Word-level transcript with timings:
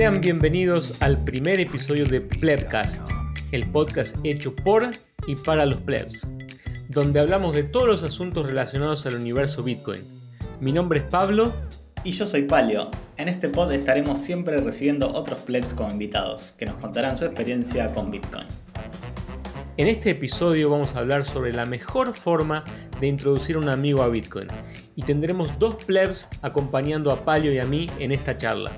Sean 0.00 0.18
bienvenidos 0.22 1.02
al 1.02 1.22
primer 1.24 1.60
episodio 1.60 2.06
de 2.06 2.22
Plebcast, 2.22 3.06
el 3.52 3.66
podcast 3.66 4.16
hecho 4.24 4.56
por 4.56 4.88
y 5.26 5.36
para 5.36 5.66
los 5.66 5.78
plebs, 5.82 6.26
donde 6.88 7.20
hablamos 7.20 7.54
de 7.54 7.64
todos 7.64 7.86
los 7.86 8.02
asuntos 8.02 8.46
relacionados 8.46 9.04
al 9.04 9.16
universo 9.16 9.62
Bitcoin. 9.62 10.02
Mi 10.58 10.72
nombre 10.72 11.00
es 11.00 11.04
Pablo. 11.04 11.52
Y 12.02 12.12
yo 12.12 12.24
soy 12.24 12.44
Palio. 12.44 12.90
En 13.18 13.28
este 13.28 13.50
pod 13.50 13.70
estaremos 13.72 14.18
siempre 14.18 14.56
recibiendo 14.56 15.12
otros 15.12 15.40
plebs 15.40 15.74
como 15.74 15.90
invitados, 15.90 16.52
que 16.52 16.64
nos 16.64 16.76
contarán 16.76 17.18
su 17.18 17.26
experiencia 17.26 17.92
con 17.92 18.10
Bitcoin. 18.10 18.46
En 19.76 19.86
este 19.86 20.12
episodio 20.12 20.70
vamos 20.70 20.96
a 20.96 21.00
hablar 21.00 21.26
sobre 21.26 21.52
la 21.52 21.66
mejor 21.66 22.14
forma 22.14 22.64
de 23.02 23.06
introducir 23.06 23.56
a 23.56 23.58
un 23.58 23.68
amigo 23.68 24.02
a 24.02 24.08
Bitcoin 24.08 24.48
y 24.96 25.02
tendremos 25.02 25.58
dos 25.58 25.74
plebs 25.84 26.26
acompañando 26.40 27.10
a 27.10 27.22
Palio 27.22 27.52
y 27.52 27.58
a 27.58 27.66
mí 27.66 27.86
en 27.98 28.12
esta 28.12 28.38
charla. 28.38 28.72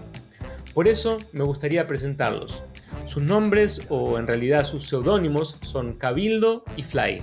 Por 0.74 0.88
eso 0.88 1.18
me 1.32 1.44
gustaría 1.44 1.86
presentarlos. 1.86 2.62
Sus 3.06 3.22
nombres, 3.22 3.82
o 3.90 4.18
en 4.18 4.26
realidad 4.26 4.64
sus 4.64 4.88
seudónimos, 4.88 5.58
son 5.66 5.92
Cabildo 5.92 6.64
y 6.78 6.82
Fly. 6.82 7.20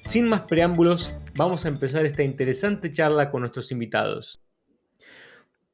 Sin 0.00 0.28
más 0.28 0.42
preámbulos, 0.42 1.16
vamos 1.34 1.64
a 1.64 1.68
empezar 1.68 2.06
esta 2.06 2.22
interesante 2.22 2.92
charla 2.92 3.32
con 3.32 3.40
nuestros 3.40 3.72
invitados. 3.72 4.40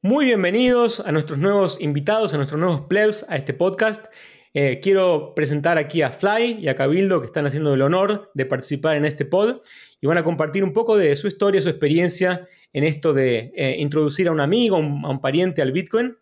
Muy 0.01 0.25
bienvenidos 0.25 1.01
a 1.01 1.11
nuestros 1.11 1.37
nuevos 1.37 1.79
invitados, 1.79 2.33
a 2.33 2.37
nuestros 2.37 2.59
nuevos 2.59 2.81
plebs, 2.89 3.27
a 3.29 3.37
este 3.37 3.53
podcast. 3.53 4.07
Eh, 4.55 4.79
quiero 4.81 5.33
presentar 5.35 5.77
aquí 5.77 6.01
a 6.01 6.09
Fly 6.09 6.57
y 6.61 6.67
a 6.67 6.75
Cabildo 6.75 7.19
que 7.19 7.27
están 7.27 7.45
haciendo 7.45 7.75
el 7.75 7.83
honor 7.83 8.31
de 8.33 8.47
participar 8.47 8.97
en 8.97 9.05
este 9.05 9.25
pod 9.25 9.61
y 10.01 10.07
van 10.07 10.17
a 10.17 10.23
compartir 10.23 10.63
un 10.63 10.73
poco 10.73 10.97
de 10.97 11.15
su 11.15 11.27
historia, 11.27 11.61
su 11.61 11.69
experiencia 11.69 12.41
en 12.73 12.85
esto 12.85 13.13
de 13.13 13.51
eh, 13.55 13.75
introducir 13.77 14.29
a 14.29 14.31
un 14.31 14.39
amigo, 14.39 14.77
a 14.77 14.79
un 14.79 15.21
pariente 15.21 15.61
al 15.61 15.71
Bitcoin. 15.71 16.17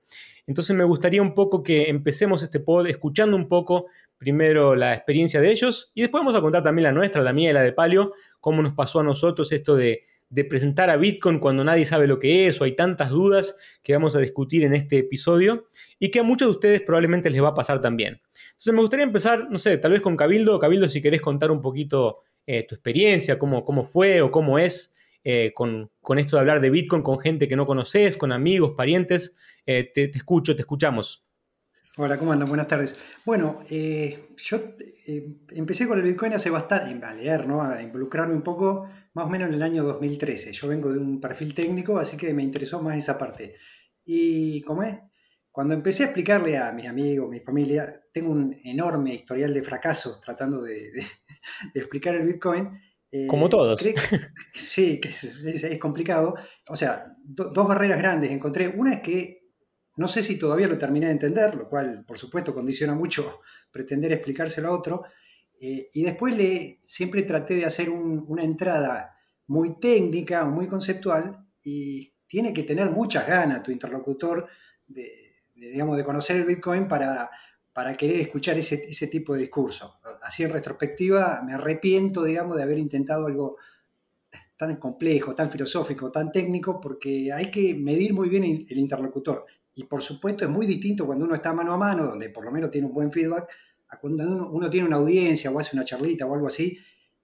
Entonces 0.50 0.76
me 0.76 0.84
gustaría 0.84 1.22
un 1.22 1.36
poco 1.36 1.62
que 1.62 1.90
empecemos 1.90 2.42
este 2.42 2.60
pod 2.60 2.88
escuchando 2.88 3.38
un 3.38 3.48
poco 3.48 3.86
primero 4.18 4.76
la 4.76 4.96
experiencia 4.96 5.40
de 5.42 5.52
ellos 5.52 5.92
y 5.94 6.02
después 6.02 6.22
vamos 6.22 6.34
a 6.34 6.42
contar 6.42 6.64
también 6.64 6.86
la 6.86 6.92
nuestra, 6.92 7.22
la 7.22 7.34
mía 7.34 7.52
y 7.52 7.54
la 7.54 7.62
de 7.62 7.72
Palio, 7.72 8.14
cómo 8.40 8.64
nos 8.64 8.74
pasó 8.74 9.00
a 9.00 9.04
nosotros 9.04 9.52
esto 9.52 9.76
de, 9.76 10.06
presentar 10.50 10.90
a 10.90 10.98
Bitcoin 10.98 11.38
cuando 11.38 11.64
nadie 11.64 11.86
sabe 11.86 12.08
lo 12.08 12.18
que 12.18 12.48
es 12.48 12.60
o 12.60 12.64
hay 12.64 12.76
tantas 12.76 13.12
dudas 13.12 13.58
que 13.84 13.94
vamos 13.94 14.16
a 14.16 14.20
discutir 14.20 14.64
en 14.64 14.74
este 14.74 14.98
episodio 14.98 15.68
y 16.00 16.10
que 16.10 16.20
a 16.20 16.24
muchos 16.24 16.48
de 16.48 16.52
ustedes 16.54 16.82
probablemente 16.82 17.30
les 17.30 17.44
va 17.44 17.50
a 17.50 17.54
pasar 17.54 17.80
también. 17.80 18.20
Entonces 18.48 18.74
me 18.74 18.82
gustaría 18.82 19.06
empezar, 19.06 19.52
no 19.52 19.60
sé, 19.60 19.78
tal 19.78 19.92
vez 19.92 20.02
con 20.02 20.18
Cabildo. 20.18 20.58
Cabildo, 20.58 20.90
si 20.90 21.00
querés 21.00 21.22
contar 21.22 21.52
un 21.52 21.62
poquito 21.62 22.24
eh, 22.48 22.66
tu 22.68 22.74
experiencia, 22.74 23.38
cómo, 23.38 23.64
cómo 23.64 23.86
fue 23.86 24.22
o 24.22 24.32
cómo 24.32 24.58
es 24.58 24.96
eh, 25.24 25.52
con, 25.54 25.92
con, 26.02 26.20
esto 26.20 26.36
de 26.36 26.42
hablar 26.42 26.62
de 26.62 26.70
Bitcoin 26.70 27.02
con 27.02 27.20
gente 27.20 27.48
que 27.48 27.56
no 27.56 27.66
conoces, 27.66 28.18
con 28.18 28.32
amigos, 28.32 28.74
parientes. 28.76 29.36
Eh, 29.66 29.92
te, 29.94 30.12
escucho, 30.16 30.56
te 30.56 30.62
escuchamos. 30.62 31.26
Hola, 31.98 32.18
¿cómo 32.18 32.32
andan? 32.32 32.48
Buenas 32.48 32.68
tardes. 32.68 32.96
Bueno, 33.26 33.64
eh, 33.70 34.30
yo 34.38 34.60
empecé 35.50 35.88
con 35.88 35.98
el 35.98 36.06
Bitcoin 36.06 36.34
hace 36.34 36.50
bastante, 36.50 37.06
a 37.06 37.14
leer, 37.14 37.48
¿no? 37.48 37.62
a 37.62 37.82
involucrarme 37.82 38.34
un 38.34 38.42
poco, 38.42 38.90
más 39.14 39.26
o 39.26 39.30
menos 39.30 39.50
en 39.50 39.56
el 39.56 39.64
año 39.64 39.84
2013. 39.84 40.54
Yo 40.54 40.68
vengo 40.68 40.92
de 40.94 41.00
un 41.00 41.20
perfil 41.20 41.54
técnico, 41.54 41.98
así 41.98 42.16
que 42.16 42.34
me 42.34 42.44
interesó 42.44 42.82
más 42.82 42.98
esa 42.98 43.18
parte. 43.18 43.58
Y 44.06 44.62
como 44.62 44.84
es, 44.84 44.98
cuando 45.52 45.74
empecé 45.74 46.04
a 46.04 46.06
explicarle 46.08 46.58
a 46.58 46.72
mis 46.72 46.88
amigos, 46.88 47.30
mi 47.30 47.42
familia, 47.42 48.02
tengo 48.14 48.32
un 48.32 48.56
enorme 48.64 49.14
historial 49.14 49.54
de 49.54 49.64
fracasos 49.64 50.22
tratando 50.22 50.62
de 50.62 50.90
explicar 51.74 52.16
el 52.16 52.24
Bitcoin. 52.24 52.80
Como 53.28 53.48
eh, 53.48 53.50
todos. 53.50 53.82
sí, 54.54 55.00
que 55.00 55.10
es, 55.10 55.80
complicado. 55.80 56.36
O 56.68 56.76
sea, 56.76 57.16
dos 57.24 57.68
barreras 57.68 57.98
grandes 57.98 58.32
encontré. 58.32 58.68
Una 58.68 58.94
es 58.94 59.02
que 59.02 59.40
no 59.98 60.08
sé 60.08 60.22
si 60.22 60.38
todavía 60.38 60.68
lo 60.68 60.78
terminé 60.78 61.08
de 61.08 61.14
entender, 61.14 61.56
lo 61.56 61.68
cual, 61.68 62.06
por 62.06 62.18
supuesto, 62.18 62.54
condiciona 62.54 62.94
mucho 62.94 63.42
pretender 63.72 64.12
explicárselo 64.12 64.70
a 64.70 64.78
otro. 64.78 65.04
Eh, 65.60 65.90
y 65.92 66.04
después 66.04 66.38
le, 66.38 66.80
siempre 66.84 67.24
traté 67.24 67.56
de 67.56 67.66
hacer 67.66 67.90
una 67.90 68.44
entrada 68.44 69.16
muy 69.48 69.80
técnica 69.80 70.46
o 70.46 70.52
muy 70.52 70.68
conceptual 70.68 71.46
y 71.64 72.14
tiene 72.28 72.54
que 72.54 72.64
tener 72.64 72.92
muchas 72.92 73.28
ganas 73.28 73.64
tu 73.64 73.72
interlocutor 73.72 74.48
de, 74.88 75.12
digamos, 75.56 75.98
de 75.98 76.06
conocer 76.06 76.38
el 76.38 76.46
Bitcoin 76.46 76.88
para, 76.88 77.30
para 77.80 77.96
querer 77.96 78.20
escuchar 78.20 78.58
ese, 78.58 78.84
ese, 78.90 79.08
tipo 79.08 79.34
de 79.34 79.40
discurso. 79.40 80.02
Así 80.22 80.44
en 80.44 80.50
retrospectiva 80.50 81.42
me 81.46 81.54
arrepiento, 81.54 82.26
digamos, 82.26 82.58
de 82.58 82.64
haber 82.64 82.78
intentado 82.78 83.26
algo 83.26 83.56
tan 84.58 84.76
complejo, 84.76 85.34
tan 85.34 85.50
filosófico, 85.50 86.12
tan 86.12 86.30
técnico, 86.30 86.82
porque 86.82 87.32
hay 87.32 87.50
que 87.50 87.74
medir 87.76 88.14
muy 88.14 88.28
bien 88.28 88.44
el 88.44 88.78
interlocutor. 88.78 89.46
Y 89.76 89.86
por 89.86 90.02
supuesto 90.02 90.44
es 90.44 90.52
muy 90.52 90.66
distinto 90.68 91.06
cuando 91.06 91.24
uno 91.24 91.36
está 91.36 91.54
mano 91.54 91.74
a 91.74 91.78
mano, 91.78 92.06
donde 92.06 92.30
por 92.30 92.44
lo 92.44 92.52
menos 92.52 92.70
tiene 92.70 92.86
un 92.86 92.94
buen 92.94 93.14
feedback, 93.14 93.48
a 93.88 93.98
cuando 93.98 94.26
uno, 94.28 94.70
tiene 94.70 94.86
una 94.86 94.98
audiencia 94.98 95.50
o 95.50 95.58
hace 95.58 95.74
una 95.74 95.86
charlita 95.86 96.26
o 96.26 96.34
algo 96.34 96.48
así. 96.48 96.78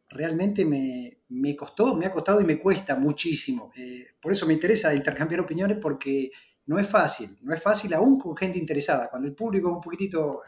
Realmente 0.08 0.64
me, 0.64 1.18
me 1.28 1.54
costó, 1.54 1.98
me 1.98 2.06
ha 2.06 2.12
costado 2.12 2.40
y 2.40 2.46
me 2.46 2.58
cuesta 2.58 2.96
muchísimo. 2.96 3.74
Eh, 3.76 4.06
por 4.22 4.32
eso 4.32 4.46
me 4.46 4.54
interesa 4.54 4.96
intercambiar 4.96 5.42
opiniones 5.42 5.80
porque 5.82 6.32
no 6.68 6.80
es 6.80 6.88
fácil, 6.88 7.38
no 7.42 7.54
es 7.54 7.62
fácil 7.62 7.94
aún 7.94 8.18
con 8.18 8.36
gente 8.36 8.58
interesada. 8.58 9.10
Cuando 9.10 9.28
el 9.28 9.36
público 9.36 9.70
es 9.70 9.76
un 9.76 9.82
poquitito, 9.82 10.42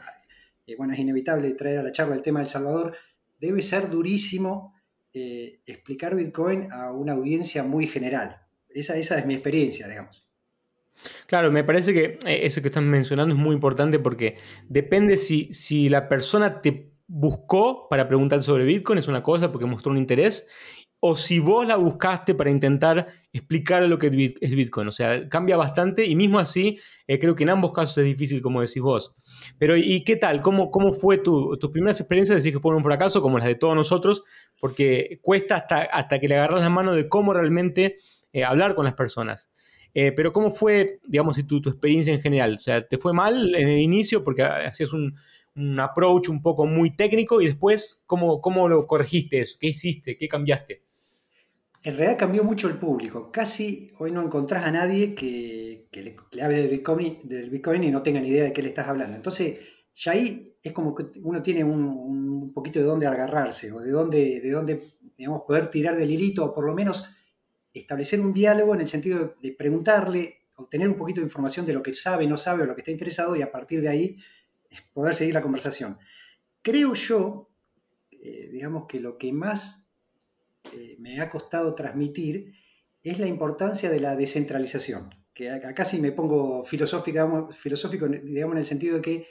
eh, 0.66 0.74
bueno, 0.76 0.92
es 0.92 0.98
inevitable 0.98 1.52
traer 1.54 1.78
a 1.78 1.82
la 1.82 1.92
charla 1.92 2.14
el 2.14 2.22
tema 2.22 2.40
del 2.40 2.48
Salvador, 2.48 2.96
debe 3.38 3.62
ser 3.62 3.88
durísimo 3.88 4.74
eh, 5.12 5.60
explicar 5.66 6.14
Bitcoin 6.14 6.68
a 6.72 6.92
una 6.92 7.12
audiencia 7.12 7.62
muy 7.62 7.86
general. 7.86 8.42
Esa, 8.68 8.96
esa 8.96 9.18
es 9.18 9.26
mi 9.26 9.34
experiencia, 9.34 9.88
digamos. 9.88 10.28
Claro, 11.26 11.50
me 11.52 11.64
parece 11.64 11.94
que 11.94 12.18
eh, 12.26 12.40
eso 12.42 12.60
que 12.60 12.68
estás 12.68 12.82
mencionando 12.82 13.34
es 13.34 13.40
muy 13.40 13.54
importante 13.54 13.98
porque 13.98 14.36
depende 14.68 15.16
si, 15.16 15.52
si 15.52 15.88
la 15.88 16.08
persona 16.08 16.60
te 16.60 16.92
buscó 17.06 17.88
para 17.88 18.06
preguntar 18.06 18.42
sobre 18.42 18.64
Bitcoin, 18.64 18.98
es 18.98 19.08
una 19.08 19.22
cosa 19.22 19.50
porque 19.50 19.66
mostró 19.66 19.92
un 19.92 19.98
interés, 19.98 20.46
o 21.00 21.16
si 21.16 21.38
vos 21.38 21.66
la 21.66 21.76
buscaste 21.76 22.34
para 22.34 22.50
intentar 22.50 23.06
explicar 23.32 23.82
lo 23.84 23.98
que 23.98 24.34
es 24.40 24.50
Bitcoin. 24.50 24.88
O 24.88 24.92
sea, 24.92 25.28
cambia 25.28 25.56
bastante 25.56 26.04
y 26.04 26.16
mismo 26.16 26.38
así 26.38 26.78
eh, 27.06 27.18
creo 27.18 27.34
que 27.34 27.44
en 27.44 27.50
ambos 27.50 27.72
casos 27.72 27.98
es 27.98 28.04
difícil, 28.04 28.42
como 28.42 28.60
decís 28.60 28.82
vos. 28.82 29.14
Pero 29.58 29.76
¿y 29.76 30.02
qué 30.02 30.16
tal? 30.16 30.40
¿Cómo, 30.40 30.70
cómo 30.70 30.92
fue 30.92 31.18
tu, 31.18 31.56
tus 31.58 31.70
primeras 31.70 32.00
experiencias? 32.00 32.38
Decís 32.38 32.56
que 32.56 32.60
fueron 32.60 32.78
un 32.78 32.84
fracaso, 32.84 33.22
como 33.22 33.38
las 33.38 33.46
de 33.46 33.54
todos 33.54 33.76
nosotros, 33.76 34.24
porque 34.60 35.20
cuesta 35.22 35.56
hasta, 35.56 35.82
hasta 35.82 36.18
que 36.18 36.28
le 36.28 36.36
agarras 36.36 36.60
la 36.60 36.70
mano 36.70 36.94
de 36.94 37.08
cómo 37.08 37.32
realmente 37.32 37.98
eh, 38.32 38.44
hablar 38.44 38.74
con 38.74 38.84
las 38.84 38.94
personas. 38.94 39.50
Eh, 39.94 40.12
pero 40.12 40.32
¿cómo 40.32 40.50
fue, 40.50 41.00
digamos, 41.06 41.44
tu, 41.46 41.60
tu 41.60 41.70
experiencia 41.70 42.12
en 42.12 42.20
general? 42.20 42.54
O 42.54 42.58
sea, 42.58 42.86
¿te 42.86 42.98
fue 42.98 43.12
mal 43.12 43.54
en 43.54 43.68
el 43.68 43.78
inicio 43.78 44.24
porque 44.24 44.42
hacías 44.42 44.92
un, 44.92 45.14
un 45.54 45.80
approach 45.80 46.28
un 46.28 46.42
poco 46.42 46.66
muy 46.66 46.94
técnico 46.94 47.40
y 47.40 47.46
después, 47.46 48.04
¿cómo, 48.06 48.40
¿cómo 48.40 48.68
lo 48.68 48.86
corregiste 48.86 49.40
eso? 49.40 49.56
¿Qué 49.60 49.68
hiciste? 49.68 50.16
¿Qué 50.16 50.28
cambiaste? 50.28 50.87
En 51.82 51.96
realidad 51.96 52.18
cambió 52.18 52.44
mucho 52.44 52.68
el 52.68 52.78
público. 52.78 53.30
Casi 53.30 53.90
hoy 53.98 54.10
no 54.10 54.22
encontrás 54.22 54.64
a 54.64 54.70
nadie 54.70 55.14
que, 55.14 55.88
le, 55.92 56.42
hable 56.42 56.56
del 56.56 57.50
Bitcoin, 57.50 57.84
y 57.84 57.90
no 57.90 58.02
tenga 58.02 58.20
ni 58.20 58.28
idea 58.28 58.44
de 58.44 58.52
qué 58.52 58.62
le 58.62 58.68
estás 58.68 58.88
hablando. 58.88 59.16
Entonces, 59.16 59.58
ya 59.94 60.12
ahí 60.12 60.56
es 60.62 60.72
como 60.72 60.94
que 60.94 61.06
uno 61.22 61.42
tiene 61.42 61.64
un, 61.64 62.52
poquito 62.52 62.80
de 62.80 62.86
dónde 62.86 63.06
agarrarse 63.06 63.70
o 63.70 63.80
de 63.80 63.90
dónde, 63.90 64.40
de 64.40 64.50
dónde 64.50 64.94
digamos, 65.16 65.42
poder 65.46 65.70
tirar 65.70 65.96
del 65.96 66.10
hilito 66.10 66.44
o 66.44 66.54
por 66.54 66.64
lo 66.64 66.74
menos 66.74 67.08
establecer 67.72 68.20
un 68.20 68.32
diálogo 68.32 68.74
en 68.74 68.80
el 68.80 68.88
sentido 68.88 69.36
de, 69.40 69.52
preguntarle, 69.52 70.38
obtener 70.56 70.88
un 70.88 70.96
poquito 70.96 71.20
de 71.20 71.26
información 71.26 71.66
de 71.66 71.72
lo 71.72 71.82
que 71.82 71.94
sabe, 71.94 72.26
no 72.26 72.36
sabe 72.36 72.62
o 72.62 72.66
lo 72.66 72.74
que 72.74 72.80
está 72.80 72.90
interesado 72.90 73.36
y 73.36 73.42
a 73.42 73.52
partir 73.52 73.80
de 73.80 73.88
ahí 73.88 74.16
poder 74.92 75.14
seguir 75.14 75.34
la 75.34 75.42
conversación. 75.42 75.98
Creo 76.62 76.94
yo, 76.94 77.50
eh, 78.10 78.48
digamos 78.50 78.86
que 78.88 78.98
lo 78.98 79.18
que 79.18 79.32
más 79.32 79.87
eh, 80.74 80.96
me 80.98 81.20
ha 81.20 81.30
costado 81.30 81.74
transmitir 81.74 82.52
es 83.02 83.18
la 83.18 83.26
importancia 83.26 83.90
de 83.90 84.00
la 84.00 84.16
descentralización. 84.16 85.14
Que 85.32 85.50
acá 85.50 85.84
sí 85.84 86.00
me 86.00 86.12
pongo 86.12 86.64
filosófico, 86.64 87.48
filosófico, 87.52 88.08
digamos, 88.08 88.54
en 88.54 88.58
el 88.58 88.64
sentido 88.64 88.96
de 88.96 89.02
que 89.02 89.26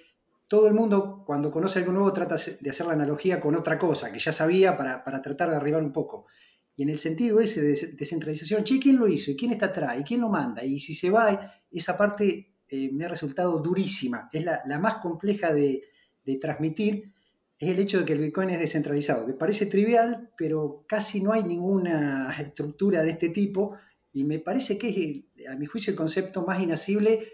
todo 0.48 0.68
el 0.68 0.74
mundo, 0.74 1.24
cuando 1.26 1.52
conoce 1.52 1.80
algo 1.80 1.92
nuevo, 1.92 2.14
trata 2.14 2.36
de 2.36 2.70
hacer 2.70 2.88
la 2.88 2.94
analogía 2.94 3.40
con 3.40 3.56
otra 3.56 3.78
cosa 3.78 4.12
que 4.12 4.20
ya 4.20 4.32
sabía 4.32 4.78
para, 4.78 5.22
tratar 5.22 5.50
de 5.50 5.58
arribar 5.58 5.84
un 5.84 5.92
poco. 5.92 6.28
Y 6.76 6.84
en 6.84 6.90
el 6.90 6.98
sentido 6.98 7.42
ese 7.42 7.62
de 7.62 7.94
descentralización, 7.98 8.64
che, 8.64 8.80
¿quién 8.80 8.98
lo 8.98 9.08
hizo? 9.08 9.32
¿Y 9.32 9.36
quién 9.36 9.52
está 9.52 9.68
atrás? 9.68 10.00
¿Y 10.00 10.04
quién 10.04 10.22
lo 10.22 10.30
manda? 10.30 10.64
Y 10.64 10.80
si 10.80 10.94
se 10.94 11.10
va, 11.10 11.52
esa 11.70 11.98
parte 11.98 12.54
eh, 12.70 12.90
me 12.94 13.06
ha 13.06 13.10
resultado 13.10 13.60
durísima. 13.60 14.30
Es 14.32 14.46
la, 14.46 14.80
más 14.80 14.96
compleja 14.96 15.54
de, 15.54 15.84
de 16.24 16.38
transmitir 16.38 17.12
es 17.60 17.70
el 17.70 17.80
hecho 17.80 18.00
de 18.00 18.06
que 18.06 18.14
el 18.14 18.20
Bitcoin 18.20 18.52
es 18.52 18.60
descentralizado, 18.60 19.26
que 19.26 19.34
parece 19.34 19.66
trivial, 19.66 20.32
pero 20.38 20.86
casi 20.88 21.22
no 21.22 21.34
hay 21.34 21.44
ninguna 21.44 22.34
estructura 22.40 23.02
de 23.04 23.12
este 23.12 23.30
tipo 23.30 23.76
y 24.12 24.24
me 24.24 24.40
parece 24.40 24.78
que 24.78 25.26
es, 25.36 25.48
a 25.48 25.56
mi 25.56 25.66
juicio, 25.66 25.92
el 25.92 25.98
concepto 25.98 26.46
más 26.46 26.62
inasible 26.62 27.34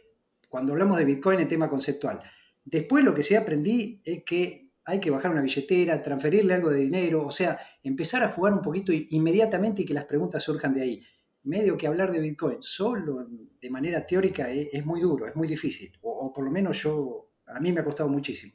cuando 0.50 0.74
hablamos 0.74 0.98
de 0.98 1.06
Bitcoin 1.06 1.40
en 1.40 1.48
tema 1.48 1.70
conceptual. 1.70 2.20
Después 2.64 3.04
lo 3.04 3.14
que 3.14 3.24
sí 3.24 3.36
aprendí 3.36 4.02
es 4.06 4.24
que 4.24 4.72
hay 4.86 5.00
que 5.00 5.12
bajar 5.12 5.32
una 5.32 5.42
billetera, 5.42 6.02
transferirle 6.02 6.54
algo 6.54 6.70
de 6.70 6.80
dinero, 6.80 7.26
o 7.26 7.32
sea, 7.32 7.60
empezar 7.82 8.24
a 8.24 8.30
jugar 8.30 8.54
un 8.54 8.62
poquito 8.62 8.92
inmediatamente 8.92 9.82
y 9.82 9.86
que 9.86 9.94
las 9.94 10.06
preguntas 10.06 10.44
surjan 10.44 10.74
de 10.74 10.82
ahí. 10.82 11.04
medio 11.44 11.78
que 11.78 11.88
hablar 11.88 12.12
de 12.12 12.20
Bitcoin 12.20 12.58
solo 12.62 13.28
de 13.62 13.70
manera 13.70 14.06
teórica 14.06 14.50
es, 14.50 14.86
muy 14.86 15.02
duro, 15.02 15.26
es 15.28 15.36
muy 15.36 15.48
difícil, 15.48 15.92
o, 16.02 16.32
por 16.34 16.46
lo 16.46 16.52
menos 16.52 16.82
yo, 16.82 17.32
a 17.48 17.60
mí 17.60 17.72
me 17.72 17.82
ha 17.82 17.84
costado 17.84 18.10
muchísimo. 18.10 18.54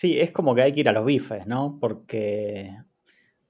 Sí, 0.00 0.18
es 0.18 0.32
como 0.32 0.54
que 0.54 0.62
hay 0.62 0.72
que 0.72 0.80
ir 0.80 0.88
a 0.88 0.92
los 0.92 1.04
bifes, 1.04 1.46
¿no? 1.46 1.76
Porque, 1.78 2.74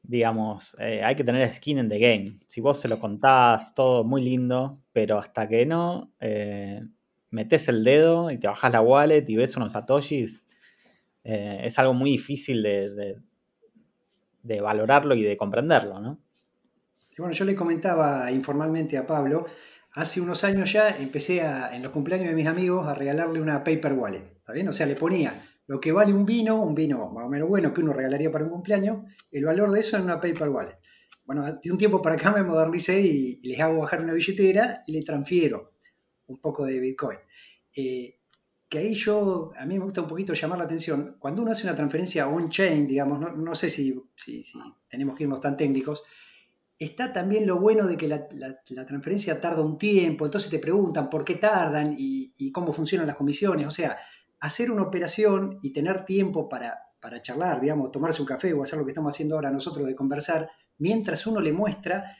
digamos, 0.02 0.76
eh, 0.80 1.00
hay 1.00 1.14
que 1.14 1.22
tener 1.22 1.46
skin 1.54 1.78
in 1.78 1.88
the 1.88 2.00
game. 2.00 2.40
Si 2.48 2.60
vos 2.60 2.80
se 2.80 2.88
lo 2.88 2.98
contás, 2.98 3.72
todo 3.72 4.02
muy 4.02 4.20
lindo, 4.20 4.82
pero 4.92 5.16
hasta 5.16 5.46
que 5.46 5.64
no 5.64 6.12
eh, 6.18 6.82
metes 7.30 7.68
el 7.68 7.84
dedo 7.84 8.32
y 8.32 8.38
te 8.38 8.48
bajas 8.48 8.72
la 8.72 8.80
wallet 8.80 9.24
y 9.28 9.36
ves 9.36 9.56
unos 9.56 9.74
satoshis, 9.74 10.44
eh, 11.22 11.60
es 11.62 11.78
algo 11.78 11.94
muy 11.94 12.10
difícil 12.10 12.64
de, 12.64 13.20
de 14.42 14.60
valorarlo 14.60 15.14
y 15.14 15.22
de 15.22 15.36
comprenderlo, 15.36 16.00
¿no? 16.00 16.18
bueno, 17.16 17.32
yo 17.32 17.44
le 17.44 17.54
comentaba 17.54 18.32
informalmente 18.32 18.98
a 18.98 19.06
Pablo, 19.06 19.46
hace 19.92 20.20
unos 20.20 20.42
años 20.42 20.72
ya 20.72 20.88
empecé 20.88 21.42
a, 21.42 21.76
en 21.76 21.82
los 21.84 21.92
cumpleaños 21.92 22.30
de 22.30 22.34
mis 22.34 22.48
amigos 22.48 22.88
a 22.88 22.94
regalarle 22.96 23.40
una 23.40 23.62
paper 23.62 23.92
wallet, 23.92 24.32
¿está 24.38 24.52
bien? 24.52 24.66
O 24.66 24.72
sea, 24.72 24.86
le 24.86 24.96
ponía 24.96 25.32
lo 25.70 25.80
que 25.80 25.92
vale 25.92 26.12
un 26.12 26.26
vino, 26.26 26.64
un 26.64 26.74
vino 26.74 27.12
más 27.12 27.26
o 27.26 27.28
menos 27.28 27.48
bueno 27.48 27.72
que 27.72 27.80
uno 27.80 27.92
regalaría 27.92 28.28
para 28.32 28.44
un 28.44 28.50
cumpleaños, 28.50 29.04
el 29.30 29.44
valor 29.44 29.70
de 29.70 29.78
eso 29.78 29.96
en 29.96 30.02
una 30.02 30.20
paper 30.20 30.48
wallet. 30.48 30.76
Bueno, 31.24 31.44
de 31.62 31.70
un 31.70 31.78
tiempo 31.78 32.02
para 32.02 32.16
acá 32.16 32.32
me 32.32 32.42
modernicé 32.42 33.00
y, 33.00 33.38
les 33.46 33.60
hago 33.60 33.78
bajar 33.78 34.02
una 34.02 34.12
billetera 34.12 34.82
y 34.84 34.90
le 34.90 35.02
transfiero 35.02 35.74
un 36.26 36.40
poco 36.40 36.66
de 36.66 36.80
Bitcoin. 36.80 37.18
Eh, 37.76 38.18
que 38.68 38.78
ahí 38.78 38.94
yo, 38.94 39.52
a 39.56 39.64
mí 39.64 39.78
me 39.78 39.84
gusta 39.84 40.00
un 40.00 40.08
poquito 40.08 40.34
llamar 40.34 40.58
la 40.58 40.64
atención, 40.64 41.14
cuando 41.20 41.42
uno 41.42 41.52
hace 41.52 41.68
una 41.68 41.76
transferencia 41.76 42.26
on-chain, 42.26 42.88
digamos, 42.88 43.20
no, 43.20 43.54
sé 43.54 43.70
si, 43.70 43.94
si, 44.16 44.42
tenemos 44.88 45.14
que 45.14 45.22
irnos 45.22 45.40
tan 45.40 45.56
técnicos, 45.56 46.02
está 46.80 47.12
también 47.12 47.46
lo 47.46 47.60
bueno 47.60 47.86
de 47.86 47.96
que 47.96 48.08
la, 48.08 48.26
transferencia 48.86 49.40
tarda 49.40 49.62
un 49.62 49.78
tiempo, 49.78 50.24
entonces 50.24 50.50
te 50.50 50.58
preguntan 50.58 51.10
por 51.10 51.24
qué 51.24 51.36
tardan 51.36 51.94
y, 51.96 52.50
cómo 52.50 52.72
funcionan 52.72 53.06
las 53.06 53.16
comisiones. 53.16 53.68
O 53.68 53.70
sea, 53.70 53.98
hacer 54.40 54.70
una 54.70 54.82
operación 54.82 55.58
y 55.62 55.72
tener 55.72 56.04
tiempo 56.04 56.48
para, 56.48 56.78
para, 57.00 57.22
charlar, 57.22 57.60
digamos, 57.60 57.90
tomarse 57.92 58.22
un 58.22 58.26
café 58.26 58.52
o 58.52 58.62
hacer 58.62 58.78
lo 58.78 58.84
que 58.84 58.92
estamos 58.92 59.14
haciendo 59.14 59.34
ahora 59.34 59.50
nosotros 59.50 59.86
de 59.86 59.94
conversar, 59.94 60.50
mientras 60.78 61.26
uno 61.26 61.40
le 61.40 61.52
muestra, 61.52 62.16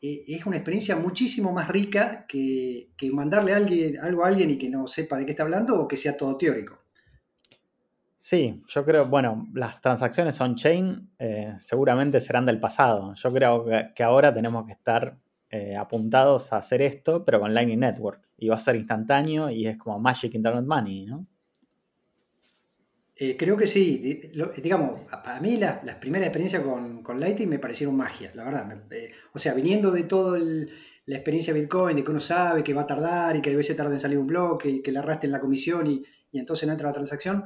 eh, 0.00 0.22
es 0.26 0.44
una 0.46 0.56
experiencia 0.56 0.96
muchísimo 0.96 1.52
más 1.52 1.68
rica 1.68 2.26
que, 2.26 2.90
que 2.96 3.10
mandarle 3.10 3.54
alguien, 3.54 3.98
algo 4.00 4.24
a 4.24 4.28
alguien 4.28 4.50
y 4.50 4.58
que 4.58 4.68
no 4.68 4.86
sepa 4.86 5.18
de 5.18 5.24
qué 5.24 5.32
está 5.32 5.42
hablando 5.42 5.80
o 5.80 5.88
que 5.88 5.96
sea 5.96 6.16
todo 6.16 6.36
teórico. 6.36 6.84
Sí, 8.26 8.62
yo 8.68 8.86
creo, 8.86 9.06
bueno, 9.06 9.46
las 9.52 9.82
transacciones 9.82 10.40
on-chain 10.40 11.10
eh, 11.18 11.56
seguramente 11.60 12.20
serán 12.20 12.46
del 12.46 12.58
pasado. 12.58 13.12
Yo 13.16 13.30
creo 13.30 13.66
que, 13.94 14.02
ahora 14.02 14.32
tenemos 14.32 14.64
que 14.64 14.72
estar 14.72 15.18
eh, 15.50 15.76
apuntados 15.76 16.50
a 16.50 16.56
hacer 16.56 16.80
esto, 16.80 17.22
pero 17.22 17.38
con 17.38 17.52
Lightning 17.52 17.80
Network. 17.80 18.26
Y 18.38 18.48
va 18.48 18.56
a 18.56 18.60
ser 18.60 18.76
instantáneo 18.76 19.50
y 19.50 19.66
es 19.66 19.76
como 19.76 19.98
Magic 19.98 20.34
Internet 20.34 20.64
Money, 20.64 21.04
¿no? 21.04 21.26
Eh, 23.16 23.36
creo 23.36 23.56
que 23.56 23.66
sí. 23.66 24.20
digamos, 24.62 25.02
para 25.08 25.40
mí 25.40 25.56
las, 25.56 25.78
primeras 25.96 26.28
experiencias 26.28 26.62
con, 26.62 27.02
con, 27.02 27.20
Lightning 27.20 27.48
me 27.48 27.58
parecieron 27.58 27.96
magia, 27.96 28.32
la 28.34 28.44
verdad. 28.44 28.84
o 29.32 29.38
sea, 29.38 29.54
viniendo 29.54 29.90
de 29.90 30.02
todo 30.04 30.36
la 30.36 31.16
experiencia 31.16 31.54
de 31.54 31.60
Bitcoin, 31.60 31.96
de 31.96 32.04
que 32.04 32.10
uno 32.10 32.20
sabe 32.20 32.64
que 32.64 32.74
va 32.74 32.82
a 32.82 32.86
tardar 32.86 33.36
y 33.36 33.42
que 33.42 33.50
a 33.50 33.56
veces 33.56 33.76
tarda 33.76 33.92
en 33.92 34.00
salir 34.00 34.18
un 34.18 34.26
bloque 34.26 34.68
y 34.68 34.82
que 34.82 34.90
le 34.90 34.98
arrastre 34.98 35.26
en 35.26 35.32
la 35.32 35.40
comisión 35.40 35.86
y, 35.86 36.02
y 36.32 36.38
entonces 36.38 36.66
no 36.66 36.72
entra 36.72 36.88
la 36.88 36.94
transacción 36.94 37.44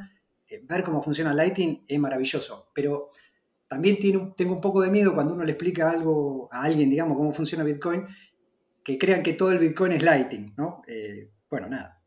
eh, 0.48 0.62
ver 0.64 0.82
cómo 0.82 1.02
funciona 1.02 1.34
Lighting 1.34 1.84
es 1.86 1.98
maravilloso, 1.98 2.70
pero 2.74 3.10
también 3.66 3.98
tengo 4.34 4.54
un 4.54 4.60
poco 4.62 4.80
de 4.80 4.90
miedo 4.90 5.12
cuando 5.12 5.34
uno 5.34 5.44
le 5.44 5.52
explica 5.52 5.90
algo 5.90 6.48
a 6.50 6.62
alguien, 6.62 6.88
digamos, 6.88 7.18
cómo 7.18 7.32
funciona 7.34 7.64
Bitcoin, 7.64 8.06
que 8.82 8.96
crean 8.96 9.22
que 9.22 9.34
todo 9.34 9.52
el 9.52 9.58
Bitcoin 9.58 9.92
es 9.92 10.02
Lighting, 10.02 10.54
¿no? 10.56 10.82
Eh, 10.86 11.30
bueno, 11.50 11.68
nada. 11.68 11.97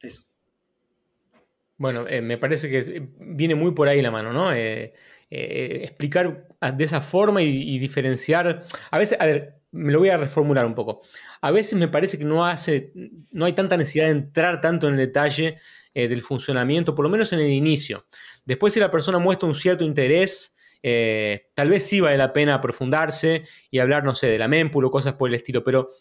Bueno, 1.82 2.06
eh, 2.08 2.22
me 2.22 2.38
parece 2.38 2.70
que 2.70 3.10
viene 3.20 3.56
muy 3.56 3.72
por 3.72 3.88
ahí 3.88 4.04
la 4.04 4.12
mano, 4.12 4.32
¿no? 4.32 4.52
explicar 5.34 6.48
de 6.76 6.84
esa 6.84 7.02
forma 7.02 7.42
y, 7.42 7.80
diferenciar. 7.80 8.66
A 8.92 8.98
veces, 9.00 9.20
a 9.20 9.26
ver, 9.26 9.56
me 9.72 9.92
lo 9.92 9.98
voy 9.98 10.10
a 10.10 10.18
reformular 10.18 10.66
un 10.66 10.76
poco. 10.76 11.02
A 11.42 11.50
veces 11.50 11.80
me 11.80 11.88
parece 11.88 12.20
que 12.20 12.26
no, 12.26 12.46
hace, 12.46 12.92
no 13.32 13.46
hay 13.46 13.54
tanta 13.54 13.78
necesidad 13.78 14.06
de 14.06 14.12
entrar 14.12 14.62
tanto 14.62 14.88
en 14.88 14.94
el 14.94 15.00
detalle 15.00 15.58
del 15.96 16.22
funcionamiento, 16.22 16.94
por 16.94 17.04
lo 17.04 17.10
menos 17.10 17.34
en 17.34 17.40
el 17.40 17.50
inicio. 17.50 18.06
Después, 18.46 18.74
si 18.74 18.80
la 18.80 18.92
persona 18.92 19.18
muestra 19.18 19.48
un 19.48 19.56
cierto 19.56 19.84
interés, 19.84 20.56
eh, 20.84 21.50
tal 21.54 21.70
vez 21.70 21.84
sí 21.84 22.00
vale 22.00 22.18
la 22.18 22.34
pena 22.34 22.56
aprofundarse 22.56 23.46
y 23.72 23.80
hablar, 23.80 24.04
no 24.04 24.14
sé, 24.14 24.28
de 24.28 24.38
la 24.38 24.48
mempool 24.48 24.86
o 24.86 24.92
cosas 24.92 25.14
por 25.14 25.30
el 25.30 25.36
estilo. 25.36 25.64
Pero 25.64 25.92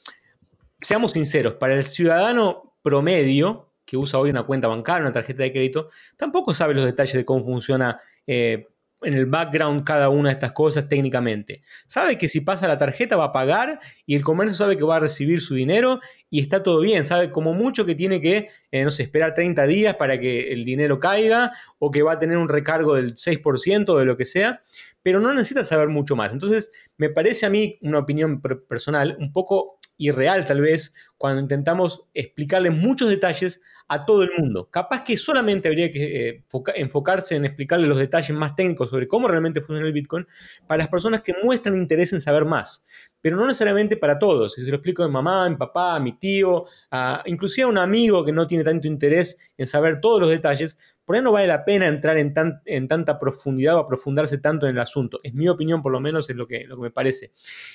seamos 0.81 1.13
sinceros, 1.13 1.55
para 1.55 1.75
el 1.75 1.85
ciudadano 1.85 2.77
promedio 2.83 3.70
que 3.91 3.97
usa 3.97 4.21
hoy 4.21 4.31
una 4.31 4.45
cuenta 4.45 4.69
bancaria, 4.69 5.03
una 5.03 5.11
tarjeta 5.11 5.43
de 5.43 5.51
crédito, 5.51 5.89
tampoco 6.17 6.55
sabe 6.55 6.75
los 6.75 6.85
detalles 6.85 7.15
de 7.15 7.25
cómo 7.25 7.43
funciona 7.43 7.99
eh, 8.25 8.69
en 9.03 9.15
el 9.15 9.27
background 9.27 9.83
cada 9.83 10.11
una 10.11 10.29
de 10.29 10.35
estas 10.35 10.53
cosas 10.53 10.89
técnicamente. 10.89 11.63
Sabe 11.89 12.17
que 12.17 12.29
si 12.29 12.41
pasa 12.41 12.69
la 12.69 12.79
tarjeta 12.79 13.17
va 13.17 13.25
a 13.25 13.33
pagar 13.33 13.81
y 14.07 14.15
el 14.15 14.23
comercio 14.23 14.55
sabe 14.55 14.77
que 14.79 14.85
va 14.85 14.97
a 14.97 15.01
recibir 15.01 15.41
su 15.41 15.57
dinero 15.57 15.99
y 16.29 16.41
está 16.41 16.63
todo 16.63 16.81
bien. 16.81 17.05
Sabe 17.05 17.33
como 17.33 17.53
mucho 17.53 17.85
que 17.85 17.97
tiene 17.97 18.21
que, 18.21 18.49
eh, 18.71 18.85
no 18.85 18.93
sé, 18.93 19.03
esperar 19.03 19.35
30 19.35 19.67
días 19.67 19.97
para 19.97 20.21
que 20.21 20.53
el 20.53 20.65
dinero 20.65 21.01
caiga 21.01 21.51
o 21.81 21.91
que 21.91 22.03
va 22.03 22.13
a 22.13 22.19
tener 22.21 22.37
un 22.37 22.49
recargo 22.49 22.95
del 22.95 23.17
6% 23.17 23.99
de 23.99 24.05
lo 24.05 24.17
que 24.17 24.25
sea, 24.25 24.63
pero 25.03 25.19
no 25.19 25.35
necesita 25.35 25.65
saber 25.65 25.89
mucho 25.89 26.15
más. 26.15 26.33
Entonces, 26.33 26.71
me 26.97 27.09
parece 27.09 27.45
a 27.45 27.51
mí, 27.51 27.77
una 27.83 27.99
opinión 27.99 28.41
personal, 28.41 29.17
un 29.19 29.33
poco 29.33 29.81
irreal 30.01 30.47
tal 30.47 30.63
vez 30.63 30.95
cuando 31.19 31.43
intentamos 31.43 32.07
explicarle 32.15 32.71
muchos 32.71 33.11
detalles 33.11 33.61
a 33.91 34.05
todo 34.05 34.23
el 34.23 34.31
mundo. 34.39 34.69
Capaz 34.71 35.03
que 35.03 35.17
solamente 35.17 35.67
habría 35.67 35.91
que 35.91 36.29
eh, 36.29 36.45
enfocarse 36.77 37.35
en 37.35 37.45
explicarle 37.45 37.89
los 37.89 37.99
detalles 37.99 38.31
más 38.31 38.55
técnicos 38.55 38.89
sobre 38.89 39.09
cómo 39.09 39.27
realmente 39.27 39.61
funciona 39.61 39.89
el 39.89 39.93
Bitcoin 39.93 40.29
para 40.69 40.79
las 40.79 40.89
personas 40.89 41.23
que 41.23 41.35
muestran 41.43 41.75
interés 41.75 42.13
en 42.13 42.21
saber 42.21 42.45
más, 42.45 42.85
pero 43.21 43.37
no 43.37 43.49
necesariamente 43.49 43.97
para 43.97 44.21
todos. 44.21 44.55
Si 44.55 44.65
se 44.65 44.71
lo 44.71 44.77
explico 44.77 45.03
a 45.03 45.09
mi 45.09 45.13
mamá, 45.13 45.45
a 45.45 45.51
mi 45.51 45.57
papá, 45.57 45.97
a 45.97 46.01
mi 46.01 46.13
tío, 46.13 46.67
a, 46.93 47.25
inclusive 47.27 47.65
a 47.65 47.67
un 47.67 47.79
amigo 47.79 48.25
que 48.25 48.31
no 48.31 48.47
tiene 48.47 48.63
tanto 48.63 48.87
interés 48.87 49.39
en 49.59 49.67
saber 49.67 50.01
todos 50.01 50.21
los 50.21 50.31
detalles, 50.31 50.79
por 51.05 51.17
ahí 51.17 51.23
no 51.23 51.33
vale 51.33 51.49
la 51.49 51.65
pena 51.65 51.89
entrar 51.89 52.17
en, 52.17 52.33
en 52.67 52.87
tanta 52.87 53.19
profundidad 53.19 53.75
o 53.75 53.81
aprofundarse 53.81 54.39
tanto 54.39 54.67
en 54.69 54.77
el 54.77 54.81
asunto. 54.81 55.19
Es 55.25 55.35
mi 55.35 55.49
opinión, 55.49 55.83
por 55.83 55.91
lo 55.91 55.99
menos, 55.99 56.31
es 56.31 56.37
lo 56.37 56.47
que, 56.47 56.63
lo 56.65 56.77
que 56.77 56.83
me 56.83 56.91
parece. 56.93 57.33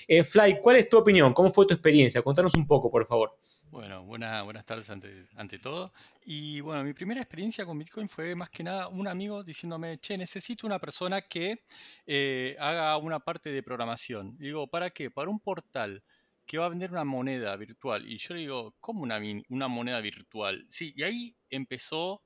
Eh, 0.08 0.24
Fly, 0.24 0.60
¿cuál 0.62 0.78
es 0.78 0.88
tu 0.88 0.98
opinión? 0.98 1.34
¿Cómo 1.34 1.52
fue 1.52 1.66
tu 1.66 1.74
experiencia? 1.74 2.22
Contanos 2.22 2.56
un 2.56 2.66
poco, 2.66 2.90
por 2.90 3.06
favor. 3.06 3.36
Bueno, 3.76 4.06
buenas 4.06 4.66
tardes 4.66 4.90
ante, 4.90 5.28
ante, 5.36 5.60
todo. 5.60 5.92
Y 6.24 6.62
bueno, 6.62 6.82
mi 6.86 6.94
primera 6.94 7.20
experiencia 7.20 7.66
con 7.66 7.78
Bitcoin 7.78 8.08
fue 8.08 8.34
más 8.34 8.50
que 8.50 8.64
nada 8.64 8.88
un 8.88 9.06
amigo 9.06 9.44
diciéndome, 9.44 10.00
che, 10.00 10.18
necesito 10.18 10.66
una 10.66 10.80
persona 10.80 11.20
que 11.24 11.66
eh, 12.08 12.56
haga 12.58 12.96
una 12.96 13.20
parte 13.20 13.52
de 13.52 13.62
programación. 13.62 14.38
Y 14.40 14.46
digo, 14.46 14.66
¿para 14.68 14.92
qué? 14.92 15.12
Para 15.12 15.30
un 15.30 15.42
portal 15.42 16.02
que 16.46 16.58
va 16.58 16.68
a 16.68 16.70
vender 16.70 16.90
una 16.90 17.04
moneda 17.04 17.54
virtual. 17.58 18.10
Y 18.10 18.18
yo 18.18 18.36
le 18.36 18.40
digo, 18.40 18.74
¿cómo 18.80 19.02
una, 19.02 19.20
una 19.50 19.68
moneda 19.68 20.00
virtual? 20.00 20.66
Sí, 20.70 20.94
y 20.96 21.04
ahí 21.04 21.36
empezó 21.50 22.24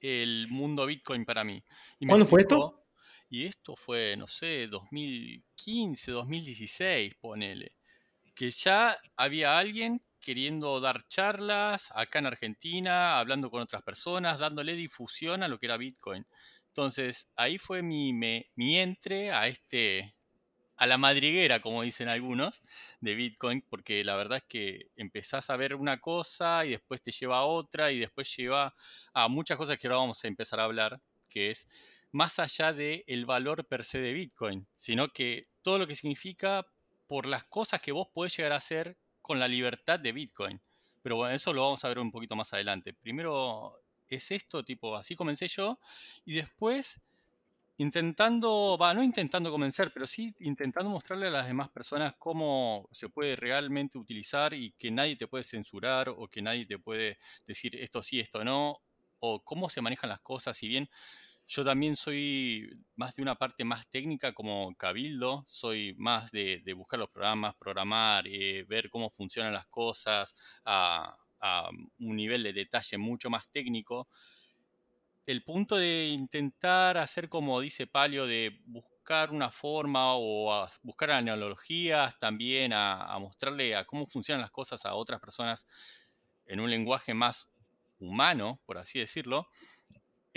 el 0.00 0.46
mundo 0.46 0.86
Bitcoin 0.86 1.24
para 1.24 1.42
mí. 1.42 1.60
¿Cuándo 2.06 2.24
fue 2.24 2.42
esto? 2.42 2.86
Y 3.28 3.46
esto 3.46 3.74
fue, 3.74 4.14
no 4.16 4.28
sé, 4.28 4.68
2015, 4.68 6.12
2016, 6.12 7.16
ponele. 7.16 7.72
Que 8.32 8.52
ya 8.52 8.96
había 9.16 9.58
alguien 9.58 10.00
queriendo 10.28 10.78
dar 10.78 11.08
charlas 11.08 11.90
acá 11.94 12.18
en 12.18 12.26
Argentina, 12.26 13.18
hablando 13.18 13.50
con 13.50 13.62
otras 13.62 13.80
personas, 13.80 14.38
dándole 14.38 14.74
difusión 14.74 15.42
a 15.42 15.48
lo 15.48 15.58
que 15.58 15.64
era 15.64 15.78
Bitcoin. 15.78 16.26
Entonces, 16.66 17.30
ahí 17.34 17.56
fue 17.56 17.80
mi, 17.80 18.12
mi 18.12 18.78
entre 18.78 19.32
a 19.32 19.48
este, 19.48 20.14
a 20.76 20.86
la 20.86 20.98
madriguera, 20.98 21.62
como 21.62 21.80
dicen 21.80 22.10
algunos, 22.10 22.60
de 23.00 23.14
Bitcoin, 23.14 23.62
porque 23.70 24.04
la 24.04 24.16
verdad 24.16 24.36
es 24.36 24.44
que 24.44 24.90
empezás 24.96 25.48
a 25.48 25.56
ver 25.56 25.74
una 25.74 25.98
cosa 25.98 26.66
y 26.66 26.72
después 26.72 27.00
te 27.00 27.10
lleva 27.10 27.38
a 27.38 27.44
otra 27.44 27.90
y 27.90 27.98
después 27.98 28.36
lleva 28.36 28.74
a 29.14 29.28
muchas 29.28 29.56
cosas 29.56 29.78
que 29.78 29.86
ahora 29.86 30.00
vamos 30.00 30.22
a 30.22 30.28
empezar 30.28 30.60
a 30.60 30.64
hablar, 30.64 31.00
que 31.30 31.52
es 31.52 31.66
más 32.12 32.38
allá 32.38 32.74
del 32.74 33.02
el 33.06 33.24
valor 33.24 33.66
per 33.66 33.82
se 33.82 33.98
de 33.98 34.12
Bitcoin, 34.12 34.68
sino 34.74 35.08
que 35.08 35.48
todo 35.62 35.78
lo 35.78 35.86
que 35.86 35.96
significa 35.96 36.66
por 37.06 37.24
las 37.24 37.44
cosas 37.44 37.80
que 37.80 37.92
vos 37.92 38.08
podés 38.12 38.36
llegar 38.36 38.52
a 38.52 38.56
hacer 38.56 38.98
con 39.28 39.38
la 39.38 39.46
libertad 39.46 40.00
de 40.00 40.10
Bitcoin. 40.10 40.58
Pero 41.02 41.16
bueno, 41.16 41.34
eso 41.34 41.52
lo 41.52 41.60
vamos 41.60 41.84
a 41.84 41.88
ver 41.88 41.98
un 41.98 42.10
poquito 42.10 42.34
más 42.34 42.50
adelante. 42.54 42.94
Primero 42.94 43.78
es 44.08 44.30
esto, 44.30 44.64
tipo, 44.64 44.96
así 44.96 45.14
comencé 45.14 45.48
yo, 45.48 45.78
y 46.24 46.32
después 46.32 46.98
intentando, 47.76 48.78
va, 48.80 48.94
no 48.94 49.02
intentando 49.02 49.50
convencer, 49.50 49.92
pero 49.92 50.06
sí 50.06 50.34
intentando 50.40 50.88
mostrarle 50.88 51.26
a 51.26 51.30
las 51.30 51.46
demás 51.46 51.68
personas 51.68 52.14
cómo 52.18 52.88
se 52.90 53.10
puede 53.10 53.36
realmente 53.36 53.98
utilizar 53.98 54.54
y 54.54 54.72
que 54.78 54.90
nadie 54.90 55.14
te 55.14 55.28
puede 55.28 55.44
censurar 55.44 56.08
o 56.08 56.26
que 56.26 56.40
nadie 56.40 56.64
te 56.64 56.78
puede 56.78 57.18
decir 57.46 57.76
esto 57.76 58.02
sí, 58.02 58.20
esto 58.20 58.42
no, 58.42 58.80
o 59.20 59.44
cómo 59.44 59.68
se 59.68 59.82
manejan 59.82 60.08
las 60.08 60.20
cosas, 60.20 60.56
si 60.56 60.68
bien 60.68 60.88
yo 61.48 61.64
también 61.64 61.96
soy 61.96 62.70
más 62.94 63.14
de 63.14 63.22
una 63.22 63.34
parte 63.34 63.64
más 63.64 63.88
técnica 63.88 64.34
como 64.34 64.74
cabildo, 64.76 65.44
soy 65.46 65.94
más 65.96 66.30
de, 66.30 66.62
buscar 66.76 67.00
los 67.00 67.08
programas, 67.08 67.56
programar, 67.56 68.26
eh, 68.28 68.64
ver 68.68 68.90
cómo 68.90 69.08
funcionan 69.08 69.54
las 69.54 69.66
cosas 69.66 70.34
a, 70.66 71.16
un 72.00 72.16
nivel 72.16 72.42
de 72.42 72.52
detalle 72.52 72.98
mucho 72.98 73.30
más 73.30 73.48
técnico. 73.50 74.08
El 75.24 75.42
punto 75.42 75.76
de 75.76 76.08
intentar 76.08 76.98
hacer 76.98 77.28
como 77.28 77.60
dice 77.60 77.86
Palio, 77.86 78.26
de 78.26 78.60
buscar 78.66 79.30
una 79.30 79.50
forma 79.50 80.16
o 80.16 80.66
buscar 80.82 81.12
analogías 81.12 82.18
también, 82.18 82.74
a, 82.74 83.06
a 83.06 83.18
mostrarle 83.18 83.74
a 83.74 83.86
cómo 83.86 84.06
funcionan 84.06 84.42
las 84.42 84.50
cosas 84.50 84.84
a 84.84 84.94
otras 84.94 85.20
personas 85.20 85.66
en 86.44 86.60
un 86.60 86.68
lenguaje 86.68 87.14
más 87.14 87.48
humano, 88.00 88.60
por 88.66 88.76
así 88.76 88.98
decirlo, 88.98 89.48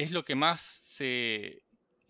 es 0.01 0.11
lo 0.11 0.25
que 0.25 0.35
más 0.35 0.61
se, 0.61 1.63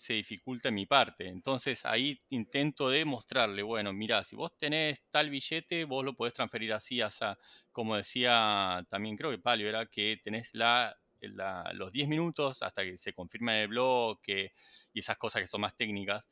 dificulta 0.07 0.69
en 0.69 0.75
mi 0.75 0.85
parte. 0.85 1.27
Entonces 1.27 1.85
ahí 1.85 2.21
intento 2.29 2.89
demostrarle, 2.89 3.61
bueno, 3.63 3.93
mira, 3.93 4.23
si 4.23 4.35
vos 4.35 4.57
tenés 4.57 5.01
tal 5.11 5.29
billete, 5.29 5.85
vos 5.85 6.03
lo 6.03 6.15
podés 6.15 6.33
transferir 6.33 6.73
así, 6.73 7.01
así, 7.01 7.25
como 7.71 7.95
decía 7.95 8.85
también 8.89 9.15
creo 9.15 9.31
que 9.31 9.37
Palio, 9.37 9.69
era 9.69 9.85
que 9.85 10.19
tenés 10.23 10.51
los 10.53 11.93
10 11.93 12.07
minutos 12.07 12.63
hasta 12.63 12.83
que 12.83 12.97
se 12.97 13.13
confirme 13.13 13.63
el 13.63 13.67
bloque 13.67 14.53
y 14.93 14.99
esas 14.99 15.17
cosas 15.17 15.41
que 15.41 15.47
son 15.47 15.61
más 15.61 15.75
técnicas. 15.75 16.29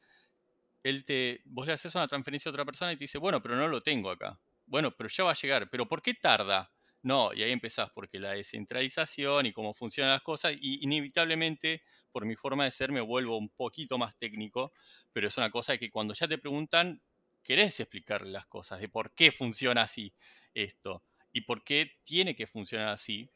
Él 0.82 1.04
te, 1.06 1.42
vos 1.46 1.68
le 1.68 1.74
haces 1.74 1.94
una 1.96 2.08
transferencia 2.08 2.50
a 2.50 2.54
otra 2.54 2.66
persona 2.66 2.94
y 2.94 2.96
te 2.96 3.04
dice, 3.04 3.18
bueno, 3.18 3.42
pero 3.42 3.56
no 3.56 3.68
lo 3.68 3.82
tengo 3.82 4.10
acá. 4.10 4.40
Bueno, 4.66 4.92
pero 4.92 5.10
ya 5.10 5.26
va 5.26 5.32
a 5.32 5.36
llegar. 5.36 5.70
¿Pero 5.70 5.88
por 5.88 6.02
qué 6.02 6.14
tarda? 6.14 6.72
No, 7.02 7.34
y 7.34 7.44
ahí 7.44 7.52
empezás, 7.52 7.90
porque 7.92 8.20
la 8.20 8.32
descentralización 8.32 9.46
y 9.46 9.54
cómo 9.54 9.74
funcionan 9.74 10.12
las 10.14 10.22
cosas, 10.22 10.54
y 10.60 10.84
inevitablemente, 10.84 11.82
por 12.12 12.26
mi 12.26 12.36
forma 12.36 12.66
de 12.66 12.72
ser, 12.72 12.92
me 12.92 13.00
vuelvo 13.02 13.38
un 13.38 13.50
poquito 13.50 13.98
más 13.98 14.18
técnico, 14.18 14.74
pero 15.14 15.28
es 15.28 15.38
una 15.38 15.50
cosa 15.50 15.78
que 15.78 15.90
cuando 15.90 16.14
ya 16.14 16.28
te 16.28 16.38
preguntan, 16.38 17.02
querés 17.42 17.80
explicarle 17.80 18.32
las 18.32 18.46
cosas, 18.48 18.82
de 18.82 18.90
por 18.90 19.14
qué 19.14 19.32
funciona 19.32 19.84
así 19.84 20.14
esto, 20.54 21.04
y 21.32 21.42
por 21.42 21.64
qué 21.64 22.00
tiene 22.04 22.36
que 22.36 22.48
funcionar 22.48 22.90
así, 22.90 23.30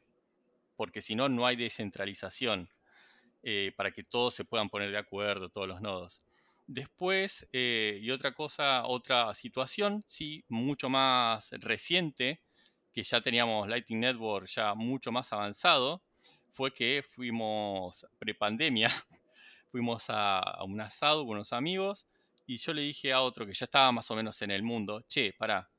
porque 0.76 1.02
si 1.02 1.16
no, 1.16 1.30
no 1.30 1.46
hay 1.48 1.56
descentralización 1.56 2.70
eh, 3.44 3.74
para 3.78 3.92
que 3.92 4.04
todos 4.04 4.34
se 4.36 4.46
puedan 4.46 4.70
poner 4.70 4.92
de 4.92 4.98
acuerdo, 4.98 5.50
todos 5.50 5.68
los 5.68 5.82
nodos. 5.82 6.26
Después, 6.68 7.48
eh, 7.54 8.00
y 8.02 8.12
otra 8.12 8.34
cosa, 8.34 8.86
otra 8.88 9.34
situación, 9.34 10.04
sí, 10.08 10.46
mucho 10.50 10.90
más 10.90 11.52
reciente, 11.54 12.42
que 12.94 13.04
ya 13.04 13.20
teníamos 13.22 13.68
Lightning 13.68 14.00
Network 14.00 14.48
ya 14.48 14.76
mucho 14.76 15.12
más 15.12 15.34
avanzado, 15.34 16.04
fue 16.52 16.72
que 16.72 17.04
fuimos 17.04 18.06
prepandemia, 18.20 18.88
fuimos 19.72 20.06
a, 20.10 20.64
un 20.64 20.80
asado 20.80 21.26
con 21.26 21.36
unos 21.36 21.52
amigos 21.52 22.08
y 22.46 22.58
yo 22.58 22.74
le 22.74 22.84
dije 22.84 23.12
a 23.12 23.22
otro 23.22 23.46
que 23.46 23.54
ya 23.54 23.66
estaba 23.66 23.92
más 23.92 24.10
o 24.12 24.16
menos 24.16 24.42
en 24.44 24.52
el 24.52 24.62
mundo, 24.62 25.02
che, 25.08 25.34
pará, 25.34 25.70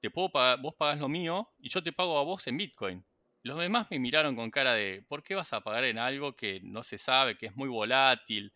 te 0.00 0.10
puedo 0.10 0.30
pagar, 0.30 0.60
vos 0.60 0.74
pagás 0.74 0.98
lo 0.98 1.08
mío 1.08 1.50
y 1.58 1.68
yo 1.68 1.82
te 1.82 1.92
pago 1.92 2.18
a 2.18 2.24
vos 2.24 2.46
en 2.46 2.56
Bitcoin. 2.56 3.04
Los 3.42 3.58
demás 3.58 3.86
me 3.90 3.98
miraron 3.98 4.34
con 4.34 4.50
cara 4.50 4.72
de, 4.72 5.04
¿por 5.06 5.22
qué 5.22 5.34
vas 5.34 5.52
a 5.52 5.60
pagar 5.60 5.84
en 5.84 5.98
algo 5.98 6.34
que 6.34 6.60
no 6.62 6.82
se 6.82 6.98
sabe, 6.98 7.36
que 7.36 7.46
es 7.46 7.54
muy 7.54 7.68
volátil? 7.68 8.52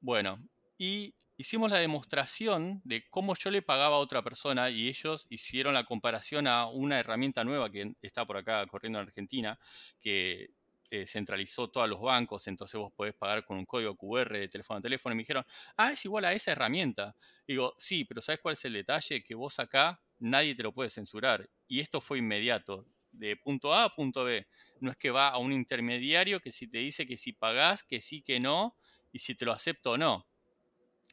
Bueno, 0.00 0.38
y 0.76 1.14
hicimos 1.38 1.70
la 1.70 1.78
demostración 1.78 2.82
de 2.84 3.08
cómo 3.08 3.34
yo 3.36 3.50
le 3.50 3.62
pagaba 3.62 3.96
a 3.96 4.00
otra 4.00 4.22
persona 4.22 4.70
y 4.70 4.88
ellos 4.88 5.26
hicieron 5.30 5.72
la 5.72 5.84
comparación 5.84 6.48
a 6.48 6.66
una 6.66 6.98
herramienta 6.98 7.44
nueva 7.44 7.70
que 7.70 7.94
está 8.02 8.26
por 8.26 8.36
acá 8.36 8.66
corriendo 8.66 8.98
en 8.98 9.06
Argentina, 9.06 9.58
que 10.00 10.50
eh, 10.90 11.06
centralizó 11.06 11.68
todos 11.68 11.88
los 11.88 12.00
bancos, 12.00 12.48
entonces 12.48 12.78
vos 12.78 12.92
podés 12.92 13.14
pagar 13.14 13.44
con 13.44 13.56
un 13.56 13.66
código 13.66 13.94
QR 13.96 14.36
de 14.36 14.48
teléfono 14.48 14.78
a 14.78 14.82
teléfono. 14.82 15.14
Y 15.14 15.16
me 15.16 15.22
dijeron, 15.22 15.44
ah, 15.76 15.92
es 15.92 16.04
igual 16.04 16.24
a 16.24 16.32
esa 16.32 16.50
herramienta. 16.52 17.14
digo, 17.46 17.74
sí, 17.78 18.04
pero 18.04 18.20
¿sabes 18.20 18.40
cuál 18.40 18.54
es 18.54 18.64
el 18.64 18.72
detalle? 18.72 19.22
Que 19.22 19.34
vos 19.36 19.60
acá 19.60 20.00
nadie 20.18 20.56
te 20.56 20.64
lo 20.64 20.72
puede 20.72 20.90
censurar. 20.90 21.48
Y 21.68 21.78
esto 21.78 22.00
fue 22.00 22.18
inmediato, 22.18 22.84
de 23.12 23.36
punto 23.36 23.72
A 23.72 23.84
a 23.84 23.90
punto 23.90 24.24
B. 24.24 24.48
No 24.80 24.90
es 24.90 24.96
que 24.96 25.10
va 25.10 25.28
a 25.28 25.38
un 25.38 25.52
intermediario 25.52 26.40
que 26.40 26.50
si 26.50 26.66
te 26.66 26.78
dice 26.78 27.06
que 27.06 27.16
si 27.16 27.32
pagás, 27.32 27.84
que 27.84 28.00
sí, 28.00 28.22
que 28.22 28.40
no, 28.40 28.74
y 29.12 29.20
si 29.20 29.36
te 29.36 29.44
lo 29.44 29.52
acepto 29.52 29.92
o 29.92 29.98
no 29.98 30.26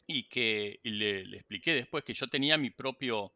y 0.07 0.27
que 0.27 0.79
le, 0.83 1.21
expliqué 1.21 1.73
después 1.73 2.03
que 2.03 2.13
yo 2.13 2.27
tenía 2.27 2.57
mi 2.57 2.69
propio, 2.69 3.33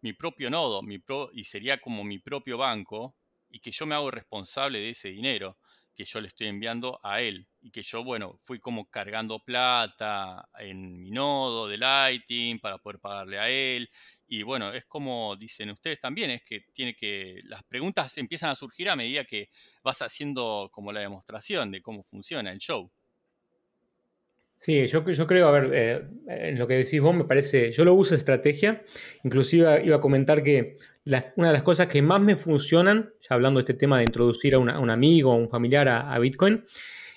mi 0.00 0.12
propio 0.12 0.50
nodo 0.50 0.82
mi 0.82 1.02
y 1.32 1.44
sería 1.44 1.80
como 1.80 2.04
mi 2.04 2.18
propio 2.18 2.58
banco 2.58 3.16
y 3.50 3.60
que 3.60 3.70
yo 3.70 3.86
me 3.86 3.94
hago 3.94 4.10
responsable 4.10 4.78
de 4.78 4.90
ese 4.90 5.08
dinero 5.08 5.58
que 5.94 6.04
yo 6.04 6.20
le 6.20 6.28
estoy 6.28 6.46
enviando 6.46 6.98
a 7.02 7.20
él 7.20 7.46
y 7.60 7.70
que 7.70 7.82
yo, 7.82 8.02
bueno, 8.02 8.40
fui 8.44 8.58
como 8.58 8.88
cargando 8.88 9.40
plata 9.40 10.48
en 10.58 11.00
mi 11.00 11.10
nodo 11.10 11.68
de 11.68 11.76
Lighting 11.76 12.58
para 12.60 12.78
poder 12.78 12.98
pagarle 12.98 13.38
a 13.38 13.48
él 13.48 13.90
y 14.26 14.42
bueno, 14.42 14.72
es 14.72 14.86
como 14.86 15.36
dicen 15.36 15.70
ustedes 15.70 16.00
también, 16.00 16.30
es 16.30 16.42
que 16.42 16.60
tiene 16.72 16.94
que 16.94 17.38
las 17.44 17.62
preguntas 17.64 18.16
empiezan 18.16 18.50
a 18.50 18.56
surgir 18.56 18.88
a 18.88 18.96
medida 18.96 19.24
que 19.24 19.50
vas 19.82 20.00
haciendo 20.00 20.70
como 20.72 20.92
la 20.92 21.00
demostración 21.00 21.70
de 21.70 21.82
cómo 21.82 22.02
funciona 22.04 22.50
el 22.50 22.58
show. 22.58 22.90
Sí, 24.64 24.86
yo, 24.86 25.02
creo, 25.02 25.48
a 25.48 25.50
ver, 25.50 25.70
eh, 25.74 26.06
en 26.28 26.56
lo 26.56 26.68
que 26.68 26.74
decís 26.74 27.00
vos 27.00 27.12
me 27.12 27.24
parece, 27.24 27.72
yo 27.72 27.84
lo 27.84 27.94
uso 27.94 28.14
estrategia, 28.14 28.84
inclusive 29.24 29.82
iba 29.84 29.96
a 29.96 30.00
comentar 30.00 30.44
que 30.44 30.76
una 31.34 31.48
de 31.48 31.52
las 31.52 31.64
cosas 31.64 31.88
que 31.88 32.00
más 32.00 32.20
me 32.20 32.36
funcionan, 32.36 33.12
ya 33.28 33.34
hablando 33.34 33.58
de 33.58 33.62
este 33.62 33.74
tema 33.74 33.98
de 33.98 34.04
introducir 34.04 34.54
a, 34.54 34.60
un 34.60 34.88
amigo 34.88 35.32
o 35.32 35.34
un 35.34 35.50
familiar 35.50 35.88
a, 35.88 36.16
Bitcoin, 36.20 36.64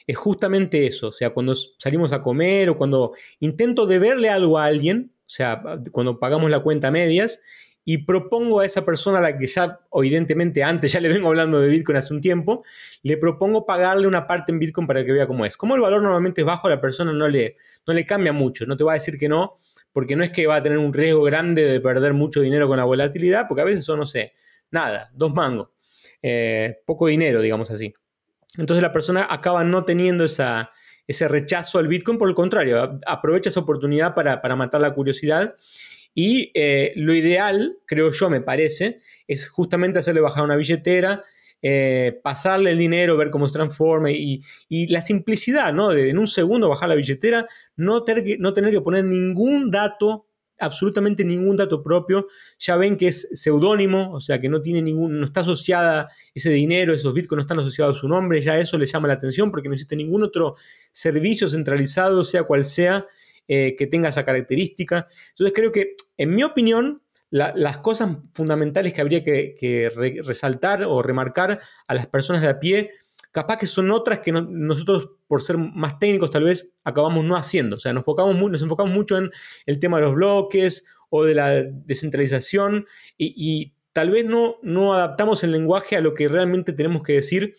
es 0.07 0.17
justamente 0.17 0.87
eso, 0.87 1.09
o 1.09 1.11
sea, 1.11 1.35
cuando 1.35 1.53
salimos 1.53 2.13
a 2.13 2.23
comer 2.23 2.71
o 2.71 2.79
cuando 2.79 3.11
intento 3.39 3.85
deberle 3.85 4.29
algo 4.29 4.57
a 4.57 4.65
alguien, 4.65 5.11
o 5.19 5.29
sea, 5.29 5.61
cuando 5.91 6.19
pagamos 6.19 6.49
la 6.49 6.61
cuenta 6.61 6.87
a 6.87 6.91
medias 6.91 7.41
y 7.87 7.99
propongo 7.99 8.61
a 8.61 8.65
esa 8.65 8.83
persona 8.83 9.19
a 9.19 9.21
la 9.21 9.37
que 9.37 9.45
ya, 9.45 9.79
evidentemente, 9.93 10.63
antes 10.63 10.91
ya 10.91 10.99
le 10.99 11.07
vengo 11.07 11.27
hablando 11.27 11.61
de 11.61 11.69
Bitcoin 11.69 11.99
hace 11.99 12.15
un 12.15 12.19
tiempo, 12.19 12.63
le 13.03 13.15
propongo 13.15 13.67
pagarle 13.67 14.07
una 14.07 14.25
parte 14.25 14.51
en 14.51 14.57
Bitcoin 14.57 14.87
para 14.87 15.05
que 15.05 15.13
vea 15.13 15.27
cómo 15.27 15.45
es. 15.45 15.55
Como 15.55 15.75
el 15.75 15.81
valor 15.81 16.01
normalmente 16.01 16.41
es 16.41 16.47
bajo, 16.47 16.67
la 16.67 16.81
persona 16.81 17.13
no 17.13 17.27
le, 17.27 17.57
no 17.85 17.93
le 17.93 18.05
cambia 18.07 18.33
mucho, 18.33 18.65
no 18.65 18.75
te 18.75 18.83
va 18.83 18.93
a 18.93 18.95
decir 18.95 19.19
que 19.19 19.29
no, 19.29 19.57
porque 19.93 20.15
no 20.15 20.23
es 20.23 20.31
que 20.31 20.47
va 20.47 20.55
a 20.55 20.63
tener 20.63 20.79
un 20.79 20.93
riesgo 20.93 21.21
grande 21.21 21.63
de 21.63 21.79
perder 21.79 22.13
mucho 22.13 22.41
dinero 22.41 22.67
con 22.67 22.77
la 22.77 22.85
volatilidad, 22.85 23.47
porque 23.47 23.61
a 23.61 23.65
veces 23.65 23.85
son, 23.85 23.99
no 23.99 24.07
sé, 24.07 24.33
nada, 24.71 25.11
dos 25.13 25.31
mangos, 25.31 25.69
eh, 26.23 26.81
poco 26.87 27.05
dinero, 27.05 27.39
digamos 27.39 27.69
así. 27.69 27.93
Entonces 28.57 28.81
la 28.81 28.91
persona 28.91 29.27
acaba 29.29 29.63
no 29.63 29.85
teniendo 29.85 30.23
esa, 30.25 30.71
ese 31.05 31.27
rechazo 31.27 31.77
al 31.77 31.87
Bitcoin, 31.87 32.17
por 32.17 32.29
el 32.29 32.35
contrario, 32.35 32.99
aprovecha 33.05 33.49
esa 33.49 33.59
oportunidad 33.59 34.15
para, 34.15 34.41
para 34.41 34.55
matar 34.55 34.81
la 34.81 34.91
curiosidad 34.91 35.55
y 36.17 36.51
eh, 36.55 36.93
lo 36.95 37.13
ideal, 37.13 37.77
creo 37.85 38.11
yo, 38.11 38.29
me 38.29 38.39
parece, 38.39 39.01
es 39.27 39.49
justamente 39.49 39.99
hacerle 39.99 40.21
bajar 40.21 40.45
una 40.45 40.55
billetera, 40.55 41.25
eh, 41.61 42.19
pasarle 42.23 42.71
el 42.71 42.77
dinero, 42.77 43.17
ver 43.17 43.31
cómo 43.31 43.47
se 43.47 43.53
transforma 43.53 44.11
y, 44.11 44.41
la 44.87 45.01
simplicidad, 45.01 45.73
¿no? 45.73 45.89
De 45.89 46.09
en 46.09 46.17
un 46.17 46.27
segundo 46.27 46.69
bajar 46.69 46.87
la 46.87 46.95
billetera, 46.95 47.47
no 47.75 48.03
tener, 48.03 48.23
que, 48.23 48.81
poner 48.81 49.03
ningún 49.03 49.71
dato, 49.71 50.27
absolutamente 50.57 51.25
ningún 51.25 51.57
dato 51.57 51.83
propio. 51.83 52.27
Ya 52.59 52.77
ven 52.77 52.95
que 52.95 53.09
es 53.09 53.27
seudónimo, 53.33 54.13
o 54.13 54.21
sea 54.21 54.39
que 54.39 54.47
no 54.47 54.61
tiene 54.61 54.81
ningún, 54.81 55.19
no 55.19 55.25
está 55.25 55.41
asociada 55.41 56.09
ese 56.33 56.49
dinero, 56.49 56.93
esos 56.93 57.13
bitcoins 57.13 57.39
no 57.39 57.41
están 57.41 57.59
asociados 57.59 57.97
a 57.97 57.99
su 57.99 58.07
nombre, 58.07 58.41
ya 58.41 58.57
eso 58.57 58.77
le 58.77 58.85
llama 58.85 59.09
la 59.09 59.15
atención 59.15 59.51
porque 59.51 59.67
no 59.67 59.73
existe 59.73 59.97
ningún 59.97 60.23
otro 60.23 60.55
servicio 60.93 61.49
centralizado, 61.49 62.23
sea 62.23 62.43
cual 62.43 62.63
sea, 62.63 63.05
eh, 63.47 63.75
que 63.77 63.87
tenga 63.87 64.09
esa 64.09 64.25
característica. 64.25 65.07
Entonces 65.29 65.53
creo 65.53 65.71
que, 65.71 65.95
en 66.17 66.33
mi 66.33 66.43
opinión, 66.43 67.01
las 67.29 67.77
cosas 67.79 68.17
fundamentales 68.31 68.93
que 68.93 69.01
habría 69.01 69.23
que, 69.23 69.91
resaltar 70.23 70.83
o 70.83 71.01
remarcar 71.01 71.59
a 71.87 71.93
las 71.93 72.07
personas 72.07 72.41
de 72.41 72.49
a 72.49 72.59
pie, 72.59 72.91
capaz 73.31 73.57
que 73.57 73.67
son 73.67 73.91
otras 73.91 74.19
que 74.19 74.31
nosotros, 74.31 75.09
por 75.27 75.41
ser 75.41 75.57
más 75.57 75.99
técnicos, 75.99 76.31
tal 76.31 76.43
vez 76.43 76.69
acabamos 76.83 77.25
no 77.25 77.35
haciendo. 77.35 77.75
O 77.75 77.79
sea, 77.79 77.91
nos 77.91 78.01
enfocamos, 78.01 78.51
nos 78.51 78.61
enfocamos 78.61 78.93
mucho 78.93 79.17
en 79.17 79.31
el 79.65 79.79
tema 79.79 79.97
de 79.97 80.03
los 80.03 80.15
bloques 80.15 80.85
o 81.09 81.25
de 81.25 81.35
la 81.35 81.63
descentralización 81.63 82.85
y, 83.17 83.73
tal 83.91 84.09
vez 84.09 84.25
no, 84.25 84.57
no 84.61 84.93
adaptamos 84.93 85.43
el 85.43 85.53
lenguaje 85.53 85.95
a 85.95 86.01
lo 86.01 86.13
que 86.13 86.27
realmente 86.27 86.73
tenemos 86.73 87.01
que 87.01 87.13
decir. 87.13 87.55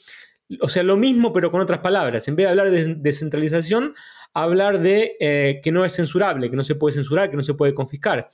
O 0.61 0.69
sea, 0.69 0.83
lo 0.83 0.97
mismo 0.97 1.33
pero 1.33 1.50
con 1.50 1.61
otras 1.61 1.81
palabras. 1.81 2.28
En 2.28 2.37
vez 2.37 2.45
de 2.45 2.50
hablar 2.50 2.71
de 2.71 2.95
descentralización, 2.99 3.95
hablar 4.43 4.81
de 4.81 5.16
eh, 5.19 5.61
que 5.62 5.73
no 5.73 5.85
es 5.85 5.95
censurable, 5.95 6.50
que 6.50 6.57
no 6.57 6.64
se 6.64 6.75
puede 6.75 6.95
censurar, 6.95 7.31
que 7.31 7.37
no 7.37 7.43
se 7.43 7.55
puede 7.55 7.75
confiscar. 7.75 8.28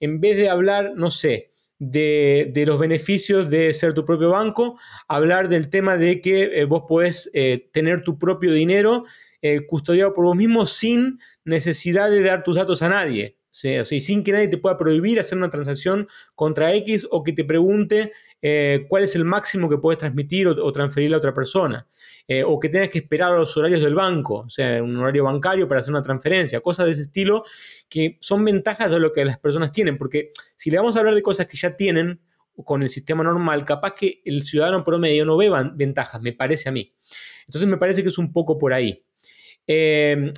En 0.00 0.20
vez 0.20 0.36
de 0.36 0.48
hablar, 0.48 0.92
no 0.96 1.10
sé, 1.10 1.50
de, 1.78 2.50
los 2.66 2.78
beneficios 2.78 3.50
de 3.50 3.74
ser 3.74 3.92
tu 3.92 4.06
propio 4.06 4.30
banco, 4.30 4.78
hablar 5.08 5.48
del 5.48 5.68
tema 5.68 5.96
de 5.96 6.20
que 6.20 6.44
eh, 6.60 6.64
vos 6.64 6.84
podés 6.88 7.30
eh, 7.34 7.68
tener 7.72 8.02
tu 8.02 8.18
propio 8.18 8.52
dinero 8.52 9.04
custodiado 9.66 10.14
por 10.14 10.24
vos 10.24 10.36
mismo 10.36 10.66
sin 10.66 11.18
necesidad 11.44 12.08
de 12.10 12.22
dar 12.22 12.44
tus 12.44 12.54
datos 12.54 12.80
a 12.80 12.88
nadie. 12.88 13.38
Y 13.52 14.00
sin 14.00 14.24
que 14.24 14.32
nadie 14.32 14.48
te 14.48 14.58
pueda 14.58 14.76
prohibir 14.76 15.20
hacer 15.20 15.36
una 15.36 15.50
transacción 15.50 16.08
contra 16.34 16.72
X 16.74 17.06
o 17.10 17.22
que 17.22 17.32
te 17.32 17.44
pregunte 17.44 18.12
eh, 18.40 18.86
cuál 18.88 19.04
es 19.04 19.14
el 19.14 19.24
máximo 19.24 19.68
que 19.68 19.76
puedes 19.78 19.98
transmitir 19.98 20.48
o, 20.48 20.72
transferir 20.72 21.12
a 21.14 21.18
otra 21.18 21.34
persona. 21.34 21.86
Eh, 22.26 22.42
o 22.44 22.58
que 22.58 22.68
tengas 22.68 22.88
que 22.88 22.98
esperar 22.98 23.32
a 23.32 23.38
los 23.38 23.56
horarios 23.56 23.80
del 23.80 23.94
banco, 23.94 24.40
o 24.46 24.48
sea, 24.48 24.82
un 24.82 24.96
horario 24.96 25.24
bancario 25.24 25.68
para 25.68 25.80
hacer 25.80 25.92
una 25.92 26.02
transferencia, 26.02 26.60
cosas 26.60 26.86
de 26.86 26.92
ese 26.92 27.02
estilo 27.02 27.44
que 27.88 28.16
son 28.20 28.44
ventajas 28.44 28.90
de 28.90 29.00
lo 29.00 29.12
que 29.12 29.24
las 29.24 29.38
personas 29.38 29.70
tienen, 29.70 29.98
porque 29.98 30.32
si 30.56 30.70
le 30.70 30.78
vamos 30.78 30.96
a 30.96 31.00
hablar 31.00 31.14
de 31.14 31.22
cosas 31.22 31.46
que 31.46 31.56
ya 31.56 31.76
tienen 31.76 32.20
con 32.64 32.82
el 32.82 32.88
sistema 32.88 33.22
normal, 33.22 33.64
capaz 33.64 33.94
que 33.94 34.22
el 34.24 34.42
ciudadano 34.42 34.84
promedio 34.84 35.24
no 35.26 35.36
ve 35.36 35.50
ventajas, 35.74 36.22
me 36.22 36.32
parece 36.32 36.68
a 36.68 36.72
mí. 36.72 36.94
Entonces 37.46 37.68
me 37.68 37.76
parece 37.76 38.02
que 38.02 38.08
es 38.08 38.18
un 38.18 38.32
poco 38.32 38.58
por 38.58 38.72
ahí. 38.72 39.04
Eh, 39.66 40.32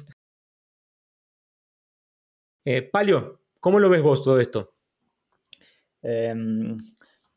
Palio, 2.93 3.41
¿cómo 3.61 3.79
lo 3.79 3.91
ves 3.91 4.03
vos 4.03 4.23
todo 4.23 4.41
esto? 4.41 4.75
Em, 6.03 6.77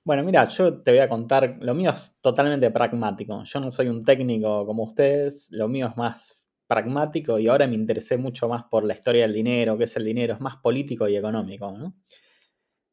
bueno, 0.04 0.24
mira, 0.24 0.48
yo 0.48 0.82
te 0.82 0.92
voy 0.92 1.00
a 1.00 1.10
contar, 1.10 1.58
lo 1.62 1.74
mío 1.74 1.92
es 1.92 2.18
totalmente 2.22 2.72
pragmático. 2.72 3.44
Yo 3.44 3.60
no 3.60 3.70
soy 3.72 3.90
un 3.90 4.04
técnico 4.04 4.66
como 4.66 4.84
ustedes, 4.84 5.50
lo 5.52 5.68
mío 5.68 5.88
es 5.88 5.98
más 5.98 6.42
pragmático 6.66 7.40
y 7.40 7.48
ahora 7.48 7.68
me 7.68 7.76
interesé 7.76 8.18
mucho 8.18 8.48
más 8.48 8.64
por 8.72 8.86
la 8.86 8.94
historia 8.94 9.24
del 9.24 9.34
dinero, 9.34 9.78
qué 9.78 9.84
es 9.86 9.96
el 9.98 10.06
dinero, 10.06 10.34
es 10.34 10.42
más 10.42 10.58
político 10.58 11.08
y 11.08 11.18
económico. 11.18 11.94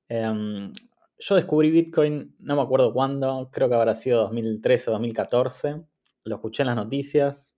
Em, 0.08 0.72
yo 1.18 1.34
descubrí 1.36 1.70
Bitcoin, 1.70 2.34
no 2.40 2.56
me 2.56 2.62
acuerdo 2.62 2.92
cuándo, 2.92 3.48
creo 3.52 3.68
que 3.68 3.74
habrá 3.74 3.94
sido 3.96 4.22
2013 4.22 4.90
o 4.90 4.92
2014, 4.94 5.84
lo 6.24 6.34
escuché 6.36 6.62
en 6.62 6.66
las 6.68 6.76
noticias, 6.76 7.53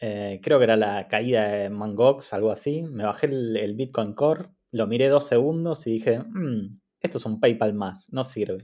eh, 0.00 0.40
creo 0.42 0.58
que 0.58 0.64
era 0.64 0.76
la 0.76 1.08
caída 1.08 1.48
de 1.48 1.70
Mangox, 1.70 2.32
algo 2.32 2.50
así, 2.50 2.82
me 2.82 3.04
bajé 3.04 3.26
el, 3.26 3.74
Bitcoin 3.74 4.12
Core, 4.14 4.50
lo 4.70 4.86
miré 4.86 5.08
dos 5.08 5.26
segundos 5.26 5.86
y 5.86 5.92
dije, 5.92 6.20
mmm, 6.20 6.78
esto 7.00 7.18
es 7.18 7.26
un 7.26 7.40
PayPal 7.40 7.74
más, 7.74 8.12
no 8.12 8.24
sirve. 8.24 8.58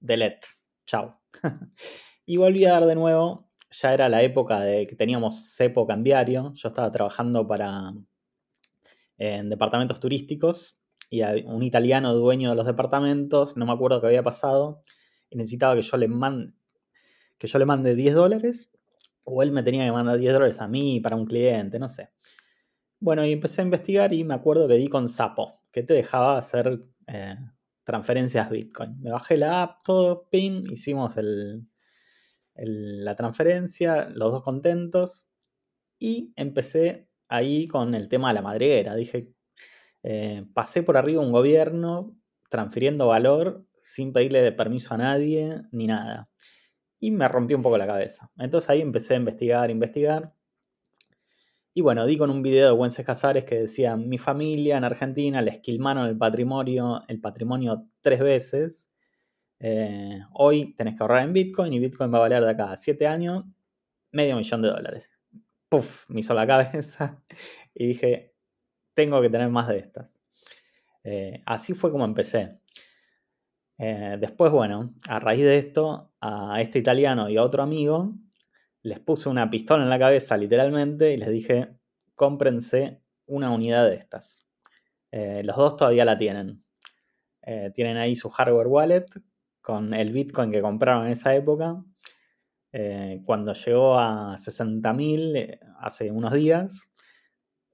Delete, 0.00 0.48
chao. 0.86 1.20
y 2.26 2.36
volví 2.36 2.64
a 2.64 2.72
dar 2.72 2.86
de 2.86 2.94
nuevo, 2.94 3.50
ya 3.70 3.92
era 3.92 4.08
la 4.08 4.22
época 4.22 4.60
de 4.60 4.86
que 4.86 4.96
teníamos 4.96 5.54
cepo 5.54 5.86
cambiario, 5.86 6.52
yo 6.54 6.68
estaba 6.68 6.90
trabajando 6.90 7.46
para 7.46 7.92
en 9.18 9.50
departamentos 9.50 10.00
turísticos 10.00 10.80
y 11.10 11.22
un 11.22 11.62
italiano 11.62 12.14
dueño 12.14 12.50
de 12.50 12.56
los 12.56 12.66
departamentos, 12.66 13.56
no 13.56 13.66
me 13.66 13.72
acuerdo 13.72 14.00
qué 14.00 14.06
había 14.06 14.22
pasado, 14.22 14.84
y 15.28 15.36
necesitaba 15.36 15.74
que 15.74 15.82
yo 15.82 15.96
le 15.96 16.08
mande 16.08 16.52
que 17.38 17.46
yo 17.46 17.58
le 17.58 17.66
mande 17.66 17.94
10 17.94 18.14
dólares 18.14 18.72
o 19.30 19.42
él 19.42 19.52
me 19.52 19.62
tenía 19.62 19.84
que 19.84 19.92
mandar 19.92 20.18
10 20.18 20.32
dólares 20.32 20.60
a 20.60 20.68
mí 20.68 21.00
para 21.00 21.16
un 21.16 21.26
cliente, 21.26 21.78
no 21.78 21.88
sé. 21.88 22.10
Bueno, 23.00 23.24
y 23.24 23.32
empecé 23.32 23.60
a 23.60 23.64
investigar 23.64 24.12
y 24.12 24.24
me 24.24 24.34
acuerdo 24.34 24.66
que 24.66 24.74
di 24.74 24.88
con 24.88 25.08
Sapo, 25.08 25.62
que 25.70 25.82
te 25.82 25.94
dejaba 25.94 26.38
hacer 26.38 26.80
eh, 27.06 27.36
transferencias 27.84 28.50
Bitcoin. 28.50 29.00
Me 29.00 29.10
bajé 29.10 29.36
la 29.36 29.62
app, 29.62 29.82
todo, 29.84 30.28
ping, 30.30 30.64
hicimos 30.70 31.14
la 32.54 33.16
transferencia, 33.16 34.08
los 34.10 34.32
dos 34.32 34.42
contentos. 34.42 35.26
Y 35.98 36.32
empecé 36.36 37.08
ahí 37.28 37.68
con 37.68 37.94
el 37.94 38.08
tema 38.08 38.28
de 38.28 38.34
la 38.34 38.42
madriguera. 38.42 38.94
Dije, 38.94 39.32
eh, 40.02 40.44
pasé 40.54 40.82
por 40.82 40.96
arriba 40.96 41.22
un 41.22 41.32
gobierno 41.32 42.16
transfiriendo 42.50 43.06
valor 43.06 43.66
sin 43.82 44.12
pedirle 44.12 44.52
permiso 44.52 44.94
a 44.94 44.98
nadie 44.98 45.62
ni 45.70 45.86
nada. 45.86 46.28
Y 47.00 47.10
me 47.10 47.28
rompió 47.28 47.56
un 47.56 47.62
poco 47.62 47.78
la 47.78 47.86
cabeza. 47.86 48.30
Entonces 48.38 48.70
ahí 48.70 48.80
empecé 48.80 49.14
a 49.14 49.18
investigar, 49.18 49.70
investigar. 49.70 50.34
Y 51.74 51.80
bueno, 51.80 52.06
di 52.06 52.18
con 52.18 52.30
un 52.30 52.42
video 52.42 52.66
de 52.66 52.72
Wences 52.72 53.06
Casares 53.06 53.44
que 53.44 53.54
decía, 53.54 53.96
mi 53.96 54.18
familia 54.18 54.76
en 54.76 54.84
Argentina 54.84 55.40
le 55.42 55.52
esquilmaron 55.52 56.06
el 56.06 56.18
patrimonio, 56.18 57.02
el 57.06 57.20
patrimonio 57.20 57.86
tres 58.00 58.20
veces. 58.20 58.90
Eh, 59.60 60.20
hoy 60.32 60.74
tenés 60.74 60.96
que 60.96 61.04
ahorrar 61.04 61.24
en 61.24 61.32
Bitcoin 61.32 61.72
y 61.72 61.78
Bitcoin 61.78 62.12
va 62.12 62.18
a 62.18 62.22
valer 62.22 62.42
de 62.42 62.50
acá 62.50 62.72
a 62.72 62.76
siete 62.76 63.06
años 63.06 63.44
medio 64.12 64.36
millón 64.36 64.62
de 64.62 64.68
dólares. 64.68 65.12
Puf, 65.68 66.08
me 66.08 66.20
hizo 66.20 66.34
la 66.34 66.46
cabeza 66.46 67.22
y 67.74 67.86
dije, 67.88 68.34
tengo 68.94 69.20
que 69.20 69.30
tener 69.30 69.48
más 69.50 69.68
de 69.68 69.78
estas. 69.78 70.20
Eh, 71.04 71.42
así 71.46 71.74
fue 71.74 71.90
como 71.90 72.04
empecé. 72.04 72.58
Eh, 73.78 74.16
después, 74.20 74.50
bueno, 74.50 74.94
a 75.08 75.20
raíz 75.20 75.42
de 75.42 75.56
esto, 75.56 76.12
a 76.20 76.60
este 76.60 76.80
italiano 76.80 77.28
y 77.28 77.36
a 77.36 77.44
otro 77.44 77.62
amigo 77.62 78.12
les 78.82 78.98
puse 79.00 79.28
una 79.28 79.50
pistola 79.50 79.84
en 79.84 79.90
la 79.90 79.98
cabeza 79.98 80.36
literalmente 80.36 81.12
y 81.12 81.16
les 81.16 81.30
dije, 81.30 81.76
cómprense 82.14 83.00
una 83.26 83.50
unidad 83.50 83.88
de 83.88 83.94
estas. 83.94 84.46
Eh, 85.12 85.42
los 85.44 85.56
dos 85.56 85.76
todavía 85.76 86.04
la 86.04 86.18
tienen. 86.18 86.64
Eh, 87.42 87.70
tienen 87.74 87.96
ahí 87.96 88.14
su 88.14 88.30
hardware 88.30 88.66
wallet 88.66 89.06
con 89.60 89.94
el 89.94 90.12
Bitcoin 90.12 90.50
que 90.50 90.60
compraron 90.60 91.06
en 91.06 91.12
esa 91.12 91.34
época. 91.34 91.82
Cuando 93.24 93.54
llegó 93.54 93.98
a 93.98 94.36
60.000 94.38 95.58
hace 95.80 96.12
unos 96.12 96.32
días, 96.34 96.90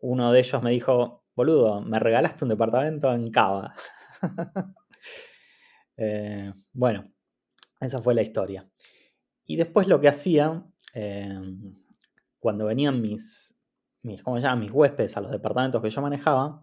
uno 0.01 0.33
de 0.33 0.39
ellos 0.39 0.63
me 0.63 0.71
dijo, 0.71 1.25
boludo, 1.35 1.83
me 1.83 1.99
regalaste 1.99 2.45
un 2.45 2.51
departamento 2.51 3.13
en 3.13 3.31
Cava. 3.31 3.75
bueno, 6.73 7.13
esa 7.81 8.01
fue 8.01 8.15
la 8.15 8.23
historia. 8.23 8.69
Y 9.47 9.57
después 9.57 9.89
lo 9.89 10.01
que 10.01 10.09
hacía 10.09 10.65
Em, 10.95 11.75
cuando 12.39 12.67
venían 12.67 13.01
mis, 13.03 13.57
mis, 14.05 14.23
¿cómo 14.23 14.37
se 14.37 14.45
llama? 14.45 14.61
mis 14.61 14.71
huéspedes 14.71 15.17
a 15.17 15.21
los 15.21 15.33
departamentos 15.33 15.83
que 15.83 15.91
yo 15.91 16.01
manejaba, 16.01 16.63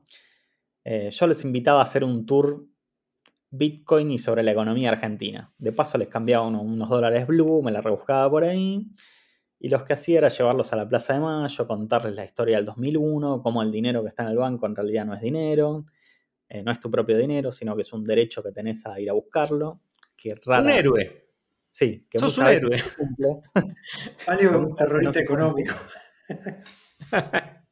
eh, 0.86 1.10
yo 1.12 1.28
les 1.28 1.44
invitaba 1.44 1.82
a 1.82 1.84
hacer 1.84 2.04
un 2.04 2.26
tour 2.26 2.66
Bitcoin 3.50 4.12
y 4.12 4.18
sobre 4.18 4.44
la 4.44 4.52
economía 4.52 4.90
argentina. 4.90 5.54
De 5.58 5.74
paso 5.74 5.98
les 5.98 6.08
cambiaba 6.08 6.48
unos 6.48 6.90
dólares 6.90 7.28
blue, 7.28 7.62
me 7.62 7.72
la 7.72 7.82
rebuscaba 7.82 8.30
por 8.30 8.46
ahí. 8.46 8.88
Y 9.60 9.68
los 9.70 9.84
que 9.84 9.94
hacía 9.94 10.20
era 10.20 10.30
llevarlos 10.30 10.72
a 10.72 10.78
la 10.78 10.88
Plaza 10.88 11.14
de 11.14 11.20
Mayo, 11.20 11.68
contarles 11.68 12.16
la 12.16 12.24
historia 12.24 12.56
del 12.56 12.66
2001, 12.66 13.44
cómo 13.44 13.62
el 13.62 13.72
dinero 13.72 14.02
que 14.02 14.10
está 14.10 14.24
en 14.24 14.30
el 14.30 14.38
banco 14.38 14.66
en 14.66 14.76
realidad 14.76 15.06
no 15.06 15.14
es 15.14 15.22
dinero, 15.22 15.86
eh, 16.54 16.64
no 16.66 16.72
es 16.74 16.82
tu 16.82 16.92
propio 16.92 17.18
dinero, 17.18 17.50
sino 17.50 17.78
que 17.78 17.82
es 17.82 17.94
un 17.94 18.04
derecho 18.04 18.44
que 18.44 18.52
tenés 18.52 18.86
a 18.86 19.00
ir 19.00 19.10
a 19.10 19.14
buscarlo. 19.14 19.80
Que 20.18 20.36
un 20.46 20.70
héroe. 20.70 21.30
Sí, 21.70 22.06
que 22.10 22.20
Sos 22.20 22.38
un 22.40 22.48
héroe. 22.48 22.76
un 24.60 24.76
terrorista 24.76 25.22
económico. 25.22 25.74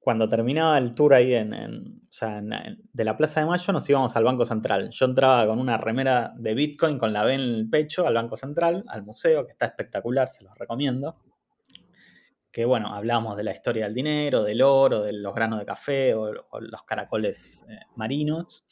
Cuando 0.00 0.28
terminaba 0.28 0.76
el 0.76 0.92
tour 0.92 1.14
ahí 1.14 1.34
en, 1.34 2.00
de 2.92 3.04
la 3.04 3.16
Plaza 3.16 3.40
de 3.40 3.46
Mayo, 3.46 3.72
nos 3.72 3.88
íbamos 3.88 4.16
al 4.16 4.24
Banco 4.24 4.44
Central. 4.44 4.90
Yo 4.90 5.06
entraba 5.06 5.46
con 5.46 5.60
una 5.60 5.78
remera 5.78 6.34
de 6.36 6.54
Bitcoin 6.54 6.98
con 6.98 7.12
la 7.12 7.22
B 7.22 7.34
en 7.34 7.40
el 7.40 7.70
pecho 7.70 8.08
al 8.08 8.14
Banco 8.14 8.36
Central, 8.36 8.82
al 8.88 9.04
museo, 9.04 9.46
que 9.46 9.52
está 9.52 9.66
espectacular, 9.66 10.26
se 10.26 10.42
los 10.42 10.58
recomiendo. 10.58 11.14
Que 12.52 12.64
bueno, 12.64 12.94
hablábamos 12.94 13.36
de 13.36 13.44
la 13.44 13.52
historia 13.52 13.86
del 13.86 13.94
dinero, 13.94 14.44
del 14.44 14.62
oro, 14.62 15.02
de 15.02 15.14
los 15.14 15.34
granos 15.34 15.58
de 15.58 15.66
café 15.66 16.14
o, 16.14 16.32
los 16.60 16.82
caracoles 16.84 17.64
eh, 17.68 17.80
marinos. 17.96 18.66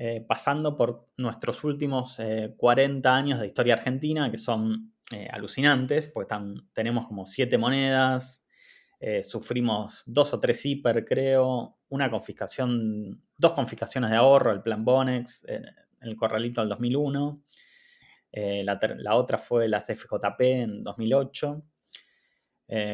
Eh, 0.00 0.24
pasando 0.24 0.76
por 0.76 1.08
nuestros 1.16 1.64
últimos 1.64 2.20
40 2.56 3.08
eh, 3.08 3.12
años 3.12 3.40
de 3.40 3.48
historia 3.48 3.74
argentina, 3.74 4.30
que 4.30 4.38
son 4.38 4.94
eh, 5.10 5.26
alucinantes, 5.28 6.06
porque 6.06 6.36
tenemos 6.72 7.08
como 7.08 7.26
siete 7.26 7.58
monedas, 7.58 8.46
sufrimos 9.22 10.04
dos 10.06 10.34
o 10.34 10.40
tres 10.40 10.64
hiper, 10.64 11.04
creo, 11.04 11.78
una 11.88 12.10
confiscación, 12.10 13.22
dos 13.36 13.52
confiscaciones 13.52 14.10
de 14.10 14.16
ahorro, 14.16 14.52
el 14.52 14.62
plan 14.62 14.84
Bonex, 14.84 15.46
el 16.00 16.16
corralito 16.16 16.60
del 16.60 16.70
2001, 16.70 17.42
la, 18.32 18.80
la, 18.96 19.14
otra 19.14 19.38
fue 19.38 19.68
la 19.68 19.80
CFJP 19.80 20.40
en 20.40 20.82
2008. 20.82 21.62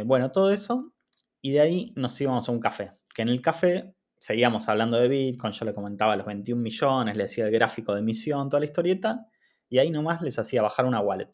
Bueno, 0.04 0.30
todo 0.30 0.50
eso, 0.50 0.92
y 1.40 1.52
de 1.52 1.60
ahí 1.60 1.92
nos 1.96 2.20
íbamos 2.20 2.48
a 2.48 2.52
un 2.52 2.60
café, 2.60 2.92
que 3.14 3.22
en 3.22 3.28
el 3.28 3.42
café 3.42 3.94
seguíamos 4.24 4.70
hablando 4.70 4.96
de 4.96 5.06
Bitcoin, 5.08 5.52
yo 5.52 5.66
le 5.66 5.74
comentaba 5.74 6.16
los 6.16 6.24
21 6.24 6.62
millones, 6.62 7.14
le 7.14 7.24
decía 7.24 7.44
el 7.44 7.50
gráfico 7.50 7.92
de 7.92 8.00
emisión, 8.00 8.48
toda 8.48 8.60
la 8.60 8.64
historieta, 8.64 9.26
y 9.68 9.78
ahí 9.78 9.90
nomás 9.90 10.22
les 10.22 10.38
hacía 10.38 10.62
bajar 10.62 10.86
una 10.86 11.00
wallet. 11.00 11.30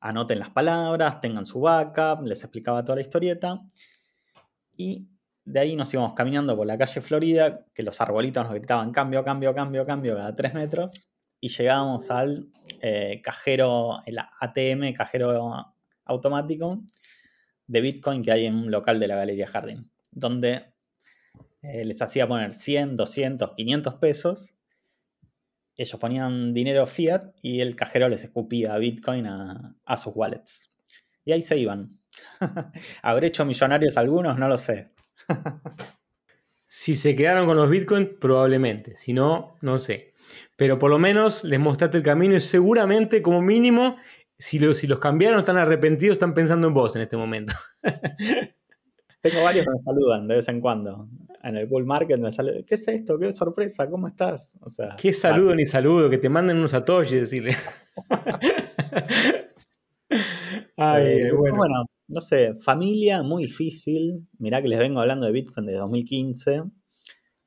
Anoten 0.00 0.40
las 0.40 0.50
palabras, 0.50 1.20
tengan 1.20 1.46
su 1.46 1.60
backup, 1.60 2.26
les 2.26 2.42
explicaba 2.42 2.84
toda 2.84 2.96
la 2.96 3.02
historieta, 3.02 3.60
y 4.76 5.08
de 5.44 5.60
ahí 5.60 5.76
nos 5.76 5.94
íbamos 5.94 6.14
caminando 6.14 6.56
por 6.56 6.66
la 6.66 6.76
calle 6.76 7.00
Florida, 7.00 7.64
que 7.72 7.84
los 7.84 8.00
arbolitos 8.00 8.42
nos 8.42 8.54
gritaban 8.54 8.90
cambio, 8.90 9.22
cambio, 9.22 9.54
cambio, 9.54 9.86
cambio 9.86 10.16
cada 10.16 10.34
3 10.34 10.54
metros, 10.54 11.08
y 11.38 11.50
llegábamos 11.50 12.10
al 12.10 12.48
eh, 12.80 13.20
cajero, 13.22 14.02
el 14.06 14.18
ATM, 14.18 14.92
cajero 14.92 15.76
automático 16.08 16.82
de 17.66 17.80
Bitcoin 17.80 18.22
que 18.22 18.32
hay 18.32 18.46
en 18.46 18.56
un 18.56 18.70
local 18.70 18.98
de 18.98 19.06
la 19.06 19.16
Galería 19.16 19.46
Jardín, 19.46 19.90
donde 20.10 20.72
eh, 21.62 21.84
les 21.84 22.02
hacía 22.02 22.26
poner 22.26 22.54
100, 22.54 22.96
200, 22.96 23.52
500 23.54 23.94
pesos. 23.94 24.54
Ellos 25.76 26.00
ponían 26.00 26.52
dinero 26.54 26.86
fiat 26.86 27.34
y 27.40 27.60
el 27.60 27.76
cajero 27.76 28.08
les 28.08 28.24
escupía 28.24 28.76
Bitcoin 28.78 29.26
a, 29.26 29.96
sus 29.96 30.12
wallets. 30.16 30.70
Y 31.24 31.32
ahí 31.32 31.42
se 31.42 31.56
iban. 31.56 32.00
¿Habré 33.02 33.28
hecho 33.28 33.44
millonarios 33.44 33.96
algunos? 33.96 34.38
No 34.38 34.48
lo 34.48 34.58
sé. 34.58 34.90
Si 36.70 36.96
se 36.96 37.16
quedaron 37.16 37.46
con 37.46 37.56
los 37.56 37.70
bitcoins, 37.70 38.10
probablemente. 38.20 38.94
Si 38.94 39.14
no, 39.14 39.56
no 39.62 39.78
sé. 39.78 40.12
Pero 40.54 40.78
por 40.78 40.90
lo 40.90 40.98
menos 40.98 41.42
les 41.42 41.58
mostraste 41.58 41.96
el 41.96 42.02
camino 42.02 42.36
y 42.36 42.42
seguramente, 42.42 43.22
como 43.22 43.40
mínimo, 43.40 43.96
si, 44.38 44.74
si 44.74 44.86
los 44.86 44.98
cambiaron, 44.98 45.40
están 45.40 45.56
arrepentidos, 45.56 46.14
están 46.14 46.34
pensando 46.34 46.68
en 46.68 46.74
vos 46.74 46.94
en 46.96 47.02
este 47.02 47.16
momento. 47.16 47.54
Tengo 49.20 49.42
varios 49.42 49.64
que 49.64 49.72
me 49.72 49.78
saludan 49.78 50.28
de 50.28 50.36
vez 50.36 50.48
en 50.48 50.60
cuando. 50.60 51.08
En 51.42 51.56
el 51.56 51.66
bull 51.66 51.84
market 51.84 52.20
me 52.20 52.30
sale, 52.30 52.64
¿qué 52.64 52.76
es 52.76 52.86
esto? 52.86 53.18
¿Qué 53.18 53.32
sorpresa? 53.32 53.88
¿Cómo 53.90 54.06
estás? 54.06 54.58
O 54.62 54.70
sea, 54.70 54.96
¿Qué 54.96 55.12
saludo 55.12 55.54
ni 55.54 55.66
saludo? 55.66 56.08
Que 56.08 56.18
te 56.18 56.28
manden 56.28 56.58
unos 56.58 56.70
satoshi, 56.70 57.16
decirle. 57.16 57.54
Eh, 60.80 61.32
bueno. 61.32 61.86
no 62.06 62.20
sé, 62.20 62.54
familia 62.54 63.24
muy 63.24 63.42
difícil. 63.42 64.28
Mirá 64.38 64.62
que 64.62 64.68
les 64.68 64.78
vengo 64.78 65.00
hablando 65.00 65.26
de 65.26 65.32
Bitcoin 65.32 65.66
desde 65.66 65.80
2015. 65.80 66.62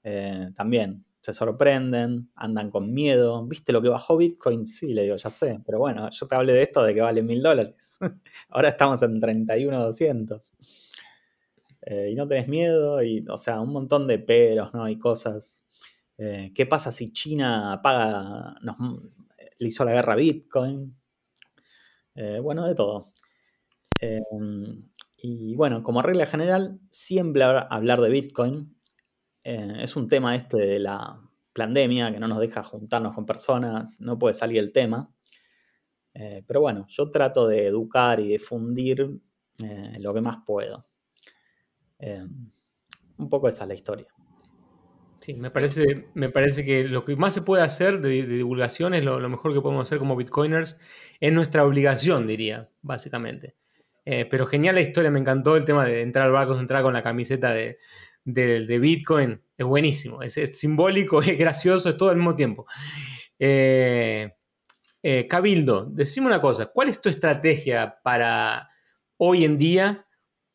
Eh, 0.04 0.50
también 0.54 1.06
se 1.22 1.34
sorprenden, 1.34 2.32
andan 2.36 2.72
con 2.72 2.92
miedo. 2.94 3.46
¿Viste 3.46 3.72
lo 3.72 3.82
que 3.82 3.90
bajó 3.90 4.18
Bitcoin? 4.18 4.66
Sí, 4.66 4.94
le 4.94 5.04
digo, 5.04 5.16
ya 5.18 5.30
sé. 5.30 5.62
Pero 5.66 5.80
bueno, 5.80 6.10
yo 6.10 6.26
te 6.28 6.36
hablé 6.36 6.54
de 6.54 6.64
esto 6.64 6.84
de 6.84 6.96
que 6.96 7.02
vale 7.02 7.22
mil 7.22 7.44
dólares. 7.44 8.00
Ahora 8.50 8.70
estamos 8.70 9.02
en 9.04 9.20
31,200. 9.20 10.52
Eh, 11.84 12.10
y 12.12 12.16
no 12.16 12.28
tenés 12.28 12.48
miedo, 12.48 13.02
y, 13.04 13.26
o 13.30 13.38
sea, 13.38 13.60
un 13.62 13.72
montón 13.72 14.08
de 14.08 14.20
peros, 14.20 14.74
¿no? 14.74 14.90
Y 14.90 14.98
cosas. 14.98 15.64
Eh, 16.18 16.52
¿Qué 16.56 16.66
pasa 16.66 16.92
si 16.92 17.12
China 17.12 17.80
paga, 17.84 18.56
le 19.60 19.68
hizo 19.68 19.86
la 19.86 19.94
guerra 19.94 20.14
a 20.14 20.16
Bitcoin? 20.16 20.96
Eh, 22.16 22.40
bueno, 22.42 22.68
de 22.68 22.76
todo. 22.76 23.12
y 25.18 25.56
bueno, 25.56 25.84
como 25.84 26.02
regla 26.02 26.26
general, 26.26 26.80
siempre 26.90 27.44
hablar 27.44 28.02
de 28.02 28.10
Bitcoin. 28.10 28.76
Es 29.44 29.96
un 29.96 30.08
tema 30.08 30.36
este 30.36 30.58
de 30.58 30.80
la 30.80 31.20
pandemia 31.54 32.12
que 32.12 32.20
no 32.20 32.28
nos 32.28 32.40
deja 32.40 32.64
juntarnos 32.64 33.14
con 33.14 33.26
personas, 33.26 34.00
no 34.02 34.18
puede 34.18 34.34
salir 34.34 34.60
el 34.60 34.72
tema. 34.72 35.12
pero 36.14 36.62
bueno, 36.62 36.86
yo 36.88 37.10
trato 37.12 37.48
de 37.48 37.68
educar 37.68 38.20
y 38.20 38.28
difundir 38.28 39.20
lo 40.00 40.14
que 40.14 40.22
más 40.22 40.38
puedo. 40.46 40.86
Un 43.18 43.30
poco 43.30 43.48
esa 43.48 43.64
es 43.64 43.68
la 43.68 43.76
historia. 43.76 44.08
Sí, 45.22 45.36
me 45.36 45.52
parece, 45.52 46.08
me 46.16 46.30
parece 46.30 46.66
que 46.66 46.84
lo 46.84 47.06
que 47.06 47.16
más 47.16 47.36
se 47.36 47.44
puede 47.44 47.62
hacer 47.62 48.02
de, 48.02 48.24
divulgación 48.24 48.96
es 48.96 49.04
lo, 49.04 49.30
mejor 49.30 49.54
que 49.54 49.62
podemos 49.62 49.88
hacer 49.88 50.00
como 50.00 50.16
bitcoiners. 50.16 50.80
Es 51.20 51.32
nuestra 51.32 51.64
obligación, 51.64 52.26
diría, 52.26 52.72
básicamente. 52.82 53.56
Eh, 54.04 54.26
pero 54.26 54.48
genial 54.48 54.74
la 54.74 54.82
historia, 54.82 55.12
me 55.12 55.20
encantó 55.20 55.58
el 55.58 55.66
tema 55.66 55.86
de 55.86 56.02
entrar 56.02 56.26
al 56.26 56.32
barco, 56.32 56.60
entrar 56.60 56.82
con 56.82 56.94
la 56.94 57.04
camiseta 57.04 57.54
de, 57.54 57.78
Bitcoin. 58.26 59.42
Es 59.58 59.66
buenísimo, 59.66 60.22
es, 60.22 60.34
simbólico, 60.58 61.22
es 61.22 61.38
gracioso, 61.38 61.90
es 61.90 61.98
todo 61.98 62.10
al 62.10 62.18
mismo 62.18 62.36
tiempo. 62.36 62.66
Eh, 63.38 64.32
eh, 65.04 65.28
Cabildo, 65.28 65.86
decime 65.86 66.28
una 66.28 66.42
cosa, 66.42 66.68
¿cuál 66.68 66.90
es 66.90 67.02
tu 67.02 67.10
estrategia 67.10 68.00
para 68.04 68.70
hoy 69.18 69.46
en 69.46 69.58
día 69.58 70.06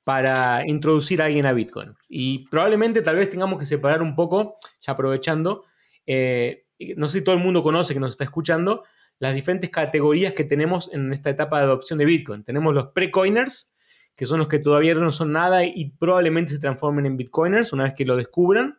para 0.06 0.62
introducir 0.64 1.20
a 1.20 1.24
alguien 1.24 1.46
a 1.46 1.52
Bitcoin. 1.52 1.96
Y 2.08 2.48
probablemente 2.48 3.02
tal 3.02 3.16
vez 3.16 3.28
tengamos 3.28 3.58
que 3.58 3.66
separar 3.66 4.02
un 4.02 4.14
poco, 4.14 4.54
ya 4.80 4.92
aprovechando, 4.92 5.64
eh, 6.06 6.66
no 6.96 7.08
sé 7.08 7.18
si 7.18 7.24
todo 7.24 7.34
el 7.34 7.42
mundo 7.42 7.64
conoce 7.64 7.92
que 7.92 7.98
nos 7.98 8.12
está 8.12 8.22
escuchando, 8.22 8.84
las 9.18 9.34
diferentes 9.34 9.68
categorías 9.68 10.32
que 10.32 10.44
tenemos 10.44 10.92
en 10.92 11.12
esta 11.12 11.30
etapa 11.30 11.58
de 11.58 11.64
adopción 11.64 11.98
de 11.98 12.04
Bitcoin. 12.04 12.44
Tenemos 12.44 12.72
los 12.72 12.92
pre-coiners, 12.92 13.74
que 14.16 14.26
son 14.26 14.38
los 14.38 14.48
que 14.48 14.58
todavía 14.58 14.94
no 14.94 15.12
son 15.12 15.32
nada 15.32 15.64
y 15.64 15.90
probablemente 15.90 16.54
se 16.54 16.58
transformen 16.58 17.06
en 17.06 17.16
Bitcoiners 17.16 17.72
una 17.72 17.84
vez 17.84 17.94
que 17.94 18.04
lo 18.04 18.16
descubran. 18.16 18.78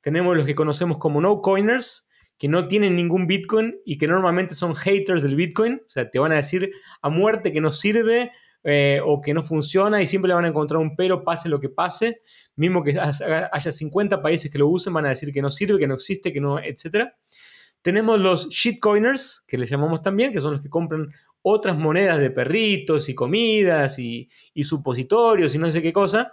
Tenemos 0.00 0.36
los 0.36 0.46
que 0.46 0.54
conocemos 0.54 0.98
como 0.98 1.20
no-coiners, 1.20 2.08
que 2.38 2.48
no 2.48 2.68
tienen 2.68 2.94
ningún 2.94 3.26
Bitcoin 3.26 3.80
y 3.84 3.98
que 3.98 4.06
normalmente 4.06 4.54
son 4.54 4.76
haters 4.76 5.22
del 5.22 5.34
Bitcoin. 5.34 5.82
O 5.84 5.88
sea, 5.88 6.08
te 6.08 6.20
van 6.20 6.32
a 6.32 6.36
decir 6.36 6.70
a 7.02 7.10
muerte 7.10 7.52
que 7.52 7.60
no 7.60 7.72
sirve, 7.72 8.30
eh, 8.64 9.00
o 9.04 9.20
que 9.20 9.32
no 9.34 9.42
funciona 9.44 10.02
y 10.02 10.06
siempre 10.06 10.28
le 10.28 10.34
van 10.34 10.44
a 10.44 10.48
encontrar 10.48 10.80
un 10.80 10.96
pero, 10.96 11.22
pase 11.22 11.48
lo 11.48 11.60
que 11.60 11.68
pase. 11.68 12.20
Mismo 12.56 12.82
que 12.82 12.98
haya 12.98 13.72
50 13.72 14.20
países 14.20 14.50
que 14.50 14.58
lo 14.58 14.68
usen, 14.68 14.92
van 14.92 15.06
a 15.06 15.10
decir 15.10 15.32
que 15.32 15.40
no 15.40 15.50
sirve, 15.50 15.78
que 15.78 15.86
no 15.86 15.94
existe, 15.94 16.32
que 16.32 16.40
no, 16.40 16.58
etc. 16.58 17.08
Tenemos 17.82 18.20
los 18.20 18.48
shitcoiners, 18.48 19.44
que 19.46 19.58
les 19.58 19.70
llamamos 19.70 20.02
también, 20.02 20.32
que 20.32 20.40
son 20.40 20.52
los 20.52 20.60
que 20.60 20.68
compran 20.68 21.08
otras 21.48 21.76
monedas 21.76 22.18
de 22.18 22.30
perritos 22.30 23.08
y 23.08 23.14
comidas 23.14 23.98
y, 23.98 24.28
supositorios 24.62 25.54
y 25.54 25.58
no 25.58 25.70
sé 25.72 25.80
qué 25.82 25.92
cosa, 25.92 26.32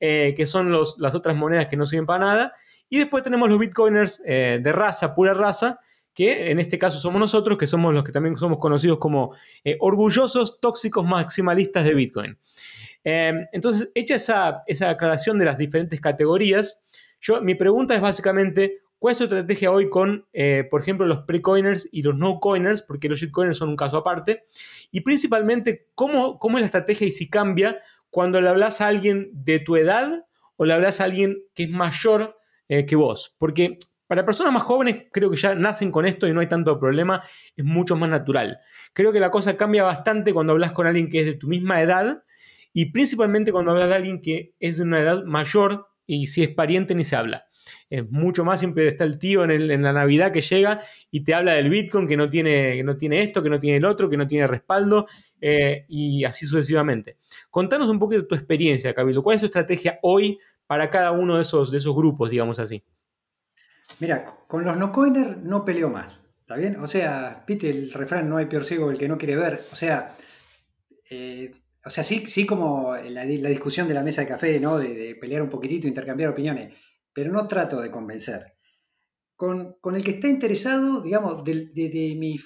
eh, 0.00 0.34
que 0.36 0.46
son 0.46 0.72
las 0.72 1.14
otras 1.14 1.36
monedas 1.36 1.66
que 1.66 1.76
no 1.76 1.86
sirven 1.86 2.06
para 2.06 2.24
nada. 2.24 2.52
Y 2.88 2.98
después 2.98 3.22
tenemos 3.22 3.48
los 3.48 3.58
bitcoiners 3.58 4.22
eh, 4.24 4.60
de 4.62 4.72
raza, 4.72 5.14
pura 5.14 5.34
raza, 5.34 5.80
que 6.14 6.50
en 6.50 6.58
este 6.58 6.78
caso 6.78 6.98
somos 6.98 7.20
nosotros, 7.20 7.58
que 7.58 7.66
somos 7.66 7.92
los 7.92 8.02
que 8.02 8.12
también 8.12 8.36
somos 8.36 8.58
conocidos 8.58 8.98
como 8.98 9.34
eh, 9.64 9.76
orgullosos 9.80 10.60
tóxicos 10.60 11.04
maximalistas 11.04 11.84
de 11.84 11.94
Bitcoin. 11.94 12.38
Em, 13.04 13.46
entonces, 13.52 13.90
hecha 13.94 14.14
esa, 14.16 14.62
esa, 14.66 14.90
aclaración 14.90 15.38
de 15.38 15.44
las 15.44 15.58
diferentes 15.58 16.00
categorías, 16.00 16.82
yo, 17.20 17.40
mi 17.42 17.54
pregunta 17.54 17.94
es 17.94 18.00
básicamente, 18.00 18.80
¿cuál 18.98 19.12
es 19.12 19.18
tu 19.18 19.24
estrategia 19.24 19.70
hoy 19.70 19.88
con, 19.88 20.26
eh, 20.32 20.66
por 20.70 20.80
ejemplo, 20.80 21.06
los 21.06 21.20
pre-coiners 21.20 21.88
y 21.92 22.02
los 22.02 22.16
no-coiners? 22.16 22.82
Porque 22.82 23.08
los 23.08 23.18
shitcoiners 23.18 23.58
son 23.58 23.70
un 23.70 23.76
caso 23.76 23.98
aparte. 23.98 24.44
Y 24.90 25.00
principalmente, 25.00 25.88
¿cómo, 25.94 26.38
¿cómo 26.38 26.58
es 26.58 26.62
la 26.62 26.66
estrategia 26.66 27.06
y 27.06 27.10
si 27.10 27.28
cambia 27.28 27.80
cuando 28.10 28.40
le 28.40 28.48
hablas 28.48 28.80
a 28.80 28.88
alguien 28.88 29.30
de 29.32 29.58
tu 29.58 29.76
edad 29.76 30.26
o 30.56 30.64
le 30.64 30.72
hablas 30.72 31.00
a 31.00 31.04
alguien 31.04 31.42
que 31.54 31.64
es 31.64 31.70
mayor 31.70 32.38
eh, 32.68 32.86
que 32.86 32.96
vos? 32.96 33.34
Porque 33.38 33.78
para 34.06 34.24
personas 34.24 34.52
más 34.52 34.62
jóvenes, 34.62 35.04
creo 35.12 35.30
que 35.30 35.36
ya 35.36 35.54
nacen 35.54 35.90
con 35.90 36.06
esto 36.06 36.28
y 36.28 36.32
no 36.32 36.40
hay 36.40 36.46
tanto 36.46 36.78
problema, 36.78 37.22
es 37.56 37.64
mucho 37.64 37.96
más 37.96 38.08
natural. 38.08 38.60
Creo 38.92 39.12
que 39.12 39.20
la 39.20 39.30
cosa 39.30 39.56
cambia 39.56 39.82
bastante 39.82 40.32
cuando 40.32 40.52
hablas 40.52 40.72
con 40.72 40.86
alguien 40.86 41.10
que 41.10 41.20
es 41.20 41.26
de 41.26 41.34
tu 41.34 41.48
misma 41.48 41.82
edad 41.82 42.22
y 42.72 42.86
principalmente 42.92 43.52
cuando 43.52 43.72
hablas 43.72 43.88
de 43.88 43.94
alguien 43.94 44.22
que 44.22 44.54
es 44.60 44.76
de 44.76 44.84
una 44.84 45.00
edad 45.00 45.24
mayor 45.24 45.88
y 46.06 46.28
si 46.28 46.44
es 46.44 46.50
pariente 46.50 46.94
ni 46.94 47.04
se 47.04 47.16
habla. 47.16 47.46
Es 47.90 48.10
mucho 48.10 48.44
más, 48.44 48.60
siempre 48.60 48.86
está 48.88 49.04
el 49.04 49.18
tío 49.18 49.44
en, 49.44 49.82
la 49.82 49.92
Navidad 49.92 50.32
que 50.32 50.40
llega 50.40 50.80
y 51.10 51.24
te 51.24 51.34
habla 51.34 51.54
del 51.54 51.70
Bitcoin 51.70 52.06
que 52.06 52.16
no 52.16 52.28
tiene, 52.28 52.76
que 52.76 52.84
no 52.84 52.96
tiene 52.96 53.22
esto, 53.22 53.42
que 53.42 53.50
no 53.50 53.60
tiene 53.60 53.78
el 53.78 53.84
otro, 53.84 54.08
que 54.10 54.16
no 54.16 54.26
tiene 54.26 54.46
respaldo 54.46 55.06
eh, 55.40 55.84
y 55.88 56.24
así 56.24 56.46
sucesivamente. 56.46 57.16
Contanos 57.50 57.88
un 57.88 57.98
poco 57.98 58.14
de 58.14 58.22
tu 58.22 58.34
experiencia, 58.34 58.94
Camilo. 58.94 59.22
¿Cuál 59.22 59.36
es 59.36 59.40
tu 59.40 59.46
estrategia 59.46 59.98
hoy 60.02 60.38
para 60.66 60.90
cada 60.90 61.12
uno 61.12 61.36
de 61.36 61.42
esos, 61.42 61.70
de 61.70 61.78
esos 61.78 61.94
grupos, 61.94 62.30
digamos 62.30 62.58
así? 62.58 62.82
Mira, 63.98 64.24
con 64.46 64.64
los 64.64 64.76
no 64.76 64.92
coiners 64.92 65.38
no 65.38 65.64
peleo 65.64 65.90
más. 65.90 66.16
¿Está 66.40 66.56
bien? 66.56 66.76
O 66.76 66.86
sea, 66.86 67.44
viste 67.46 67.70
el 67.70 67.92
refrán, 67.92 68.28
no 68.28 68.36
hay 68.36 68.46
peor 68.46 68.64
ciego 68.64 68.90
el 68.90 68.98
que 68.98 69.08
no 69.08 69.18
quiere 69.18 69.34
ver. 69.34 69.64
O 69.72 69.76
sea, 69.76 70.14
eh, 71.10 71.52
o 71.84 71.90
sea 71.90 72.04
sí, 72.04 72.24
sí 72.26 72.46
como 72.46 72.94
la, 72.96 73.24
discusión 73.24 73.88
de 73.88 73.94
la 73.94 74.02
mesa 74.02 74.22
de 74.22 74.28
café, 74.28 74.60
¿no? 74.60 74.78
De, 74.78 75.16
pelear 75.20 75.42
un 75.42 75.50
poquitito, 75.50 75.88
intercambiar 75.88 76.30
opiniones, 76.30 76.72
pero 77.16 77.32
no 77.32 77.48
trato 77.48 77.80
de 77.80 77.90
convencer. 77.90 78.58
Con, 79.36 79.78
el 79.94 80.04
que 80.04 80.10
está 80.10 80.28
interesado, 80.28 81.00
digamos, 81.00 81.42
de, 81.44 82.14
mi, 82.14 82.38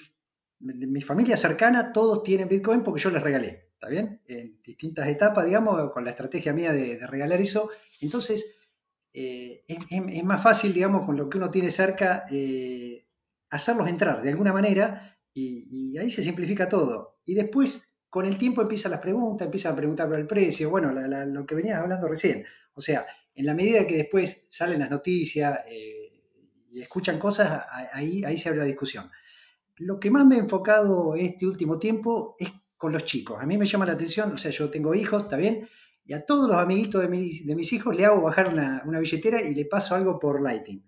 mi, 0.59 1.01
familia 1.01 1.35
cercana, 1.35 1.91
todos 1.91 2.23
tienen 2.23 2.47
Bitcoin 2.47 2.81
porque 2.81 3.01
yo 3.01 3.09
les 3.09 3.21
regalé, 3.21 3.71
¿está 3.73 3.89
bien? 3.89 4.21
En 4.27 4.61
distintas 4.63 5.09
etapas, 5.09 5.45
digamos, 5.45 5.91
con 5.91 6.05
la 6.05 6.11
estrategia 6.11 6.53
mía 6.53 6.71
de, 6.71 6.95
de 6.97 7.05
regalar 7.05 7.41
eso. 7.41 7.69
Entonces, 7.99 8.55
eh, 9.13 9.65
es, 9.67 10.23
más 10.23 10.41
fácil, 10.41 10.73
digamos, 10.73 11.05
con 11.05 11.17
lo 11.17 11.29
que 11.29 11.37
uno 11.37 11.51
tiene 11.51 11.69
cerca, 11.69 12.25
eh, 12.31 13.09
hacerlos 13.49 13.89
entrar 13.89 14.21
de 14.21 14.29
alguna 14.29 14.53
manera 14.53 15.17
y, 15.33 15.97
ahí 15.97 16.11
se 16.11 16.23
simplifica 16.23 16.69
todo. 16.69 17.19
Y 17.25 17.33
después, 17.33 17.89
con 18.09 18.25
el 18.25 18.37
tiempo, 18.37 18.61
empiezan 18.61 18.91
las 18.91 19.01
preguntas, 19.01 19.47
empiezan 19.47 19.73
a 19.73 19.75
preguntar 19.75 20.07
por 20.07 20.17
el 20.17 20.27
precio, 20.27 20.69
bueno, 20.69 20.93
lo 20.93 21.45
que 21.45 21.55
venías 21.55 21.81
hablando 21.81 22.07
recién. 22.07 22.45
O 22.73 22.79
sea, 22.79 23.05
en 23.35 23.45
la 23.45 23.53
medida 23.53 23.87
que 23.87 23.97
después 23.97 24.45
salen 24.47 24.79
las 24.79 24.89
noticias 24.89 25.59
eh, 25.67 26.21
y 26.69 26.81
escuchan 26.81 27.19
cosas, 27.19 27.65
ahí, 27.93 28.23
ahí 28.23 28.37
se 28.37 28.49
abre 28.49 28.61
la 28.61 28.67
discusión. 28.67 29.09
Lo 29.77 29.99
que 29.99 30.11
más 30.11 30.25
me 30.25 30.35
he 30.35 30.39
enfocado 30.39 31.15
este 31.15 31.45
último 31.45 31.79
tiempo 31.79 32.35
es 32.39 32.49
con 32.77 32.93
los 32.93 33.05
chicos. 33.05 33.39
A 33.41 33.45
mí 33.45 33.57
me 33.57 33.65
llama 33.65 33.85
la 33.85 33.93
atención, 33.93 34.31
o 34.31 34.37
sea, 34.37 34.51
yo 34.51 34.69
tengo 34.69 34.95
hijos, 34.95 35.23
¿está 35.23 35.37
bien? 35.37 35.67
Y 36.03 36.13
a 36.13 36.25
todos 36.25 36.47
los 36.47 36.57
amiguitos 36.57 37.01
de, 37.01 37.07
mis 37.07 37.73
hijos 37.73 37.95
le 37.95 38.05
hago 38.05 38.21
bajar 38.21 38.51
una, 38.51 38.99
billetera 38.99 39.41
y 39.41 39.53
le 39.53 39.65
paso 39.65 39.95
algo 39.95 40.19
por 40.19 40.41
Lighting. 40.41 40.83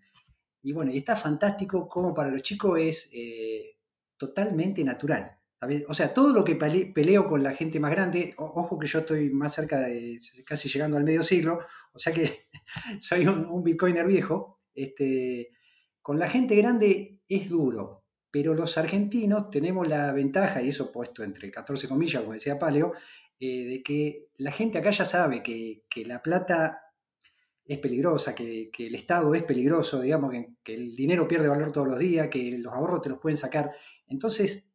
Y 0.63 0.73
bueno, 0.73 0.91
y 0.91 0.97
está 0.97 1.15
fantástico 1.15 1.87
como 1.87 2.13
para 2.13 2.31
los 2.31 2.41
chicos 2.41 2.79
es 2.79 3.09
eh, 3.11 3.77
totalmente 4.17 4.83
natural. 4.83 5.37
O 5.87 5.93
sea, 5.93 6.13
todo 6.13 6.33
lo 6.33 6.43
que 6.43 6.55
peleo 6.55 7.27
con 7.27 7.43
la 7.43 7.51
gente 7.51 7.79
más 7.79 7.91
grande, 7.91 8.33
ojo 8.37 8.77
que 8.77 8.87
yo 8.87 8.99
estoy 8.99 9.29
más 9.29 9.53
cerca 9.53 9.79
de 9.79 10.19
casi 10.45 10.67
llegando 10.67 10.97
al 10.97 11.03
medio 11.03 11.23
siglo, 11.23 11.59
o 11.93 11.99
sea 11.99 12.13
que 12.13 12.29
soy 12.99 13.27
un, 13.27 13.63
bitcoiner 13.63 14.05
viejo, 14.05 14.61
este, 14.73 15.51
con 16.01 16.19
la 16.19 16.29
gente 16.29 16.55
grande 16.55 17.19
es 17.27 17.49
duro, 17.49 18.03
pero 18.31 18.53
los 18.53 18.77
argentinos 18.77 19.49
tenemos 19.49 19.87
la 19.87 20.11
ventaja, 20.11 20.61
y 20.61 20.69
eso 20.69 20.91
puesto 20.91 21.23
entre 21.23 21.51
14 21.51 21.87
comillas, 21.87 22.21
como 22.21 22.33
decía 22.33 22.57
Paleo, 22.57 22.93
eh, 23.39 23.65
de 23.65 23.83
que 23.83 24.29
la 24.37 24.51
gente 24.51 24.77
acá 24.77 24.91
ya 24.91 25.05
sabe 25.05 25.43
que, 25.43 25.83
la 26.05 26.21
plata 26.21 26.79
es 27.65 27.77
peligrosa, 27.79 28.33
que, 28.33 28.71
el 28.77 28.95
Estado 28.95 29.35
es 29.35 29.43
peligroso, 29.43 30.01
digamos, 30.01 30.33
que, 30.63 30.73
el 30.73 30.95
dinero 30.95 31.27
pierde 31.27 31.47
valor 31.47 31.71
todos 31.71 31.87
los 31.87 31.99
días, 31.99 32.29
que 32.29 32.57
los 32.57 32.73
ahorros 32.73 33.01
te 33.01 33.09
los 33.09 33.19
pueden 33.19 33.37
sacar. 33.37 33.71
Entonces, 34.07 34.69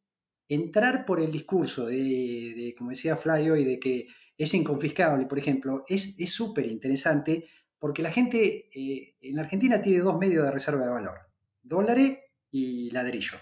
entrar 0.49 1.05
por 1.05 1.21
el 1.21 1.31
discurso 1.31 1.87
de, 1.87 2.75
como 2.79 2.91
decía 2.91 3.17
Flavio, 3.17 3.57
y 3.57 3.65
de 3.65 3.79
que 3.79 4.07
es 4.39 4.55
inconfiscable, 4.55 5.27
por 5.27 5.39
ejemplo, 5.39 5.85
es 5.89 6.33
súper 6.33 6.67
interesante 6.67 7.49
porque 7.79 8.03
la 8.03 8.11
gente 8.11 8.69
eh, 8.75 9.17
en 9.21 9.39
Argentina 9.39 9.81
tiene 9.81 10.01
dos 10.01 10.19
medios 10.19 10.45
de 10.45 10.51
reserva 10.51 10.85
de 10.85 10.93
valor, 10.93 11.31
dólares 11.63 12.19
y 12.51 12.91
ladrillo. 12.91 13.39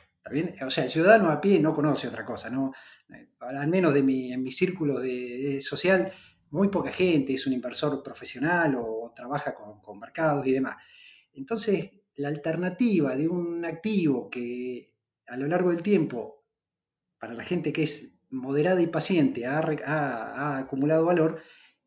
O 0.67 0.71
sea, 0.71 0.85
el 0.85 0.91
ciudadano 0.91 1.31
a 1.31 1.41
pie 1.41 1.61
no 1.61 1.73
conoce 1.73 2.09
otra 2.09 2.25
cosa, 2.25 2.51
¿no? 2.51 2.73
Eh, 3.15 3.29
al 3.39 3.69
menos 3.69 3.95
de 3.95 4.03
mi, 4.03 4.33
en 4.33 4.43
mi 4.43 4.51
círculo 4.51 4.99
de, 4.99 5.61
social, 5.63 6.13
muy 6.51 6.69
poca 6.69 6.93
gente 6.93 7.35
es 7.35 7.47
un 7.47 7.53
inversor 7.53 8.03
profesional 8.03 8.75
o, 8.77 9.13
trabaja 9.15 9.55
con, 9.55 9.99
mercados 9.99 10.47
y 10.47 10.53
demás. 10.53 10.77
Entonces, 11.33 11.91
la 12.17 12.29
alternativa 12.29 13.15
de 13.15 13.29
un 13.29 13.65
activo 13.65 14.29
que 14.29 14.93
a 15.29 15.37
lo 15.37 15.47
largo 15.47 15.71
del 15.71 15.83
tiempo, 15.83 16.45
para 17.19 17.35
la 17.35 17.45
gente 17.45 17.73
que 17.73 17.85
es 17.85 18.16
moderada 18.31 18.81
y 18.81 18.87
paciente, 18.87 19.47
ha, 19.47 20.59
acumulado 20.59 21.05
valor, 21.05 21.43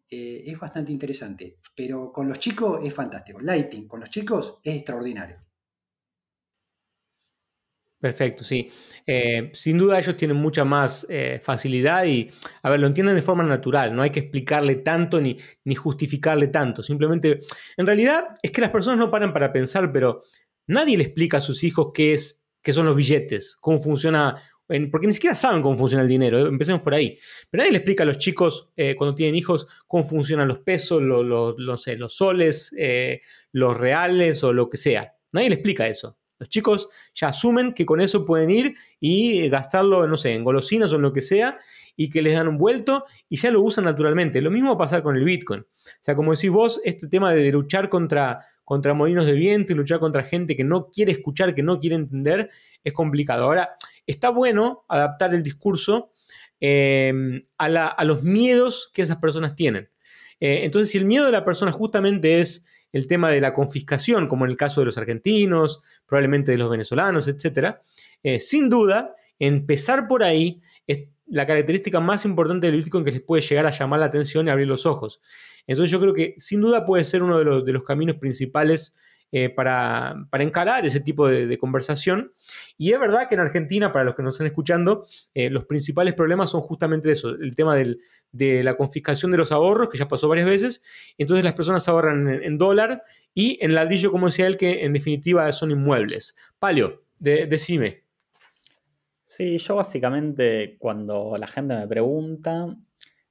eh, 0.09 0.43
es 0.45 0.59
bastante 0.59 0.91
interesante. 0.91 1.57
Pero 1.75 2.11
con 2.11 2.27
los 2.27 2.39
chicos 2.39 2.79
es 2.83 2.93
fantástico. 2.93 3.39
Lighting 3.39 3.87
con 3.87 3.99
los 4.01 4.09
chicos 4.09 4.59
es 4.63 4.75
extraordinario. 4.75 5.37
Perfecto, 7.99 8.45
sí. 8.45 8.71
Eh, 9.05 9.49
sin 9.53 9.77
duda 9.77 9.99
ellos 9.99 10.15
tienen 10.15 10.37
mucha 10.37 10.63
más 10.63 11.05
eh, 11.09 11.41
facilidad 11.43 12.05
y, 12.05 12.31
a 12.63 12.69
ver, 12.69 12.79
lo 12.79 12.87
entienden 12.87 13.15
de 13.15 13.21
forma 13.21 13.43
natural, 13.43 13.93
no 13.93 14.01
hay 14.01 14.09
que 14.09 14.21
explicarle 14.21 14.75
tanto 14.75 15.19
ni, 15.19 15.37
ni, 15.65 15.75
justificarle 15.75 16.47
tanto, 16.47 16.81
simplemente, 16.81 17.41
en 17.75 17.85
realidad 17.85 18.29
es 18.41 18.51
que 18.51 18.61
las 18.61 18.69
personas 18.69 18.99
no 18.99 19.11
paran 19.11 19.33
para 19.33 19.51
pensar, 19.51 19.91
pero 19.91 20.23
nadie 20.65 20.95
le 20.95 21.03
explica 21.03 21.37
a 21.37 21.41
sus 21.41 21.63
hijos 21.65 21.87
qué, 21.93 22.13
es, 22.13 22.45
qué 22.61 22.71
son 22.71 22.85
los 22.85 22.95
billetes, 22.95 23.57
cómo 23.59 23.79
funciona, 23.79 24.41
porque 24.91 25.07
ni 25.07 25.13
siquiera 25.13 25.35
saben 25.35 25.61
cómo 25.61 25.77
funciona 25.77 26.03
el 26.03 26.09
dinero, 26.09 26.47
empecemos 26.47 26.81
por 26.81 26.93
ahí, 26.93 27.17
pero 27.49 27.61
nadie 27.61 27.71
le 27.71 27.77
explica 27.77 28.03
a 28.03 28.05
los 28.05 28.17
chicos 28.17 28.69
eh, 28.77 28.95
cuando 28.95 29.15
tienen 29.15 29.35
hijos 29.35 29.67
cómo 29.87 30.03
funcionan 30.03 30.47
los 30.47 30.59
pesos, 30.59 31.01
los, 31.01 31.55
los, 31.57 32.13
soles, 32.13 32.73
los 33.51 33.77
reales 33.77 34.43
o 34.43 34.53
lo 34.53 34.69
que 34.69 34.77
sea, 34.77 35.13
nadie 35.31 35.49
le 35.49 35.55
explica 35.55 35.87
eso. 35.87 36.17
Los 36.39 36.47
chicos 36.47 36.87
ya 37.13 37.27
asumen 37.27 37.73
que 37.73 37.85
con 37.85 37.99
eso 37.99 38.25
pueden 38.25 38.49
ir 38.49 38.75
y 38.99 39.49
gastarlo, 39.49 40.07
no 40.07 40.15
sé, 40.15 40.33
en 40.33 40.45
golosinas 40.45 40.91
o 40.93 40.95
en 40.95 41.01
lo 41.01 41.11
que 41.11 41.21
sea, 41.21 41.59
y 41.97 42.09
que 42.09 42.21
les 42.21 42.33
dan 42.33 42.47
un 42.47 42.57
vuelto 42.57 43.03
y 43.27 43.35
ya 43.35 43.51
lo 43.51 43.61
usan 43.61 43.83
naturalmente. 43.83 44.41
Lo 44.41 44.49
mismo 44.49 44.69
va 44.69 44.75
a 44.75 44.77
pasar 44.77 45.03
con 45.03 45.17
el 45.17 45.25
Bitcoin. 45.25 45.59
O 45.59 45.99
sea, 46.01 46.15
como 46.15 46.33
decís 46.33 46.49
vos, 46.49 46.79
este 46.85 47.09
tema 47.09 47.33
de 47.33 47.51
luchar 47.51 47.89
contra, 47.89 48.45
contra 48.63 48.93
molinos 48.93 49.25
de 49.25 49.33
viento 49.33 49.75
luchar 49.75 49.99
contra 49.99 50.23
gente 50.23 50.55
que 50.55 50.63
no 50.63 50.89
quiere 50.89 51.11
escuchar, 51.11 51.53
que 51.53 51.61
no 51.61 51.77
quiere 51.77 51.97
entender, 51.97 52.49
es 52.85 52.93
complicado. 52.93 53.43
Ahora, 53.43 53.75
está 54.09 54.29
bueno 54.29 54.85
adaptar 54.87 55.33
el 55.33 55.43
discurso 55.43 56.11
eh, 56.59 57.43
a, 57.57 58.03
los 58.03 58.23
miedos 58.23 58.89
que 58.93 59.03
esas 59.03 59.17
personas 59.17 59.55
tienen. 59.55 59.89
Eh, 60.39 60.61
entonces, 60.63 60.89
si 60.89 60.97
el 60.97 61.05
miedo 61.05 61.25
de 61.25 61.31
la 61.31 61.45
persona 61.45 61.71
justamente 61.71 62.39
es 62.39 62.65
el 62.91 63.07
tema 63.07 63.29
de 63.29 63.39
la 63.39 63.53
confiscación, 63.53 64.27
como 64.27 64.45
en 64.45 64.51
el 64.51 64.57
caso 64.57 64.81
de 64.81 64.85
los 64.85 64.97
argentinos, 64.97 65.81
probablemente 66.07 66.51
de 66.51 66.57
los 66.57 66.71
venezolanos, 66.71 67.27
etc., 67.27 67.75
eh, 68.23 68.39
sin 68.39 68.69
duda, 68.69 69.15
empezar 69.37 70.07
por 70.07 70.23
ahí 70.23 70.59
es 70.87 71.07
la 71.27 71.45
característica 71.45 71.99
más 71.99 72.25
importante 72.25 72.65
del 72.65 72.77
Bitcoin 72.77 73.05
que 73.05 73.11
les 73.11 73.21
puede 73.21 73.43
llegar 73.43 73.67
a 73.67 73.71
llamar 73.71 73.99
la 73.99 74.07
atención 74.07 74.47
y 74.47 74.49
abrir 74.49 74.67
los 74.67 74.87
ojos. 74.87 75.21
Entonces 75.67 75.91
yo 75.91 76.01
creo 76.01 76.15
que 76.15 76.33
sin 76.39 76.61
duda 76.61 76.83
puede 76.83 77.05
ser 77.05 77.21
uno 77.21 77.37
de 77.37 77.45
los, 77.45 77.63
de 77.63 77.73
los 77.73 77.83
caminos 77.83 78.15
principales 78.15 78.95
eh, 79.31 79.49
para, 79.49 80.27
encarar 80.39 80.85
ese 80.85 80.99
tipo 80.99 81.27
de, 81.27 81.57
conversación. 81.57 82.33
Y 82.77 82.93
es 82.93 82.99
verdad 82.99 83.29
que 83.29 83.35
en 83.35 83.41
Argentina, 83.41 83.93
para 83.93 84.05
los 84.05 84.15
que 84.15 84.23
nos 84.23 84.35
están 84.35 84.47
escuchando, 84.47 85.05
eh, 85.35 85.49
los 85.49 85.65
principales 85.65 86.15
problemas 86.15 86.49
son 86.49 86.61
justamente 86.61 87.11
eso, 87.11 87.29
el 87.29 87.55
tema 87.55 87.75
de 87.75 88.63
la 88.63 88.75
confiscación 88.75 89.31
de 89.31 89.37
los 89.37 89.51
ahorros, 89.51 89.89
que 89.89 89.97
ya 89.99 90.07
pasó 90.07 90.27
varias 90.27 90.47
veces, 90.47 90.81
entonces 91.17 91.43
las 91.43 91.53
personas 91.53 91.87
ahorran 91.87 92.27
en, 92.43 92.57
dólar 92.57 93.03
y 93.35 93.59
en 93.61 93.75
ladrillo, 93.75 94.11
como 94.11 94.27
decía 94.27 94.47
él, 94.47 94.57
que 94.57 94.83
en 94.83 94.93
definitiva 94.93 95.51
son 95.51 95.71
inmuebles. 95.71 96.35
Palio, 96.57 97.03
decime. 97.19 98.03
Sí, 99.21 99.59
yo 99.59 99.75
básicamente 99.75 100.75
cuando 100.79 101.37
la 101.37 101.45
gente 101.45 101.75
me 101.75 101.87
pregunta, 101.87 102.75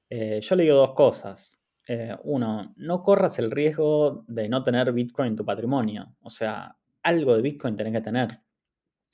eh, 0.08 0.40
yo 0.40 0.54
le 0.54 0.62
digo 0.62 0.76
dos 0.76 0.92
cosas. 0.94 1.57
Eh, 1.90 2.14
uno, 2.24 2.74
no 2.77 3.03
corras 3.03 3.38
el 3.38 3.51
riesgo 3.51 4.27
de 4.29 4.46
no 4.51 4.62
tener 4.62 4.92
Bitcoin 4.92 5.29
en 5.29 5.37
tu 5.37 5.44
patrimonio. 5.46 6.14
O 6.20 6.29
sea, 6.29 6.77
algo 7.03 7.35
de 7.35 7.40
Bitcoin 7.40 7.77
tenés 7.77 7.94
que 7.94 8.01
tener. 8.03 8.42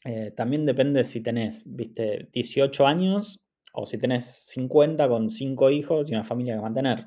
Eh, 0.05 0.33
también 0.33 0.67
depende 0.67 1.05
si 1.05 1.23
tenés, 1.23 1.65
viste, 1.73 2.29
18 2.33 2.85
años 2.85 3.47
o 3.73 3.87
si 3.87 3.97
tenés 3.97 4.25
50 4.49 5.09
con 5.09 5.31
5 5.31 5.71
hijos 5.71 6.11
y 6.11 6.15
una 6.15 6.25
familia 6.25 6.57
que 6.57 6.63
mantener. 6.63 7.07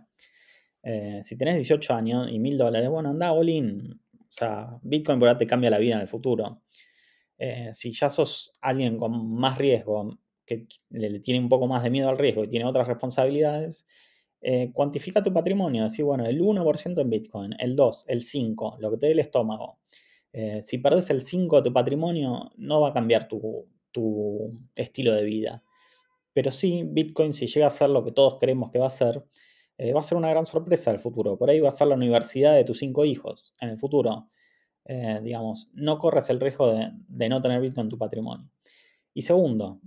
Eh, 0.84 1.20
si 1.24 1.38
tenés 1.38 1.56
18 1.56 1.94
años 1.94 2.30
y 2.32 2.40
1000 2.40 2.58
dólares, 2.58 2.90
bueno, 2.90 3.10
anda 3.10 3.34
all. 3.34 4.00
O 4.22 4.26
sea, 4.30 4.80
Bitcoin 4.84 5.20
por 5.20 5.28
ahí 5.28 5.38
te 5.38 5.48
cambia 5.48 5.70
la 5.70 5.80
vida 5.80 5.96
en 5.96 6.02
el 6.02 6.08
futuro. 6.08 6.64
si 7.74 7.92
ya 7.94 8.10
sos 8.10 8.52
alguien 8.62 8.98
con 8.98 9.36
más 9.36 9.58
riesgo, 9.58 10.18
que 10.46 10.68
le 10.90 11.20
tiene 11.20 11.42
un 11.42 11.50
poco 11.50 11.68
más 11.68 11.84
de 11.84 11.90
miedo 11.90 12.10
al 12.10 12.18
riesgo 12.18 12.44
y 12.46 12.50
tiene 12.50 12.66
otras 12.66 12.88
responsabilidades, 12.88 13.86
eh, 14.42 14.72
cuantifica 14.72 15.24
tu 15.24 15.34
patrimonio, 15.34 15.84
decir, 15.84 16.06
bueno, 16.06 16.26
el 16.26 16.40
1% 16.42 17.02
en 17.02 17.10
Bitcoin, 17.10 17.56
el 17.60 17.76
2, 17.76 18.06
el 18.08 18.22
5, 18.22 18.78
lo 18.80 18.92
que 18.92 18.98
te 18.98 19.06
dé 19.08 19.12
el 19.14 19.20
estómago. 19.20 19.80
Eh, 20.32 20.62
si 20.62 20.78
perdes 20.78 21.10
el 21.10 21.22
5 21.22 21.58
de 21.58 21.64
tu 21.64 21.74
patrimonio, 21.74 22.52
no 22.58 22.82
va 22.82 22.90
a 22.90 22.94
cambiar 22.94 23.28
tu, 23.28 23.68
estilo 24.76 25.16
de 25.16 25.24
vida. 25.24 25.64
Pero 26.34 26.52
sí, 26.52 26.84
Bitcoin, 26.86 27.34
si 27.34 27.48
llega 27.48 27.68
a 27.68 27.72
ser 27.72 27.90
lo 27.90 28.06
que 28.06 28.12
todos 28.12 28.38
creemos 28.40 28.70
que 28.72 28.78
va 28.78 28.88
a 28.88 28.92
ser, 28.92 29.26
eh, 29.80 29.94
va 29.94 30.02
a 30.02 30.04
ser 30.04 30.18
una 30.18 30.30
gran 30.30 30.46
sorpresa 30.46 30.92
el 30.92 31.00
futuro. 31.00 31.38
Por 31.38 31.50
ahí 31.50 31.60
va 31.60 31.70
a 31.70 31.72
ser 31.72 31.88
la 31.88 31.96
universidad 31.96 32.54
de 32.56 32.64
tus 32.64 32.80
cinco 32.80 33.06
hijos 33.06 33.56
en 33.62 33.70
el 33.70 33.80
futuro. 33.80 34.30
digamos, 35.22 35.70
no 35.74 35.98
corres 36.00 36.30
el 36.30 36.40
riesgo 36.40 36.74
de 36.74 37.30
no 37.30 37.42
tener 37.42 37.60
Bitcoin 37.60 37.88
en 37.88 37.90
tu 37.90 37.98
patrimonio. 37.98 38.50
Y 39.14 39.24
segundo, 39.24 39.82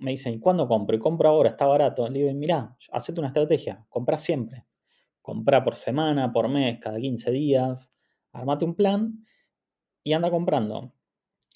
me 0.00 0.12
dicen, 0.12 0.34
¿y 0.34 0.40
cuándo 0.40 0.68
compro? 0.68 0.96
Y 0.96 1.00
compro 1.00 1.28
ahora, 1.28 1.50
está 1.50 1.66
barato. 1.66 2.08
Le 2.08 2.20
digo, 2.20 2.34
mirá, 2.34 2.76
hacete 2.92 3.20
una 3.20 3.28
estrategia, 3.28 3.84
compra 3.88 4.18
siempre. 4.18 4.66
Compra 5.22 5.64
por 5.64 5.76
semana, 5.76 6.32
por 6.32 6.48
mes, 6.48 6.78
cada 6.80 6.98
15 6.98 7.30
días. 7.30 7.92
Armate 8.32 8.64
un 8.64 8.74
plan 8.74 9.24
y 10.02 10.12
anda 10.12 10.30
comprando. 10.30 10.92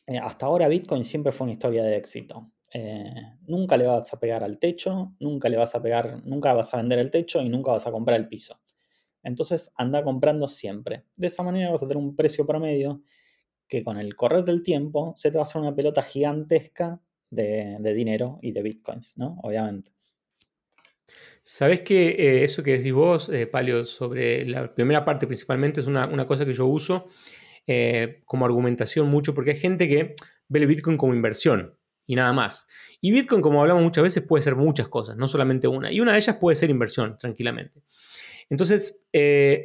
Eh, 0.07 0.19
hasta 0.19 0.47
ahora 0.47 0.69
Bitcoin 0.69 1.05
siempre 1.05 1.33
fue 1.33 1.45
una 1.45 1.53
historia 1.53 1.85
de 1.85 1.97
éxito. 1.97 2.51
Eh, 2.73 3.15
nunca 3.43 3.77
le 3.77 3.87
vas 3.87 4.13
a 4.13 4.19
pegar 4.19 4.43
al 4.43 4.59
techo, 4.59 5.15
nunca 5.21 5.49
le 5.49 5.57
vas 5.57 5.75
a 5.75 5.83
pegar, 5.83 6.25
nunca 6.25 6.55
vas 6.55 6.73
a 6.73 6.79
vender 6.79 6.99
el 6.99 7.11
techo 7.11 7.41
y 7.41 7.49
nunca 7.49 7.73
vas 7.73 7.87
a 7.87 7.93
comprar 7.93 8.19
el 8.19 8.29
piso. 8.29 8.61
Entonces 9.23 9.71
anda 9.77 10.03
comprando 10.03 10.49
siempre. 10.49 11.05
De 11.17 11.27
esa 11.27 11.43
manera 11.43 11.71
vas 11.71 11.83
a 11.83 11.89
tener 11.89 12.03
un 12.03 12.17
precio 12.17 12.47
promedio 12.47 13.03
que 13.69 13.85
con 13.85 13.99
el 13.99 14.17
correr 14.17 14.45
del 14.45 14.63
tiempo 14.63 15.15
se 15.17 15.31
te 15.31 15.39
va 15.39 15.43
a 15.43 15.47
hacer 15.47 15.61
una 15.61 15.75
pelota 15.75 16.03
gigantesca 16.03 17.01
de, 17.31 17.95
dinero 17.95 18.39
y 18.43 18.53
de 18.53 18.63
bitcoins, 18.63 19.17
¿no? 19.17 19.39
Obviamente. 19.43 19.93
Sabes 21.43 21.81
que 21.81 22.09
eh, 22.11 22.45
eso 22.45 22.63
que 22.63 22.77
decís 22.77 22.93
vos, 22.93 23.29
eh, 23.31 23.47
Palio, 23.47 23.85
sobre 23.85 24.45
la 24.47 24.75
primera 24.75 25.05
parte 25.05 25.27
principalmente 25.27 25.81
es 25.81 25.87
una, 25.87 26.27
cosa 26.27 26.45
que 26.45 26.55
yo 26.55 26.67
uso 26.67 27.09
eh, 27.67 28.23
como 28.27 28.45
argumentación 28.45 29.09
mucho, 29.09 29.35
porque 29.35 29.53
hay 29.53 29.57
gente 29.57 29.89
que 29.89 30.15
ve 30.49 30.59
el 30.59 30.67
Bitcoin 30.67 30.97
como 30.97 31.15
inversión 31.15 31.77
y 32.07 32.15
nada 32.15 32.33
más. 32.33 32.67
Y 33.01 33.11
Bitcoin, 33.13 33.41
como 33.41 33.61
hablamos 33.61 33.83
muchas 33.83 34.05
veces, 34.05 34.23
puede 34.23 34.43
ser 34.43 34.57
muchas 34.57 34.89
cosas, 34.89 35.17
no 35.17 35.29
solamente 35.29 35.67
una. 35.67 35.91
Y 35.93 36.01
una 36.01 36.13
de 36.13 36.19
ellas 36.19 36.37
puede 36.37 36.57
ser 36.57 36.71
inversión, 36.71 37.17
tranquilamente. 37.19 37.83
Entonces, 38.51 39.05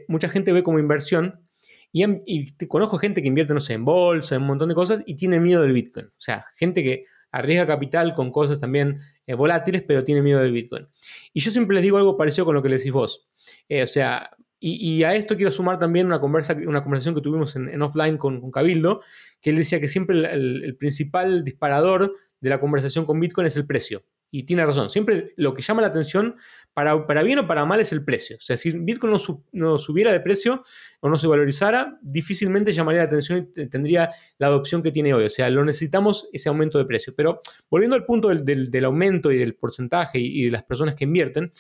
mucha 0.08 0.30
gente 0.30 0.54
ve 0.54 0.62
como 0.62 0.78
inversión 0.78 1.46
y, 1.92 2.04
y, 2.26 2.68
conozco 2.68 3.00
gente 3.00 3.22
que 3.22 3.28
invierte, 3.28 3.54
no 3.54 3.60
sé, 3.60 3.74
en 3.74 3.84
bolsa, 3.84 4.36
en 4.36 4.42
un 4.42 4.50
montón 4.50 4.70
de 4.70 4.76
cosas 4.76 5.02
y 5.06 5.16
tiene 5.16 5.40
miedo 5.40 5.62
del 5.64 5.74
Bitcoin. 5.74 6.08
O 6.08 6.20
sea, 6.20 6.46
gente 6.56 6.84
que 6.84 7.06
arriesga 7.32 7.68
capital 7.68 8.14
con 8.16 8.32
cosas 8.32 8.60
también 8.60 9.00
eh, 9.28 9.34
volátiles, 9.34 9.82
pero 9.82 10.04
tiene 10.04 10.22
miedo 10.22 10.40
del 10.40 10.52
Bitcoin. 10.52 10.88
Y 11.34 11.42
yo 11.42 11.52
siempre 11.52 11.76
les 11.76 11.84
digo 11.84 11.98
algo 11.98 12.18
parecido 12.18 12.46
con 12.46 12.56
lo 12.56 12.62
que 12.62 12.70
le 12.70 12.78
decís 12.78 12.92
vos. 12.92 13.28
Eh, 13.70 13.84
o 13.84 13.88
sea, 13.88 14.32
y, 14.60 15.04
a 15.04 15.14
esto 15.14 15.36
quiero 15.36 15.52
sumar 15.52 15.78
también 15.78 16.08
una, 16.08 16.20
conversa, 16.20 16.58
una 16.66 16.82
conversación 16.82 17.14
que 17.14 17.22
tuvimos 17.22 17.56
en, 17.56 17.82
offline 17.84 18.18
con, 18.18 18.50
Cabildo, 18.50 19.02
que 19.40 19.52
él 19.52 19.58
decía 19.58 19.80
que 19.80 19.88
siempre 19.88 20.18
el, 20.34 20.76
principal 20.80 21.44
disparador 21.44 22.16
de 22.40 22.50
la 22.50 22.60
conversación 22.60 23.06
con 23.06 23.20
Bitcoin 23.20 23.46
es 23.46 23.56
el 23.58 23.68
precio. 23.68 24.04
Y 24.32 24.44
tiene 24.44 24.66
razón, 24.66 24.90
siempre 24.90 25.34
lo 25.38 25.54
que 25.54 25.62
llama 25.62 25.82
la 25.82 25.88
atención, 25.88 26.36
para, 26.76 27.08
para 27.08 27.24
bien 27.24 27.40
o 27.40 27.48
para 27.48 27.66
mal, 27.66 27.80
es 27.80 27.94
el 27.94 28.04
precio. 28.04 28.36
O 28.36 28.42
sea, 28.42 28.58
si 28.58 28.70
Bitcoin 28.72 29.16
no, 29.54 29.80
subiera 29.80 30.12
de 30.12 30.20
precio 30.20 30.62
o 31.00 31.08
no 31.08 31.18
se 31.18 31.26
valorizara, 31.26 31.98
difícilmente 32.02 32.74
llamaría 32.74 33.00
la 33.00 33.08
atención 33.08 33.50
y 33.56 33.68
tendría 33.68 34.12
la 34.40 34.48
adopción 34.48 34.84
que 34.84 34.92
tiene 34.92 35.14
hoy. 35.14 35.24
O 35.24 35.30
sea, 35.30 35.50
lo 35.50 35.64
necesitamos 35.64 36.28
ese 36.34 36.50
aumento 36.50 36.78
de 36.78 36.84
precio. 36.84 37.14
Pero 37.16 37.40
volviendo 37.70 37.96
al 37.96 38.04
punto 38.04 38.28
del, 38.28 38.86
aumento 38.86 39.32
y 39.32 39.38
del 39.38 39.56
porcentaje 39.56 40.20
y, 40.20 40.44
de 40.44 40.52
las 40.52 40.64
personas 40.64 40.96
que 40.96 41.06
invierten, 41.06 41.54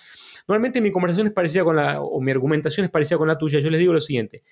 normalmente 0.49 0.81
mi 0.81 0.91
conversación 0.91 1.27
es 1.27 1.33
parecida 1.33 1.63
con 1.63 1.77
la, 1.77 2.01
o 2.01 2.19
mi 2.19 2.31
argumentación 2.31 2.83
es 2.83 2.91
parecida 2.91 3.17
con 3.17 3.29
la 3.29 3.37
tuya. 3.37 3.61
Yo 3.61 3.69
les 3.69 3.79
digo 3.79 3.93
lo 3.93 4.01
siguiente. 4.01 4.43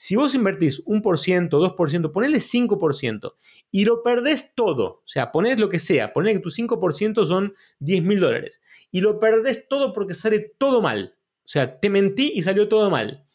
Si 0.00 0.14
vos 0.14 0.32
invertís 0.36 0.80
un 0.86 1.02
por 1.02 1.18
ciento, 1.18 1.58
dos 1.58 1.72
por 1.72 1.90
ciento, 1.90 2.12
ponele 2.12 2.38
5% 2.38 3.34
y 3.72 3.84
lo 3.84 4.04
perdés 4.04 4.54
todo, 4.54 4.84
o 4.84 5.02
sea, 5.06 5.32
ponés 5.32 5.58
lo 5.58 5.68
que 5.68 5.80
sea, 5.80 6.12
ponele 6.12 6.34
que 6.34 6.40
tu 6.40 6.50
5% 6.50 7.26
son 7.26 7.52
10 7.80 8.04
mil 8.04 8.20
dólares 8.20 8.60
y 8.92 9.00
lo 9.00 9.18
perdés 9.18 9.66
todo 9.68 9.92
porque 9.92 10.14
sale 10.14 10.54
todo 10.56 10.80
mal. 10.80 11.16
O 11.44 11.48
sea, 11.48 11.80
te 11.80 11.90
mentí 11.90 12.30
y 12.32 12.42
salió 12.42 12.68
todo 12.68 12.90
mal. 12.90 13.26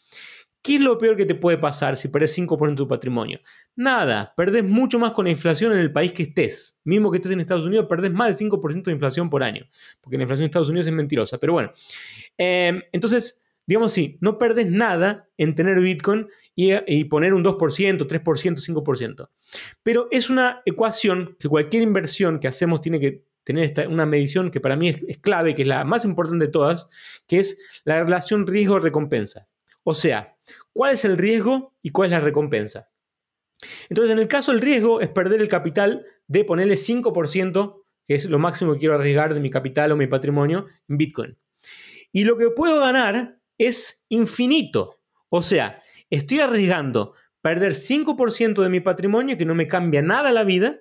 ¿Qué 0.61 0.75
es 0.75 0.81
lo 0.81 0.97
peor 0.97 1.17
que 1.17 1.25
te 1.25 1.35
puede 1.35 1.57
pasar 1.57 1.97
si 1.97 2.07
perdés 2.07 2.37
5% 2.37 2.69
de 2.69 2.75
tu 2.77 2.87
patrimonio? 2.87 3.41
Nada, 3.75 4.33
perdés 4.37 4.63
mucho 4.63 4.97
más 4.97 5.11
con 5.11 5.25
la 5.25 5.31
inflación 5.31 5.73
en 5.73 5.79
el 5.79 5.91
país 5.91 6.13
que 6.13 6.23
estés. 6.23 6.79
Mismo 6.85 7.11
que 7.11 7.17
estés 7.17 7.33
en 7.33 7.41
Estados 7.41 7.65
Unidos, 7.65 7.87
perdés 7.89 8.13
más 8.13 8.39
del 8.39 8.49
5% 8.49 8.83
de 8.83 8.93
inflación 8.93 9.29
por 9.29 9.43
año. 9.43 9.65
Porque 9.99 10.15
la 10.15 10.23
inflación 10.23 10.45
en 10.45 10.49
Estados 10.51 10.69
Unidos 10.69 10.87
es 10.87 10.93
mentirosa. 10.93 11.37
Pero 11.37 11.51
bueno, 11.51 11.73
em, 12.37 12.81
entonces, 12.93 13.42
digamos 13.65 13.93
sí, 13.93 14.17
no 14.21 14.37
perdés 14.37 14.69
nada 14.69 15.29
en 15.37 15.55
tener 15.55 15.79
Bitcoin 15.79 16.27
y, 16.55 17.03
poner 17.05 17.33
un 17.33 17.43
2%, 17.43 17.57
3%, 17.57 18.23
5%. 18.23 19.29
Pero 19.81 20.07
es 20.11 20.29
una 20.29 20.61
ecuación 20.65 21.35
que 21.39 21.49
cualquier 21.49 21.83
inversión 21.83 22.39
que 22.39 22.47
hacemos 22.47 22.81
tiene 22.81 22.99
que 22.99 23.23
tener 23.43 23.73
una 23.89 24.05
medición 24.05 24.51
que 24.51 24.61
para 24.61 24.75
mí 24.75 24.89
es, 24.89 24.99
es 25.07 25.17
clave, 25.17 25.55
que 25.55 25.63
es 25.63 25.67
la 25.67 25.83
más 25.83 26.05
importante 26.05 26.45
de 26.45 26.51
todas, 26.51 26.87
que 27.27 27.39
es 27.39 27.57
la 27.83 28.03
relación 28.03 28.47
riesgo-recompensa. 28.47 29.47
O 29.83 29.95
sea, 29.95 30.37
¿cuál 30.71 30.93
es 30.93 31.05
el 31.05 31.17
riesgo 31.17 31.73
y 31.81 31.89
cuál 31.89 32.07
es 32.07 32.11
la 32.11 32.19
recompensa? 32.21 32.89
Entonces, 33.89 34.11
en 34.11 34.19
el 34.19 34.27
caso 34.27 34.51
del 34.51 34.61
riesgo 34.61 35.01
es 35.01 35.09
perder 35.09 35.41
el 35.41 35.47
capital 35.47 36.05
de 36.27 36.43
ponerle 36.43 36.75
5%, 36.75 37.83
que 38.05 38.15
es 38.15 38.25
lo 38.25 38.39
máximo 38.39 38.73
que 38.73 38.79
quiero 38.79 38.95
arriesgar 38.95 39.33
de 39.33 39.39
mi 39.39 39.49
capital 39.49 39.91
o 39.91 39.97
mi 39.97 40.07
patrimonio 40.07 40.67
en 40.87 40.97
Bitcoin. 40.97 41.37
Y 42.11 42.23
lo 42.25 42.37
que 42.37 42.49
puedo 42.49 42.79
ganar 42.79 43.39
es 43.57 44.05
infinito. 44.09 44.99
O 45.29 45.41
sea, 45.41 45.81
estoy 46.09 46.39
arriesgando 46.39 47.13
perder 47.41 47.73
5% 47.73 48.61
de 48.61 48.69
mi 48.69 48.79
patrimonio, 48.79 49.37
que 49.37 49.45
no 49.45 49.55
me 49.55 49.67
cambia 49.67 50.01
nada 50.01 50.31
la 50.31 50.43
vida, 50.43 50.79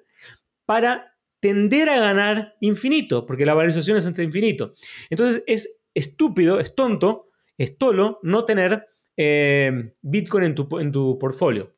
para 0.64 1.16
tender 1.40 1.88
a 1.88 1.98
ganar 1.98 2.54
infinito, 2.60 3.26
porque 3.26 3.44
la 3.44 3.54
valorización 3.54 3.96
es 3.96 4.06
entre 4.06 4.24
infinito. 4.24 4.74
Entonces 5.10 5.42
es 5.46 5.80
estúpido, 5.92 6.60
es 6.60 6.74
tonto, 6.74 7.30
es 7.58 7.76
tolo 7.78 8.20
no 8.22 8.44
tener 8.44 8.86
eh, 9.16 9.94
Bitcoin 10.02 10.44
en 10.44 10.54
tu, 10.54 10.78
en 10.78 10.92
tu 10.92 11.18
portfolio. 11.18 11.74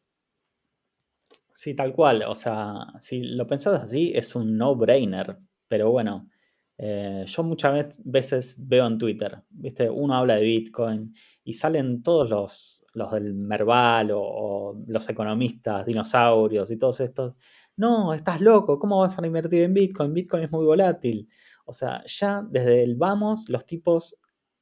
Sí, 1.54 1.74
tal 1.74 1.94
cual. 1.94 2.24
O 2.28 2.34
sea, 2.34 2.74
si 3.00 3.22
lo 3.22 3.46
pensás 3.46 3.80
así, 3.80 4.12
es 4.14 4.34
un 4.34 4.58
no-brainer. 4.58 5.38
Pero 5.66 5.90
bueno, 5.90 6.28
eh, 6.76 7.24
yo 7.26 7.42
muchas 7.44 8.00
veces 8.04 8.56
veo 8.66 8.86
en 8.86 8.98
Twitter, 8.98 9.42
¿viste? 9.50 9.88
Uno 9.88 10.14
habla 10.14 10.36
de 10.36 10.44
Bitcoin 10.44 11.14
y 11.44 11.52
salen 11.52 12.02
todos 12.02 12.28
los, 12.28 12.84
los 12.94 13.12
del 13.12 13.34
Merval 13.34 14.10
o, 14.14 14.82
los 14.86 15.08
economistas, 15.08 15.86
dinosaurios 15.86 16.70
y 16.70 16.76
todos 16.76 17.00
estos. 17.00 17.34
No, 17.76 18.12
estás 18.12 18.40
loco, 18.40 18.78
¿cómo 18.78 18.98
vas 19.00 19.18
a 19.18 19.26
invertir 19.26 19.62
en 19.62 19.74
Bitcoin? 19.74 20.12
Bitcoin 20.14 20.44
es 20.44 20.50
muy 20.52 20.64
volátil. 20.64 21.28
O 21.64 21.72
sea, 21.72 22.04
ya 22.06 22.42
desde 22.48 22.82
el 22.82 22.96
vamos, 22.96 23.48
los 23.48 23.64
tipos 23.64 24.16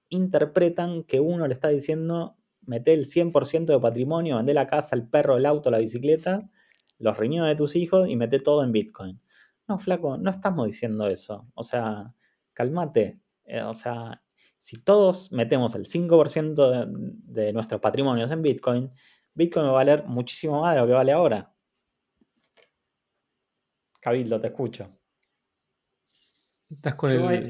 interpretan 0.09 1.05
que 1.05 1.21
uno 1.21 1.47
le 1.47 1.55
está 1.55 1.69
diciendo 1.69 2.37
mete 2.67 2.93
el 2.93 3.05
100% 3.05 3.67
de 3.67 3.81
patrimonio, 3.81 4.37
vende 4.37 4.55
la 4.55 4.67
casa, 4.67 4.97
el 4.97 5.09
perro, 5.09 5.37
el 5.37 5.47
auto, 5.47 5.71
la 5.71 5.79
bicicleta, 5.79 6.49
los 6.99 7.17
riñones 7.17 7.51
de 7.51 7.57
tus 7.57 7.77
hijos 7.77 8.09
y 8.09 8.17
mete 8.17 8.39
todo 8.39 8.63
en 8.63 8.73
Bitcoin. 8.73 9.21
No, 9.73 9.79
flaco, 9.79 10.19
no 10.19 10.31
estamos 10.31 10.67
diciendo 10.67 11.09
eso. 11.09 11.49
O 11.55 11.63
sea, 11.63 12.15
cálmate. 12.53 13.15
Eh, 13.45 13.63
o 13.63 13.75
sea, 13.75 14.23
si 14.59 14.83
todos 14.83 15.33
metemos 15.33 15.75
el 15.75 15.87
5% 15.87 16.71
de, 16.71 17.45
de 17.45 17.53
nuestros 17.53 17.81
patrimonios 17.81 18.31
en 18.31 18.43
Bitcoin, 18.43 18.91
Bitcoin 19.35 19.67
va 19.67 19.71
a 19.71 19.73
valer 19.73 20.05
muchísimo 20.05 20.61
más 20.61 20.75
de 20.75 20.81
lo 20.83 20.87
que 20.87 20.93
vale 20.93 21.13
ahora. 21.13 21.55
Cabildo, 24.01 24.41
te 24.41 24.49
escucho 24.49 25.03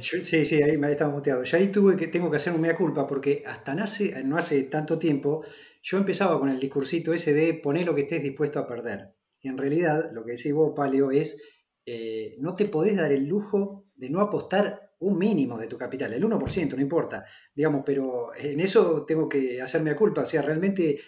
sí, 0.00 0.44
sí, 0.44 0.62
ahí 0.62 0.76
me 0.76 0.90
estaba 0.90 1.10
muteado. 1.10 1.42
Yo 1.44 1.56
ahí 1.56 1.68
tuve 1.68 1.96
que, 1.96 2.08
tengo 2.08 2.30
que 2.30 2.36
hacer 2.36 2.52
un 2.52 2.60
mea 2.60 2.74
culpa 2.74 3.06
porque 3.06 3.42
hasta 3.46 3.74
no 3.74 3.84
hace, 3.84 4.22
no 4.24 4.36
hace 4.36 4.64
tanto 4.64 4.98
tiempo 4.98 5.44
yo 5.82 5.98
empezaba 5.98 6.38
con 6.38 6.48
el 6.48 6.60
discursito 6.60 7.12
ese 7.12 7.32
de 7.32 7.54
poner 7.54 7.86
lo 7.86 7.94
que 7.94 8.02
estés 8.02 8.22
dispuesto 8.22 8.58
a 8.58 8.66
perder. 8.66 9.14
Y 9.40 9.48
en 9.48 9.58
realidad, 9.58 10.10
lo 10.12 10.24
que 10.24 10.32
decís 10.32 10.52
vos, 10.52 10.72
Palio, 10.76 11.10
es 11.10 11.40
eh, 11.86 12.36
no 12.38 12.54
te 12.54 12.66
podés 12.66 12.96
dar 12.96 13.12
el 13.12 13.26
lujo 13.26 13.86
de 13.94 14.10
no 14.10 14.20
apostar 14.20 14.94
un 15.00 15.18
mínimo 15.18 15.58
de 15.58 15.66
tu 15.66 15.76
capital, 15.76 16.12
el 16.12 16.24
1%, 16.24 16.74
no 16.76 16.80
importa, 16.80 17.24
digamos, 17.54 17.82
pero 17.84 18.34
en 18.36 18.60
eso 18.60 19.04
tengo 19.04 19.28
que 19.28 19.60
hacerme 19.60 19.96
culpa, 19.96 20.22
o 20.22 20.26
sea, 20.26 20.42
realmente, 20.42 21.00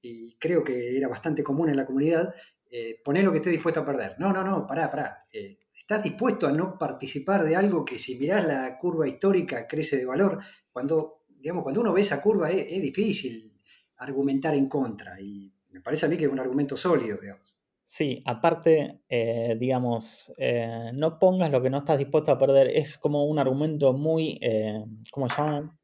y 0.00 0.36
creo 0.38 0.64
que 0.64 0.96
era 0.96 1.08
bastante 1.08 1.42
común 1.42 1.68
en 1.68 1.76
la 1.76 1.84
comunidad, 1.84 2.34
eh, 2.76 3.00
poner 3.04 3.22
lo 3.22 3.30
que 3.30 3.38
estés 3.38 3.52
dispuesto 3.52 3.78
a 3.78 3.84
perder. 3.84 4.16
No, 4.18 4.32
no, 4.32 4.42
no, 4.42 4.66
pará, 4.66 4.90
pará. 4.90 5.28
Eh, 5.32 5.60
¿Estás 5.72 6.02
dispuesto 6.02 6.48
a 6.48 6.52
no 6.52 6.76
participar 6.76 7.44
de 7.44 7.54
algo 7.54 7.84
que 7.84 8.00
si 8.00 8.18
mirás 8.18 8.44
la 8.44 8.76
curva 8.78 9.06
histórica 9.06 9.68
crece 9.68 9.96
de 9.96 10.04
valor? 10.04 10.40
Cuando, 10.72 11.24
digamos, 11.28 11.62
cuando 11.62 11.82
uno 11.82 11.92
ve 11.92 12.00
esa 12.00 12.20
curva 12.20 12.50
es, 12.50 12.82
difícil 12.82 13.60
argumentar 13.98 14.54
en 14.54 14.68
contra 14.68 15.20
y 15.20 15.54
me 15.70 15.82
parece 15.82 16.06
a 16.06 16.08
mí 16.08 16.16
que 16.16 16.24
es 16.24 16.32
un 16.32 16.40
argumento 16.40 16.76
sólido, 16.76 17.16
digamos. 17.20 17.43
Sí, 17.86 18.22
aparte, 18.24 19.02
eh, 19.08 19.56
digamos, 19.58 20.32
eh, 20.38 20.90
no 20.94 21.18
pongas 21.18 21.50
lo 21.50 21.60
que 21.62 21.68
no 21.68 21.78
estás 21.78 21.98
dispuesto 21.98 22.32
a 22.32 22.38
perder. 22.38 22.68
Es 22.68 22.96
como 22.96 23.26
un 23.26 23.38
argumento 23.38 23.92
muy, 23.92 24.38
eh, 24.40 24.82
¿cómo 25.12 25.28
se 25.28 25.36
llama? 25.36 25.78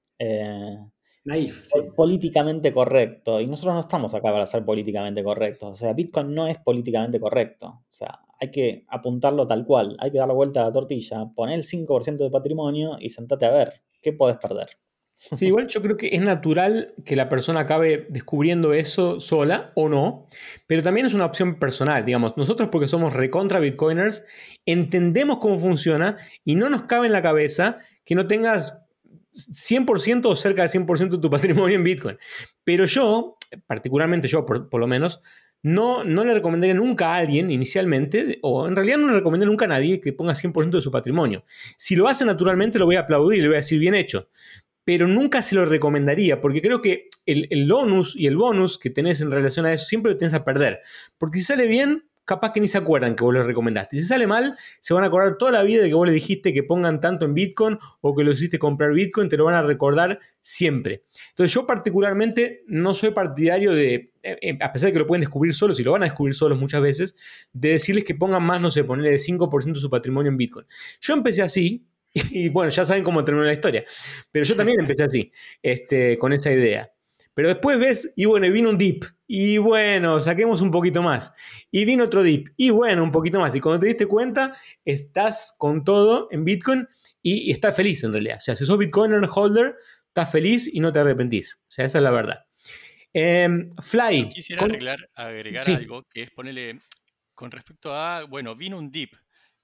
Naif. 1.24 1.68
Políticamente 1.94 2.72
correcto. 2.72 3.40
Y 3.40 3.46
nosotros 3.46 3.74
no 3.74 3.80
estamos 3.80 4.14
acá 4.14 4.32
para 4.32 4.46
ser 4.46 4.64
políticamente 4.64 5.22
correctos. 5.22 5.72
O 5.72 5.74
sea, 5.74 5.92
Bitcoin 5.92 6.34
no 6.34 6.46
es 6.46 6.58
políticamente 6.58 7.20
correcto. 7.20 7.66
O 7.66 7.84
sea, 7.92 8.20
hay 8.40 8.50
que 8.50 8.84
apuntarlo 8.88 9.46
tal 9.46 9.66
cual, 9.66 9.96
hay 9.98 10.10
que 10.10 10.18
dar 10.18 10.28
la 10.28 10.34
vuelta 10.34 10.62
a 10.62 10.66
la 10.66 10.72
tortilla, 10.72 11.26
poner 11.34 11.56
el 11.56 11.64
5% 11.64 12.24
de 12.24 12.30
patrimonio 12.30 12.96
y 12.98 13.10
sentate 13.10 13.44
a 13.44 13.50
ver, 13.50 13.82
¿qué 14.00 14.14
podés 14.14 14.38
perder? 14.38 14.68
Sí, 15.22 15.46
igual 15.46 15.66
yo 15.68 15.82
creo 15.82 15.98
que 15.98 16.08
es 16.14 16.22
natural 16.22 16.94
que 17.04 17.14
la 17.14 17.28
persona 17.28 17.60
acabe 17.60 18.06
descubriendo 18.08 18.72
eso 18.72 19.20
sola 19.20 19.70
o 19.74 19.90
no, 19.90 20.26
pero 20.66 20.82
también 20.82 21.04
es 21.04 21.12
una 21.12 21.26
opción 21.26 21.58
personal, 21.58 22.06
digamos, 22.06 22.38
nosotros 22.38 22.70
porque 22.72 22.88
somos 22.88 23.12
recontra 23.12 23.60
bitcoiners, 23.60 24.24
entendemos 24.64 25.36
cómo 25.36 25.60
funciona 25.60 26.16
y 26.42 26.54
no 26.54 26.70
nos 26.70 26.84
cabe 26.84 27.06
en 27.06 27.12
la 27.12 27.20
cabeza 27.20 27.78
que 28.04 28.14
no 28.14 28.26
tengas 28.26 28.82
100% 29.32 30.24
o 30.24 30.36
cerca 30.36 30.62
del 30.66 30.70
100% 30.70 31.10
de 31.10 31.18
tu 31.18 31.28
patrimonio 31.30 31.76
en 31.76 31.84
bitcoin. 31.84 32.16
Pero 32.64 32.86
yo, 32.86 33.36
particularmente 33.66 34.26
yo 34.26 34.46
por 34.46 34.80
lo 34.80 34.86
menos, 34.86 35.20
no, 35.62 36.04
no 36.04 36.24
le 36.24 36.34
recomendaría 36.34 36.74
nunca 36.74 37.14
a 37.14 37.16
alguien 37.18 37.50
inicialmente, 37.50 38.38
o 38.42 38.66
en 38.66 38.74
realidad 38.74 38.98
no 38.98 39.08
le 39.08 39.14
recomendaría 39.14 39.50
nunca 39.50 39.66
a 39.66 39.68
nadie 39.68 40.00
que 40.00 40.12
ponga 40.12 40.34
100% 40.34 40.70
de 40.70 40.80
su 40.80 40.90
patrimonio. 40.90 41.44
Si 41.76 41.96
lo 41.96 42.08
hace 42.08 42.24
naturalmente, 42.24 42.78
lo 42.78 42.86
voy 42.86 42.96
a 42.96 43.00
aplaudir, 43.00 43.42
le 43.42 43.48
voy 43.48 43.56
a 43.56 43.58
decir 43.58 43.78
bien 43.78 43.94
hecho. 43.94 44.28
Pero 44.90 45.06
nunca 45.06 45.40
se 45.40 45.54
lo 45.54 45.64
recomendaría, 45.66 46.40
porque 46.40 46.60
creo 46.60 46.82
que 46.82 47.10
el, 47.24 47.46
el 47.50 47.70
bonus 47.70 48.16
y 48.16 48.26
el 48.26 48.36
bonus 48.36 48.76
que 48.76 48.90
tenés 48.90 49.20
en 49.20 49.30
relación 49.30 49.64
a 49.64 49.72
eso 49.72 49.86
siempre 49.86 50.10
lo 50.10 50.18
tenés 50.18 50.34
a 50.34 50.44
perder. 50.44 50.80
Porque 51.16 51.38
si 51.38 51.44
sale 51.44 51.68
bien, 51.68 52.10
capaz 52.24 52.52
que 52.52 52.60
ni 52.60 52.66
se 52.66 52.76
acuerdan 52.76 53.14
que 53.14 53.22
vos 53.22 53.32
les 53.32 53.46
recomendaste. 53.46 53.96
Si 53.98 54.02
sale 54.02 54.26
mal, 54.26 54.58
se 54.80 54.92
van 54.92 55.04
a 55.04 55.06
acordar 55.06 55.38
toda 55.38 55.52
la 55.52 55.62
vida 55.62 55.80
de 55.80 55.90
que 55.90 55.94
vos 55.94 56.08
le 56.08 56.12
dijiste 56.12 56.52
que 56.52 56.64
pongan 56.64 57.00
tanto 57.00 57.24
en 57.24 57.34
Bitcoin 57.34 57.78
o 58.00 58.16
que 58.16 58.24
lo 58.24 58.32
hiciste 58.32 58.58
comprar 58.58 58.92
Bitcoin, 58.92 59.28
te 59.28 59.36
lo 59.36 59.44
van 59.44 59.54
a 59.54 59.62
recordar 59.62 60.18
siempre. 60.40 61.04
Entonces 61.28 61.54
yo 61.54 61.68
particularmente 61.68 62.64
no 62.66 62.92
soy 62.92 63.12
partidario 63.12 63.72
de, 63.72 63.94
eh, 64.24 64.38
eh, 64.42 64.58
a 64.60 64.72
pesar 64.72 64.88
de 64.88 64.92
que 64.94 64.98
lo 64.98 65.06
pueden 65.06 65.20
descubrir 65.20 65.54
solos 65.54 65.78
y 65.78 65.84
lo 65.84 65.92
van 65.92 66.02
a 66.02 66.06
descubrir 66.06 66.34
solos 66.34 66.58
muchas 66.58 66.82
veces, 66.82 67.14
de 67.52 67.68
decirles 67.68 68.02
que 68.02 68.16
pongan 68.16 68.42
más, 68.42 68.60
no 68.60 68.72
sé, 68.72 68.82
ponerle 68.82 69.20
5% 69.20 69.74
de 69.74 69.80
su 69.80 69.88
patrimonio 69.88 70.32
en 70.32 70.36
Bitcoin. 70.36 70.66
Yo 71.00 71.14
empecé 71.14 71.42
así, 71.42 71.86
y 72.30 72.48
bueno, 72.48 72.70
ya 72.70 72.84
saben 72.84 73.04
cómo 73.04 73.24
terminó 73.24 73.44
la 73.44 73.52
historia, 73.52 73.84
pero 74.30 74.44
yo 74.44 74.56
también 74.56 74.80
empecé 74.80 75.04
así, 75.04 75.32
este, 75.62 76.18
con 76.18 76.32
esa 76.32 76.52
idea. 76.52 76.90
Pero 77.32 77.48
después 77.48 77.78
ves, 77.78 78.12
y 78.16 78.24
bueno, 78.24 78.50
vino 78.50 78.70
un 78.70 78.76
dip, 78.76 79.04
y 79.26 79.58
bueno, 79.58 80.20
saquemos 80.20 80.60
un 80.60 80.70
poquito 80.70 81.00
más. 81.00 81.32
Y 81.70 81.84
vino 81.84 82.04
otro 82.04 82.22
dip, 82.22 82.48
y 82.56 82.70
bueno, 82.70 83.04
un 83.04 83.12
poquito 83.12 83.38
más. 83.38 83.54
Y 83.54 83.60
cuando 83.60 83.80
te 83.80 83.86
diste 83.86 84.06
cuenta, 84.06 84.56
estás 84.84 85.54
con 85.56 85.84
todo 85.84 86.28
en 86.32 86.44
Bitcoin 86.44 86.88
y, 87.22 87.52
estás 87.52 87.76
feliz 87.76 88.02
en 88.02 88.12
realidad. 88.12 88.38
O 88.38 88.40
sea, 88.40 88.56
si 88.56 88.66
sos 88.66 88.76
Bitcoiner 88.76 89.26
holder, 89.32 89.76
estás 90.08 90.30
feliz 90.30 90.68
y 90.72 90.80
no 90.80 90.92
te 90.92 90.98
arrepentís. 90.98 91.54
O 91.62 91.70
sea, 91.70 91.84
esa 91.84 91.98
es 91.98 92.04
la 92.04 92.10
verdad. 92.10 92.44
Em, 93.12 93.70
Fly. 93.80 94.28
quisiera 94.28 94.64
agregar 94.64 95.08
algo, 95.66 96.04
que 96.12 96.22
es 96.22 96.30
ponerle, 96.32 96.80
con 97.34 97.50
respecto 97.50 97.94
a, 97.94 98.24
bueno, 98.24 98.56
vino 98.56 98.76
un 98.76 98.90
dip 98.90 99.14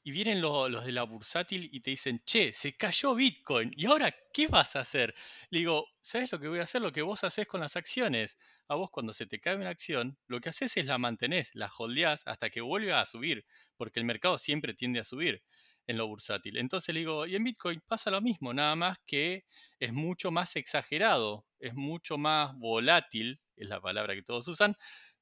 y 0.07 0.12
vienen 0.12 0.40
los, 0.40 0.84
de 0.84 0.92
la 0.92 1.02
bursátil 1.02 1.68
y 1.72 1.80
te 1.80 1.90
dicen, 1.90 2.22
che, 2.24 2.52
se 2.52 2.76
cayó 2.76 3.16
Bitcoin, 3.16 3.72
¿y 3.76 3.86
ahora 3.86 4.14
qué 4.32 4.46
vas 4.46 4.76
a 4.76 4.80
hacer? 4.82 5.12
Le 5.50 5.59
digo, 5.59 5.88
¿sabes 6.00 6.30
lo 6.30 6.38
que 6.38 6.46
voy 6.46 6.61
a 6.61 6.62
hacer? 6.62 6.80
Lo 6.80 6.92
que 6.92 7.02
vos 7.02 7.24
haces 7.24 7.44
con 7.48 7.61
las 7.61 7.74
acciones. 7.74 8.38
A 8.68 8.76
vos 8.76 8.88
cuando 8.92 9.12
se 9.12 9.26
te 9.26 9.40
cae 9.40 9.57
una 9.57 9.68
acción, 9.68 10.16
lo 10.28 10.40
que 10.40 10.48
haces 10.48 10.76
es 10.76 10.86
la 10.86 10.98
mantenés, 10.98 11.50
la 11.54 11.72
holdeás 11.76 12.22
hasta 12.28 12.50
que 12.50 12.61
vuelva 12.61 13.00
a 13.00 13.07
subir, 13.07 13.46
porque 13.76 13.98
el 13.98 14.07
mercado 14.07 14.38
siempre 14.38 14.74
tiende 14.74 15.00
a 15.00 15.04
subir. 15.04 15.42
en 15.88 15.96
lo 15.96 16.07
bursátil. 16.07 16.57
Entonces 16.59 16.94
le 16.94 17.00
digo, 17.00 17.26
y 17.26 17.34
en 17.34 17.42
Bitcoin 17.44 17.80
pasa 17.88 18.11
lo 18.12 18.20
mismo, 18.20 18.54
nada 18.54 18.76
más 18.76 18.98
que 19.07 19.44
es 19.80 19.92
mucho 19.92 20.30
más 20.30 20.54
exagerado, 20.57 21.46
es 21.59 21.74
mucho 21.74 22.16
más 22.16 22.54
volátil, 22.57 23.40
es 23.57 23.68
la 23.68 23.80
palabra 23.80 24.14
que 24.14 24.22
todos 24.22 24.46
usan, 24.48 24.76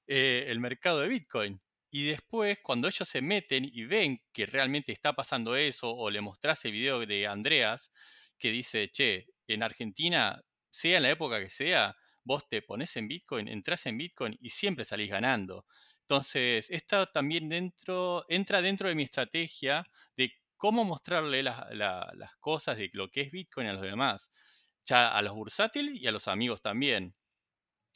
eh, 0.07 0.45
el 0.49 0.61
mercado 0.61 1.01
de 1.01 1.09
Bitcoin. 1.09 1.61
Y 1.95 2.07
después, 2.07 2.59
cuando 2.61 2.89
ellos 2.89 3.09
se 3.09 3.23
meten 3.23 3.65
y 3.65 3.85
ven 3.85 4.21
que 4.33 4.47
realmente 4.47 4.91
está 4.91 5.13
pasando 5.13 5.55
eso, 5.55 5.95
o 5.95 6.11
le 6.11 6.21
mostrás 6.21 6.65
el 6.65 6.73
video 6.73 7.07
de 7.07 7.29
Andreas, 7.29 7.93
que 8.37 8.51
dice, 8.51 8.91
che, 8.91 9.29
en 9.47 9.63
Argentina, 9.63 10.43
sea 10.71 10.97
en 10.97 11.05
la 11.05 11.11
época 11.11 11.39
que 11.39 11.49
sea, 11.49 11.95
vos 12.25 12.49
te 12.49 12.63
pones 12.63 12.97
en 12.97 13.07
Bitcoin, 13.07 13.47
entras 13.47 13.87
en 13.87 13.97
Bitcoin 13.97 14.37
y 14.41 14.51
siempre 14.51 14.85
salís 14.85 15.09
ganando. 15.09 15.67
Entonces, 16.01 16.69
esta 16.69 17.07
también 17.07 17.49
dentro, 17.49 18.25
entra 18.29 18.61
dentro 18.61 18.89
de 18.89 18.97
mi 18.97 19.05
estrategia 19.05 19.87
de 20.17 20.33
cómo 20.57 20.83
mostrarle 20.85 21.45
las 21.45 22.35
cosas 22.41 22.77
de 22.77 22.91
lo 22.93 23.09
que 23.09 23.21
es 23.21 23.31
Bitcoin 23.31 23.69
a 23.69 23.73
los 23.73 23.83
demás, 23.83 24.33
ya 24.85 25.17
a 25.17 25.23
los 25.23 25.33
bursátiles 25.33 25.95
y 25.95 26.09
a 26.09 26.11
los 26.11 26.27
amigos 26.27 26.61
también. 26.61 27.15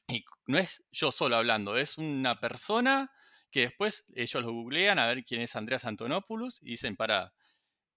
Y 0.07 0.24
no 0.46 0.57
es 0.57 0.84
yo 0.92 1.11
solo 1.11 1.34
hablando, 1.34 1.76
es 1.76 1.99
una 1.99 2.38
persona 2.38 3.11
que 3.51 3.62
después 3.62 4.05
ellos 4.14 4.42
lo 4.42 4.53
googlean 4.53 4.99
a 4.99 5.07
ver 5.07 5.24
quién 5.24 5.40
es 5.40 5.57
Andreas 5.57 5.84
Antonopoulos 5.84 6.61
y 6.62 6.70
dicen, 6.70 6.96
para, 6.96 7.32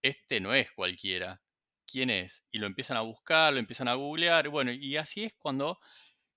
este 0.02 0.40
no 0.40 0.54
es 0.54 0.72
cualquiera, 0.72 1.42
¿quién 1.86 2.10
es? 2.10 2.44
Y 2.52 2.60
lo 2.60 2.68
empiezan 2.68 2.98
a 2.98 3.02
buscar, 3.02 3.54
lo 3.54 3.60
empiezan 3.60 3.88
a 3.88 3.96
googlear, 3.96 4.50
bueno, 4.50 4.72
y 4.72 4.98
así 4.98 5.24
es 5.24 5.34
cuando 5.34 5.80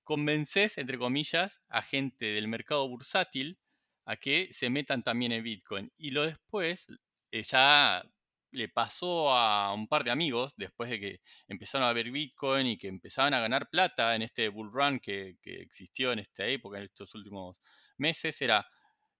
convences, 0.05 0.79
entre 0.79 0.99
comillas, 0.99 1.63
a 1.69 1.83
gente 1.83 2.27
del 2.27 2.49
mercado 2.49 2.89
bursátil 2.89 3.59
a 4.05 4.17
que 4.17 4.53
se 4.53 4.71
metan 4.71 5.03
también 5.03 5.33
en 5.33 5.43
Bitcoin. 5.43 5.93
Y 5.97 6.11
lo 6.11 6.27
después, 6.27 6.89
eh, 7.31 7.43
ya 7.43 8.05
le 8.51 8.69
pasó 8.69 9.31
a 9.33 9.73
un 9.75 9.89
par 9.89 10.05
de 10.05 10.11
amigos, 10.11 10.55
después 10.57 10.91
de 10.91 11.01
que 11.01 11.21
empezaron 11.49 11.89
a 11.89 11.93
ver 11.93 12.11
Bitcoin 12.11 12.67
y 12.69 12.79
que 12.79 12.89
empezaban 12.89 13.35
a 13.35 13.41
ganar 13.41 13.69
plata 13.69 14.15
en 14.15 14.23
este 14.23 14.49
bull 14.49 14.71
run 14.73 15.01
que, 15.01 15.39
que 15.43 15.57
existió 15.61 16.13
en 16.13 16.21
esta 16.21 16.47
época, 16.47 16.79
en 16.79 16.85
estos 16.85 17.15
últimos 17.15 17.61
meses, 17.97 18.41
era, 18.43 18.67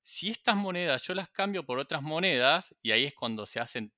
si 0.05 0.31
estas 0.31 0.55
monedas 0.55 1.03
yo 1.03 1.15
las 1.15 1.31
cambio 1.31 1.65
por 1.65 1.79
otras 1.79 2.03
monedas, 2.03 2.77
y 2.83 2.93
ahí 2.93 3.05
es 3.05 3.15
cuando 3.15 3.47
se 3.47 3.59
hacen 3.59 3.95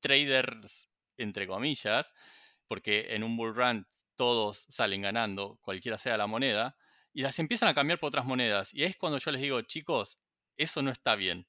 traders, 0.00 0.88
entre 1.18 1.46
comillas, 1.46 2.14
porque 2.66 3.14
en 3.14 3.22
un 3.22 3.36
bull 3.36 3.54
run 3.54 3.86
todos 4.16 4.64
salen 4.70 5.02
ganando, 5.02 5.58
cualquiera 5.60 5.98
sea 5.98 6.16
la 6.16 6.26
moneda, 6.26 6.74
y 7.12 7.20
las 7.20 7.38
empiezan 7.38 7.68
a 7.68 7.74
cambiar 7.74 7.98
por 8.00 8.08
otras 8.08 8.24
monedas. 8.24 8.72
Y 8.72 8.82
ahí 8.82 8.88
es 8.88 8.96
cuando 8.96 9.18
yo 9.18 9.30
les 9.30 9.42
digo, 9.42 9.60
chicos, 9.60 10.18
eso 10.56 10.80
no 10.80 10.90
está 10.90 11.16
bien. 11.16 11.46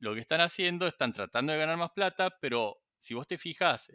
Lo 0.00 0.14
que 0.14 0.20
están 0.20 0.40
haciendo, 0.40 0.88
están 0.88 1.12
tratando 1.12 1.52
de 1.52 1.58
ganar 1.60 1.76
más 1.76 1.92
plata, 1.92 2.36
pero 2.40 2.82
si 2.98 3.14
vos 3.14 3.28
te 3.28 3.38
fijas, 3.38 3.92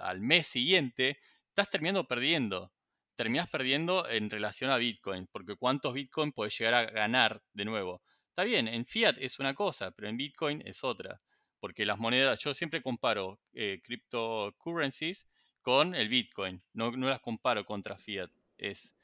al 0.00 0.20
mes 0.20 0.46
siguiente, 0.46 1.18
estás 1.48 1.70
terminando 1.70 2.06
perdiendo. 2.06 2.74
Terminas 3.14 3.48
perdiendo 3.48 4.06
en 4.06 4.28
relación 4.28 4.70
a 4.70 4.76
Bitcoin, 4.76 5.28
porque 5.32 5.56
cuántos 5.56 5.94
Bitcoin 5.94 6.32
puedes 6.32 6.58
llegar 6.58 6.74
a 6.74 6.84
ganar 6.84 7.42
de 7.54 7.64
nuevo. 7.64 8.02
Está 8.32 8.44
bien, 8.44 8.66
en 8.66 8.86
fiat 8.86 9.16
es 9.18 9.38
una 9.40 9.52
cosa, 9.52 9.90
pero 9.90 10.08
en 10.08 10.16
Bitcoin 10.16 10.62
es 10.64 10.84
otra. 10.84 11.20
Porque 11.60 11.84
las 11.84 11.98
monedas, 11.98 12.40
yo 12.40 12.54
siempre 12.54 12.80
comparo 12.80 13.38
eh, 13.52 13.82
cryptocurrencies 13.84 15.28
con 15.60 15.94
el 15.94 16.08
Bitcoin, 16.08 16.62
no, 16.72 16.90
las 16.92 17.20
comparo 17.20 17.66
contra 17.66 17.98
fiat. 17.98 18.30
Es, 18.56 18.96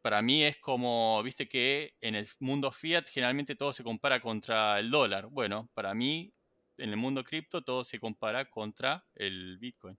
para 0.00 0.22
mí 0.22 0.42
es 0.42 0.56
como, 0.56 1.22
viste 1.22 1.50
que 1.50 1.92
en 2.00 2.14
el 2.14 2.26
mundo 2.38 2.72
fiat 2.72 3.06
generalmente 3.10 3.56
todo 3.56 3.74
se 3.74 3.84
compara 3.84 4.20
contra 4.22 4.78
el 4.78 4.90
dólar. 4.90 5.26
Bueno, 5.26 5.68
para 5.74 5.92
mí 5.92 6.32
en 6.78 6.88
el 6.88 6.96
mundo 6.96 7.24
cripto 7.24 7.60
todo 7.60 7.84
se 7.84 8.00
compara 8.00 8.48
contra 8.48 9.04
el 9.14 9.58
Bitcoin. 9.58 9.98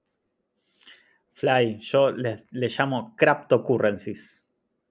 Fly, 1.34 1.78
yo 1.78 2.10
le, 2.10 2.40
llamo 2.52 3.16
cryptocurrencies. 3.16 4.43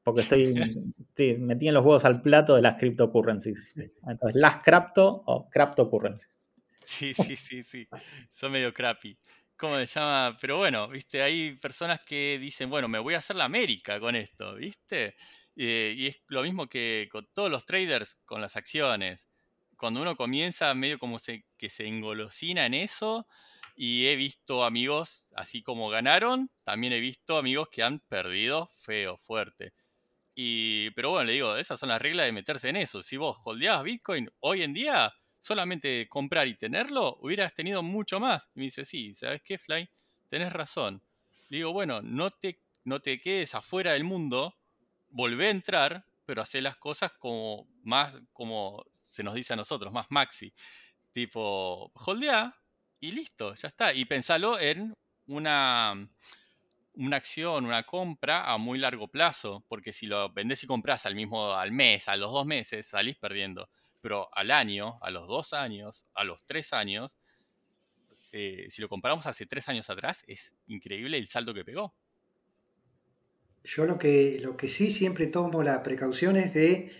Porque 0.02 0.22
estoy, 0.22 0.54
sí, 1.16 1.34
metí 1.38 1.68
en 1.68 1.74
los 1.74 1.84
huevos 1.84 2.04
al 2.04 2.22
plato 2.22 2.56
de 2.56 2.62
las 2.62 2.76
cryptocurrencies. 2.76 3.74
Entonces, 4.06 4.34
las 4.34 4.56
cripto 4.62 5.22
o 5.26 5.48
cryptocurrencies. 5.48 6.50
Sí, 6.84 7.14
sí, 7.14 7.36
sí, 7.36 7.62
sí. 7.62 7.88
Son 8.32 8.52
medio 8.52 8.74
crappy. 8.74 9.16
¿cómo 9.62 9.76
se 9.76 9.86
llama? 9.86 10.36
Pero 10.40 10.58
bueno, 10.58 10.88
viste, 10.88 11.22
hay 11.22 11.52
personas 11.52 12.00
que 12.04 12.36
dicen, 12.40 12.68
bueno, 12.68 12.88
me 12.88 12.98
voy 12.98 13.14
a 13.14 13.18
hacer 13.18 13.36
la 13.36 13.44
América 13.44 14.00
con 14.00 14.16
esto, 14.16 14.56
¿viste? 14.56 15.14
Eh, 15.54 15.94
y 15.96 16.08
es 16.08 16.20
lo 16.26 16.42
mismo 16.42 16.66
que 16.68 17.08
con 17.12 17.28
todos 17.32 17.48
los 17.48 17.64
traders 17.64 18.16
con 18.24 18.40
las 18.40 18.56
acciones. 18.56 19.28
Cuando 19.76 20.02
uno 20.02 20.16
comienza, 20.16 20.74
medio 20.74 20.98
como 20.98 21.20
se, 21.20 21.44
que 21.56 21.70
se 21.70 21.86
engolosina 21.86 22.66
en 22.66 22.74
eso, 22.74 23.28
y 23.76 24.08
he 24.08 24.16
visto 24.16 24.64
amigos, 24.64 25.28
así 25.36 25.62
como 25.62 25.88
ganaron, 25.90 26.50
también 26.64 26.92
he 26.92 26.98
visto 26.98 27.38
amigos 27.38 27.68
que 27.70 27.84
han 27.84 28.00
perdido 28.00 28.68
feo, 28.80 29.16
fuerte. 29.18 29.72
Y, 30.34 30.90
pero 30.90 31.10
bueno, 31.10 31.24
le 31.24 31.32
digo, 31.34 31.56
esas 31.56 31.78
son 31.78 31.90
las 31.90 32.00
reglas 32.00 32.26
de 32.26 32.32
meterse 32.32 32.68
en 32.68 32.76
eso. 32.76 33.02
Si 33.02 33.16
vos 33.16 33.38
holdeabas 33.44 33.84
Bitcoin 33.84 34.30
hoy 34.40 34.62
en 34.62 34.72
día, 34.72 35.12
solamente 35.40 36.08
comprar 36.08 36.48
y 36.48 36.54
tenerlo, 36.54 37.18
hubieras 37.20 37.54
tenido 37.54 37.82
mucho 37.82 38.20
más. 38.20 38.50
Y 38.54 38.60
me 38.60 38.64
dice, 38.64 38.84
sí, 38.84 39.14
¿sabes 39.14 39.42
qué, 39.42 39.58
Fly? 39.58 39.88
Tenés 40.28 40.52
razón. 40.52 41.02
Le 41.48 41.58
digo, 41.58 41.72
bueno, 41.72 42.00
no 42.00 42.30
te, 42.30 42.62
no 42.84 43.00
te 43.00 43.20
quedes 43.20 43.54
afuera 43.54 43.92
del 43.92 44.04
mundo, 44.04 44.56
volvé 45.10 45.48
a 45.48 45.50
entrar, 45.50 46.06
pero 46.24 46.40
hacer 46.40 46.62
las 46.62 46.76
cosas 46.76 47.12
como 47.18 47.68
más, 47.82 48.18
como 48.32 48.84
se 49.04 49.22
nos 49.22 49.34
dice 49.34 49.52
a 49.52 49.56
nosotros, 49.56 49.92
más 49.92 50.06
maxi. 50.10 50.52
Tipo, 51.12 51.92
holdea 51.94 52.56
y 53.00 53.10
listo, 53.10 53.54
ya 53.54 53.68
está. 53.68 53.92
Y 53.92 54.06
pensalo 54.06 54.58
en 54.58 54.94
una, 55.26 56.08
una 56.94 57.16
acción, 57.16 57.64
una 57.64 57.84
compra 57.84 58.52
a 58.52 58.58
muy 58.58 58.78
largo 58.78 59.08
plazo, 59.08 59.64
porque 59.68 59.92
si 59.92 60.06
lo 60.06 60.30
vendés 60.32 60.62
y 60.64 60.66
compras 60.66 61.06
al 61.06 61.14
mismo, 61.14 61.52
al 61.54 61.72
mes, 61.72 62.08
a 62.08 62.16
los 62.16 62.32
dos 62.32 62.46
meses, 62.46 62.86
salís 62.86 63.16
perdiendo 63.16 63.68
pero 64.02 64.28
al 64.36 64.50
año, 64.50 64.98
a 65.00 65.10
los 65.10 65.28
dos 65.28 65.54
años, 65.54 66.06
a 66.14 66.24
los 66.24 66.44
tres 66.44 66.72
años, 66.72 67.16
eh, 68.32 68.66
si 68.68 68.82
lo 68.82 68.88
comparamos 68.88 69.26
hace 69.26 69.46
tres 69.46 69.68
años 69.68 69.88
atrás, 69.88 70.24
es 70.26 70.52
increíble 70.66 71.16
el 71.16 71.28
salto 71.28 71.54
que 71.54 71.64
pegó. 71.64 71.94
Yo 73.64 73.86
lo 73.86 73.96
que, 73.96 74.38
lo 74.42 74.56
que 74.56 74.68
sí 74.68 74.90
siempre 74.90 75.28
tomo 75.28 75.62
la 75.62 75.82
precaución 75.84 76.36
es 76.36 76.52
de, 76.52 76.90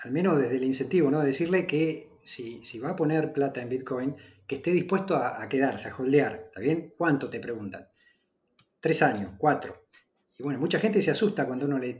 al 0.00 0.12
menos 0.12 0.38
desde 0.38 0.56
el 0.56 0.64
incentivo, 0.64 1.10
¿no? 1.10 1.20
Decirle 1.20 1.66
que 1.66 2.10
si, 2.22 2.62
si 2.62 2.78
va 2.78 2.90
a 2.90 2.96
poner 2.96 3.32
plata 3.32 3.62
en 3.62 3.70
Bitcoin, 3.70 4.16
que 4.46 4.56
esté 4.56 4.70
dispuesto 4.72 5.16
a, 5.16 5.42
a 5.42 5.48
quedarse, 5.48 5.88
a 5.88 5.96
holdear, 5.96 6.48
¿está 6.48 6.60
bien? 6.60 6.92
¿Cuánto 6.96 7.30
te 7.30 7.40
preguntan? 7.40 7.88
Tres 8.80 9.02
años, 9.02 9.32
cuatro. 9.38 9.88
Y 10.38 10.44
bueno, 10.44 10.60
mucha 10.60 10.78
gente 10.78 11.02
se 11.02 11.10
asusta 11.10 11.46
cuando 11.46 11.66
uno 11.66 11.78
le, 11.78 11.94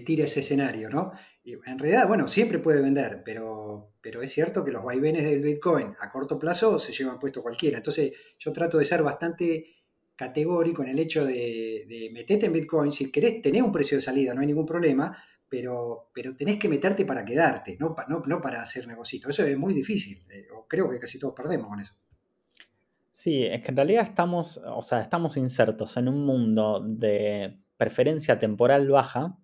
tira 0.00 0.24
ese 0.24 0.40
escenario, 0.40 0.90
¿no? 0.90 1.12
En 1.44 1.78
realidad, 1.78 2.08
bueno, 2.08 2.26
siempre 2.26 2.58
puede 2.58 2.82
vender, 2.82 3.22
pero, 3.24 3.92
pero 4.00 4.22
es 4.22 4.32
cierto 4.32 4.64
que 4.64 4.72
los 4.72 4.82
vaivenes 4.82 5.24
del 5.24 5.40
Bitcoin 5.40 5.94
a 6.00 6.08
corto 6.08 6.36
plazo 6.36 6.80
se 6.80 6.92
llevan 6.92 7.20
puesto 7.20 7.42
cualquiera. 7.42 7.76
Entonces, 7.76 8.12
yo 8.40 8.52
trato 8.52 8.78
de 8.78 8.84
ser 8.84 9.04
bastante 9.04 9.76
categórico 10.16 10.82
en 10.82 10.88
el 10.88 10.98
hecho 10.98 11.24
de, 11.24 12.10
meterte 12.12 12.46
en 12.46 12.54
Bitcoin. 12.54 12.90
Si 12.90 13.12
querés 13.12 13.40
tener 13.40 13.62
un 13.62 13.70
precio 13.70 13.98
de 13.98 14.02
salida, 14.02 14.34
no 14.34 14.40
hay 14.40 14.48
ningún 14.48 14.66
problema, 14.66 15.16
pero, 15.48 16.10
pero 16.12 16.34
tenés 16.34 16.58
que 16.58 16.68
meterte 16.68 17.04
para 17.04 17.24
quedarte, 17.24 17.76
no, 17.78 17.94
no, 18.08 18.40
para 18.40 18.60
hacer 18.62 18.88
negocito. 18.88 19.28
Eso 19.28 19.44
es 19.44 19.56
muy 19.56 19.72
difícil. 19.72 20.24
Eh, 20.28 20.48
creo 20.66 20.90
que 20.90 20.98
casi 20.98 21.20
todos 21.20 21.34
perdemos 21.34 21.68
con 21.68 21.78
eso. 21.78 21.94
Sí, 23.18 23.44
es 23.46 23.62
que 23.62 23.70
en 23.70 23.76
realidad 23.76 24.04
estamos, 24.04 24.58
o 24.58 24.82
sea, 24.82 25.00
estamos 25.00 25.38
insertos 25.38 25.96
en 25.96 26.06
un 26.08 26.26
mundo 26.26 26.80
de 26.86 27.58
preferencia 27.78 28.38
temporal 28.38 28.90
baja, 28.90 29.38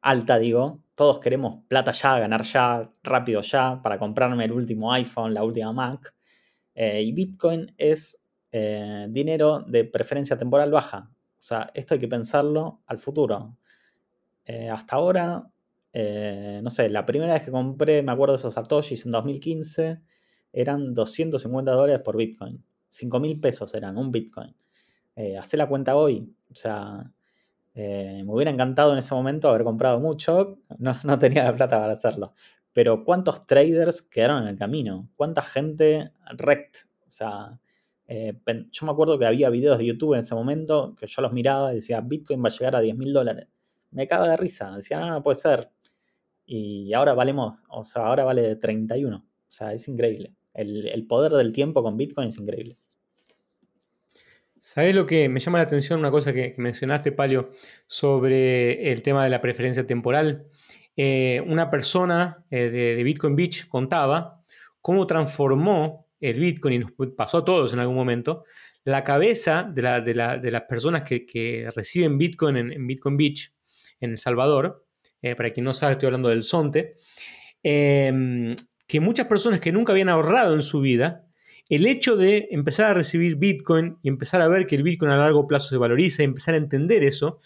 alta 0.00 0.38
digo, 0.38 0.84
todos 0.94 1.18
queremos 1.18 1.64
plata 1.66 1.90
ya, 1.90 2.20
ganar 2.20 2.42
ya, 2.44 2.88
rápido 3.02 3.40
ya, 3.40 3.82
para 3.82 3.98
comprarme 3.98 4.44
el 4.44 4.52
último 4.52 4.92
iPhone, 4.92 5.34
la 5.34 5.42
última 5.42 5.72
Mac. 5.72 6.14
Eh, 6.76 7.02
y 7.02 7.10
Bitcoin 7.12 7.74
es 7.78 8.22
eh, 8.52 9.06
dinero 9.10 9.64
de 9.66 9.84
preferencia 9.86 10.38
temporal 10.38 10.70
baja. 10.70 11.10
O 11.10 11.16
sea, 11.36 11.68
esto 11.74 11.94
hay 11.94 12.00
que 12.00 12.08
pensarlo 12.08 12.82
al 12.86 13.00
futuro. 13.00 13.56
Eh, 14.44 14.70
hasta 14.70 14.94
ahora, 14.96 15.50
no 16.62 16.70
sé, 16.70 16.88
la 16.88 17.04
primera 17.06 17.32
vez 17.32 17.42
que 17.42 17.50
compré, 17.50 18.04
me 18.04 18.12
acuerdo 18.12 18.34
de 18.34 18.38
esos 18.38 18.54
Satoshis 18.54 19.04
en 19.04 19.10
2015, 19.10 20.00
eran 20.52 20.94
250 20.94 21.72
dólares 21.72 22.02
por 22.04 22.16
Bitcoin. 22.16 22.64
5 22.90 23.20
mil 23.20 23.40
pesos 23.40 23.74
eran 23.74 23.96
un 23.96 24.12
Bitcoin. 24.12 24.54
Hacé 25.38 25.56
la 25.56 25.68
cuenta 25.68 25.96
hoy. 25.96 26.34
O 26.50 26.54
sea, 26.54 27.10
eh, 27.74 28.22
me 28.24 28.32
hubiera 28.32 28.50
encantado 28.50 28.92
en 28.92 28.98
ese 28.98 29.14
momento 29.14 29.48
haber 29.48 29.64
comprado 29.64 30.00
mucho, 30.00 30.58
no, 30.78 31.18
tenía 31.18 31.44
la 31.44 31.54
plata 31.54 31.80
para 31.80 31.92
hacerlo. 31.92 32.34
Pero 32.72 33.04
¿cuántos 33.04 33.46
traders 33.46 34.02
quedaron 34.02 34.42
en 34.42 34.48
el 34.48 34.58
camino? 34.58 35.08
¿Cuánta 35.16 35.42
gente 35.42 36.12
rect? 36.36 36.78
O 37.06 37.10
sea, 37.10 37.58
eh, 38.06 38.34
yo 38.70 38.86
me 38.86 38.92
acuerdo 38.92 39.18
que 39.18 39.26
había 39.26 39.50
videos 39.50 39.78
de 39.78 39.86
YouTube 39.86 40.14
en 40.14 40.20
ese 40.20 40.34
momento 40.34 40.94
que 40.96 41.06
yo 41.06 41.22
los 41.22 41.32
miraba 41.32 41.72
y 41.72 41.76
decía, 41.76 42.00
Bitcoin 42.00 42.42
va 42.44 42.48
a 42.48 42.52
llegar 42.52 42.76
a 42.76 42.80
10 42.80 42.96
mil 42.96 43.12
dólares. 43.12 43.48
Me 43.90 44.06
cago 44.06 44.26
de 44.26 44.36
risa, 44.36 44.76
decía, 44.76 45.00
no, 45.00 45.10
no 45.10 45.22
puede 45.22 45.36
ser. 45.36 45.70
Y 46.46 46.92
ahora 46.94 47.14
valemos, 47.14 47.58
o 47.68 47.84
sea, 47.84 48.06
ahora 48.06 48.24
vale 48.24 48.56
31. 48.56 49.16
O 49.16 49.24
sea, 49.48 49.72
es 49.72 49.88
increíble. 49.88 50.34
El, 50.54 51.06
poder 51.06 51.32
del 51.32 51.52
tiempo 51.52 51.82
con 51.82 51.96
Bitcoin 51.96 52.28
es 52.28 52.38
increíble. 52.38 52.76
¿Sabes 54.58 54.94
lo 54.94 55.06
que 55.06 55.28
me 55.28 55.40
llama 55.40 55.58
la 55.58 55.64
atención? 55.64 56.00
Una 56.00 56.10
cosa 56.10 56.32
que, 56.32 56.54
mencionaste, 56.58 57.12
Palio, 57.12 57.52
sobre 57.86 58.92
el 58.92 59.02
tema 59.02 59.24
de 59.24 59.30
la 59.30 59.40
preferencia 59.40 59.86
temporal. 59.86 60.46
Eh, 60.96 61.42
una 61.46 61.70
persona 61.70 62.44
eh, 62.50 62.68
de, 62.68 63.02
Bitcoin 63.02 63.36
Beach 63.36 63.68
contaba 63.68 64.44
cómo 64.82 65.06
transformó 65.06 66.08
el 66.20 66.38
Bitcoin, 66.38 66.74
y 66.74 66.78
nos 66.80 66.92
pasó 67.16 67.38
a 67.38 67.44
todos 67.44 67.72
en 67.72 67.78
algún 67.78 67.96
momento, 67.96 68.44
la 68.84 69.04
cabeza 69.04 69.62
de, 69.62 69.82
las 70.14 70.62
personas 70.68 71.02
que, 71.02 71.70
reciben 71.74 72.18
Bitcoin 72.18 72.56
en, 72.56 72.86
Bitcoin 72.86 73.16
Beach, 73.16 73.52
en 74.00 74.10
El 74.10 74.18
Salvador, 74.18 74.86
eh, 75.22 75.34
para 75.36 75.50
quien 75.52 75.64
no 75.64 75.74
sabe, 75.74 75.92
estoy 75.92 76.08
hablando 76.08 76.28
del 76.28 76.44
Zonte, 76.44 76.96
em, 77.62 78.54
que 78.90 78.98
muchas 78.98 79.28
personas 79.28 79.60
que 79.60 79.70
nunca 79.70 79.92
habían 79.92 80.08
ahorrado 80.08 80.52
en 80.52 80.62
su 80.62 80.80
vida, 80.80 81.24
el 81.68 81.86
hecho 81.86 82.16
de 82.16 82.48
empezar 82.50 82.86
a 82.86 82.94
recibir 82.94 83.36
Bitcoin 83.36 83.98
y 84.02 84.08
empezar 84.08 84.42
a 84.42 84.48
ver 84.48 84.66
que 84.66 84.74
el 84.74 84.82
Bitcoin 84.82 85.12
a 85.12 85.16
largo 85.16 85.46
plazo 85.46 85.68
se 85.68 85.76
valoriza 85.76 86.22
y 86.22 86.24
empezar 86.24 86.54
a 86.54 86.56
entender 86.56 87.04
eso, 87.04 87.38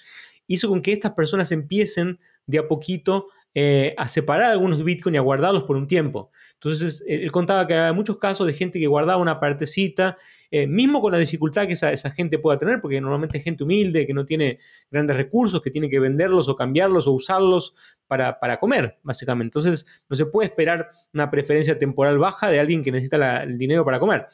hizo 0.46 0.70
con 0.70 0.80
que 0.80 0.92
estas 0.92 1.12
personas 1.12 1.52
empiecen 1.52 2.18
de 2.46 2.60
a 2.60 2.66
poquito 2.66 3.26
eh, 3.54 3.94
a 3.98 4.08
separar 4.08 4.52
algunos 4.52 4.82
Bitcoin 4.82 5.16
y 5.16 5.18
a 5.18 5.20
guardarlos 5.20 5.64
por 5.64 5.76
un 5.76 5.86
tiempo. 5.86 6.30
Entonces, 6.54 7.04
él 7.06 7.30
contaba 7.30 7.66
que 7.66 7.74
había 7.74 7.92
muchos 7.92 8.16
casos 8.16 8.46
de 8.46 8.54
gente 8.54 8.80
que 8.80 8.86
guardaba 8.86 9.20
una 9.20 9.38
partecita, 9.38 10.16
eh, 10.56 10.68
mismo 10.68 11.00
con 11.00 11.10
la 11.10 11.18
dificultad 11.18 11.66
que 11.66 11.72
esa, 11.72 12.10
gente 12.12 12.38
pueda 12.38 12.56
tener, 12.56 12.80
porque 12.80 13.00
normalmente 13.00 13.38
es 13.38 13.42
gente 13.42 13.64
humilde, 13.64 14.06
que 14.06 14.14
no 14.14 14.24
tiene 14.24 14.60
grandes 14.88 15.16
recursos, 15.16 15.60
que 15.60 15.68
tiene 15.68 15.90
que 15.90 15.98
venderlos 15.98 16.48
o 16.48 16.54
cambiarlos 16.54 17.08
o 17.08 17.10
usarlos 17.10 17.74
para, 18.06 18.60
comer, 18.60 18.96
básicamente. 19.02 19.48
Entonces, 19.48 19.84
no 20.08 20.14
se 20.14 20.26
puede 20.26 20.46
esperar 20.46 20.92
una 21.12 21.28
preferencia 21.28 21.76
temporal 21.76 22.18
baja 22.18 22.50
de 22.50 22.60
alguien 22.60 22.84
que 22.84 22.92
necesita 22.92 23.42
el 23.42 23.58
dinero 23.58 23.84
para 23.84 23.98
comer. 23.98 24.28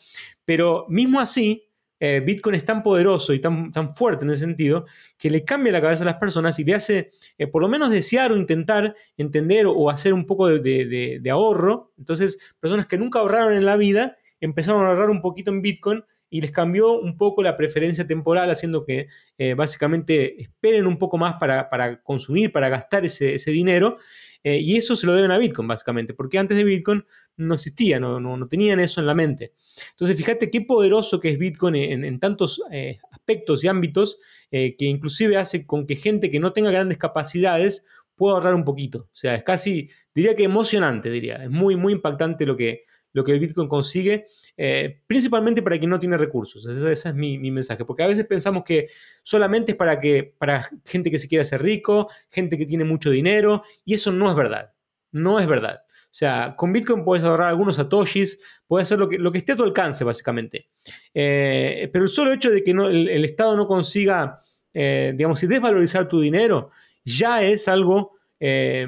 Pero 0.44 0.84
mismo 0.90 1.20
así, 1.20 1.70
eh, 1.98 2.20
Bitcoin 2.20 2.54
es 2.54 2.66
tan 2.66 2.82
poderoso 2.82 3.32
y 3.32 3.38
tan, 3.38 3.72
tan, 3.72 3.94
fuerte 3.94 4.26
en 4.26 4.32
ese 4.32 4.40
sentido 4.40 4.84
que 5.16 5.30
le 5.30 5.42
cambia 5.42 5.72
la 5.72 5.80
cabeza 5.80 6.02
a 6.02 6.06
las 6.06 6.16
personas 6.16 6.58
y 6.58 6.64
le 6.64 6.74
hace 6.74 7.12
eh, 7.38 7.46
por 7.46 7.62
lo 7.62 7.68
menos 7.70 7.88
desear 7.88 8.30
o 8.32 8.36
intentar 8.36 8.94
entender 9.16 9.64
o, 9.66 9.88
hacer 9.88 10.12
un 10.12 10.26
poco 10.26 10.48
de, 10.48 11.30
ahorro. 11.30 11.94
Entonces, 11.96 12.38
personas 12.60 12.84
que 12.86 12.98
nunca 12.98 13.20
ahorraron 13.20 13.54
en 13.54 13.64
la 13.64 13.78
vida 13.78 14.18
empezaron 14.40 14.84
a 14.84 14.88
ahorrar 14.88 15.10
un 15.10 15.22
poquito 15.22 15.50
en 15.50 15.62
Bitcoin 15.62 16.04
y 16.28 16.40
les 16.40 16.52
cambió 16.52 16.92
un 16.92 17.16
poco 17.16 17.42
la 17.42 17.56
preferencia 17.56 18.06
temporal, 18.06 18.50
haciendo 18.50 18.84
que 18.84 19.08
eh, 19.36 19.54
básicamente 19.54 20.40
esperen 20.40 20.86
un 20.86 20.96
poco 20.96 21.18
más 21.18 21.34
para, 21.40 22.02
consumir, 22.02 22.52
para 22.52 22.68
gastar 22.68 23.04
ese, 23.04 23.50
dinero. 23.50 23.96
y 24.44 24.76
eso 24.76 24.94
se 24.94 25.06
lo 25.06 25.14
deben 25.14 25.32
a 25.32 25.38
Bitcoin, 25.38 25.66
básicamente, 25.66 26.14
porque 26.14 26.38
antes 26.38 26.56
de 26.56 26.62
Bitcoin 26.62 27.04
no 27.40 27.54
existía, 27.54 27.98
no, 27.98 28.20
no, 28.20 28.48
tenían 28.48 28.80
eso 28.80 29.00
en 29.00 29.06
la 29.06 29.14
mente. 29.14 29.54
Entonces, 29.90 30.16
fíjate 30.16 30.50
qué 30.50 30.60
poderoso 30.60 31.20
que 31.20 31.30
es 31.30 31.38
Bitcoin 31.38 31.74
en, 31.74 32.20
tantos 32.20 32.60
eh, 32.70 32.98
aspectos 33.10 33.64
y 33.64 33.68
ámbitos 33.68 34.18
eh, 34.50 34.76
que 34.76 34.84
inclusive 34.84 35.36
hace 35.36 35.66
con 35.66 35.86
que 35.86 35.96
gente 35.96 36.30
que 36.30 36.40
no 36.40 36.52
tenga 36.52 36.70
grandes 36.70 36.98
capacidades 36.98 37.84
pueda 38.14 38.34
ahorrar 38.34 38.54
un 38.54 38.64
poquito. 38.64 39.08
O 39.12 39.16
sea, 39.16 39.34
es 39.34 39.42
casi, 39.42 39.90
diría 40.14 40.36
que 40.36 40.44
emocionante, 40.44 41.10
diría. 41.10 41.36
Es 41.36 41.50
muy, 41.50 41.76
muy 41.76 41.94
impactante 41.94 42.44
lo 42.46 42.56
que, 42.56 42.84
lo 43.12 43.24
que 43.24 43.32
el 43.32 43.40
Bitcoin 43.40 43.68
consigue, 43.68 44.26
eh, 44.56 45.00
principalmente 45.06 45.62
para 45.62 45.78
quien 45.78 45.90
no 45.90 45.98
tiene 45.98 46.16
recursos. 46.16 46.66
Ese, 46.66 46.92
es 46.92 47.14
mi, 47.14 47.38
mensaje, 47.50 47.84
porque 47.84 48.02
a 48.02 48.06
veces 48.06 48.26
pensamos 48.26 48.62
que 48.64 48.88
solamente 49.22 49.72
es 49.72 49.78
para, 49.78 50.00
que, 50.00 50.34
para 50.38 50.68
gente 50.84 51.10
que 51.10 51.18
se 51.18 51.28
quiere 51.28 51.42
hacer 51.42 51.62
rico, 51.62 52.08
gente 52.30 52.56
que 52.56 52.66
tiene 52.66 52.84
mucho 52.84 53.10
dinero, 53.10 53.64
y 53.84 53.94
eso 53.94 54.12
no 54.12 54.28
es 54.28 54.36
verdad. 54.36 54.72
No 55.12 55.40
es 55.40 55.46
verdad. 55.46 55.80
O 55.88 56.12
sea, 56.12 56.54
con 56.56 56.72
Bitcoin 56.72 57.04
puedes 57.04 57.24
ahorrar 57.24 57.48
algunos 57.48 57.76
satoshis, 57.76 58.40
puedes 58.66 58.86
hacer 58.86 58.98
lo 58.98 59.08
que, 59.08 59.18
lo 59.18 59.32
que 59.32 59.38
esté 59.38 59.52
a 59.52 59.56
tu 59.56 59.64
alcance, 59.64 60.04
básicamente. 60.04 60.68
Eh, 61.14 61.88
pero 61.92 62.04
el 62.04 62.08
solo 62.08 62.32
hecho 62.32 62.50
de 62.50 62.62
que 62.62 62.70
el, 62.70 63.24
Estado 63.24 63.56
no 63.56 63.66
consiga, 63.66 64.40
eh, 64.72 65.12
digamos, 65.16 65.40
desvalorizar 65.40 66.08
tu 66.08 66.20
dinero, 66.20 66.70
ya 67.04 67.42
es 67.42 67.66
algo 67.68 68.12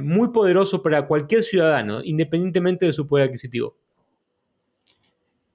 muy 0.00 0.28
poderoso 0.28 0.82
para 0.82 1.06
cualquier 1.06 1.42
ciudadano, 1.42 2.00
independientemente 2.02 2.86
de 2.86 2.94
su 2.94 3.06
poder 3.06 3.26
adquisitivo. 3.26 3.81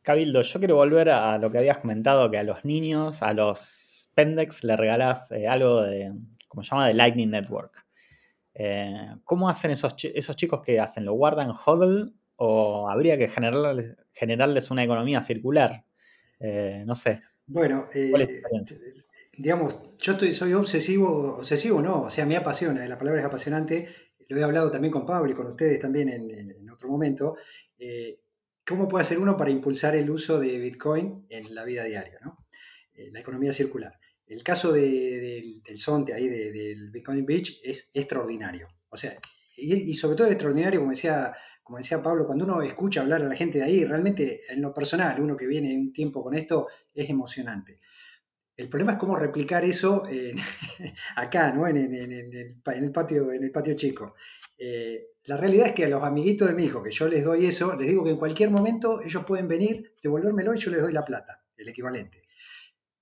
Cabildo, 0.07 0.41
yo 0.41 0.59
quiero 0.59 0.75
volver 0.77 1.09
a 1.09 1.37
lo 1.37 1.51
que 1.51 1.57
habías 1.57 1.79
comentado, 1.79 2.31
que 2.31 2.37
a 2.37 2.43
los 2.43 2.63
niños, 2.63 3.21
a 3.21 3.33
los 3.33 4.09
pendex, 4.15 4.63
le 4.63 4.77
regalás 4.77 5.33
algo 5.33 5.81
de, 5.81 6.13
¿cómo 6.47 6.63
se 6.63 6.69
llama?, 6.69 6.87
de 6.87 6.93
Lightning 6.93 7.29
Network. 7.29 7.73
Eh, 8.53 9.15
¿Cómo 9.25 9.49
hacen 9.49 9.71
esos, 9.71 9.95
esos 10.01 10.37
chicos 10.37 10.61
que 10.61 10.79
hacen? 10.79 11.03
¿Lo 11.03 11.11
guardan 11.11 11.51
hodl 11.51 12.13
o 12.37 12.89
habría 12.89 13.17
que 13.17 13.27
generarles, 13.27 13.97
generarles 14.13 14.71
una 14.71 14.85
economía 14.85 15.21
circular? 15.21 15.83
Eh, 16.39 16.83
no 16.85 16.95
sé. 16.95 17.21
Bueno, 17.45 17.89
eh, 17.93 18.13
digamos, 19.37 19.97
yo 19.97 20.13
estoy, 20.13 20.33
soy 20.33 20.53
obsesivo, 20.53 21.39
obsesivo 21.39 21.81
no, 21.81 22.03
o 22.03 22.09
sea, 22.09 22.25
me 22.25 22.37
apasiona, 22.37 22.87
la 22.87 22.97
palabra 22.97 23.19
es 23.19 23.25
apasionante, 23.25 23.89
lo 24.29 24.39
he 24.39 24.43
hablado 24.45 24.71
también 24.71 24.93
con 24.93 25.05
Pablo 25.05 25.29
y 25.29 25.35
con 25.35 25.47
ustedes 25.47 25.81
también 25.81 26.07
en, 26.07 26.69
otro 26.69 26.87
momento. 26.87 27.35
¿Cómo 28.67 28.89
puede 28.89 29.03
hacer 29.03 29.17
uno 29.17 29.37
para 29.37 29.49
impulsar 29.49 29.95
el 29.95 30.09
uso 30.09 30.41
de 30.41 30.57
Bitcoin 30.57 31.25
en 31.29 31.55
la 31.55 31.63
vida 31.63 31.85
diaria, 31.85 32.19
¿no? 32.21 32.45
la 33.13 33.21
economía 33.21 33.53
circular? 33.53 33.97
El 34.25 34.43
caso 34.43 34.73
del 34.73 35.61
Sonte 35.77 36.13
ahí, 36.13 36.27
del 36.27 36.91
Bitcoin 36.91 37.25
Beach, 37.25 37.61
es 37.63 37.89
extraordinario. 37.93 38.67
O 38.89 38.97
sea, 38.97 39.17
y, 39.55 39.95
sobre 39.95 40.17
todo 40.17 40.27
extraordinario, 40.27 40.81
como 40.81 40.91
decía, 40.91 41.33
como 41.63 41.77
decía 41.77 42.03
Pablo, 42.03 42.25
cuando 42.25 42.43
uno 42.43 42.61
escucha 42.61 42.99
hablar 42.99 43.21
a 43.21 43.29
la 43.29 43.35
gente 43.35 43.59
de 43.59 43.63
ahí, 43.63 43.85
realmente 43.85 44.41
en 44.49 44.61
lo 44.61 44.73
personal, 44.73 45.21
uno 45.21 45.37
que 45.37 45.47
viene 45.47 45.73
un 45.73 45.93
tiempo 45.93 46.21
con 46.21 46.35
esto, 46.35 46.67
es 46.93 47.09
emocionante. 47.09 47.79
El 48.57 48.67
problema 48.67 48.93
es 48.93 48.97
cómo 48.97 49.15
replicar 49.15 49.63
eso 49.63 50.03
acá, 51.15 51.53
¿no? 51.53 51.65
En, 51.69 51.77
el, 51.77 52.91
patio, 52.91 53.31
en 53.31 53.45
el 53.45 53.51
patio 53.51 53.75
chico. 53.75 54.15
Eh, 54.57 55.11
la 55.27 55.35
realidad 55.35 55.67
es 55.67 55.73
que 55.73 55.83
a 55.83 55.89
los 55.89 56.03
amiguitos 56.03 56.47
de 56.47 56.53
mi 56.53 56.63
hijo, 56.63 56.81
que 56.81 56.89
yo 56.89 57.05
les 57.09 57.23
doy 57.23 57.45
eso, 57.45 57.75
les 57.75 57.85
digo 57.85 58.01
que 58.05 58.11
en 58.11 58.17
cualquier 58.17 58.49
momento 58.49 59.01
ellos 59.01 59.25
pueden 59.25 59.49
venir, 59.49 59.93
devolvérmelo 60.01 60.53
y 60.53 60.57
yo 60.57 60.71
les 60.71 60.81
doy 60.81 60.93
la 60.93 61.03
plata, 61.03 61.43
el 61.57 61.67
equivalente. 61.67 62.23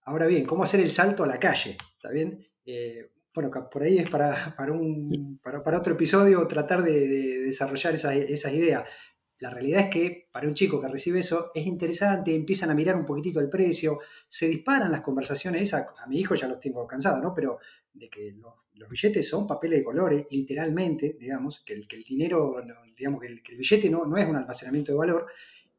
Ahora 0.06 0.26
bien, 0.26 0.44
¿cómo 0.44 0.64
hacer 0.64 0.80
el 0.80 0.90
salto 0.90 1.24
a 1.24 1.28
la 1.28 1.40
calle? 1.40 1.78
¿Está 1.96 2.10
bien? 2.10 2.44
Eh, 2.66 3.12
bueno, 3.32 3.52
por 3.72 3.84
ahí 3.84 4.00
es 4.00 4.10
para, 4.10 4.56
un, 4.72 5.40
para, 5.44 5.78
otro 5.78 5.94
episodio 5.94 6.48
tratar 6.48 6.82
de, 6.82 7.42
desarrollar 7.42 7.94
esas, 7.94 8.54
ideas. 8.54 8.90
La 9.38 9.52
realidad 9.52 9.82
es 9.82 9.90
que 9.92 10.28
para 10.32 10.48
un 10.48 10.56
chico 10.56 10.82
que 10.82 10.88
recibe 10.88 11.20
eso 11.20 11.52
es 11.54 11.68
interesante, 11.68 12.34
empiezan 12.34 12.72
a 12.72 12.74
mirar 12.74 12.96
un 12.96 13.06
poquitito 13.06 13.40
el 13.40 13.50
precio, 13.50 14.00
se 14.28 14.48
disparan 14.48 14.92
las 14.92 15.02
conversaciones, 15.02 15.76
a, 15.76 15.86
mi 16.08 16.22
hijo 16.22 16.34
ya 16.34 16.48
los 16.48 16.60
tengo 16.60 16.88
cansados, 16.88 17.22
¿no? 17.22 17.36
Pero 17.36 17.60
de 17.94 18.10
que 18.10 18.32
los, 18.32 18.65
billetes 18.90 19.28
son 19.28 19.48
papeles 19.48 19.80
de 19.80 19.86
colores, 19.86 20.26
literalmente, 20.32 21.18
digamos, 21.20 21.64
que 21.66 21.74
el, 21.74 21.88
dinero, 22.08 22.56
digamos, 22.96 23.22
que 23.22 23.28
el, 23.28 23.44
que 23.44 23.52
el 23.54 23.58
billete 23.58 23.90
no, 23.90 24.06
no 24.06 24.18
es 24.18 24.28
un 24.28 24.36
almacenamiento 24.36 24.92
de 24.92 24.98
valor, 24.98 25.28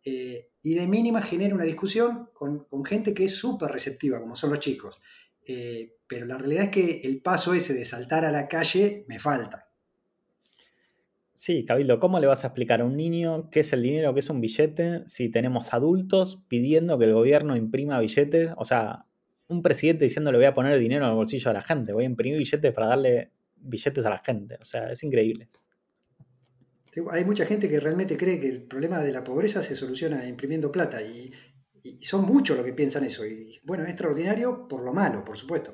eh, 0.08 0.50
y 0.62 0.74
de 0.76 0.86
mínima 0.86 1.20
genera 1.20 1.52
una 1.52 1.64
discusión 1.64 2.30
con, 2.32 2.64
gente 2.84 3.12
que 3.12 3.24
es 3.24 3.34
súper 3.34 3.70
receptiva, 3.70 4.20
como 4.20 4.36
son 4.36 4.50
los 4.50 4.60
chicos. 4.60 5.00
Eh, 5.46 5.96
pero 6.06 6.26
la 6.26 6.38
realidad 6.38 6.64
es 6.64 6.70
que 6.70 7.00
el 7.02 7.20
paso 7.20 7.54
ese 7.54 7.74
de 7.74 7.84
saltar 7.84 8.24
a 8.24 8.30
la 8.30 8.46
calle 8.46 9.04
me 9.08 9.18
falta. 9.18 9.68
Sí, 11.34 11.64
Cabildo, 11.64 11.98
¿cómo 11.98 12.20
le 12.20 12.28
vas 12.28 12.44
a 12.44 12.46
explicar 12.46 12.80
a 12.80 12.84
un 12.84 12.96
niño 12.96 13.50
qué 13.50 13.60
es 13.60 13.72
el 13.72 13.82
dinero, 13.82 14.14
qué 14.14 14.20
es 14.20 14.30
un 14.30 14.40
billete, 14.40 15.02
si 15.06 15.28
tenemos 15.28 15.74
adultos 15.74 16.44
pidiendo 16.48 16.98
que 16.98 17.06
el 17.06 17.12
gobierno 17.12 17.56
imprima 17.56 17.98
billetes? 17.98 18.52
O 18.56 18.64
sea, 18.64 19.05
un 19.48 19.62
presidente 19.62 20.04
diciendo 20.04 20.32
le 20.32 20.38
voy 20.38 20.46
a 20.46 20.54
poner 20.54 20.78
dinero 20.78 21.04
en 21.04 21.10
el 21.10 21.16
bolsillo 21.16 21.50
a 21.50 21.54
la 21.54 21.62
gente, 21.62 21.92
voy 21.92 22.04
a 22.04 22.06
imprimir 22.06 22.38
billetes 22.38 22.72
para 22.72 22.88
darle 22.88 23.30
billetes 23.56 24.04
a 24.06 24.10
la 24.10 24.18
gente. 24.18 24.56
O 24.60 24.64
sea, 24.64 24.90
es 24.90 25.02
increíble. 25.02 25.48
Hay 27.10 27.24
mucha 27.24 27.44
gente 27.44 27.68
que 27.68 27.78
realmente 27.78 28.16
cree 28.16 28.40
que 28.40 28.48
el 28.48 28.62
problema 28.62 29.00
de 29.00 29.12
la 29.12 29.22
pobreza 29.22 29.62
se 29.62 29.76
soluciona 29.76 30.26
imprimiendo 30.26 30.72
plata 30.72 31.02
y, 31.02 31.32
son 32.02 32.24
muchos 32.24 32.56
los 32.56 32.66
que 32.66 32.72
piensan 32.72 33.04
eso. 33.04 33.24
Y 33.24 33.60
bueno, 33.62 33.84
es 33.84 33.90
extraordinario 33.90 34.66
por 34.66 34.84
lo 34.84 34.92
malo, 34.92 35.24
por 35.24 35.38
supuesto. 35.38 35.72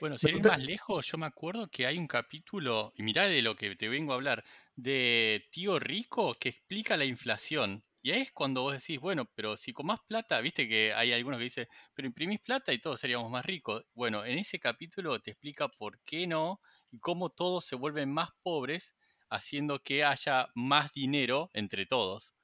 Bueno, 0.00 0.18
si 0.18 0.28
eres 0.28 0.42
más 0.42 0.64
lejos, 0.64 1.06
yo 1.06 1.18
me 1.18 1.26
acuerdo 1.26 1.68
que 1.68 1.86
hay 1.86 1.98
un 1.98 2.08
capítulo, 2.08 2.92
y 2.96 3.04
mirá 3.04 3.28
de 3.28 3.42
lo 3.42 3.54
que 3.54 3.76
te 3.76 3.88
vengo 3.88 4.12
a 4.12 4.16
hablar, 4.16 4.42
de 4.74 5.46
Tío 5.52 5.78
Rico 5.78 6.34
que 6.34 6.48
explica 6.48 6.96
la 6.96 7.04
inflación. 7.04 7.83
Y 8.04 8.12
ahí 8.12 8.20
es 8.20 8.32
cuando 8.32 8.60
vos 8.60 8.74
decís, 8.74 9.00
bueno, 9.00 9.24
pero 9.34 9.56
si 9.56 9.72
con 9.72 9.86
más 9.86 9.98
plata, 10.06 10.38
viste 10.42 10.68
que 10.68 10.92
hay 10.92 11.14
algunos 11.14 11.38
que 11.38 11.44
dicen, 11.44 11.66
pero 11.94 12.06
imprimís 12.06 12.38
plata 12.38 12.70
y 12.74 12.78
todos 12.78 13.00
seríamos 13.00 13.30
más 13.30 13.46
ricos. 13.46 13.82
Bueno, 13.94 14.26
en 14.26 14.36
ese 14.36 14.60
capítulo 14.60 15.18
te 15.20 15.30
explica 15.30 15.68
por 15.68 15.98
qué 16.00 16.26
no 16.26 16.60
y 16.90 16.98
cómo 16.98 17.30
todos 17.30 17.64
se 17.64 17.76
vuelven 17.76 18.12
más 18.12 18.28
pobres 18.42 18.94
haciendo 19.30 19.82
que 19.82 20.04
haya 20.04 20.48
más 20.54 20.92
dinero 20.92 21.48
entre 21.54 21.86
todos. 21.86 22.36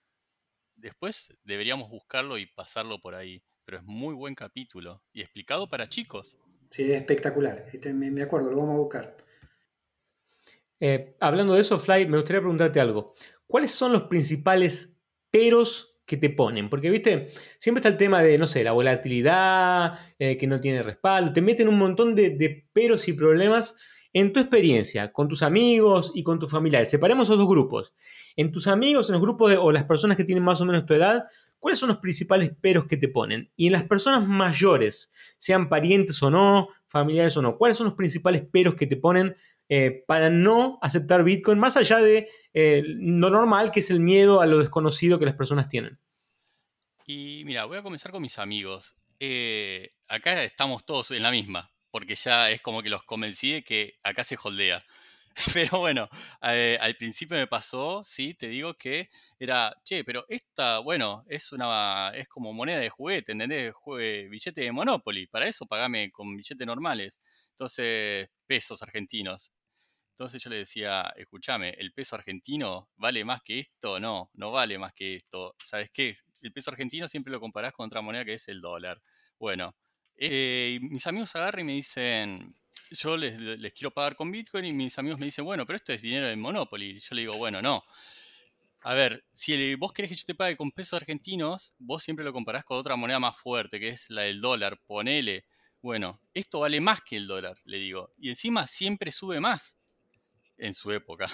Después 0.77 1.37
deberíamos 1.45 1.91
buscarlo 1.91 2.39
y 2.39 2.47
pasarlo 2.47 2.99
por 2.99 3.15
ahí, 3.15 3.45
pero 3.67 3.77
es 3.77 3.85
muy 3.85 4.15
buen 4.15 4.35
capítulo 4.35 5.03
y 5.13 5.21
explicado 5.21 5.69
para 5.69 5.91
chicos. 5.91 6.39
Sí, 6.71 6.85
es 6.85 6.97
espectacular. 6.97 7.67
Este, 7.71 7.93
me 7.93 8.23
acuerdo, 8.23 8.51
lo 8.51 8.57
vamos 8.57 8.77
a 8.77 8.79
buscar. 8.79 9.17
Eh, 10.81 11.19
hablando 11.21 11.53
de 11.53 11.61
eso, 11.61 11.79
Fly, 11.79 12.07
me 12.07 12.17
gustaría 12.17 12.41
preguntarte 12.41 12.81
algo. 12.81 13.15
¿Cuáles 13.47 13.73
son 13.73 13.93
los 13.93 14.05
principales 14.05 15.00
peros 15.31 15.97
que 16.07 16.17
te 16.17 16.31
ponen? 16.31 16.69
Porque, 16.69 16.91
viste, 16.91 17.31
siempre 17.59 17.81
está 17.81 17.89
el 17.89 17.97
tema 17.97 18.23
de, 18.23 18.39
no 18.39 18.47
sé, 18.47 18.65
la 18.65 18.73
volatilidad, 18.73 19.99
eh, 20.19 20.37
que 20.37 20.47
no 20.47 20.61
tiene 20.61 20.83
respaldo, 20.83 21.33
te 21.33 21.43
meten 21.43 21.69
un 21.69 21.79
montón 21.79 22.15
de, 22.15 22.67
peros 22.73 23.09
y 23.09 23.13
problemas 23.13 23.75
en 24.13 24.33
tu 24.33 24.41
experiencia, 24.41 25.13
con 25.13 25.29
tus 25.29 25.43
amigos 25.43 26.13
y 26.15 26.23
con 26.23 26.39
tus 26.39 26.51
familiares. 26.51 26.91
Separemos 26.91 27.29
esos 27.29 27.39
dos 27.39 27.49
grupos. 27.49 27.95
En 28.37 28.51
tus 28.51 28.67
amigos, 28.67 29.09
en 29.09 29.15
los 29.15 29.23
grupos 29.23 29.51
de, 29.51 29.57
o 29.57 29.71
las 29.71 29.85
personas 29.85 30.17
que 30.17 30.25
tienen 30.25 30.43
más 30.43 30.61
o 30.61 30.65
menos 30.65 30.85
tu 30.85 30.95
edad, 30.95 31.25
¿cuáles 31.61 31.79
son 31.79 31.91
los 31.91 31.99
principales 31.99 32.53
peros 32.61 32.87
que 32.87 32.97
te 32.97 33.07
ponen? 33.07 33.51
Y 33.55 33.67
en 33.67 33.73
las 33.73 33.85
personas 33.85 34.27
mayores, 34.27 35.13
sean 35.39 35.69
parientes 35.69 36.21
o 36.23 36.31
no, 36.31 36.69
familiares 36.89 37.37
o 37.37 37.43
no, 37.43 37.57
¿cuáles 37.57 37.77
son 37.77 37.87
los 37.87 37.95
principales 37.95 38.43
peros 38.51 38.75
que 38.75 38.87
te 38.89 38.97
ponen 38.97 39.37
eh, 39.73 40.03
para 40.09 40.31
no 40.31 40.81
aceptar 40.83 41.23
Bitcoin, 41.23 41.57
más 41.57 41.77
allá 41.77 41.99
de 41.99 42.29
eh, 42.55 42.83
lo 42.85 43.31
normal, 43.31 43.71
que 43.71 43.79
es 43.79 43.91
el 43.91 44.01
miedo 44.01 44.41
a 44.41 44.47
lo 44.47 44.59
desconocido 44.59 45.21
que 45.21 45.27
las 45.27 45.37
personas 45.37 45.69
tienen? 45.69 46.01
Y 47.07 47.45
mira, 47.45 47.67
voy 47.67 47.79
a 47.79 47.83
comenzar 47.85 48.11
con 48.11 48.21
mis 48.21 48.41
amigos. 48.41 48.97
Eh, 49.21 49.93
acá 50.09 50.43
estamos 50.43 50.85
todos 50.85 51.13
en 51.13 51.23
la 51.23 51.31
misma, 51.31 51.73
porque 51.93 52.17
ya 52.17 52.51
es 52.51 52.61
como 52.61 52.83
que 52.83 52.91
los 52.91 53.05
convencí 53.05 53.53
de 53.53 53.63
que 53.63 53.95
acá 54.03 54.25
se 54.25 54.37
holdea. 54.43 54.85
Pero 55.55 55.79
bueno, 55.79 56.09
al 56.41 56.97
principio 56.97 57.37
me 57.37 57.47
pasó, 57.47 58.03
sí, 58.03 58.35
te 58.35 58.49
digo 58.49 58.75
que 58.75 59.09
era, 59.39 59.73
che, 59.85 60.03
pero 60.03 60.27
esta, 60.29 60.81
bueno, 60.81 61.25
es 61.29 61.53
una, 61.53 62.11
es 62.17 62.27
como 62.27 62.53
moneda 62.53 62.79
de 62.79 62.91
juguete, 62.91 63.33
¿entendés? 63.33 63.73
billete 63.87 64.63
de 64.63 64.73
Monopoly, 64.73 65.29
para 65.29 65.47
eso 65.47 65.65
pagame 65.67 66.11
con 66.11 66.37
billetes 66.37 66.67
normales. 66.67 67.21
Entonces, 67.53 68.29
pesos 68.49 68.83
argentinos. 68.83 69.53
Entonces 70.21 70.43
yo 70.43 70.51
le 70.51 70.59
decía, 70.59 71.15
escúchame, 71.17 71.71
¿el 71.79 71.95
peso 71.95 72.15
argentino 72.15 72.91
vale 72.97 73.25
más 73.25 73.41
que 73.41 73.61
esto? 73.61 73.99
No, 73.99 74.31
no 74.35 74.51
vale 74.51 74.79
más 74.79 74.93
que 74.93 75.17
esto. 75.17 75.55
¿Sabes 75.65 75.89
qué? 75.91 76.15
El 76.43 76.53
peso 76.53 76.71
argentino 76.71 77.09
siempre 77.09 77.33
lo 77.33 77.41
comparás 77.41 77.73
con 77.73 77.87
otra 77.87 78.03
moneda 78.03 78.27
que 78.27 78.35
es 78.35 78.47
el 78.49 78.61
dólar. 78.61 79.01
Bueno, 79.39 79.75
eh, 80.17 80.79
mis 80.83 81.07
amigos 81.07 81.35
agarran 81.37 81.63
y 81.63 81.65
me 81.65 81.73
dicen, 81.73 82.55
yo 82.91 83.17
les, 83.17 83.73
quiero 83.73 83.93
pagar 83.93 84.15
con 84.15 84.31
Bitcoin 84.31 84.67
y 84.67 84.75
mis 84.75 84.99
amigos 84.99 85.19
me 85.19 85.25
dicen, 85.25 85.47
bueno, 85.47 85.65
pero 85.65 85.79
esto 85.79 85.95
es 85.95 86.03
dinero 86.03 86.29
de 86.29 86.37
Monopoly. 86.37 87.01
Yo 87.01 87.15
le 87.15 87.23
digo, 87.23 87.39
bueno, 87.39 87.63
no. 87.63 87.83
A 88.83 88.93
ver, 88.93 89.25
si 89.33 89.75
vos 89.77 89.95
querés 89.95 90.11
que 90.11 90.17
yo 90.17 90.25
te 90.27 90.35
pague 90.35 90.55
con 90.55 90.71
pesos 90.71 91.01
argentinos, 91.01 91.73
vos 91.79 92.03
siempre 92.03 92.27
lo 92.27 92.35
comparás 92.35 92.65
con 92.65 92.77
otra 92.77 92.95
moneda 92.95 93.19
más 93.19 93.39
fuerte, 93.39 93.81
que 93.81 93.89
es 93.89 94.11
la 94.11 94.21
del 94.21 94.43
dólar. 94.43 94.79
Ponele, 94.87 95.47
bueno, 95.81 96.21
esto 96.35 96.61
vale 96.61 96.79
más 96.79 97.01
que 97.01 97.17
el 97.17 97.27
dólar, 97.27 97.57
le 97.65 97.79
digo. 97.79 98.13
Y 98.19 98.29
encima 98.29 98.67
siempre 98.67 99.13
sube 99.13 99.41
más 99.41 99.80
en 100.61 100.75
su 100.75 100.93
época. 100.93 101.27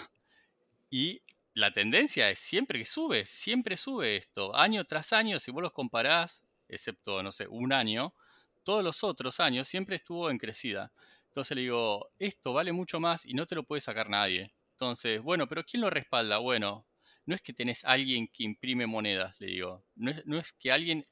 Y 0.89 1.21
la 1.53 1.73
tendencia 1.73 2.31
es 2.31 2.39
siempre 2.39 2.79
que 2.79 2.85
sube, 2.85 3.27
siempre 3.27 3.77
sube 3.77 4.17
esto. 4.17 4.55
Año 4.55 4.85
tras 4.85 5.13
año, 5.13 5.41
si 5.41 5.51
vos 5.51 5.63
los 5.63 5.73
comparás, 5.73 6.45
excepto, 6.69 7.23
no 7.23 7.33
sé, 7.33 7.47
un 7.49 7.73
año, 7.73 8.15
todos 8.63 8.85
los 8.85 9.03
otros 9.05 9.41
años 9.41 9.69
siempre 9.69 9.97
estuvo 9.97 10.31
en 10.31 10.39
crecida. 10.39 10.93
Entonces 11.27 11.57
le 11.57 11.63
digo, 11.63 12.11
esto 12.19 12.53
vale 12.53 12.73
mucho 12.73 13.01
más 13.01 13.27
y 13.27 13.35
no 13.35 13.47
te 13.47 13.55
lo 13.57 13.65
puede 13.65 13.81
sacar 13.81 14.09
nadie. 14.09 14.55
Entonces, 14.73 15.21
bueno, 15.21 15.49
pero 15.49 15.65
¿quién 15.65 15.81
lo 15.81 15.91
respalda? 15.91 16.39
Bueno, 16.39 16.87
no 17.27 17.35
es 17.35 17.41
que 17.41 17.53
tenés 17.53 17.85
alguien 17.85 18.29
que 18.29 18.45
imprime 18.45 18.87
monedas, 18.87 19.41
le 19.41 19.49
digo. 19.49 19.85
No 19.97 20.11
es, 20.13 20.25
no 20.25 20.39
es 20.39 20.53
que 20.53 20.71
alguien 20.71 21.07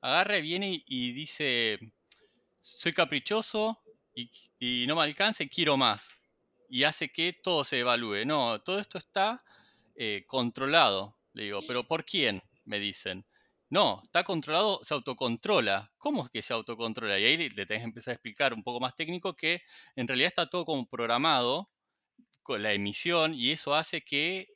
agarre, 0.00 0.40
viene 0.40 0.82
y 0.86 1.12
dice, 1.12 1.78
soy 2.60 2.92
caprichoso 2.92 3.82
y, 4.14 4.30
y 4.58 4.86
no 4.86 4.96
me 4.96 5.02
alcance, 5.02 5.48
quiero 5.48 5.76
más 5.76 6.14
y 6.72 6.84
hace 6.84 7.10
que 7.12 7.34
todo 7.34 7.64
se 7.64 7.80
evalúe. 7.80 8.24
No, 8.24 8.58
todo 8.62 8.80
esto 8.80 8.96
está 8.96 9.44
eh, 9.94 10.24
controlado. 10.26 11.18
Le 11.34 11.44
digo, 11.44 11.60
¿pero 11.68 11.84
por 11.84 12.06
quién? 12.06 12.42
Me 12.64 12.78
dicen. 12.78 13.26
No, 13.68 14.00
está 14.04 14.24
controlado, 14.24 14.80
se 14.82 14.94
autocontrola. 14.94 15.92
¿Cómo 15.98 16.24
es 16.24 16.30
que 16.30 16.40
se 16.40 16.54
autocontrola? 16.54 17.18
Y 17.18 17.24
ahí 17.24 17.50
le 17.50 17.66
tenés 17.66 17.82
que 17.82 17.88
empezar 17.88 18.12
a 18.12 18.14
explicar 18.14 18.54
un 18.54 18.62
poco 18.62 18.80
más 18.80 18.96
técnico 18.96 19.36
que 19.36 19.62
en 19.96 20.08
realidad 20.08 20.28
está 20.28 20.46
todo 20.48 20.64
como 20.64 20.88
programado 20.88 21.70
con 22.42 22.62
la 22.62 22.72
emisión 22.72 23.34
y 23.34 23.50
eso 23.50 23.74
hace 23.74 24.02
que 24.02 24.48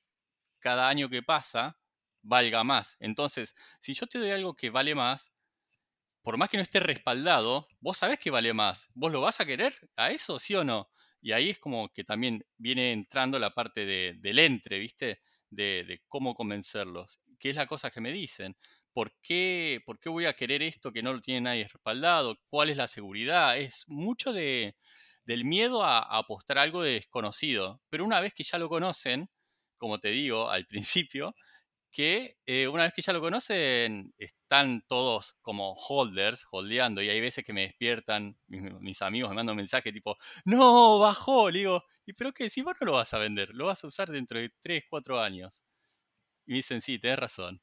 cada 0.58 0.88
año 0.88 1.10
que 1.10 1.22
pasa 1.22 1.78
valga 2.22 2.64
más. 2.64 2.96
Entonces, 2.98 3.54
si 3.78 3.92
yo 3.92 4.06
te 4.06 4.18
doy 4.18 4.30
algo 4.30 4.56
que 4.56 4.70
vale 4.70 4.94
más, 4.94 5.34
por 6.22 6.38
más 6.38 6.48
que 6.48 6.56
no 6.56 6.62
esté 6.62 6.80
respaldado, 6.80 7.68
vos 7.80 7.98
sabés 7.98 8.18
que 8.18 8.30
vale 8.30 8.54
más. 8.54 8.88
¿Vos 8.94 9.12
lo 9.12 9.20
vas 9.20 9.40
a 9.40 9.46
querer 9.46 9.76
a 9.96 10.10
eso, 10.12 10.38
sí 10.38 10.54
o 10.54 10.64
no? 10.64 10.90
Y 11.26 11.32
ahí 11.32 11.50
es 11.50 11.58
como 11.58 11.88
que 11.92 12.04
también 12.04 12.46
viene 12.56 12.92
entrando 12.92 13.40
la 13.40 13.50
parte 13.50 13.84
de, 13.84 14.14
del 14.20 14.38
entre, 14.38 14.78
¿viste? 14.78 15.22
De, 15.50 16.00
cómo 16.06 16.36
convencerlos. 16.36 17.18
¿Qué 17.40 17.50
es 17.50 17.56
la 17.56 17.66
cosa 17.66 17.90
que 17.90 18.00
me 18.00 18.12
dicen? 18.12 18.56
¿Por 18.92 19.12
qué, 19.22 19.82
¿Por 19.84 19.98
qué 19.98 20.08
voy 20.08 20.26
a 20.26 20.34
querer 20.34 20.62
esto 20.62 20.92
que 20.92 21.02
no 21.02 21.12
lo 21.12 21.20
tiene 21.20 21.40
nadie 21.40 21.66
respaldado? 21.66 22.38
¿Cuál 22.46 22.70
es 22.70 22.76
la 22.76 22.86
seguridad? 22.86 23.58
Es 23.58 23.82
mucho 23.88 24.32
de, 24.32 24.76
del 25.24 25.44
miedo 25.44 25.82
a, 25.82 25.98
a 25.98 26.18
apostar 26.18 26.58
algo 26.58 26.80
de 26.84 26.92
desconocido. 26.92 27.82
Pero 27.90 28.04
una 28.04 28.20
vez 28.20 28.32
que 28.32 28.44
ya 28.44 28.58
lo 28.58 28.68
conocen, 28.68 29.28
como 29.78 29.98
te 29.98 30.10
digo 30.10 30.48
al 30.48 30.64
principio, 30.68 31.34
que 31.96 32.36
eh, 32.44 32.68
una 32.68 32.82
vez 32.82 32.92
que 32.92 33.00
ya 33.00 33.14
lo 33.14 33.22
conocen, 33.22 34.12
están 34.18 34.82
todos 34.86 35.34
como 35.40 35.72
holders, 35.72 36.44
holdeando, 36.50 37.00
y 37.00 37.08
hay 37.08 37.22
veces 37.22 37.42
que 37.42 37.54
me 37.54 37.62
despiertan, 37.62 38.36
mis, 38.48 39.00
amigos 39.00 39.30
me 39.30 39.36
mandan 39.36 39.56
mensajes 39.56 39.94
tipo, 39.94 40.18
no, 40.44 40.98
bajó, 40.98 41.50
le 41.50 41.60
digo, 41.60 41.84
¿y 42.04 42.12
pero 42.12 42.34
qué? 42.34 42.50
Si 42.50 42.60
vos 42.60 42.74
no 42.82 42.84
lo 42.88 42.92
vas 42.92 43.14
a 43.14 43.18
vender, 43.18 43.48
lo 43.54 43.64
vas 43.64 43.82
a 43.82 43.86
usar 43.86 44.10
dentro 44.10 44.38
de 44.38 44.52
3, 44.60 44.84
4 44.90 45.22
años. 45.22 45.64
Y 46.44 46.50
me 46.50 46.56
dicen, 46.58 46.82
sí, 46.82 46.98
tenés 46.98 47.18
razón. 47.18 47.62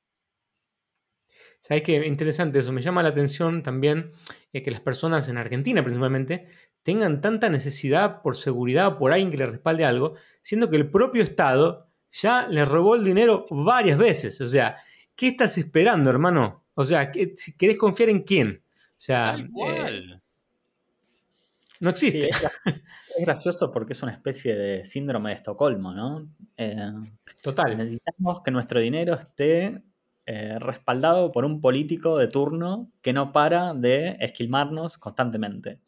¿Sabes 1.62 1.84
qué? 1.84 2.04
Interesante 2.08 2.58
eso. 2.58 2.72
Me 2.72 2.82
llama 2.82 3.04
la 3.04 3.10
atención 3.10 3.62
también 3.62 4.14
eh, 4.52 4.64
que 4.64 4.72
las 4.72 4.82
personas 4.82 5.30
en 5.30 5.38
Argentina 5.38 5.84
principalmente 5.84 6.48
tengan 6.82 7.22
tanta 7.22 7.50
necesidad 7.50 8.24
por 8.24 8.36
seguridad, 8.36 8.98
por 8.98 9.14
alguien 9.14 9.30
que 9.30 9.38
le 9.38 9.46
respalde 9.46 9.86
algo, 9.86 10.16
siendo 10.42 10.72
que 10.72 10.78
el 10.78 10.90
propio 10.90 11.22
Estado 11.22 11.93
ya 12.14 12.48
le 12.48 12.64
robó 12.64 12.96
el 12.96 13.04
dinero 13.04 13.46
varias 13.50 13.98
veces. 13.98 14.40
O 14.40 14.48
sea, 14.48 14.78
¿qué 15.16 15.30
estás 15.30 15.58
esperando, 15.58 16.10
hermano? 16.10 16.66
O 16.76 16.86
sea, 16.86 17.12
si 17.36 17.58
¿querés 17.58 17.78
confiar 17.78 18.10
en 18.10 18.22
quién? 18.22 18.64
O 18.92 19.06
sea, 19.06 19.36
eh, 19.36 20.20
no 21.80 21.90
existe. 21.90 22.30
es, 22.30 23.26
gracioso 23.26 23.72
porque 23.72 23.94
es 23.94 24.04
una 24.04 24.12
especie 24.12 24.56
de 24.56 24.86
síndrome 24.86 25.32
de 25.32 25.36
Estocolmo, 25.38 25.94
¿no? 25.94 26.30
Eh, 26.56 26.92
Total. 27.42 27.76
Necesitamos 27.76 28.42
que 28.42 28.52
nuestro 28.52 28.80
dinero 28.80 29.16
esté 29.16 29.82
eh, 30.26 30.58
respaldado 30.60 31.32
por 31.32 31.46
un 31.46 31.60
político 31.62 32.18
de 32.18 32.28
turno 32.28 32.92
que 33.02 33.12
no 33.12 33.34
para 33.34 33.74
de 33.74 34.18
esquilmarnos 34.20 34.98
constantemente. 34.98 35.80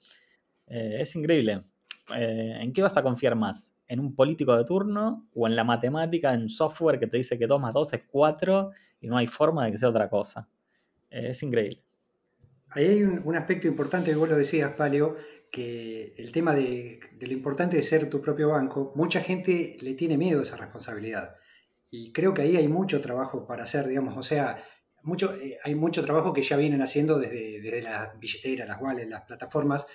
es 0.68 1.16
increíble. 1.16 1.62
¿En 2.10 2.74
qué 2.74 2.82
vas 2.82 2.98
a 2.98 3.04
confiar 3.04 3.36
más? 3.36 3.75
En 3.88 4.00
un 4.00 4.16
político 4.16 4.56
de 4.56 4.64
turno 4.64 5.28
o 5.34 5.48
en 5.48 5.56
la 5.56 5.64
matemática, 5.64 6.34
en 6.34 6.50
software 6.50 7.00
que 7.00 7.08
te 7.08 7.18
dice 7.18 7.38
que 7.38 7.48
2 7.48 7.62
más 7.62 7.74
2 7.74 7.94
es 7.94 8.02
4 8.12 8.72
y 9.02 9.08
no 9.08 9.18
hay 9.18 9.28
forma 9.28 9.66
de 9.66 9.72
que 9.72 9.78
sea 9.78 9.90
otra 9.90 10.10
cosa. 10.10 10.48
Es 11.10 11.42
increíble. 11.44 11.84
Ahí 12.72 12.86
hay 12.86 13.04
un, 13.04 13.36
aspecto 13.36 13.68
importante 13.68 14.12
que 14.12 14.18
vos 14.18 14.28
lo 14.28 14.36
decías, 14.36 14.74
Paleo, 14.74 15.16
que 15.50 16.14
el 16.18 16.32
tema 16.32 16.54
de, 16.54 17.00
lo 17.22 17.32
importante 17.32 17.78
de 17.78 17.84
ser 17.84 18.10
tu 18.10 18.22
propio 18.22 18.50
banco, 18.50 18.92
mucha 18.96 19.22
gente 19.22 19.78
le 19.80 19.94
tiene 19.94 20.18
miedo 20.18 20.42
a 20.42 20.44
esa 20.44 20.58
responsabilidad. 20.58 21.36
Y 21.90 22.12
creo 22.12 22.34
que 22.34 22.42
ahí 22.42 22.58
hay 22.58 22.68
mucho 22.68 23.00
trabajo 23.00 23.48
para 23.48 23.64
hacer, 23.64 23.88
digamos, 23.88 24.18
o 24.18 24.24
sea, 24.24 24.62
mucho, 25.04 25.34
eh, 25.36 25.58
hay 25.64 25.76
mucho 25.76 26.04
trabajo 26.04 26.34
que 26.34 26.42
ya 26.42 26.58
vienen 26.58 26.82
haciendo 26.82 27.18
desde, 27.18 27.62
desde 27.62 27.82
las 27.84 28.20
billeteras, 28.20 28.68
las 28.68 28.82
wallets, 28.82 29.10
las 29.10 29.22
plataformas, 29.22 29.86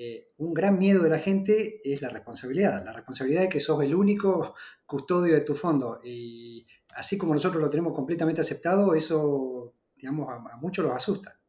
eh, 0.00 0.30
un 0.36 0.54
gran 0.54 0.78
miedo 0.78 1.02
de 1.02 1.10
la 1.10 1.18
gente 1.18 1.80
es 1.82 2.00
la 2.02 2.08
responsabilidad, 2.08 2.84
la 2.84 2.92
responsabilidad 2.92 3.40
de 3.40 3.48
que 3.48 3.58
sos 3.58 3.82
el 3.82 3.96
único 3.96 4.54
custodio 4.86 5.34
de 5.34 5.40
tu 5.40 5.54
fondo. 5.54 6.00
Y 6.04 6.64
así 6.94 7.18
como 7.18 7.34
nosotros 7.34 7.60
lo 7.60 7.68
tenemos 7.68 7.92
completamente 7.92 8.40
aceptado, 8.40 8.94
eso, 8.94 9.74
digamos, 9.96 10.28
a, 10.30 10.56
muchos 10.58 10.84
los 10.84 10.94
asusta. 10.94 11.40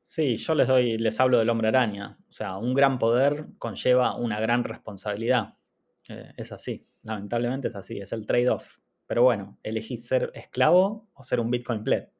Sí, 0.00 0.36
yo 0.36 0.54
les 0.54 0.68
doy, 0.68 0.98
les 0.98 1.18
hablo 1.18 1.36
del 1.36 1.50
hombre 1.50 1.66
araña. 1.66 2.16
O 2.28 2.32
sea, 2.32 2.58
un 2.58 2.74
gran 2.74 3.00
poder 3.00 3.48
conlleva 3.58 4.14
una 4.14 4.38
gran 4.38 4.62
responsabilidad. 4.62 5.56
Eh, 6.08 6.32
es 6.36 6.52
así, 6.52 6.86
lamentablemente 7.02 7.66
es 7.66 7.74
así, 7.74 7.98
es 7.98 8.12
el 8.12 8.24
trade-off. 8.24 8.78
Pero 9.08 9.24
bueno, 9.24 9.58
elegís 9.64 10.06
ser 10.06 10.30
esclavo 10.34 11.08
o 11.12 11.24
ser 11.24 11.40
un 11.40 11.50
Bitcoin 11.50 11.82
pleb 11.82 12.13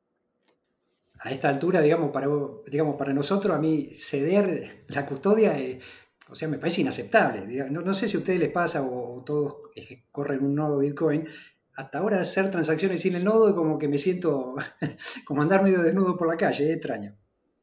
a 1.25 1.31
esta 1.31 1.49
altura, 1.49 1.81
digamos, 1.81 2.11
para, 2.11 2.29
digamos, 2.67 2.97
para 2.97 3.15
nosotros, 3.15 3.57
a 3.57 3.59
mí 3.59 3.89
ceder 3.95 4.85
la 4.89 5.07
custodia, 5.07 5.59
eh, 5.59 5.81
o 6.29 6.35
sea, 6.35 6.49
me 6.49 6.59
parece 6.59 6.83
inaceptable. 6.83 7.71
No, 7.71 7.95
sé 7.95 8.09
si 8.09 8.17
a 8.17 8.21
ustedes 8.21 8.41
les 8.41 8.51
pasa 8.51 8.83
o, 8.83 9.23
todos 9.25 9.57
corren 10.13 10.45
un 10.45 10.55
nodo 10.55 10.79
Bitcoin. 10.79 11.27
Hasta 11.77 11.99
ahora 11.99 12.21
hacer 12.21 12.51
transacciones 12.51 13.01
sin 13.01 13.15
el 13.15 13.25
nodo 13.25 13.55
como 13.57 13.79
que 13.79 13.89
me 13.89 13.97
siento 13.97 14.55
como 15.25 15.41
andar 15.41 15.63
medio 15.63 15.83
desnudo 15.83 16.15
por 16.17 16.29
la 16.29 16.37
calle, 16.37 16.69
es 16.69 16.77
extraño. 16.77 17.17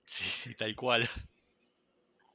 Sí, 0.05 0.23
sí, 0.23 0.55
tal 0.55 0.75
cual. 0.75 1.07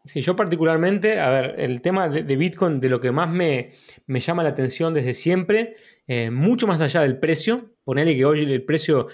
Sí, 0.06 0.20
yo 0.20 0.36
particularmente, 0.36 1.18
a 1.18 1.30
ver, 1.30 1.54
el 1.58 1.82
tema 1.82 2.08
de, 2.08 2.36
Bitcoin, 2.36 2.78
de 2.80 2.88
lo 2.88 3.00
que 3.00 3.10
más 3.10 3.28
me, 3.28 3.72
llama 4.06 4.44
la 4.44 4.50
atención 4.50 4.94
desde 4.94 5.14
siempre, 5.14 5.76
eh, 6.06 6.30
mucho 6.30 6.68
más 6.68 6.80
allá 6.80 7.00
del 7.02 7.18
precio, 7.18 7.74
ponerle 7.82 8.14
que 8.14 8.24
hoy 8.24 8.40
el 8.42 8.64
precio, 8.64 9.08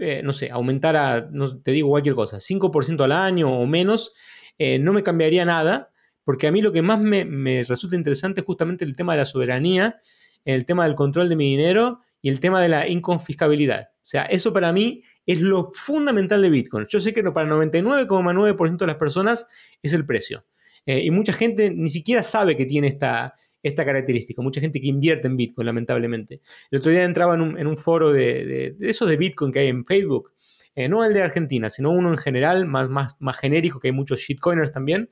eh, 0.00 0.22
no 0.24 0.32
sé, 0.32 0.50
aumentara, 0.50 1.28
no, 1.30 1.60
te 1.62 1.70
digo 1.70 1.88
cualquier 1.88 2.16
cosa, 2.16 2.40
5% 2.40 3.04
al 3.04 3.12
año 3.12 3.48
o 3.48 3.64
menos, 3.66 4.12
eh, 4.58 4.80
no 4.80 4.92
me 4.92 5.04
cambiaría 5.04 5.44
nada, 5.44 5.92
porque 6.24 6.48
a 6.48 6.52
mí 6.52 6.62
lo 6.62 6.72
que 6.72 6.82
más 6.82 7.00
me, 7.00 7.24
me, 7.24 7.62
resulta 7.62 7.94
interesante 7.94 8.40
es 8.40 8.46
justamente 8.46 8.84
el 8.84 8.96
tema 8.96 9.12
de 9.12 9.20
la 9.20 9.26
soberanía, 9.26 9.98
el 10.44 10.64
tema 10.66 10.84
del 10.84 10.96
control 10.96 11.28
de 11.28 11.36
mi 11.36 11.48
dinero 11.48 12.00
y 12.20 12.28
el 12.28 12.40
tema 12.40 12.60
de 12.60 12.68
la 12.68 12.88
inconfiscabilidad. 12.88 13.93
O 14.04 14.06
sea, 14.06 14.24
eso 14.24 14.52
para 14.52 14.70
mí 14.70 15.02
es 15.24 15.40
lo 15.40 15.72
fundamental 15.74 16.42
de 16.42 16.50
Bitcoin. 16.50 16.86
Yo 16.86 17.00
sé 17.00 17.14
que 17.14 17.22
para 17.22 17.48
el 17.48 17.70
99,9% 17.70 18.76
de 18.76 18.86
las 18.86 18.96
personas 18.96 19.46
es 19.82 19.94
el 19.94 20.04
precio. 20.04 20.44
Eh, 20.84 21.00
y 21.04 21.10
mucha 21.10 21.32
gente 21.32 21.70
ni 21.70 21.88
siquiera 21.88 22.22
sabe 22.22 22.54
que 22.54 22.66
tiene 22.66 22.88
esta, 22.88 23.34
esta 23.62 23.86
característica. 23.86 24.42
Mucha 24.42 24.60
gente 24.60 24.78
que 24.78 24.88
invierte 24.88 25.26
en 25.26 25.38
Bitcoin, 25.38 25.64
lamentablemente. 25.64 26.42
El 26.70 26.80
otro 26.80 26.90
día 26.90 27.04
entraba 27.04 27.34
en 27.34 27.66
un, 27.66 27.76
foro 27.78 28.12
de, 28.12 28.76
esos 28.80 29.08
de 29.08 29.16
Bitcoin 29.16 29.52
que 29.52 29.60
hay 29.60 29.68
en 29.68 29.86
Facebook. 29.86 30.34
Eh, 30.74 30.86
no 30.90 31.02
el 31.02 31.14
de 31.14 31.22
Argentina, 31.22 31.70
sino 31.70 31.90
uno 31.90 32.10
en 32.10 32.18
general, 32.18 32.66
más, 32.66 32.90
más, 32.90 33.16
más 33.20 33.38
genérico, 33.38 33.80
que 33.80 33.88
hay 33.88 33.92
muchos 33.92 34.20
shitcoiners 34.20 34.72
también. 34.72 35.08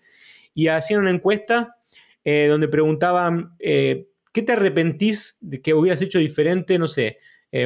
Y 0.53 0.67
hacían 0.69 1.01
una 1.01 1.13
encuesta 1.13 1.77
eh, 2.25 2.47
donde 2.47 2.69
preguntaban, 2.69 3.57
¿qué 3.59 4.43
te 4.45 4.53
arrepentís 4.53 5.39
de 5.41 5.63
que 5.63 5.73
hubieras 5.73 6.03
hecho 6.03 6.19
diferente, 6.19 6.79
no 6.79 6.89
sé, 6.89 7.17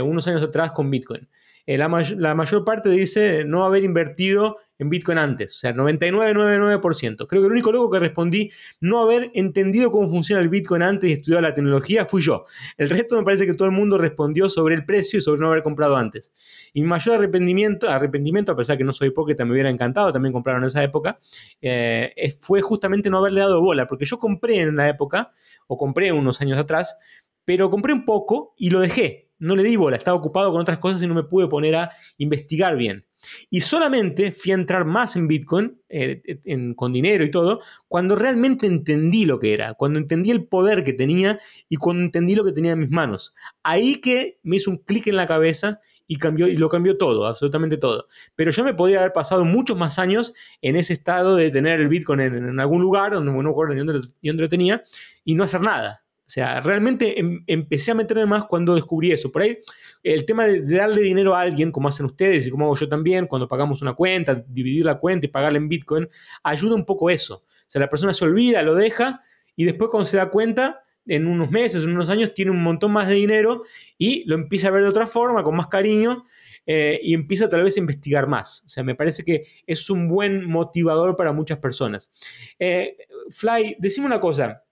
unos 0.03 0.27
años 0.29 0.43
atrás 0.43 0.73
con 0.73 0.91
Bitcoin? 0.91 1.29
Eh, 1.67 1.79
la, 1.79 1.89
mayor 2.35 2.65
parte 2.65 2.91
dice 2.91 3.45
no 3.45 3.65
haber 3.65 3.83
invertido 3.83 4.59
en 4.79 4.89
Bitcoin 4.89 5.19
antes, 5.19 5.57
o 5.57 5.59
sea, 5.59 5.75
99,99%. 5.75 7.27
Creo 7.27 7.43
que 7.43 7.47
el 7.47 7.53
único 7.53 7.73
loco 7.73 7.91
que 7.91 7.99
respondí 7.99 8.53
no 8.79 9.01
haber 9.01 9.33
entendido 9.35 9.91
cómo 9.91 10.09
funciona 10.09 10.41
el 10.43 10.49
Bitcoin 10.49 10.83
antes 10.83 11.11
y 11.11 11.15
estudiado 11.15 11.43
la 11.43 11.55
tecnología 11.55 12.05
fui 12.05 12.23
yo. 12.23 12.45
El 12.77 12.91
resto 12.91 13.17
me 13.17 13.25
parece 13.25 13.47
que 13.47 13.55
todo 13.55 13.67
el 13.67 13.75
mundo 13.75 13.99
respondió 13.99 14.49
sobre 14.49 14.75
el 14.75 14.85
precio 14.85 15.19
y 15.19 15.23
sobre 15.23 15.41
no 15.41 15.49
haber 15.49 15.63
comprado 15.63 15.97
antes. 15.97 16.31
Y 16.73 16.83
mi 16.83 16.89
mayor 16.89 17.17
arrepentimiento, 17.17 17.89
arrepentimiento 17.89 18.53
a 18.53 18.57
pesar 18.57 18.77
que 18.77 18.85
no 18.85 18.93
soy 18.93 19.09
hipócrita, 19.09 19.45
me 19.45 19.53
hubiera 19.53 19.71
encantado 19.71 20.13
también 20.13 20.33
comprar 20.33 20.59
en 20.59 20.65
esa 20.65 20.85
época, 20.85 21.19
eh, 21.61 22.35
fue 22.41 22.61
justamente 22.61 23.11
no 23.11 23.19
haberle 23.19 23.41
dado 23.41 23.61
bola, 23.61 23.89
porque 23.89 24.05
yo 24.05 24.19
compré 24.19 24.59
en 24.59 24.77
la 24.77 24.89
época, 24.89 25.33
o 25.67 25.77
compré 25.77 26.13
unos 26.13 26.41
años 26.43 26.59
atrás, 26.59 26.97
pero 27.45 27.71
compré 27.71 27.93
un 27.93 28.05
poco 28.05 28.55
y 28.57 28.71
lo 28.71 28.79
dejé 28.81 29.26
no 29.39 29.57
le 29.57 29.63
di 29.63 29.77
bola, 29.77 29.97
estaba 29.97 30.17
ocupado 30.17 30.53
con 30.53 30.61
otras 30.61 30.79
cosas 30.79 31.03
y 31.03 31.07
no 31.07 31.15
me 31.15 31.25
pude 31.25 31.49
poner 31.49 31.77
a 31.77 31.93
investigar 32.19 32.77
bien. 32.77 33.05
Y 33.51 33.61
solamente 33.63 34.33
fui 34.33 34.53
a 34.53 34.55
entrar 34.55 34.85
más 34.85 35.17
en 35.17 35.27
Bitcoin, 35.27 35.81
eh, 35.89 36.41
con 36.77 36.93
dinero 36.93 37.25
y 37.25 37.31
todo, 37.31 37.61
cuando 37.89 38.17
realmente 38.17 38.67
entendí 38.67 39.25
lo 39.25 39.39
que 39.41 39.55
era, 39.55 39.75
cuando 39.75 39.99
entendí 39.99 40.31
el 40.31 40.45
poder 40.45 40.85
que 40.85 40.93
tenía 40.93 41.39
y 41.69 41.77
cuando 41.77 42.05
entendí 42.05 42.35
lo 42.35 42.45
que 42.45 42.53
tenía 42.53 42.73
en 42.73 42.81
mis 42.81 42.91
manos. 42.91 43.35
Ahí 43.63 44.01
que 44.01 44.39
me 44.43 44.57
hizo 44.57 44.71
un 44.71 44.79
clic 44.79 45.07
en 45.09 45.17
la 45.17 45.27
cabeza 45.27 45.81
y, 46.07 46.17
cambió, 46.17 46.47
y 46.49 46.57
lo 46.57 46.69
cambió 46.69 46.97
todo, 46.97 47.27
absolutamente 47.27 47.77
todo. 47.77 48.07
Pero 48.35 48.51
yo 48.51 48.65
me 48.65 48.75
podía 48.75 49.01
haber 49.01 49.13
pasado 49.13 49.45
muchos 49.45 49.77
más 49.77 49.99
años 49.99 50.35
en 50.63 50.77
ese 50.77 50.93
estado 50.93 51.37
de 51.37 51.51
tener 51.51 51.81
el 51.81 51.89
Bitcoin 51.89 52.21
en, 52.21 52.61
algún 52.61 52.83
lugar, 52.83 53.13
donde 53.13 53.33
no 53.33 53.43
me 53.43 53.51
acuerdo 53.51 53.75
ni 53.75 53.81
dónde, 53.81 54.09
ni 54.23 54.29
dónde 54.29 54.43
lo 54.43 54.49
tenía, 54.49 54.85
y 55.25 55.35
no 55.35 55.45
hacer 55.45 55.61
nada. 55.61 56.06
O 56.27 56.29
sea, 56.29 56.61
realmente 56.61 57.21
em, 57.21 57.45
empecé 57.47 57.93
a 57.93 57.95
meterme 57.95 58.27
más 58.27 58.47
cuando 58.47 58.75
descubrí 58.75 59.13
eso. 59.13 59.31
Por 59.31 59.43
ahí, 59.43 59.59
el 60.03 60.25
tema 60.25 60.45
de, 60.47 60.61
darle 60.63 61.03
dinero 61.03 61.35
a 61.37 61.41
alguien, 61.41 61.71
como 61.71 61.89
hacen 61.89 62.07
ustedes 62.07 62.47
y 62.47 62.51
como 62.51 62.65
hago 62.65 62.77
yo 62.77 62.89
también, 62.89 63.29
cuando 63.29 63.47
pagamos 63.47 63.81
una 63.81 63.95
cuenta, 63.95 64.35
dividir 64.49 64.85
la 64.85 64.99
cuenta 64.99 65.27
y 65.27 65.29
pagarla 65.29 65.59
en 65.59 65.69
Bitcoin, 65.69 66.09
ayuda 66.43 66.75
un 66.75 66.85
poco 66.85 67.11
eso. 67.11 67.37
O 67.37 67.65
sea, 67.69 67.81
la 67.81 67.89
persona 67.89 68.13
se 68.13 68.25
olvida, 68.25 68.63
lo 68.63 68.75
deja 68.75 69.21
y 69.55 69.65
después 69.65 69.89
cuando 69.91 70.05
se 70.05 70.17
da 70.17 70.31
cuenta, 70.31 70.83
en 71.07 71.29
unos 71.29 71.53
meses, 71.53 71.85
en 71.85 71.91
unos 71.91 72.09
años, 72.09 72.35
tiene 72.35 72.51
un 72.51 72.63
montón 72.63 72.91
más 72.91 73.07
de 73.07 73.15
dinero 73.15 73.63
y 73.97 74.25
lo 74.25 74.35
empieza 74.35 74.67
a 74.67 74.73
ver 74.73 74.83
de 74.83 74.89
otra 74.89 75.07
forma, 75.07 75.45
con 75.45 75.55
más 75.55 75.69
cariño. 75.69 76.25
Eh, 76.69 76.99
y 77.01 77.15
empieza 77.15 77.49
tal 77.49 77.63
vez 77.63 77.77
a 77.77 77.81
investigar 77.81 78.27
más. 78.27 78.65
O 78.67 78.69
sea, 78.69 78.83
me 78.83 78.97
parece 78.97 79.25
que 79.25 79.45
es 79.69 79.89
un 79.89 80.09
buen 80.09 80.45
motivador 80.45 81.15
para 81.15 81.33
muchas 81.33 81.59
personas. 81.59 82.11
Eh, 82.59 82.97
Fly, 83.31 83.77
decime 83.79 84.07
una 84.07 84.19
cosa. 84.19 84.65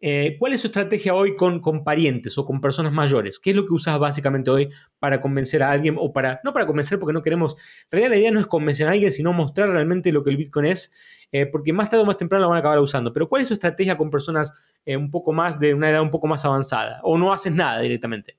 Eh, 0.00 0.36
¿Cuál 0.38 0.52
es 0.52 0.60
su 0.60 0.68
estrategia 0.68 1.14
hoy 1.14 1.34
con, 1.34 1.60
con, 1.60 1.82
parientes 1.82 2.38
o 2.38 2.44
con 2.44 2.60
personas 2.60 2.92
mayores? 2.92 3.38
¿Qué 3.38 3.50
es 3.50 3.56
lo 3.56 3.66
que 3.66 3.74
usas 3.74 3.98
básicamente 3.98 4.50
hoy 4.50 4.68
para 5.00 5.20
convencer 5.20 5.62
a 5.62 5.72
alguien 5.72 5.96
o 5.98 6.12
para, 6.12 6.40
no 6.44 6.52
para 6.52 6.66
convencer 6.66 6.98
porque 6.98 7.12
no 7.12 7.22
queremos, 7.22 7.54
en 7.54 7.90
realidad 7.90 8.10
la 8.10 8.16
idea 8.18 8.30
no 8.30 8.40
es 8.40 8.46
convencer 8.46 8.86
a 8.86 8.92
alguien, 8.92 9.10
sino 9.10 9.32
mostrar 9.32 9.70
realmente 9.70 10.12
lo 10.12 10.22
que 10.22 10.30
el 10.30 10.36
Bitcoin 10.36 10.66
es, 10.66 10.92
eh, 11.32 11.46
porque 11.46 11.72
más 11.72 11.90
tarde 11.90 12.04
o 12.04 12.06
más 12.06 12.16
temprano 12.16 12.42
lo 12.42 12.48
van 12.50 12.56
a 12.56 12.60
acabar 12.60 12.78
usando. 12.78 13.12
Pero 13.12 13.28
¿cuál 13.28 13.42
es 13.42 13.48
su 13.48 13.54
estrategia 13.54 13.96
con 13.96 14.10
personas 14.10 14.52
eh, 14.84 14.96
un 14.96 15.10
poco 15.10 15.32
más 15.32 15.58
de 15.58 15.74
una 15.74 15.90
edad 15.90 16.02
un 16.02 16.10
poco 16.10 16.28
más 16.28 16.44
avanzada? 16.44 17.00
¿O 17.02 17.18
no 17.18 17.32
haces 17.32 17.52
nada 17.52 17.80
directamente? 17.80 18.38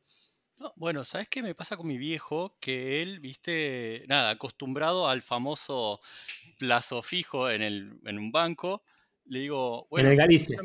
bueno, 0.75 1.03
¿sabes 1.05 1.29
qué 1.29 1.41
me 1.41 1.55
pasa 1.55 1.77
con 1.77 1.87
mi 1.87 1.97
viejo? 1.97 2.57
Que 2.59 3.01
él, 3.01 3.19
viste, 3.19 4.03
nada, 4.07 4.31
acostumbrado 4.31 5.07
al 5.07 5.21
famoso 5.21 6.01
plazo 6.57 7.01
fijo 7.01 7.49
en, 7.49 7.61
el, 7.61 7.99
en 8.05 8.17
un 8.17 8.31
banco, 8.31 8.83
le 9.29 9.39
digo, 9.39 9.87
bueno. 9.89 10.07
En 10.07 10.13
el 10.13 10.17
Galicia. 10.17 10.59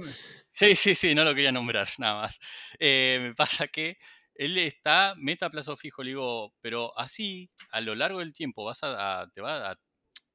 Sí, 0.48 0.74
sí, 0.76 0.94
sí, 0.94 1.14
no 1.14 1.24
lo 1.24 1.34
quería 1.34 1.52
nombrar, 1.52 1.88
nada 1.98 2.22
más. 2.22 2.40
Eh, 2.78 3.18
me 3.20 3.34
pasa 3.34 3.68
que 3.68 3.98
él 4.34 4.58
está 4.58 5.14
meta 5.16 5.46
a 5.46 5.50
plazo 5.50 5.76
fijo, 5.76 6.02
le 6.02 6.10
digo, 6.10 6.54
pero 6.60 6.96
así, 6.98 7.50
a 7.70 7.80
lo 7.80 7.94
largo 7.94 8.18
del 8.18 8.32
tiempo, 8.32 8.64
vas 8.64 8.80
a, 8.82 9.28
te 9.32 9.40
va 9.40 9.74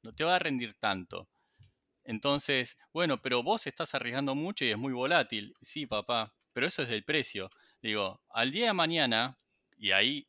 no 0.03 0.13
te 0.13 0.23
va 0.23 0.35
a 0.35 0.39
rendir 0.39 0.75
tanto. 0.79 1.29
Entonces, 2.03 2.77
bueno, 2.93 3.21
pero 3.21 3.43
vos 3.43 3.67
estás 3.67 3.93
arriesgando 3.95 4.35
mucho 4.35 4.65
y 4.65 4.69
es 4.69 4.77
muy 4.77 4.93
volátil. 4.93 5.53
Sí, 5.61 5.85
papá, 5.85 6.33
pero 6.53 6.67
eso 6.67 6.83
es 6.83 6.89
el 6.89 7.03
precio. 7.03 7.49
Digo, 7.81 8.21
al 8.29 8.51
día 8.51 8.67
de 8.67 8.73
mañana, 8.73 9.37
y 9.77 9.91
ahí 9.91 10.27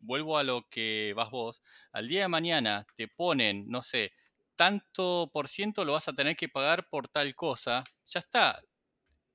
vuelvo 0.00 0.38
a 0.38 0.44
lo 0.44 0.68
que 0.68 1.12
vas 1.16 1.30
vos, 1.30 1.62
al 1.92 2.08
día 2.08 2.22
de 2.22 2.28
mañana 2.28 2.86
te 2.96 3.08
ponen, 3.08 3.68
no 3.68 3.82
sé, 3.82 4.12
tanto 4.56 5.30
por 5.32 5.48
ciento 5.48 5.84
lo 5.84 5.92
vas 5.92 6.08
a 6.08 6.12
tener 6.12 6.36
que 6.36 6.48
pagar 6.48 6.88
por 6.88 7.08
tal 7.08 7.34
cosa, 7.34 7.84
ya 8.06 8.20
está. 8.20 8.60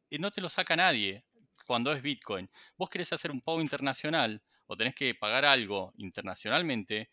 Y 0.10 0.20
no 0.20 0.32
te 0.32 0.42
lo 0.42 0.50
saca 0.50 0.76
nadie 0.76 1.24
cuando 1.66 1.94
es 1.94 2.02
Bitcoin. 2.02 2.50
Vos 2.76 2.90
querés 2.90 3.14
hacer 3.14 3.32
un 3.32 3.42
pago 3.42 3.62
internacional 3.62 4.42
o 4.68 4.76
tenés 4.76 4.96
que 4.96 5.16
pagar 5.16 5.46
algo 5.46 5.94
internacionalmente, 5.98 7.10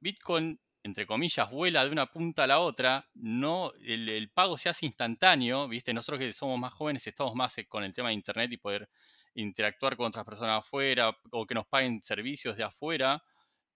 Bitcoin, 0.00 0.58
entre 0.82 1.06
comillas, 1.06 1.48
vuela 1.48 1.84
de 1.84 1.92
una 1.92 2.06
punta 2.06 2.42
a 2.42 2.46
la 2.48 2.58
otra, 2.58 3.08
no, 3.14 3.72
el, 3.84 4.28
pago 4.34 4.58
se 4.58 4.68
hace 4.68 4.86
instantáneo, 4.86 5.68
¿viste? 5.68 5.94
Nosotros 5.94 6.18
que 6.18 6.32
somos 6.32 6.58
más 6.58 6.72
jóvenes 6.72 7.06
estamos 7.06 7.36
más 7.36 7.56
eh, 7.58 7.66
con 7.66 7.84
el 7.84 7.92
tema 7.92 8.08
de 8.08 8.14
Internet 8.14 8.52
y 8.52 8.56
poder 8.56 8.88
interactuar 9.34 9.96
con 9.96 10.06
otras 10.06 10.24
personas 10.24 10.54
afuera 10.58 11.16
o 11.30 11.46
que 11.46 11.54
nos 11.54 11.66
paguen 11.66 12.02
servicios 12.02 12.56
de 12.56 12.64
afuera 12.64 13.22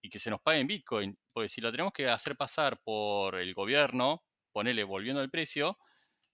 y 0.07 0.09
que 0.09 0.19
se 0.19 0.29
nos 0.29 0.41
pague 0.41 0.59
en 0.59 0.67
Bitcoin. 0.67 1.17
Porque 1.33 1.49
si 1.49 1.59
lo 1.59 1.69
tenemos 1.69 1.91
que 1.91 2.07
hacer 2.07 2.37
pasar 2.37 2.81
por 2.81 3.35
el 3.35 3.53
gobierno, 3.53 4.23
ponele 4.53 4.83
volviendo 4.83 5.21
al 5.21 5.29
precio, 5.29 5.77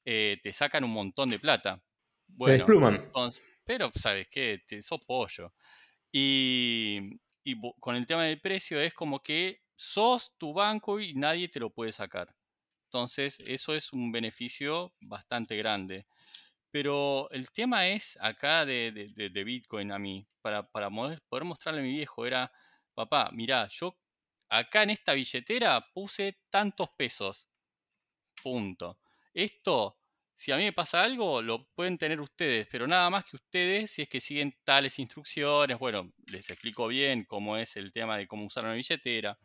eh, 0.05 0.37
te 0.43 0.53
sacan 0.53 0.83
un 0.83 0.91
montón 0.91 1.29
de 1.29 1.39
plata. 1.39 1.83
Bueno, 2.27 2.57
despluman. 2.57 3.11
pero, 3.65 3.91
¿sabes 3.95 4.27
qué? 4.29 4.61
Te, 4.65 4.81
sos 4.81 5.03
pollo. 5.05 5.53
Y, 6.11 7.19
y 7.43 7.59
con 7.79 7.95
el 7.95 8.05
tema 8.05 8.23
del 8.25 8.39
precio 8.39 8.79
es 8.79 8.93
como 8.93 9.21
que 9.21 9.61
sos 9.75 10.35
tu 10.37 10.53
banco 10.53 10.99
y 10.99 11.15
nadie 11.15 11.49
te 11.49 11.59
lo 11.59 11.71
puede 11.71 11.91
sacar. 11.91 12.33
Entonces, 12.85 13.39
eso 13.39 13.73
es 13.73 13.91
un 13.91 14.11
beneficio 14.11 14.93
bastante 15.01 15.57
grande. 15.57 16.05
Pero 16.69 17.27
el 17.31 17.49
tema 17.51 17.87
es 17.87 18.17
acá 18.21 18.65
de, 18.65 18.91
de, 18.91 19.43
Bitcoin 19.43 19.91
a 19.91 19.97
mí, 19.97 20.27
para, 20.41 20.67
para 20.69 20.89
poder 20.91 21.43
mostrarle 21.43 21.81
a 21.81 21.83
mi 21.83 21.91
viejo, 21.91 22.25
era 22.25 22.51
papá, 22.93 23.29
mirá, 23.33 23.67
yo 23.67 23.97
acá 24.49 24.83
en 24.83 24.91
esta 24.91 25.13
billetera 25.13 25.85
puse 25.93 26.39
tantos 26.49 26.89
pesos. 26.97 27.49
Punto. 28.41 28.99
Esto, 29.33 29.99
si 30.35 30.51
a 30.51 30.57
mí 30.57 30.63
me 30.63 30.73
pasa 30.73 31.01
algo, 31.03 31.41
lo 31.41 31.69
pueden 31.73 31.97
tener 31.97 32.21
ustedes, 32.21 32.67
pero 32.67 32.87
nada 32.87 33.09
más 33.09 33.25
que 33.25 33.37
ustedes 33.37 33.91
si 33.91 34.03
es 34.03 34.09
que 34.09 34.21
siguen 34.21 34.55
tales 34.63 34.99
instrucciones. 34.99 35.79
Bueno, 35.79 36.13
les 36.27 36.49
explico 36.49 36.87
bien 36.87 37.25
cómo 37.25 37.57
es 37.57 37.75
el 37.77 37.91
tema 37.91 38.17
de 38.17 38.27
cómo 38.27 38.45
usar 38.45 38.65
una 38.65 38.73
billetera. 38.73 39.39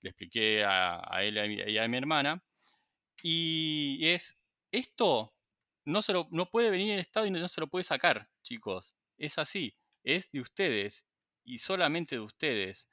Le 0.00 0.10
expliqué 0.10 0.64
a, 0.64 1.22
él 1.22 1.36
y 1.68 1.78
a 1.78 1.88
mi 1.88 1.96
hermana. 1.96 2.42
Y 3.22 3.98
es, 4.02 4.38
esto 4.70 5.30
no, 5.84 6.02
se 6.02 6.12
lo, 6.12 6.28
no 6.30 6.50
puede 6.50 6.70
venir 6.70 6.92
el 6.92 7.00
Estado 7.00 7.26
y 7.26 7.30
no 7.30 7.48
se 7.48 7.60
lo 7.60 7.68
puede 7.68 7.84
sacar, 7.84 8.30
chicos. 8.42 8.94
Es 9.18 9.38
así. 9.38 9.76
Es 10.02 10.30
de 10.30 10.40
ustedes 10.40 11.06
y 11.46 11.58
solamente 11.58 12.16
de 12.16 12.20
ustedes. 12.20 12.90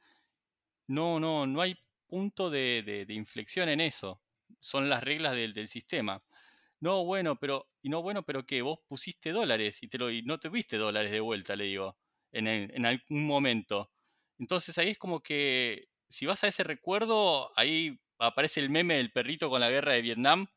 No, 0.88 1.20
no, 1.20 1.48
no 1.48 1.62
hay 1.62 1.78
punto 2.08 2.50
de, 2.50 3.06
inflexión 3.10 3.68
en 3.70 3.82
eso. 3.82 4.22
Son 4.60 4.90
las 4.90 5.04
reglas 5.04 5.34
del, 5.34 5.68
sistema. 5.68 6.24
No, 6.80 7.04
bueno, 7.06 7.38
pero, 7.38 7.70
y 7.82 7.90
no, 7.90 8.02
bueno, 8.02 8.24
pero 8.24 8.46
que 8.46 8.62
vos 8.62 8.80
pusiste 8.88 9.32
dólares 9.32 9.82
y, 9.84 9.88
te 9.88 9.98
lo, 9.98 10.08
tuviste 10.40 10.78
dólares 10.78 11.12
de 11.12 11.20
vuelta, 11.20 11.56
le 11.56 11.66
digo, 11.66 11.98
en, 12.32 12.48
en 12.48 12.86
algún 12.86 13.26
momento. 13.26 13.92
Entonces 14.40 14.78
ahí 14.78 14.90
es 14.90 14.98
como 14.98 15.22
que, 15.22 15.90
si 16.08 16.26
vas 16.26 16.44
a 16.44 16.48
ese 16.48 16.64
recuerdo, 16.64 17.52
ahí 17.58 18.00
aparece 18.20 18.60
el 18.60 18.70
meme 18.70 18.98
del 18.98 19.12
perrito 19.12 19.50
con 19.50 19.62
la 19.62 19.70
guerra 19.70 19.94
de 19.94 20.02
Vietnam 20.02 20.48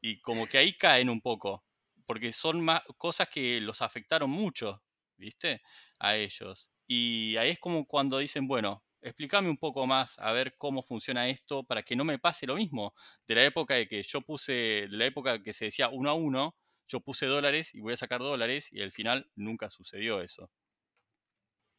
y 0.00 0.20
como 0.20 0.46
que 0.46 0.58
ahí 0.58 0.74
caen 0.74 1.10
un 1.10 1.20
poco, 1.20 1.64
porque 2.06 2.32
son 2.32 2.60
más 2.60 2.82
cosas 2.98 3.28
que 3.28 3.60
los 3.60 3.82
afectaron 3.82 4.30
mucho, 4.30 4.82
¿viste? 5.16 5.62
A 5.98 6.16
ellos. 6.16 6.70
Y 6.96 7.36
ahí 7.38 7.50
es 7.50 7.58
como 7.58 7.86
cuando 7.86 8.18
dicen, 8.18 8.46
bueno, 8.46 8.84
explícame 9.02 9.50
un 9.50 9.58
poco 9.58 9.86
más 9.86 10.18
a 10.18 10.32
ver 10.32 10.56
cómo 10.56 10.82
funciona 10.82 11.28
esto 11.28 11.64
para 11.64 11.82
que 11.82 11.96
no 11.96 12.04
me 12.04 12.18
pase 12.20 12.46
lo 12.46 12.54
mismo. 12.56 12.94
De 13.26 13.34
la 13.34 13.44
época 13.44 13.74
de 13.74 13.88
que 13.88 14.02
yo 14.02 14.20
puse, 14.22 14.52
de 14.52 14.96
la 14.96 15.06
época 15.06 15.42
que 15.42 15.52
se 15.52 15.66
decía 15.66 15.88
uno 15.88 16.10
a 16.10 16.14
uno, 16.14 16.56
yo 16.86 17.00
puse 17.00 17.26
dólares 17.26 17.74
y 17.74 17.80
voy 17.80 17.94
a 17.94 17.96
sacar 17.96 18.20
dólares 18.20 18.68
y 18.72 18.80
al 18.82 18.92
final 18.92 19.30
nunca 19.34 19.70
sucedió 19.70 20.20
eso. 20.22 20.50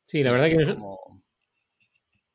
Sí, 0.07 0.23
la 0.23 0.31
verdad 0.31 0.49
que 0.49 0.65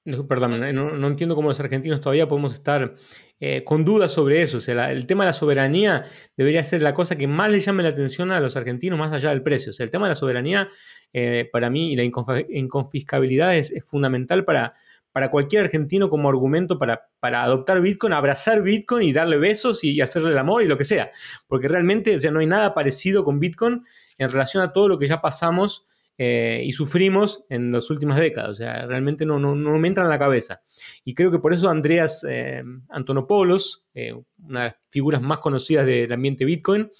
Perdón, 0.04 0.60
no, 0.74 1.06
entiendo 1.06 1.34
cómo 1.34 1.48
los 1.48 1.60
argentinos 1.60 2.00
todavía 2.00 2.26
podemos 2.26 2.54
estar 2.54 2.96
eh, 3.38 3.64
con 3.64 3.84
dudas 3.84 4.10
sobre 4.10 4.40
eso. 4.40 4.56
O 4.56 4.60
sea, 4.60 4.90
el 4.92 5.06
tema 5.06 5.24
de 5.24 5.28
la 5.28 5.32
soberanía 5.34 6.06
debería 6.38 6.64
ser 6.64 6.80
la 6.80 6.94
cosa 6.94 7.16
que 7.16 7.26
más 7.26 7.50
le 7.50 7.60
llame 7.60 7.82
la 7.82 7.90
atención 7.90 8.32
a 8.32 8.40
los 8.40 8.56
argentinos 8.56 8.98
más 8.98 9.12
allá 9.12 9.28
del 9.28 9.42
precio. 9.42 9.70
O 9.70 9.72
sea, 9.74 9.84
el 9.84 9.90
tema 9.90 10.06
de 10.06 10.12
la 10.12 10.14
soberanía 10.14 10.70
eh, 11.12 11.50
para 11.52 11.68
mí 11.68 11.92
y 11.92 11.96
la 11.96 12.04
inconfiscabilidad 12.04 13.54
es, 13.56 13.74
fundamental 13.84 14.46
para, 14.46 14.72
para 15.12 15.30
cualquier 15.30 15.64
argentino 15.64 16.08
como 16.08 16.30
argumento 16.30 16.78
para, 16.78 17.10
para, 17.20 17.42
adoptar 17.42 17.82
Bitcoin, 17.82 18.14
abrazar 18.14 18.62
Bitcoin 18.62 19.06
y 19.06 19.12
darle 19.12 19.36
besos 19.36 19.84
y 19.84 20.00
hacerle 20.00 20.30
el 20.30 20.38
amor 20.38 20.62
y 20.62 20.66
lo 20.66 20.78
que 20.78 20.86
sea. 20.86 21.10
Porque 21.46 21.68
realmente 21.68 22.16
o 22.16 22.20
sea, 22.20 22.30
no 22.30 22.40
hay 22.40 22.46
nada 22.46 22.72
parecido 22.72 23.22
con 23.22 23.38
Bitcoin 23.38 23.84
en 24.16 24.30
relación 24.30 24.62
a 24.62 24.72
todo 24.72 24.88
lo 24.88 24.98
que 24.98 25.08
ya 25.08 25.20
pasamos 25.20 25.84
eh, 26.22 26.60
y 26.66 26.72
sufrimos 26.72 27.46
en 27.48 27.72
las 27.72 27.88
últimas 27.88 28.20
décadas. 28.20 28.50
O 28.50 28.54
sea, 28.54 28.84
realmente 28.84 29.24
no, 29.24 29.38
no, 29.38 29.54
no, 29.54 29.78
me 29.78 29.88
entra 29.88 30.04
en 30.04 30.10
la 30.10 30.18
cabeza. 30.18 30.60
Y 31.02 31.14
creo 31.14 31.30
que 31.30 31.38
por 31.38 31.54
eso 31.54 31.70
Andreas 31.70 32.26
eh, 32.28 32.62
Antonopoulos, 32.90 33.86
eh, 33.94 34.12
una 34.44 34.60
de 34.60 34.66
las 34.66 34.76
figuras 34.88 35.22
más 35.22 35.38
conocidas 35.38 35.86
del 35.86 36.12
ambiente 36.12 36.44
Bitcoin, 36.44 36.92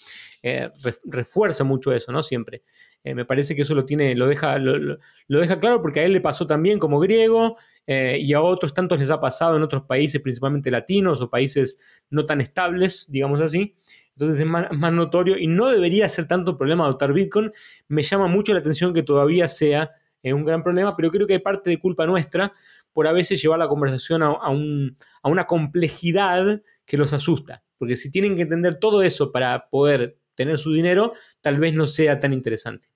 refuerza 1.05 1.65
mucho 1.65 1.93
eso, 1.93 2.13
¿no? 2.13 2.23
Siempre. 2.23 2.63
me 3.05 3.27
parece 3.27 3.55
que 3.55 3.61
eso 3.61 3.75
lo 3.75 3.85
tiene, 3.85 4.15
lo 4.15 4.27
deja, 4.27 4.59
lo, 4.59 4.79
lo, 4.79 5.39
deja 5.39 5.61
claro 5.61 5.83
porque 5.83 6.01
a 6.01 6.05
él 6.05 6.15
le 6.15 6.23
pasó 6.23 6.47
también 6.47 6.79
como 6.79 6.99
griego 6.99 7.59
y 7.87 8.33
a 8.33 8.41
otros 8.41 8.73
tantos 8.73 9.01
les 9.01 9.11
ha 9.11 9.21
pasado 9.21 9.55
en 9.59 9.63
otros 9.63 9.83
países, 9.83 10.23
principalmente 10.23 10.71
latinos 10.71 11.21
o 11.21 11.29
países 11.29 11.77
no 12.09 12.25
tan 12.25 12.41
estables, 12.41 13.11
digamos 13.11 13.43
así. 13.43 13.77
Entonces 14.21 14.45
es 14.45 14.47
más, 14.47 14.93
notorio 14.93 15.39
y 15.39 15.47
no 15.47 15.69
debería 15.69 16.07
ser 16.11 16.29
tanto 16.29 16.59
problema 16.59 16.85
adoptar 16.85 17.15
Bitcoin. 17.15 17.53
Me 17.89 18.03
llama 18.03 18.27
mucho 18.27 18.53
la 18.53 18.59
atención 18.59 18.93
que 18.93 19.03
todavía 19.03 19.49
sea 19.49 19.93
eh, 20.23 20.35
un 20.35 20.45
gran 20.45 20.63
problema, 20.63 20.95
pero 20.95 21.11
creo 21.11 21.27
que 21.27 21.33
hay 21.33 21.39
parte 21.39 21.71
de 21.71 21.79
culpa 21.79 22.05
nuestra 22.05 22.53
por 22.93 23.07
a 23.07 23.13
veces 23.13 23.41
llevar 23.41 23.59
la 23.59 23.69
conversación 23.69 24.23
a, 24.23 24.51
una 24.51 25.47
complejidad 25.47 26.61
que 26.85 26.99
los 26.99 27.15
asusta. 27.15 27.65
Porque 27.79 27.97
si 27.97 28.11
tienen 28.11 28.37
que 28.37 28.43
entender 28.43 28.79
todo 28.79 29.01
eso 29.01 29.33
para 29.33 29.71
poder 29.71 30.19
tener 30.35 30.59
su 30.59 30.71
dinero, 30.71 31.15
tal 31.41 31.59
vez 31.59 31.73
no 31.73 31.87
sea 31.87 32.21
tan 32.21 32.35
interesante. 32.35 32.89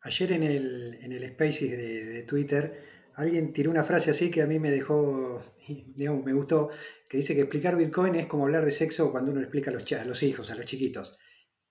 Ayer 0.00 0.32
en 0.32 0.42
el, 0.42 0.96
en 1.00 1.28
Spaces 1.30 1.70
de 1.70 2.24
Twitter 2.24 2.87
alguien 3.18 3.52
tiró 3.52 3.70
una 3.70 3.82
frase 3.82 4.10
así 4.12 4.30
que 4.30 4.42
a 4.42 4.46
mí 4.46 4.58
me 4.58 4.70
dejó, 4.70 5.40
digamos, 5.94 6.24
me 6.24 6.32
gustó, 6.32 6.70
que 7.08 7.18
dice 7.18 7.34
que 7.34 7.42
explicar 7.42 7.76
Bitcoin 7.76 8.14
es 8.14 8.26
como 8.26 8.44
hablar 8.44 8.64
de 8.64 8.70
sexo 8.70 9.10
cuando 9.10 9.32
uno 9.32 9.40
le 9.40 9.46
explica 9.46 9.70
a 9.70 9.74
los, 9.74 9.92
a 9.92 10.04
los 10.04 10.22
hijos, 10.22 10.50
a 10.50 10.54
los 10.54 10.66
chiquitos. 10.66 11.18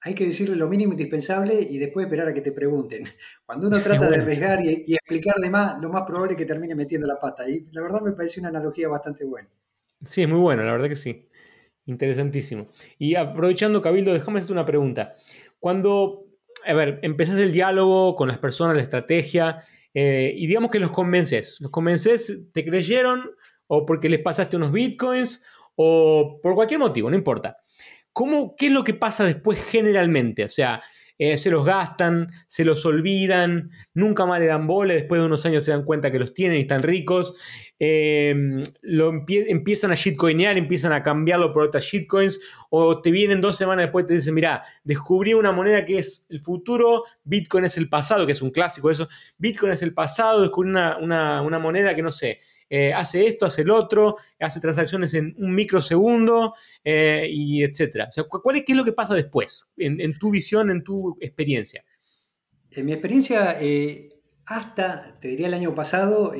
Hay 0.02 0.14
que 0.14 0.26
decirle 0.26 0.56
lo 0.56 0.68
mínimo 0.68 0.92
indispensable 0.92 1.60
y 1.60 1.80
después 1.80 2.06
esperar 2.06 2.28
a 2.28 2.34
que 2.34 2.42
te 2.42 2.52
pregunten. 2.52 3.04
Cuando 3.46 3.68
uno 3.68 3.82
trata 3.82 4.10
de 4.10 4.18
arriesgar 4.18 4.64
y, 4.64 4.94
explicar 4.94 5.38
de 5.38 5.50
más, 5.50 5.82
lo 5.82 5.90
más 5.90 6.04
probable 6.04 6.34
es 6.34 6.38
que 6.38 6.46
termine 6.46 6.76
metiendo 6.76 7.08
la 7.08 7.20
pata. 7.20 7.50
Y 7.50 7.66
la 7.72 7.82
verdad 7.82 8.02
me 8.02 8.12
parece 8.12 8.40
una 8.40 8.50
analogía 8.50 8.88
bastante 8.90 9.26
buena. 9.26 9.50
Sí, 10.06 10.22
es 10.22 10.30
muy 10.30 10.38
bueno, 10.38 10.64
la 10.64 10.74
verdad 10.74 10.88
que 10.88 10.96
sí. 10.96 11.28
Interesantísimo. 11.88 12.68
Y 13.00 13.16
aprovechando, 13.16 13.82
Cabildo, 13.82 14.14
déjame 14.14 14.38
hacerte 14.38 14.54
una 14.54 14.68
pregunta. 14.68 15.16
Cuando, 15.60 16.28
a 16.64 16.74
ver, 16.76 17.00
empezás 17.02 17.42
el 17.42 17.52
diálogo 17.52 18.16
con 18.16 18.28
las 18.28 18.38
personas, 18.38 18.76
la 18.76 18.84
estrategia, 18.84 19.66
eh, 20.00 20.32
y 20.38 20.46
digamos 20.46 20.70
que 20.70 20.80
los 20.80 20.92
convences. 20.92 21.60
Los 21.60 21.72
convences, 21.72 22.52
te 22.54 22.64
creyeron 22.64 23.32
o 23.66 23.84
porque 23.84 24.10
les 24.10 24.20
pasaste 24.20 24.56
unos 24.56 24.72
bitcoins 24.72 25.44
o 25.74 26.40
por 26.44 26.54
cualquier 26.54 26.80
motivo, 26.80 27.10
no 27.10 27.16
importa. 27.16 27.58
¿Cómo, 28.14 28.56
¿Qué 28.56 28.68
es 28.68 28.72
lo 28.72 28.84
que 28.84 28.94
pasa 28.94 29.26
después 29.26 29.60
generalmente? 29.60 30.46
O 30.46 30.50
sea, 30.50 30.84
eh, 31.20 31.38
se 31.38 31.50
los 31.50 31.66
gastan, 31.66 32.30
se 32.48 32.64
los 32.64 32.86
olvidan, 32.86 33.72
nunca 33.94 34.26
más 34.26 34.40
le 34.40 34.46
dan 34.46 34.68
bola, 34.68 34.94
después 34.94 35.20
de 35.20 35.26
unos 35.26 35.46
años 35.46 35.64
se 35.64 35.72
dan 35.72 35.84
cuenta 35.84 36.12
que 36.12 36.20
los 36.20 36.34
tienen 36.34 36.58
y 36.58 36.62
están 36.62 36.84
ricos, 36.84 37.34
lo 37.80 39.10
empiezan 39.10 39.92
a 39.92 39.96
shitcoinear, 39.96 40.58
empiezan 40.58 40.94
a 40.94 41.04
cambiarlo 41.04 41.54
por 41.54 41.64
otras 41.64 41.84
shitcoins, 41.84 42.40
o 42.70 43.02
te 43.02 43.12
vienen 43.12 43.42
dos 43.42 43.58
semanas 43.58 43.86
después 43.86 44.06
y 44.06 44.08
te 44.08 44.14
dicen, 44.16 44.34
mira, 44.34 44.64
descubrí 44.84 45.34
una 45.34 45.52
moneda 45.52 45.86
que 45.86 46.00
es 46.00 46.26
el 46.30 46.40
futuro, 46.40 47.04
Bitcoin 47.24 47.66
es 47.66 47.78
el 47.78 47.90
pasado, 47.90 48.26
que 48.26 48.32
es 48.32 48.42
un 48.42 48.52
clásico 48.52 48.90
eso, 48.90 49.08
Bitcoin 49.38 49.72
es 49.72 49.82
el 49.82 49.94
pasado, 49.94 50.42
descubrí 50.42 50.70
una, 50.70 50.98
una 50.98 51.60
moneda 51.60 51.96
que 51.96 52.04
no 52.04 52.12
sé, 52.12 52.40
eh, 52.70 52.94
hace 52.94 53.26
esto, 53.28 53.46
hace 53.46 53.62
el 53.62 53.70
otro, 53.70 54.18
hace 54.40 54.60
transacciones 54.60 55.14
en 55.14 55.34
un 55.38 55.56
microsegundo 55.56 56.54
eh, 56.84 57.28
y 57.30 57.64
etcétera. 57.64 58.08
O 58.10 58.12
sea, 58.12 58.26
¿cuál 58.26 58.58
es, 58.58 58.66
¿Qué 58.66 58.74
es 58.74 58.78
lo 58.78 58.84
que 58.84 58.92
pasa 58.92 59.14
después, 59.14 59.72
en, 59.78 60.18
tu 60.20 60.32
visión, 60.32 60.70
en 60.70 60.84
tu 60.84 61.18
experiencia? 61.22 61.84
En 62.72 62.86
mi 62.86 62.92
experiencia, 62.92 63.58
eh, 63.62 64.10
hasta, 64.46 65.18
te 65.20 65.30
diría 65.30 65.48
el 65.48 65.54
año 65.54 65.74
pasado, 65.74 66.34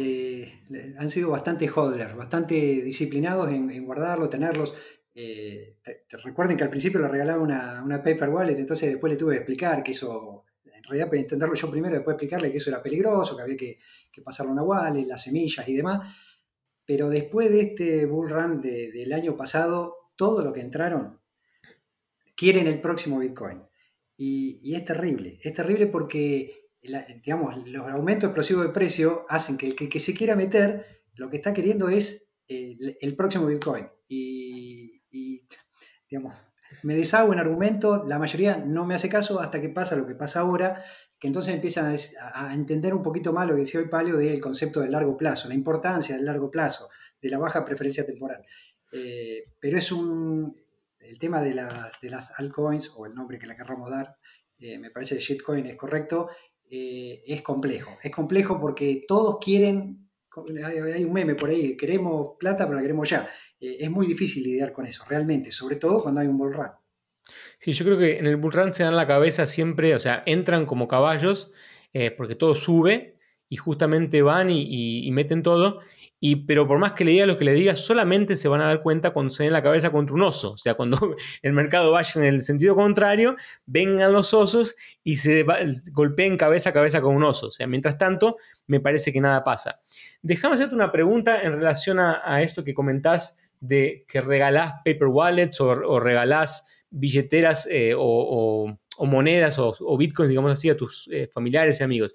han 0.98 1.10
sido 1.10 1.32
bastante 1.32 1.70
hodlers, 1.70 2.16
bastante 2.16 2.56
disciplinados 2.56 3.50
en, 3.50 3.86
guardarlo, 3.86 4.30
tenerlos. 4.30 4.74
Te, 5.14 5.78
recuerden 6.24 6.58
que 6.58 6.64
al 6.64 6.70
principio 6.70 7.00
le 7.00 7.08
regalaba 7.08 7.42
una, 7.42 7.82
una, 7.84 8.04
paper 8.04 8.30
wallet, 8.30 8.60
entonces 8.60 8.92
después 8.92 9.12
le 9.12 9.18
tuve 9.18 9.34
que 9.34 9.40
explicar 9.40 9.82
que 9.82 9.94
eso, 9.94 10.46
en 10.66 10.84
realidad 10.84 11.08
para 11.08 11.22
entenderlo 11.22 11.56
yo 11.56 11.72
primero, 11.72 11.96
después 11.96 12.16
explicarle 12.16 12.52
que 12.52 12.58
eso 12.58 12.70
era 12.70 12.84
peligroso, 12.84 13.36
que 13.36 13.42
había 13.42 13.58
que 13.58 13.80
que 14.24 14.44
una 14.44 14.64
wallet, 14.64 15.06
las 15.06 15.24
semillas 15.24 15.68
y 15.68 15.76
demás. 15.76 16.16
Pero 16.86 17.10
después 17.10 17.50
de 17.50 17.62
este 17.62 18.06
bull 18.06 18.30
run 18.30 18.62
del 18.62 19.14
año 19.14 19.36
pasado, 19.36 20.12
todo 20.16 20.42
lo 20.42 20.54
que 20.54 20.62
entraron 20.62 21.20
quieren 22.36 22.68
el 22.68 22.80
próximo 22.80 23.20
Bitcoin. 23.20 23.64
Y, 24.16 24.74
es 24.74 24.86
terrible, 24.86 25.38
es 25.42 25.54
terrible 25.54 25.88
porque 25.88 26.64
digamos, 27.24 27.68
los 27.68 27.88
aumentos 27.88 28.30
explosivos 28.30 28.66
de 28.66 28.72
precio 28.72 29.26
hacen 29.28 29.58
que 29.58 29.68
el 29.68 29.76
que, 29.76 30.00
se 30.00 30.14
quiera 30.14 30.36
meter, 30.36 31.04
lo 31.16 31.30
que 31.30 31.38
está 31.38 31.54
queriendo 31.54 31.90
es 31.90 32.30
el, 32.48 33.16
próximo 33.18 33.48
Bitcoin. 33.48 33.88
Y, 34.08 35.04
y, 35.12 35.46
digamos, 36.10 36.36
me 36.84 36.96
deshago 36.96 37.34
en 37.34 37.40
argumento, 37.40 38.06
la 38.06 38.20
mayoría 38.20 38.58
no 38.58 38.86
me 38.86 38.96
hace 38.96 39.10
caso 39.10 39.40
hasta 39.40 39.62
que 39.62 39.70
pasa 39.70 39.96
lo 39.96 40.08
que 40.08 40.16
pasa 40.16 40.42
ahora, 40.42 40.84
que 41.20 41.28
entonces 41.28 41.54
empiezan 41.54 41.96
a, 42.22 42.54
entender 42.54 42.94
un 42.94 43.02
poquito 43.02 43.34
más 43.34 43.48
lo 43.48 43.56
que 43.56 43.62
decía 43.62 43.80
hoy 43.80 43.88
Palio 43.88 44.18
del 44.18 44.40
concepto 44.40 44.82
del 44.82 44.92
largo 44.92 45.18
plazo, 45.18 45.48
la 45.48 45.56
importancia 45.56 46.16
del 46.16 46.26
largo 46.26 46.52
plazo, 46.52 46.90
de 47.22 47.30
la 47.30 47.40
baja 47.40 47.66
preferencia 47.66 48.06
temporal. 48.06 48.46
Eh, 48.92 49.46
pero 49.60 49.78
es 49.78 49.92
un, 49.92 50.56
el 51.00 51.18
tema 51.18 51.42
de, 51.42 51.54
las 51.54 52.32
altcoins, 52.38 52.92
o 52.96 53.06
el 53.06 53.16
nombre 53.16 53.40
que 53.40 53.48
le 53.48 53.56
querramos 53.56 53.90
dar, 53.90 54.16
eh, 54.60 54.78
me 54.78 54.92
parece 54.92 55.16
que 55.16 55.22
shitcoin 55.22 55.66
es 55.66 55.76
correcto, 55.76 56.30
eh, 56.70 57.24
es 57.26 57.42
complejo. 57.42 57.98
Es 58.04 58.12
complejo 58.12 58.60
porque 58.60 59.06
todos 59.08 59.38
quieren, 59.44 60.10
hay, 60.64 61.04
un 61.04 61.14
meme 61.14 61.34
por 61.34 61.50
ahí, 61.50 61.76
queremos 61.76 62.36
plata, 62.40 62.66
pero 62.66 62.76
la 62.76 62.82
queremos 62.82 63.10
ya. 63.10 63.28
es 63.60 63.90
muy 63.90 64.06
difícil 64.06 64.44
lidiar 64.44 64.72
con 64.72 64.86
eso, 64.86 65.04
realmente, 65.10 65.52
sobre 65.52 65.78
todo 65.78 66.04
cuando 66.04 66.22
hay 66.22 66.28
un 66.28 66.38
bull 66.38 66.54
run. 66.54 66.70
Sí, 67.60 67.74
yo 67.74 67.86
creo 67.86 67.98
que 67.98 68.18
en 68.18 68.26
el 68.26 68.38
bull 68.38 68.52
run 68.52 68.74
se 68.74 68.84
dan 68.84 68.96
la 68.96 69.08
cabeza 69.08 69.46
siempre, 69.48 69.96
o 69.96 70.00
sea, 70.00 70.24
entran 70.26 70.66
como 70.66 70.88
caballos 70.88 71.52
eh, 71.94 72.12
porque 72.12 72.36
todo 72.36 72.54
sube 72.56 73.18
y 73.50 73.56
justamente 73.56 74.22
van 74.22 74.50
y, 74.50 75.10
meten 75.12 75.44
todo. 75.44 75.80
Y, 76.20 76.48
pero 76.48 76.68
por 76.68 76.80
más 76.80 76.94
que 76.94 77.06
le 77.06 77.12
diga 77.12 77.26
lo 77.28 77.38
que 77.38 77.46
le 77.46 77.54
diga, 77.54 77.76
solamente 77.76 78.38
se 78.38 78.48
van 78.48 78.62
a 78.62 78.66
dar 78.66 78.82
cuenta 78.82 79.12
cuando 79.12 79.32
se 79.32 79.44
den 79.44 79.54
la 79.54 79.62
cabeza 79.62 79.92
contra 79.92 80.16
un 80.16 80.24
oso. 80.24 80.52
O 80.54 80.58
sea, 80.58 80.74
cuando 80.74 80.98
el 81.42 81.54
mercado 81.54 81.92
vaya 81.92 82.12
en 82.16 82.24
el 82.26 82.42
sentido 82.42 82.76
contrario, 82.76 83.36
vengan 83.66 84.14
los 84.14 84.34
osos 84.34 84.76
y 85.04 85.18
se 85.18 85.46
golpeen 85.92 86.38
cabeza 86.38 86.72
a 86.72 86.74
cabeza 86.74 87.02
con 87.02 87.16
un 87.16 87.24
oso. 87.24 87.48
O 87.48 87.52
sea, 87.52 87.68
mientras 87.68 87.98
tanto, 87.98 88.38
me 88.66 88.80
parece 88.80 89.14
que 89.14 89.22
nada 89.22 89.44
pasa. 89.44 89.82
Déjame 90.22 90.56
hacerte 90.56 90.76
una 90.76 90.92
pregunta 90.92 91.42
en 91.42 91.54
relación 91.54 92.00
a, 92.00 92.42
esto 92.42 92.64
que 92.64 92.74
comentás 92.74 93.38
de 93.60 94.06
que 94.08 94.22
regalás 94.22 94.74
paper 94.86 95.08
wallets 95.08 95.62
o, 95.62 95.70
o 95.70 96.00
regalás 96.00 96.77
billeteras 96.90 97.68
eh, 97.70 97.94
o, 97.98 98.78
monedas 99.00 99.58
o, 99.60 99.98
bitcoins, 99.98 100.30
digamos 100.30 100.54
así, 100.54 100.70
a 100.70 100.78
tus 100.78 101.08
eh, 101.12 101.28
familiares 101.28 101.80
y 101.80 101.84
amigos. 101.84 102.14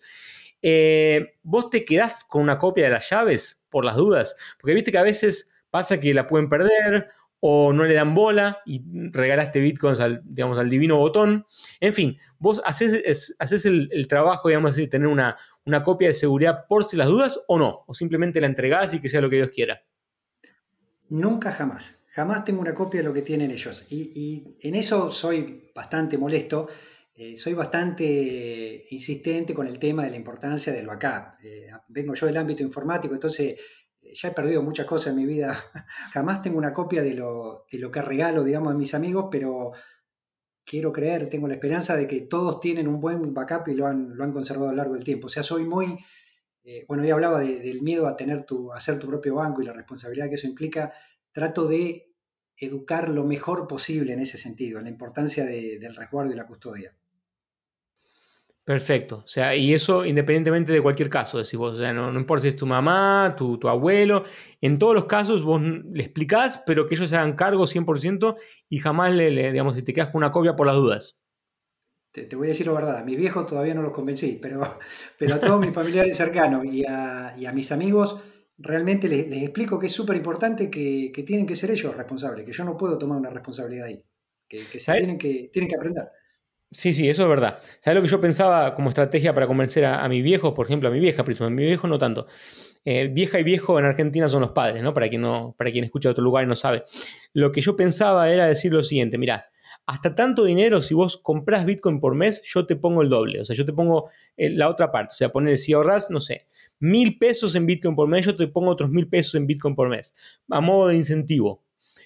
Eh, 0.61 1.35
¿Vos 1.43 1.71
te 1.71 1.85
quedás 1.85 2.25
con 2.25 2.43
una 2.43 2.59
copia 2.59 2.85
de 2.85 2.91
las 2.91 3.09
llaves 3.11 3.65
por 3.69 3.85
las 3.85 3.97
dudas? 3.97 4.37
Porque 4.61 4.75
viste 4.75 4.93
que 4.93 4.99
a 4.99 5.03
veces 5.03 5.53
pasa 5.71 6.01
que 6.01 6.15
la 6.15 6.27
pueden 6.27 6.49
perder 6.49 7.09
o 7.45 7.73
no 7.73 7.85
le 7.85 7.95
dan 7.95 8.15
bola 8.15 8.61
y 8.65 8.85
regalaste 9.11 9.59
bitcoins 9.59 9.99
al, 9.99 10.23
digamos, 10.25 10.59
al 10.59 10.71
divino 10.71 10.97
botón. 10.97 11.45
En 11.81 11.93
fin, 11.93 12.19
vos 12.39 12.63
haces, 12.65 13.65
el, 13.65 14.07
trabajo, 14.07 14.49
digamos 14.49 14.71
así, 14.71 14.83
de 14.83 14.87
tener 14.87 15.09
una, 15.09 15.37
una 15.65 15.83
copia 15.83 16.07
de 16.07 16.15
seguridad 16.15 16.67
por 16.69 16.85
si 16.85 16.97
las 16.97 17.09
dudas 17.09 17.41
o 17.49 17.59
no, 17.59 17.83
o 17.89 17.95
simplemente 17.95 18.41
la 18.41 18.47
entregás 18.47 18.95
y 18.95 19.01
que 19.01 19.09
sea 19.09 19.21
lo 19.21 19.29
que 19.29 19.37
Dios 19.37 19.51
quiera. 19.51 19.83
Nunca 21.09 21.51
jamás. 21.51 22.02
Jamás 22.13 22.45
tengo 22.45 22.61
una 22.61 22.75
copia 22.75 23.01
de 23.01 23.09
lo 23.09 23.15
que 23.15 23.23
tienen 23.23 23.51
ellos. 23.51 23.85
Y, 23.91 24.57
en 24.61 24.75
eso 24.75 25.11
soy 25.11 25.71
bastante 25.75 26.19
molesto, 26.19 26.69
eh, 27.15 27.37
soy 27.37 27.55
bastante 27.55 28.87
insistente 28.91 29.55
con 29.55 29.67
el 29.67 29.79
tema 29.79 30.05
de 30.05 30.11
la 30.11 30.17
importancia 30.17 30.73
del 30.73 30.87
backup. 30.87 31.43
Eh, 31.43 31.69
vengo 31.89 32.15
yo 32.15 32.27
del 32.27 32.37
ámbito 32.37 32.63
informático, 32.63 33.15
entonces 33.15 33.59
eh, 34.01 34.13
ya 34.15 34.29
he 34.29 34.33
perdido 34.33 34.63
muchas 34.63 34.87
cosas 34.87 35.13
en 35.13 35.17
mi 35.17 35.27
vida. 35.27 35.55
jamás 36.13 36.43
tengo 36.43 36.59
una 36.59 36.73
copia 36.73 37.03
de 37.03 37.15
lo, 37.15 37.65
de 37.71 37.79
lo 37.79 37.91
que 37.91 38.03
regalo, 38.03 38.45
digamos, 38.45 38.73
a 38.73 38.77
mis 38.77 38.95
amigos, 38.95 39.29
pero 39.31 39.73
quiero 40.65 40.93
creer, 40.93 41.29
tengo 41.29 41.49
la 41.49 41.55
esperanza 41.55 41.97
de 41.97 42.07
que 42.07 42.21
todos 42.23 42.61
tienen 42.61 42.89
un 42.89 43.01
buen 43.01 43.33
backup 43.35 43.69
y 43.69 43.75
lo 43.75 43.87
han, 43.87 44.17
lo 44.17 44.25
han 44.25 44.33
conservado 44.33 44.69
a 44.69 44.73
lo 44.73 44.77
largo 44.77 44.95
del 44.95 45.05
tiempo. 45.05 45.27
O 45.29 45.31
sea, 45.31 45.43
soy 45.43 45.65
muy... 45.65 45.99
bueno, 46.87 47.05
ya 47.05 47.15
hablaba 47.15 47.41
del 47.41 47.83
miedo 47.83 48.07
a 48.07 48.17
tener 48.17 48.45
tu, 48.45 48.73
a 48.73 48.77
hacer 48.77 48.99
tu 48.99 49.09
propio 49.09 49.35
banco 49.35 49.63
y 49.63 49.65
la 49.65 49.73
responsabilidad 49.73 50.29
que 50.29 50.35
eso 50.35 50.47
implica 50.47 50.93
trato 51.33 51.67
de 51.67 52.13
educar 52.57 53.09
lo 53.09 53.25
mejor 53.25 53.67
posible 53.67 54.13
en 54.13 54.21
ese 54.21 54.39
sentido, 54.39 54.79
en 54.79 54.85
la 54.85 54.91
importancia 54.91 55.45
del 55.45 55.97
resguardo 55.97 56.33
y 56.33 56.37
la 56.37 56.47
custodia. 56.47 56.95
Perfecto. 58.65 59.23
O 59.25 59.27
sea, 59.27 59.57
y 59.57 59.75
eso 59.75 60.05
independientemente 60.05 60.73
de 60.73 60.81
cualquier 60.81 61.11
caso, 61.11 61.39
decís 61.39 61.57
vos. 61.57 61.75
O 61.75 61.79
sea, 61.79 61.93
no, 61.93 62.17
importa 62.17 62.43
si 62.43 62.49
es 62.49 62.57
tu 62.57 62.67
mamá, 62.67 63.35
tu, 63.37 63.59
abuelo. 63.69 64.25
En 64.61 64.79
todos 64.79 64.95
los 64.95 65.07
casos 65.07 65.43
vos 65.43 65.61
le 65.61 66.03
explicás, 66.03 66.63
pero 66.65 66.87
que 66.87 66.95
ellos 66.95 67.11
se 67.11 67.17
hagan 67.17 67.35
cargo 67.35 67.67
100% 67.67 68.37
y 68.69 68.79
jamás 68.79 69.13
le, 69.15 69.31
digamos, 69.51 69.75
si 69.75 69.83
te 69.83 69.93
quedas 69.93 70.11
con 70.11 70.19
una 70.19 70.31
copia 70.31 70.55
por 70.55 70.69
las 70.69 70.77
dudas. 70.77 71.19
Te, 72.13 72.29
voy 72.37 72.47
a 72.47 72.51
decir 72.51 72.67
la 72.67 72.75
verdad, 72.75 72.99
a 72.99 73.05
mis 73.05 73.17
viejos 73.17 73.47
todavía 73.47 73.75
no 73.75 73.83
los 73.83 73.93
convencí, 73.93 74.39
pero, 74.41 74.61
pero 75.19 75.35
a 75.35 75.41
todos 75.41 75.59
mis 75.59 75.73
familiares 75.73 76.17
cercanos 76.17 76.65
y 76.65 76.85
a, 76.87 77.35
y 77.37 77.47
a 77.47 77.53
mis 77.53 77.73
amigos 77.73 78.21
realmente 78.63 79.09
les, 79.09 79.31
explico 79.43 79.79
que 79.79 79.87
es 79.87 79.93
súper 79.93 80.17
importante 80.17 80.71
que, 80.71 81.13
tienen 81.27 81.47
que 81.47 81.57
ser 81.57 81.71
ellos 81.71 81.95
responsables, 81.97 82.47
que 82.47 82.53
yo 82.53 82.65
no 82.65 82.77
puedo 82.77 82.97
tomar 82.97 83.19
una 83.19 83.31
responsabilidad 83.31 83.87
ahí, 83.87 84.03
que, 84.49 84.59
tienen, 84.59 85.19
que 85.19 85.51
tienen 85.53 85.69
que 85.69 85.77
aprender. 85.77 86.09
Sí, 86.71 86.95
sí, 86.95 87.09
eso 87.09 87.23
es 87.23 87.29
verdad. 87.29 87.59
¿Sabes 87.81 87.97
lo 87.97 88.03
que 88.03 88.09
yo 88.09 88.21
pensaba 88.21 88.75
como 88.75 88.89
estrategia 88.89 89.35
para 89.35 89.47
convencer 89.47 89.85
a, 89.85 90.09
mi 90.09 90.23
viejo, 90.23 90.55
por 90.55 90.67
ejemplo, 90.67 90.89
a 90.89 90.93
mi 90.93 91.01
vieja, 91.01 91.23
a 91.23 91.51
mi 91.51 91.65
viejo 91.65 91.87
no 91.87 91.99
tanto? 91.99 92.27
Eh, 92.85 93.09
vieja 93.09 93.39
y 93.39 93.43
viejo 93.43 93.79
en 93.79 93.85
Argentina 93.85 94.29
son 94.29 94.41
los 94.41 94.53
padres, 94.53 94.83
¿no? 94.83 94.95
Para 94.95 95.09
quien, 95.09 95.21
no, 95.21 95.55
para 95.59 95.71
quien 95.71 95.85
escucha 95.85 96.09
de 96.09 96.13
otro 96.13 96.25
lugar 96.25 96.45
y 96.45 96.47
no 96.47 96.57
sabe. 96.57 96.85
Lo 97.35 97.53
que 97.53 97.61
yo 97.61 97.77
pensaba 97.77 98.31
era 98.31 98.47
decir 98.47 98.73
lo 98.73 98.83
siguiente, 98.83 99.19
mira, 99.19 99.52
hasta 99.87 100.15
tanto 100.15 100.45
dinero, 100.45 100.81
si 100.81 100.95
vos 100.95 101.17
compras 101.17 101.65
Bitcoin 101.65 102.01
por 102.01 102.15
mes, 102.15 102.41
yo 102.45 102.67
te 102.67 102.77
pongo 102.77 103.03
el 103.03 103.09
doble. 103.09 103.41
O 103.41 103.45
sea, 103.45 103.57
yo 103.57 103.67
te 103.67 103.73
pongo 103.73 104.11
eh, 104.37 104.51
la 104.51 104.69
otra 104.69 104.93
parte. 104.93 105.13
O 105.13 105.17
sea, 105.17 105.31
poner, 105.31 105.59
si 105.59 105.73
ahorras, 105.73 106.11
no 106.11 106.21
sé, 106.21 106.47
mil 106.79 107.19
pesos 107.19 107.55
en 107.57 107.67
Bitcoin 107.67 107.97
por 107.97 108.09
mes, 108.09 108.25
yo 108.25 108.37
te 108.37 108.47
pongo 108.47 108.71
otros 108.71 108.91
mil 108.91 109.09
pesos 109.09 109.35
en 109.35 109.47
Bitcoin 109.47 109.75
por 109.75 109.89
mes. 109.89 110.15
A 110.51 110.61
modo 110.61 110.89
de 110.89 110.97
incentivo. 110.97 111.63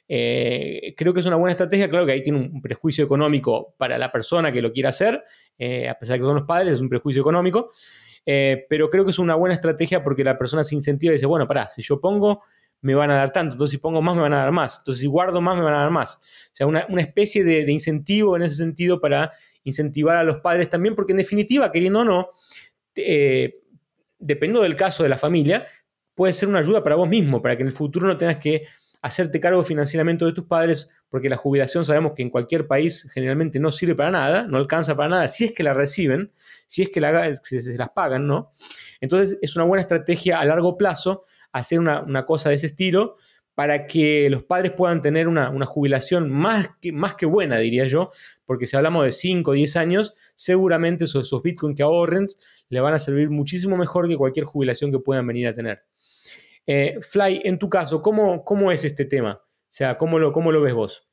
Eh, 0.08 0.94
creo 0.96 1.12
que 1.12 1.20
es 1.20 1.26
una 1.26 1.36
buena 1.36 1.52
estrategia. 1.52 1.90
Claro 1.90 2.06
que 2.06 2.12
ahí 2.12 2.22
tiene 2.22 2.38
un 2.38 2.62
prejuicio 2.62 3.04
económico 3.04 3.74
para 3.76 3.98
la 3.98 4.10
persona 4.10 4.52
que 4.52 4.62
lo 4.62 4.72
quiera 4.72 4.88
hacer, 4.88 5.22
eh, 5.58 5.88
a 5.88 5.98
pesar 5.98 6.14
de 6.14 6.20
que 6.20 6.26
son 6.26 6.36
los 6.36 6.46
padres, 6.46 6.74
es 6.74 6.80
un 6.80 6.88
prejuicio 6.88 7.20
económico. 7.20 7.70
pero 8.24 8.90
creo 8.90 9.04
que 9.04 9.12
es 9.12 9.18
una 9.18 9.36
buena 9.36 9.54
estrategia 9.54 10.02
porque 10.02 10.24
la 10.24 10.36
persona 10.38 10.64
se 10.64 10.74
incentiva 10.74 11.12
y 11.12 11.16
dice, 11.16 11.26
bueno, 11.26 11.46
pará, 11.46 11.68
si 11.70 11.82
yo 11.82 12.00
pongo 12.00 12.42
me 12.86 12.94
van 12.94 13.10
a 13.10 13.16
dar 13.16 13.32
tanto. 13.32 13.54
Entonces, 13.54 13.72
si 13.72 13.78
pongo 13.78 14.00
más, 14.00 14.14
me 14.14 14.22
van 14.22 14.32
a 14.32 14.38
dar 14.38 14.52
más. 14.52 14.78
Entonces, 14.78 15.00
si 15.00 15.08
guardo 15.08 15.40
más, 15.40 15.56
me 15.56 15.62
van 15.64 15.74
a 15.74 15.78
dar 15.78 15.90
más. 15.90 16.16
O 16.16 16.50
sea, 16.52 16.68
una, 16.68 16.86
especie 16.98 17.42
de, 17.42 17.70
incentivo 17.72 18.36
en 18.36 18.42
ese 18.42 18.54
sentido 18.54 19.00
para 19.00 19.32
incentivar 19.64 20.16
a 20.16 20.22
los 20.22 20.36
padres 20.36 20.70
también, 20.70 20.94
porque 20.94 21.12
en 21.12 21.18
definitiva, 21.18 21.72
queriendo 21.72 22.00
o 22.00 22.04
no, 22.04 22.28
eh, 22.94 23.56
dependiendo 24.20 24.62
del 24.62 24.76
caso 24.76 25.02
de 25.02 25.08
la 25.08 25.18
familia, 25.18 25.66
puede 26.14 26.32
ser 26.32 26.48
una 26.48 26.60
ayuda 26.60 26.84
para 26.84 26.94
vos 26.94 27.08
mismo, 27.08 27.42
para 27.42 27.56
que 27.56 27.62
en 27.62 27.66
el 27.66 27.72
futuro 27.74 28.06
no 28.06 28.16
tengas 28.16 28.36
que 28.36 28.66
hacerte 29.02 29.40
cargo 29.40 29.64
financieramente 29.64 30.24
de 30.24 30.32
tus 30.32 30.44
padres, 30.44 30.88
porque 31.08 31.28
la 31.28 31.36
jubilación 31.36 31.84
sabemos 31.84 32.12
que 32.14 32.22
en 32.22 32.30
cualquier 32.30 32.68
país 32.68 33.08
generalmente 33.12 33.58
no 33.58 33.72
sirve 33.72 33.96
para 33.96 34.12
nada, 34.12 34.42
no 34.44 34.58
alcanza 34.58 34.94
para 34.94 35.08
nada, 35.08 35.28
si 35.28 35.44
es 35.44 35.52
que 35.52 35.64
la 35.64 35.74
reciben, 35.74 36.32
si 36.68 36.82
es 36.82 36.90
que 36.90 37.00
se 37.62 37.76
las 37.76 37.90
pagan, 37.90 38.28
¿no? 38.28 38.52
Entonces 39.00 39.38
es 39.42 39.56
una 39.56 39.64
buena 39.64 39.82
estrategia 39.82 40.38
a 40.38 40.44
largo 40.44 40.76
plazo 40.76 41.24
hacer 41.58 41.78
una, 41.78 42.26
cosa 42.26 42.50
de 42.50 42.56
ese 42.56 42.66
estilo 42.66 43.16
para 43.54 43.86
que 43.86 44.28
los 44.28 44.44
padres 44.44 44.72
puedan 44.72 45.00
tener 45.00 45.28
una, 45.28 45.50
jubilación 45.66 46.30
más 46.30 46.68
que, 46.80 46.92
más 46.92 47.14
que 47.14 47.24
buena, 47.24 47.58
diría 47.58 47.86
yo, 47.86 48.10
porque 48.44 48.66
si 48.66 48.76
hablamos 48.76 49.04
de 49.04 49.12
5 49.12 49.50
o 49.50 49.54
10 49.54 49.76
años, 49.76 50.14
seguramente 50.34 51.04
esos, 51.04 51.42
bitcoins 51.42 51.76
que 51.76 51.82
ahorren 51.82 52.26
le 52.68 52.80
van 52.80 52.94
a 52.94 52.98
servir 52.98 53.30
muchísimo 53.30 53.76
mejor 53.76 54.08
que 54.08 54.16
cualquier 54.16 54.44
jubilación 54.44 54.92
que 54.92 54.98
puedan 54.98 55.26
venir 55.26 55.48
a 55.48 55.54
tener. 55.54 55.84
Eh, 56.66 56.98
Fly, 57.00 57.42
en 57.44 57.58
tu 57.58 57.70
caso, 57.70 58.02
¿cómo, 58.02 58.44
¿cómo, 58.44 58.72
es 58.72 58.84
este 58.84 59.04
tema? 59.04 59.40
O 59.42 59.66
sea, 59.68 59.96
¿cómo 59.96 60.18
lo, 60.18 60.32
cómo 60.32 60.52
lo 60.52 60.60
ves 60.60 60.74
vos? 60.74 61.06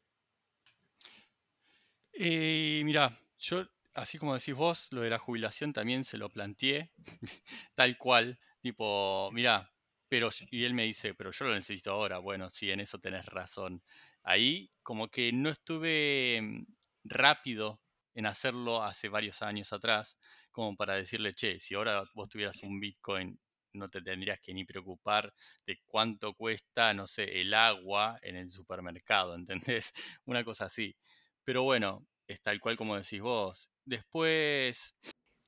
Eh, 2.13 2.81
mira, 2.85 3.19
yo, 3.39 3.65
así 3.93 4.17
como 4.17 4.33
decís 4.33 4.55
vos, 4.55 4.87
lo 4.91 5.01
de 5.01 5.09
la 5.09 5.19
jubilación 5.19 5.73
también 5.73 6.03
se 6.03 6.17
lo 6.17 6.29
planteé, 6.29 6.91
tal 7.75 7.97
cual. 7.97 8.39
Tipo, 8.61 9.29
mira, 9.33 9.72
pero, 10.13 10.29
y 10.51 10.63
él 10.63 10.75
me 10.75 10.83
dice, 10.83 11.15
pero 11.15 11.31
yo 11.31 11.45
lo 11.45 11.55
necesito 11.55 11.89
ahora. 11.89 12.19
Bueno, 12.19 12.47
sí, 12.51 12.69
en 12.69 12.79
eso 12.81 12.99
tenés 12.99 13.25
razón. 13.25 13.81
Ahí 14.21 14.69
como 14.83 15.09
que 15.09 15.33
no 15.33 15.49
estuve 15.49 16.39
mm, 16.39 16.65
rápido 17.05 17.81
en 18.13 18.27
hacerlo 18.27 18.83
hace 18.83 19.09
varios 19.09 19.41
años 19.41 19.73
atrás, 19.73 20.19
como 20.51 20.75
para 20.75 20.93
decirle, 20.93 21.33
che, 21.33 21.59
si 21.59 21.73
ahora 21.73 22.03
vos 22.13 22.29
tuvieras 22.29 22.61
un 22.61 22.79
Bitcoin, 22.79 23.39
no 23.73 23.87
te 23.89 24.03
tendrías 24.03 24.39
que 24.39 24.53
ni 24.53 24.65
preocupar 24.65 25.33
de 25.65 25.79
cuánto 25.83 26.35
cuesta, 26.35 26.93
no 26.93 27.07
sé, 27.07 27.41
el 27.41 27.51
agua 27.55 28.19
en 28.21 28.35
el 28.35 28.49
supermercado, 28.49 29.33
¿entendés? 29.35 29.93
Una 30.25 30.43
cosa 30.43 30.65
así. 30.65 30.95
Pero 31.43 31.63
bueno, 31.63 32.05
es 32.27 32.39
tal 32.39 32.59
cual 32.59 32.77
como 32.77 32.95
decís 32.95 33.19
vos. 33.19 33.67
Después, 33.83 34.95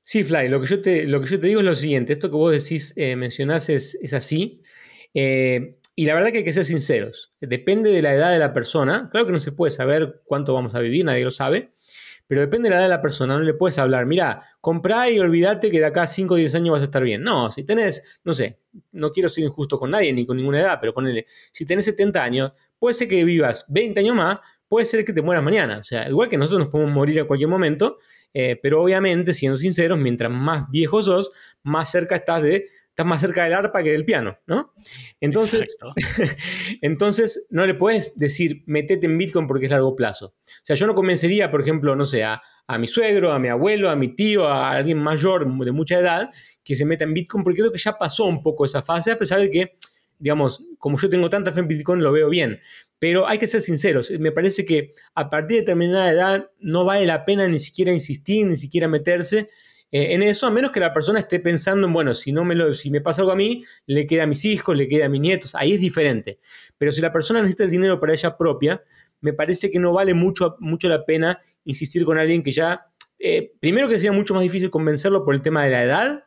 Sí, 0.08 0.22
Fly, 0.22 0.48
lo 0.48 0.60
que 0.60 0.68
yo 0.68 0.80
te, 0.80 1.02
lo 1.04 1.20
que 1.20 1.26
yo 1.26 1.40
te 1.40 1.48
digo 1.48 1.58
es 1.58 1.66
lo 1.66 1.74
siguiente, 1.74 2.12
esto 2.12 2.30
que 2.30 2.36
vos 2.36 2.52
decís, 2.52 2.92
eh, 2.94 3.16
mencionás 3.16 3.68
es, 3.68 3.98
así, 4.12 4.62
eh, 5.14 5.80
y 5.96 6.06
la 6.06 6.14
verdad 6.14 6.30
que 6.30 6.38
hay 6.38 6.44
que 6.44 6.52
ser 6.52 6.64
sinceros, 6.64 7.34
depende 7.40 7.90
de 7.90 8.02
la 8.02 8.14
edad 8.14 8.30
de 8.30 8.38
la 8.38 8.52
persona, 8.52 9.08
claro 9.10 9.26
que 9.26 9.32
no 9.32 9.40
se 9.40 9.50
puede 9.50 9.72
saber 9.72 10.22
cuánto 10.24 10.54
vamos 10.54 10.76
a 10.76 10.78
vivir, 10.78 11.04
nadie 11.04 11.24
lo 11.24 11.32
sabe, 11.32 11.72
pero 12.28 12.40
depende 12.40 12.68
de 12.68 12.70
la 12.70 12.76
edad 12.76 12.84
de 12.84 12.90
la 12.90 13.02
persona, 13.02 13.36
no 13.36 13.42
le 13.42 13.54
puedes 13.54 13.78
hablar, 13.78 14.06
mira, 14.06 14.44
comprá 14.60 15.10
y 15.10 15.18
olvídate 15.18 15.72
que 15.72 15.80
de 15.80 15.86
acá 15.86 16.02
a 16.02 16.06
5 16.06 16.34
o 16.34 16.36
10 16.36 16.54
años 16.54 16.72
vas 16.74 16.82
a 16.82 16.86
estar 16.86 17.02
bien. 17.02 17.22
No, 17.22 17.50
si 17.52 17.64
tenés, 17.64 18.20
no 18.24 18.32
sé, 18.32 18.58
no 18.92 19.10
quiero 19.10 19.28
ser 19.28 19.44
injusto 19.44 19.78
con 19.78 19.90
nadie 19.90 20.12
ni 20.12 20.26
con 20.26 20.36
ninguna 20.36 20.60
edad, 20.60 20.78
pero 20.80 20.94
ponele, 20.94 21.26
si 21.52 21.64
tenés 21.66 21.84
70 21.84 22.22
años, 22.22 22.52
puede 22.78 22.94
ser 22.94 23.08
que 23.08 23.24
vivas 23.24 23.64
20 23.68 24.00
años 24.00 24.16
más, 24.16 24.38
puede 24.68 24.86
ser 24.86 25.04
que 25.04 25.12
te 25.12 25.22
mueras 25.22 25.44
mañana. 25.44 25.78
O 25.78 25.84
sea, 25.84 26.08
igual 26.08 26.28
que 26.28 26.38
nosotros 26.38 26.60
nos 26.60 26.68
podemos 26.68 26.92
morir 26.92 27.20
a 27.20 27.24
cualquier 27.24 27.48
momento, 27.48 27.98
eh, 28.34 28.58
pero 28.62 28.82
obviamente, 28.82 29.34
siendo 29.34 29.56
sinceros, 29.56 29.98
mientras 29.98 30.30
más 30.30 30.70
viejo 30.70 31.02
sos, 31.02 31.30
más 31.62 31.90
cerca 31.90 32.16
estás 32.16 32.42
de 32.42 32.66
estás 32.96 33.06
más 33.06 33.20
cerca 33.20 33.44
del 33.44 33.52
arpa 33.52 33.82
que 33.82 33.92
del 33.92 34.06
piano, 34.06 34.38
¿no? 34.46 34.72
Entonces, 35.20 35.76
entonces 36.80 37.46
no 37.50 37.66
le 37.66 37.74
puedes 37.74 38.16
decir, 38.16 38.62
metete 38.64 39.04
en 39.04 39.18
Bitcoin 39.18 39.46
porque 39.46 39.66
es 39.66 39.70
largo 39.70 39.94
plazo. 39.94 40.28
O 40.28 40.62
sea, 40.62 40.76
yo 40.76 40.86
no 40.86 40.94
convencería, 40.94 41.50
por 41.50 41.60
ejemplo, 41.60 41.94
no 41.94 42.06
sé, 42.06 42.24
a, 42.24 42.40
a, 42.66 42.78
mi 42.78 42.88
suegro, 42.88 43.34
a 43.34 43.38
mi 43.38 43.48
abuelo, 43.48 43.90
a 43.90 43.96
mi 43.96 44.14
tío, 44.16 44.48
a 44.48 44.70
alguien 44.70 44.98
mayor 44.98 45.46
de 45.46 45.72
mucha 45.72 45.98
edad 45.98 46.30
que 46.64 46.74
se 46.74 46.86
meta 46.86 47.04
en 47.04 47.12
Bitcoin 47.12 47.44
porque 47.44 47.58
creo 47.58 47.70
que 47.70 47.78
ya 47.78 47.98
pasó 47.98 48.24
un 48.24 48.42
poco 48.42 48.64
esa 48.64 48.80
fase, 48.80 49.12
a 49.12 49.18
pesar 49.18 49.40
de 49.40 49.50
que, 49.50 49.76
digamos, 50.18 50.64
como 50.78 50.96
yo 50.96 51.10
tengo 51.10 51.28
tanta 51.28 51.52
fe 51.52 51.60
en 51.60 51.68
Bitcoin, 51.68 52.02
lo 52.02 52.12
veo 52.12 52.30
bien. 52.30 52.60
Pero 52.98 53.28
hay 53.28 53.38
que 53.38 53.46
ser 53.46 53.60
sinceros, 53.60 54.10
me 54.10 54.32
parece 54.32 54.64
que 54.64 54.94
a 55.14 55.28
partir 55.28 55.56
de 55.56 55.60
determinada 55.62 56.10
edad 56.10 56.50
no 56.60 56.84
vale 56.84 57.06
la 57.06 57.24
pena 57.24 57.46
ni 57.46 57.60
siquiera 57.60 57.92
insistir, 57.92 58.46
ni 58.46 58.56
siquiera 58.56 58.88
meterse 58.88 59.50
eh, 59.92 60.14
en 60.14 60.22
eso, 60.22 60.46
a 60.46 60.50
menos 60.50 60.72
que 60.72 60.80
la 60.80 60.92
persona 60.92 61.20
esté 61.20 61.38
pensando 61.38 61.86
en, 61.86 61.92
bueno, 61.92 62.14
si, 62.14 62.32
no 62.32 62.44
me 62.44 62.54
lo, 62.54 62.74
si 62.74 62.90
me 62.90 63.00
pasa 63.00 63.22
algo 63.22 63.32
a 63.32 63.36
mí, 63.36 63.64
le 63.86 64.06
queda 64.06 64.24
a 64.24 64.26
mis 64.26 64.44
hijos, 64.44 64.76
le 64.76 64.88
queda 64.88 65.06
a 65.06 65.08
mis 65.08 65.20
nietos, 65.20 65.54
ahí 65.54 65.72
es 65.72 65.80
diferente. 65.80 66.38
Pero 66.76 66.92
si 66.92 67.00
la 67.00 67.12
persona 67.12 67.40
necesita 67.40 67.64
el 67.64 67.70
dinero 67.70 68.00
para 68.00 68.12
ella 68.12 68.36
propia, 68.36 68.82
me 69.20 69.32
parece 69.32 69.70
que 69.70 69.78
no 69.78 69.92
vale 69.92 70.12
mucho, 70.12 70.56
mucho 70.58 70.88
la 70.88 71.04
pena 71.04 71.40
insistir 71.64 72.04
con 72.04 72.18
alguien 72.18 72.42
que 72.42 72.52
ya, 72.52 72.86
eh, 73.18 73.52
primero 73.60 73.88
que 73.88 73.94
sería 73.94 74.12
mucho 74.12 74.34
más 74.34 74.42
difícil 74.42 74.70
convencerlo 74.70 75.24
por 75.24 75.34
el 75.34 75.42
tema 75.42 75.64
de 75.64 75.70
la 75.70 75.84
edad, 75.84 76.24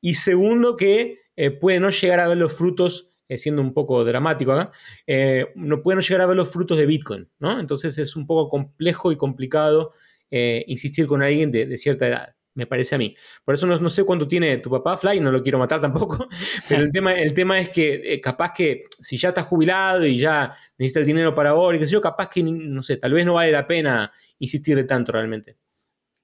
y 0.00 0.14
segundo 0.14 0.76
que 0.76 1.20
eh, 1.36 1.50
puede 1.50 1.80
no 1.80 1.90
llegar 1.90 2.20
a 2.20 2.28
ver 2.28 2.38
los 2.38 2.52
frutos 2.52 3.11
eh, 3.32 3.38
siendo 3.38 3.62
un 3.62 3.72
poco 3.72 4.04
dramático 4.04 4.52
acá, 4.52 4.72
eh, 5.06 5.46
no 5.54 5.82
pueden 5.82 6.02
llegar 6.02 6.20
a 6.20 6.26
ver 6.26 6.36
los 6.36 6.50
frutos 6.50 6.76
de 6.76 6.84
Bitcoin, 6.84 7.30
¿no? 7.38 7.58
Entonces 7.58 7.96
es 7.96 8.14
un 8.14 8.26
poco 8.26 8.50
complejo 8.50 9.10
y 9.10 9.16
complicado 9.16 9.92
eh, 10.30 10.64
insistir 10.66 11.06
con 11.06 11.22
alguien 11.22 11.50
de, 11.50 11.78
cierta 11.78 12.06
edad, 12.08 12.36
me 12.54 12.66
parece 12.66 12.94
a 12.94 12.98
mí. 12.98 13.14
Por 13.42 13.54
eso 13.54 13.66
no, 13.66 13.88
sé 13.88 14.04
cuánto 14.04 14.28
tiene 14.28 14.58
tu 14.58 14.70
papá, 14.70 14.98
Fly, 14.98 15.20
no 15.20 15.32
lo 15.32 15.42
quiero 15.42 15.58
matar 15.58 15.80
tampoco, 15.80 16.28
pero 16.68 16.82
el 16.82 16.92
tema, 16.92 17.14
el 17.14 17.32
tema 17.32 17.58
es 17.58 17.70
que 17.70 18.20
capaz 18.22 18.52
que 18.52 18.84
si 19.00 19.16
ya 19.16 19.30
está 19.30 19.44
jubilado 19.44 20.04
y 20.04 20.18
ya 20.18 20.54
necesita 20.76 21.00
el 21.00 21.06
dinero 21.06 21.34
para 21.34 21.50
ahora 21.50 21.78
y 21.78 21.80
qué 21.80 21.86
sé 21.86 21.92
yo, 21.92 22.02
capaz 22.02 22.28
que, 22.28 22.42
no 22.42 22.82
sé, 22.82 22.98
tal 22.98 23.14
vez 23.14 23.24
no 23.24 23.34
vale 23.34 23.50
la 23.50 23.66
pena 23.66 24.12
insistir 24.40 24.86
tanto 24.86 25.12
realmente. 25.12 25.56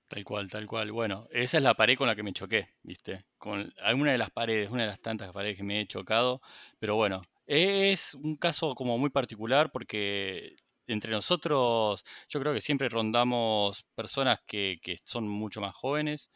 Tal 0.09 0.25
cual, 0.25 0.49
tal 0.49 0.67
cual. 0.67 0.91
Bueno, 0.91 1.29
esa 1.31 1.59
es 1.59 1.63
la 1.63 1.75
pared 1.75 1.97
con 1.97 2.07
la 2.07 2.17
que 2.17 2.23
me 2.23 2.33
choqué, 2.33 2.71
¿viste? 2.83 3.27
Con 3.37 3.73
alguna 3.83 4.13
de 4.13 4.19
las 4.19 4.31
paredes, 4.31 4.71
una 4.71 4.83
de 4.85 4.89
las 4.89 5.01
tantas 5.01 5.33
paredes 5.33 5.57
que 5.59 5.63
me 5.65 5.81
he 5.81 5.87
chocado, 5.87 6.41
pero 6.79 6.97
bueno, 6.97 7.23
Es 7.47 8.15
un 8.15 8.37
caso 8.37 8.75
como 8.75 8.99
muy 8.99 9.11
particular 9.11 9.71
porque 9.73 10.57
entre 10.87 11.13
nosotros 11.13 12.05
yo 12.29 12.41
creo 12.41 12.53
que 12.55 12.61
siempre 12.61 12.89
rondamos 12.91 13.85
personas 13.95 14.41
que, 14.47 14.79
son 15.05 15.29
mucho 15.29 15.61
más 15.61 15.75
jóvenes 15.75 16.31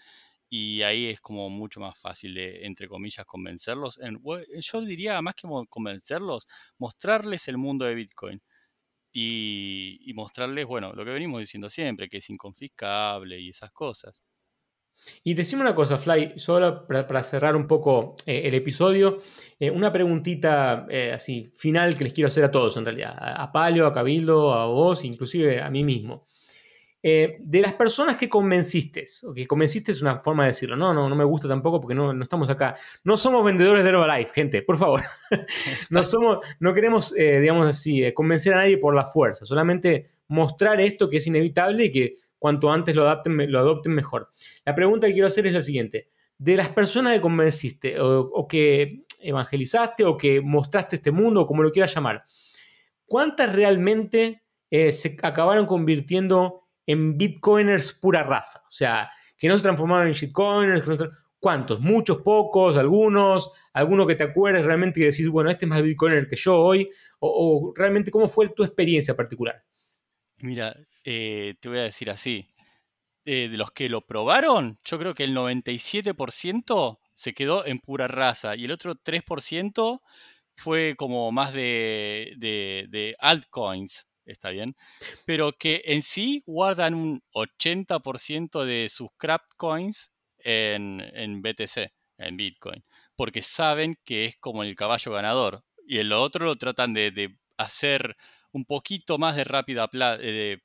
y 0.50 0.82
ahí 0.82 1.08
es 1.08 1.20
como 1.20 1.50
mucho 1.50 1.80
más 1.80 1.98
fácil 1.98 2.34
de, 2.34 2.66
entre 2.66 2.88
comillas, 2.88 3.26
convencerlos. 3.26 3.98
yo 4.62 4.80
diría, 4.82 5.20
más 5.22 5.34
que 5.34 5.48
convencerlos, 5.68 6.46
mostrarles 6.78 7.48
el 7.48 7.58
mundo 7.58 7.84
de 7.86 7.94
Bitcoin 7.94 8.42
y, 9.12 10.12
mostrarles, 10.14 10.66
bueno, 10.66 10.92
lo 10.92 11.04
que 11.04 11.10
venimos 11.10 11.40
diciendo 11.40 11.68
siempre, 11.70 12.08
que 12.08 12.18
es 12.18 12.30
inconfiscable 12.30 13.38
y 13.38 13.50
esas 13.50 13.70
cosas. 13.72 14.22
Y 15.24 15.34
decime 15.34 15.62
una 15.62 15.74
cosa, 15.74 15.98
Fly, 15.98 16.34
solo 16.36 16.86
para, 16.86 17.22
cerrar 17.24 17.56
un 17.56 17.66
poco 17.66 18.16
eh, 18.24 18.42
el 18.44 18.54
episodio, 18.54 19.20
eh, 19.58 19.70
una 19.70 19.92
preguntita 19.92 20.86
eh, 20.88 21.12
así 21.12 21.52
final 21.56 21.94
que 21.94 22.04
les 22.04 22.12
quiero 22.12 22.28
hacer 22.28 22.44
a 22.44 22.52
todos 22.52 22.76
en 22.76 22.84
realidad, 22.84 23.16
a, 23.18 23.42
a 23.42 23.52
Palio, 23.52 23.86
a 23.86 23.92
Cabildo, 23.92 24.52
a 24.54 24.66
vos, 24.66 25.04
inclusive 25.04 25.60
a 25.60 25.70
mí 25.70 25.82
mismo. 25.82 26.26
Eh, 27.04 27.38
de 27.40 27.60
las 27.60 27.72
personas 27.72 28.16
que 28.16 28.28
convenciste, 28.28 29.06
o 29.24 29.34
que 29.34 29.44
convenciste 29.44 29.90
es 29.90 30.00
una 30.02 30.20
forma 30.20 30.44
de 30.44 30.50
decirlo, 30.50 30.76
no, 30.76 30.94
no, 30.94 31.08
no 31.08 31.16
me 31.16 31.24
gusta 31.24 31.48
tampoco 31.48 31.80
porque 31.80 31.96
no, 31.96 32.12
no 32.12 32.22
estamos 32.22 32.48
acá. 32.48 32.76
No 33.02 33.16
somos 33.16 33.44
vendedores 33.44 33.82
de 33.82 33.90
Herbalife, 33.90 34.32
gente, 34.32 34.62
por 34.62 34.78
favor. 34.78 35.00
no, 35.90 36.04
somos, 36.04 36.38
no 36.60 36.72
queremos, 36.72 37.12
eh, 37.16 37.40
digamos 37.40 37.68
así, 37.68 38.04
eh, 38.04 38.14
convencer 38.14 38.54
a 38.54 38.58
nadie 38.58 38.78
por 38.78 38.94
la 38.94 39.04
fuerza, 39.04 39.44
solamente 39.44 40.06
mostrar 40.28 40.80
esto 40.80 41.10
que 41.10 41.16
es 41.16 41.26
inevitable 41.26 41.86
y 41.86 41.90
que 41.90 42.14
cuanto 42.38 42.70
antes 42.70 42.94
lo, 42.94 43.02
adapten, 43.02 43.50
lo 43.50 43.58
adopten 43.58 43.92
mejor. 43.92 44.30
La 44.64 44.74
pregunta 44.74 45.08
que 45.08 45.14
quiero 45.14 45.28
hacer 45.28 45.46
es 45.48 45.54
la 45.54 45.62
siguiente. 45.62 46.08
De 46.38 46.56
las 46.56 46.68
personas 46.68 47.14
que 47.14 47.20
convenciste 47.20 48.00
o, 48.00 48.46
que 48.48 49.04
evangelizaste 49.20 50.04
o 50.04 50.16
que 50.16 50.40
mostraste 50.40 50.96
este 50.96 51.12
mundo, 51.12 51.42
o 51.42 51.46
como 51.46 51.62
lo 51.62 51.70
quieras 51.70 51.94
llamar, 51.94 52.24
¿cuántas 53.06 53.54
realmente 53.54 54.42
se 54.70 55.16
acabaron 55.22 55.66
convirtiendo 55.66 56.61
en 56.86 57.16
bitcoiners 57.16 57.92
pura 57.92 58.22
raza. 58.22 58.60
O 58.68 58.72
sea, 58.72 59.10
que 59.38 59.48
no 59.48 59.56
se 59.56 59.62
transformaron 59.62 60.08
en 60.08 60.12
shitcoiners. 60.12 60.84
¿Cuántos? 61.38 61.80
¿Muchos? 61.80 62.22
¿Pocos? 62.22 62.76
¿Algunos? 62.76 63.50
¿Alguno 63.72 64.06
que 64.06 64.14
te 64.14 64.22
acuerdes 64.22 64.64
realmente 64.64 65.00
y 65.00 65.04
decís, 65.04 65.28
bueno, 65.28 65.50
este 65.50 65.64
es 65.64 65.68
más 65.68 65.82
bitcoiner 65.82 66.28
que 66.28 66.36
yo 66.36 66.56
hoy? 66.56 66.88
¿O, 67.18 67.72
realmente 67.74 68.12
cómo 68.12 68.28
fue 68.28 68.48
tu 68.50 68.62
experiencia 68.62 69.16
particular? 69.16 69.64
Mira, 70.38 70.76
eh, 71.04 71.54
te 71.58 71.68
voy 71.68 71.78
a 71.78 71.82
decir 71.82 72.10
así. 72.10 72.48
Eh, 73.24 73.48
de 73.48 73.56
los 73.56 73.70
que 73.70 73.88
lo 73.88 74.06
probaron, 74.06 74.78
yo 74.84 74.98
creo 74.98 75.14
que 75.14 75.24
el 75.24 75.34
97% 75.34 76.98
se 77.14 77.34
quedó 77.34 77.64
en 77.66 77.78
pura 77.78 78.08
raza 78.08 78.56
y 78.56 78.64
el 78.64 78.72
otro 78.72 78.94
3% 78.94 80.00
fue 80.56 80.94
como 80.96 81.30
más 81.30 81.54
de, 81.54 82.34
de 82.38 83.16
altcoins 83.20 84.06
está 84.24 84.50
bien, 84.50 84.76
pero 85.24 85.52
que 85.52 85.82
en 85.86 86.02
sí 86.02 86.42
guardan 86.46 86.94
un 86.94 87.22
80% 87.34 88.64
de 88.64 88.88
sus 88.88 89.08
crap 89.16 89.42
coins 89.56 90.10
en, 90.38 91.00
en, 91.14 91.42
BTC, 91.42 91.92
en 92.18 92.36
Bitcoin, 92.36 92.84
porque 93.16 93.42
saben 93.42 93.98
que 94.04 94.24
es 94.26 94.36
como 94.38 94.62
el 94.62 94.74
caballo 94.74 95.12
ganador. 95.12 95.64
Y 95.86 95.98
el 95.98 96.12
otro 96.12 96.46
lo 96.46 96.56
tratan 96.56 96.94
de, 96.94 97.36
hacer 97.58 98.16
un 98.52 98.64
poquito 98.64 99.18
más 99.18 99.36
de 99.36 99.44
rápida 99.44 99.86
de 99.88 100.62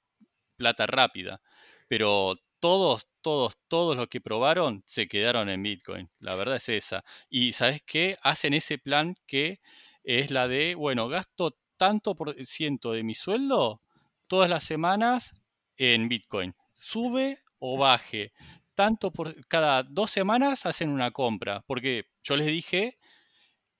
plata 0.57 0.87
rápida. 0.87 1.41
Pero 1.87 2.35
todos, 2.59 3.07
todos, 3.21 3.57
todos 3.67 3.97
los 3.97 4.07
que 4.07 4.21
probaron 4.21 4.83
se 4.85 5.07
quedaron 5.07 5.49
en 5.49 5.63
Bitcoin. 5.63 6.09
La 6.19 6.35
verdad 6.35 6.57
es 6.57 6.69
esa. 6.69 7.03
Y 7.29 7.53
¿sabes 7.53 7.81
qué? 7.85 8.17
Hacen 8.21 8.53
ese 8.53 8.77
plan 8.77 9.15
que 9.27 9.59
es 10.03 10.31
la 10.31 10.47
de, 10.47 10.75
bueno, 10.75 11.07
gasto 11.07 11.57
tanto 11.77 12.15
por 12.15 12.33
ciento 12.45 12.91
de 12.91 13.03
mi 13.03 13.13
sueldo 13.13 13.81
todas 14.27 14.49
las 14.49 14.63
semanas 14.63 15.33
en 15.77 16.09
Bitcoin. 16.09 16.55
Sube 16.75 17.39
o 17.59 17.77
baje. 17.77 18.33
Tanto 18.75 19.11
por 19.11 19.47
cada 19.47 19.83
dos 19.83 20.11
semanas 20.11 20.65
hacen 20.65 20.89
una 20.89 21.11
compra. 21.11 21.61
Porque 21.67 22.09
yo 22.23 22.35
les 22.35 22.47
dije, 22.47 22.99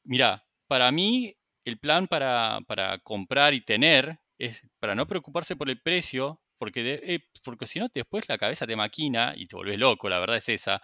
mira, 0.04 0.48
para 0.68 0.92
mí 0.92 1.36
el 1.66 1.80
plan 1.80 2.08
para, 2.08 2.62
comprar 3.04 3.54
y 3.54 3.62
tener 3.62 4.20
es 4.38 4.66
para 4.80 4.96
no 4.96 5.08
preocuparse 5.08 5.56
por 5.56 5.70
el 5.70 5.82
precio, 5.82 6.42
porque, 6.58 7.00
eh, 7.04 7.20
porque 7.44 7.66
si 7.66 7.80
no 7.80 7.88
después 7.94 8.30
la 8.30 8.38
cabeza 8.38 8.66
te 8.68 8.76
maquina 8.76 9.34
y 9.36 9.48
te 9.48 9.56
volvés 9.56 9.78
loco, 9.78 10.10
la 10.10 10.20
verdad 10.20 10.38
es 10.38 10.50
esa, 10.50 10.82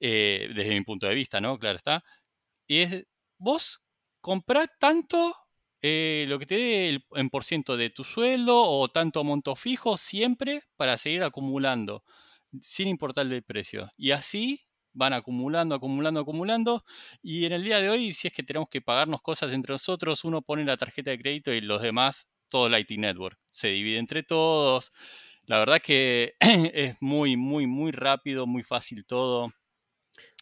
eh, 0.00 0.50
desde 0.54 0.70
mi 0.70 0.82
punto 0.82 1.06
de 1.06 1.14
vista, 1.14 1.40
¿no? 1.40 1.58
Claro 1.58 1.76
está. 1.76 2.04
Y 2.66 2.80
es, 2.80 3.06
vos 3.38 3.82
comprá 4.20 4.66
tanto 4.66 5.36
eh, 5.82 6.24
lo 6.28 6.38
que 6.38 6.46
te 6.46 6.54
dé 6.56 6.88
el, 6.88 7.06
en 7.14 7.30
por 7.30 7.44
ciento 7.44 7.76
de 7.76 7.90
tu 7.90 8.04
sueldo 8.04 8.62
o 8.64 8.88
tanto 8.88 9.24
monto 9.24 9.56
fijo 9.56 9.96
siempre 9.96 10.62
para 10.76 10.96
seguir 10.98 11.22
acumulando, 11.22 12.04
sin 12.62 12.88
importar 12.88 13.26
el 13.26 13.42
precio. 13.42 13.90
Y 13.96 14.12
así 14.12 14.60
van 14.92 15.12
acumulando, 15.12 15.74
acumulando, 15.74 16.20
acumulando. 16.20 16.84
Y 17.22 17.44
en 17.46 17.52
el 17.52 17.64
día 17.64 17.80
de 17.80 17.90
hoy, 17.90 18.12
si 18.12 18.28
es 18.28 18.34
que 18.34 18.42
tenemos 18.42 18.68
que 18.70 18.80
pagarnos 18.82 19.22
cosas 19.22 19.52
entre 19.52 19.72
nosotros, 19.74 20.24
uno 20.24 20.42
pone 20.42 20.64
la 20.64 20.76
tarjeta 20.76 21.10
de 21.10 21.18
crédito 21.18 21.52
y 21.52 21.60
los 21.60 21.82
demás, 21.82 22.26
todo 22.48 22.66
el 22.66 22.78
IT 22.78 22.92
Network. 22.98 23.38
Se 23.50 23.68
divide 23.68 23.98
entre 23.98 24.22
todos. 24.22 24.92
La 25.44 25.58
verdad 25.58 25.80
que 25.82 26.34
es 26.40 26.96
muy, 27.00 27.36
muy, 27.36 27.66
muy 27.66 27.92
rápido, 27.92 28.46
muy 28.46 28.62
fácil 28.64 29.04
todo. 29.06 29.48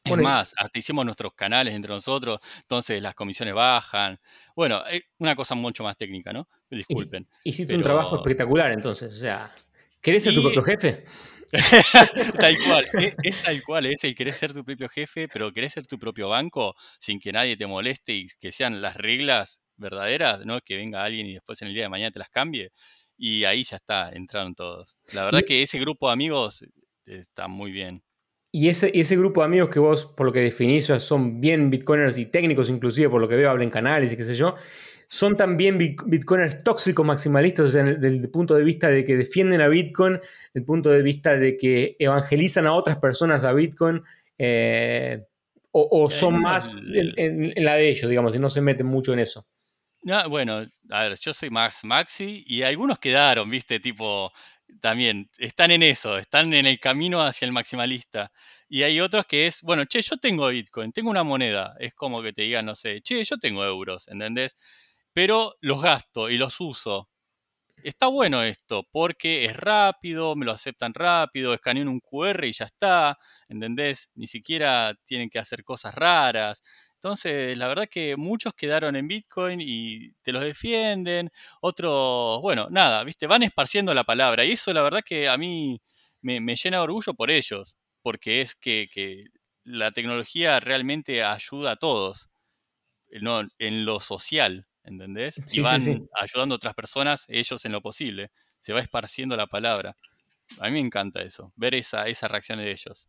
Es 0.08 0.16
más, 0.18 0.54
hasta 0.56 0.78
hicimos 0.78 1.04
nuestros 1.04 1.34
canales 1.34 1.74
entre 1.74 1.92
nosotros, 1.92 2.38
entonces 2.60 3.02
las 3.02 3.14
comisiones 3.14 3.54
bajan. 3.54 4.18
Bueno, 4.54 4.82
eh, 4.90 5.02
una 5.18 5.34
cosa 5.34 5.54
mucho 5.54 5.84
más 5.84 5.96
técnica, 5.96 6.32
¿no? 6.32 6.48
Disculpen. 6.70 7.28
Hiciste 7.44 7.74
un 7.74 7.82
trabajo 7.82 8.16
espectacular 8.16 8.72
entonces, 8.72 9.12
o 9.12 9.16
sea, 9.16 9.54
¿querés 10.00 10.24
ser 10.24 10.34
tu 10.34 10.42
propio 10.42 10.62
jefe? 10.62 11.04
tal 12.38 12.56
cual, 12.58 12.86
e, 13.00 13.16
es, 13.22 13.42
tal 13.42 13.62
cual, 13.62 13.86
es 13.86 14.04
el 14.04 14.14
querer 14.14 14.34
ser 14.34 14.52
tu 14.52 14.64
propio 14.64 14.88
jefe, 14.88 15.28
pero 15.28 15.50
querés 15.52 15.72
ser 15.72 15.86
tu 15.86 15.98
propio 15.98 16.28
banco 16.28 16.74
sin 17.00 17.18
que 17.18 17.32
nadie 17.32 17.56
te 17.56 17.66
moleste 17.66 18.12
y 18.12 18.26
que 18.38 18.52
sean 18.52 18.82
las 18.82 18.96
reglas 18.96 19.62
verdaderas, 19.76 20.44
no 20.44 20.60
que 20.60 20.76
venga 20.76 21.04
alguien 21.04 21.26
y 21.26 21.34
después 21.34 21.62
en 21.62 21.68
el 21.68 21.74
día 21.74 21.84
de 21.84 21.88
mañana 21.88 22.10
te 22.10 22.18
las 22.18 22.28
cambie. 22.28 22.70
Y 23.16 23.44
ahí 23.44 23.64
ya 23.64 23.76
está, 23.76 24.10
entraron 24.12 24.54
todos. 24.54 24.96
La 25.12 25.24
verdad 25.24 25.42
que 25.46 25.62
ese 25.62 25.78
grupo 25.78 26.08
de 26.08 26.12
amigos 26.12 26.64
está 27.06 27.48
muy 27.48 27.72
bien. 27.72 28.02
Y 28.50 28.68
ese, 28.68 28.90
ese 28.94 29.16
grupo 29.16 29.42
de 29.42 29.46
amigos 29.46 29.68
que 29.68 29.78
vos, 29.78 30.06
por 30.06 30.26
lo 30.26 30.32
que 30.32 30.40
definís, 30.40 30.86
son 30.86 31.40
bien 31.40 31.70
bitcoiners 31.70 32.16
y 32.16 32.26
técnicos, 32.26 32.70
inclusive 32.70 33.10
por 33.10 33.20
lo 33.20 33.28
que 33.28 33.36
veo, 33.36 33.50
hablan 33.50 33.70
canales 33.70 34.12
y 34.12 34.16
qué 34.16 34.24
sé 34.24 34.34
yo, 34.34 34.54
son 35.08 35.36
también 35.36 35.78
bitcoiners 35.78 36.62
tóxicos 36.62 37.04
maximalistas, 37.04 37.66
o 37.66 37.70
sea, 37.70 37.82
desde 37.82 38.08
el 38.08 38.30
punto 38.30 38.54
de 38.54 38.64
vista 38.64 38.88
de 38.88 39.04
que 39.04 39.16
defienden 39.16 39.62
a 39.62 39.68
Bitcoin, 39.68 40.14
desde 40.14 40.60
el 40.60 40.64
punto 40.64 40.90
de 40.90 41.02
vista 41.02 41.36
de 41.36 41.56
que 41.56 41.96
evangelizan 41.98 42.66
a 42.66 42.74
otras 42.74 42.98
personas 42.98 43.42
a 43.42 43.52
Bitcoin, 43.54 44.02
eh, 44.36 45.24
o, 45.70 46.10
son 46.10 46.40
más 46.40 46.72
en, 46.92 47.52
la 47.64 47.74
de 47.74 47.88
ellos, 47.88 48.08
digamos, 48.08 48.34
y 48.34 48.38
no 48.38 48.50
se 48.50 48.60
meten 48.60 48.86
mucho 48.86 49.12
en 49.12 49.20
eso. 49.20 49.46
No, 50.02 50.28
bueno, 50.28 50.66
a 50.90 51.02
ver, 51.02 51.18
yo 51.18 51.32
soy 51.32 51.50
Max 51.50 51.84
Maxi 51.84 52.44
y 52.46 52.62
algunos 52.62 52.98
quedaron, 52.98 53.48
viste, 53.48 53.78
tipo, 53.78 54.32
también 54.80 55.30
están 55.38 55.70
en 55.70 55.82
eso, 55.82 56.18
están 56.18 56.52
en 56.54 56.66
el 56.66 56.80
camino 56.80 57.22
hacia 57.22 57.46
el 57.46 57.52
maximalista. 57.52 58.32
Y 58.68 58.82
hay 58.82 59.00
otros 59.00 59.26
que 59.26 59.46
es, 59.46 59.62
bueno, 59.62 59.84
che, 59.86 60.02
yo 60.02 60.16
tengo 60.18 60.48
Bitcoin, 60.48 60.92
tengo 60.92 61.10
una 61.10 61.22
moneda. 61.24 61.74
Es 61.80 61.94
como 61.94 62.22
que 62.22 62.32
te 62.32 62.42
digan, 62.42 62.66
no 62.66 62.74
sé, 62.76 63.00
che, 63.02 63.24
yo 63.24 63.38
tengo 63.38 63.64
euros, 63.64 64.08
¿entendés? 64.08 64.56
Pero 65.12 65.56
los 65.60 65.82
gasto 65.82 66.30
y 66.30 66.38
los 66.38 66.60
uso. 66.60 67.08
Está 67.84 68.08
bueno 68.08 68.42
esto, 68.42 68.84
porque 68.90 69.44
es 69.44 69.56
rápido, 69.56 70.34
me 70.36 70.44
lo 70.44 70.52
aceptan 70.52 70.94
rápido, 70.94 71.54
escaneo 71.54 71.88
un 71.88 72.00
QR 72.00 72.46
y 72.48 72.52
ya 72.52 72.64
está, 72.64 73.18
¿entendés? 73.48 74.10
Ni 74.14 74.26
siquiera 74.26 74.94
tienen 75.04 75.30
que 75.30 75.38
hacer 75.38 75.62
cosas 75.64 75.94
raras. 75.94 76.62
Entonces, 76.98 77.56
la 77.56 77.68
verdad 77.68 77.88
que 77.88 78.16
muchos 78.16 78.54
quedaron 78.54 78.96
en 78.96 79.06
Bitcoin 79.06 79.60
y 79.60 80.10
te 80.22 80.32
los 80.32 80.42
defienden, 80.42 81.30
otros, 81.60 82.40
bueno, 82.42 82.66
nada, 82.70 83.04
viste, 83.04 83.28
van 83.28 83.44
esparciendo 83.44 83.94
la 83.94 84.02
palabra 84.02 84.44
y 84.44 84.52
eso 84.52 84.72
la 84.72 84.82
verdad 84.82 85.02
que 85.04 85.28
a 85.28 85.38
mí 85.38 85.80
me, 86.22 86.40
llena 86.56 86.78
de 86.78 86.82
orgullo 86.82 87.14
por 87.14 87.30
ellos, 87.30 87.76
porque 88.02 88.40
es 88.40 88.56
que, 88.56 88.88
la 89.62 89.92
tecnología 89.92 90.58
realmente 90.60 91.22
ayuda 91.22 91.72
a 91.72 91.76
todos, 91.76 92.30
eh, 93.10 93.20
no, 93.20 93.42
en 93.58 93.84
lo 93.84 94.00
social, 94.00 94.66
¿entendés? 94.82 95.40
y 95.52 95.60
van 95.60 96.08
ayudando 96.20 96.54
a 96.54 96.56
otras 96.56 96.74
personas, 96.74 97.26
ellos 97.28 97.64
en 97.64 97.72
lo 97.72 97.82
posible, 97.82 98.32
se 98.60 98.72
va 98.72 98.80
esparciendo 98.80 99.36
la 99.36 99.46
palabra. 99.46 99.96
A 100.58 100.66
mí 100.66 100.72
me 100.72 100.80
encanta 100.80 101.22
eso, 101.22 101.52
ver 101.54 101.74
esa, 101.74 102.06
esa 102.06 102.26
reacción 102.26 102.58
de 102.58 102.72
ellos. 102.72 103.08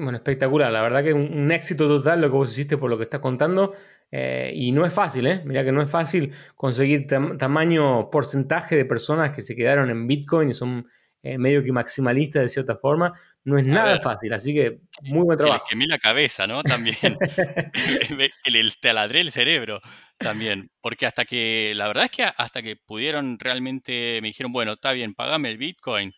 Bueno, 0.00 0.18
espectacular. 0.18 0.72
La 0.72 0.82
verdad 0.82 1.04
que 1.04 1.12
un, 1.12 1.32
un 1.32 1.52
éxito 1.52 1.86
total 1.86 2.20
lo 2.20 2.28
que 2.28 2.36
vos 2.36 2.50
hiciste 2.50 2.76
por 2.76 2.90
lo 2.90 2.96
que 2.96 3.04
estás 3.04 3.20
contando. 3.20 3.74
Eh, 4.12 4.52
y 4.54 4.72
no 4.72 4.84
es 4.84 4.92
fácil, 4.92 5.26
¿eh? 5.26 5.42
Mira 5.44 5.64
que 5.64 5.72
no 5.72 5.82
es 5.82 5.90
fácil 5.90 6.32
conseguir 6.56 7.06
tamaño 7.06 8.10
porcentaje 8.10 8.74
de 8.76 8.84
personas 8.84 9.30
que 9.30 9.42
se 9.42 9.54
quedaron 9.54 9.88
en 9.88 10.06
Bitcoin 10.06 10.50
y 10.50 10.54
son 10.54 10.88
eh, 11.22 11.38
medio 11.38 11.62
que 11.62 11.70
maximalista 11.70 12.40
de 12.40 12.48
cierta 12.48 12.76
forma, 12.76 13.12
no 13.44 13.58
es 13.58 13.66
nada 13.66 14.00
fácil, 14.00 14.32
así 14.32 14.54
que 14.54 14.80
muy 15.02 15.24
buen 15.24 15.36
trabajo. 15.36 15.58
Que 15.58 15.76
les 15.76 15.84
quemé 15.84 15.86
la 15.86 15.98
cabeza, 15.98 16.46
¿no? 16.46 16.62
También. 16.62 17.18
que 18.44 18.50
le 18.50 18.70
taladré 18.80 19.20
el 19.20 19.30
cerebro 19.30 19.80
también. 20.18 20.70
Porque 20.80 21.06
hasta 21.06 21.24
que, 21.24 21.72
la 21.76 21.86
verdad 21.86 22.04
es 22.04 22.10
que 22.10 22.24
hasta 22.24 22.62
que 22.62 22.76
pudieron 22.76 23.38
realmente, 23.38 24.18
me 24.22 24.28
dijeron, 24.28 24.50
bueno, 24.50 24.72
está 24.72 24.92
bien, 24.92 25.14
pagame 25.14 25.50
el 25.50 25.58
Bitcoin. 25.58 26.12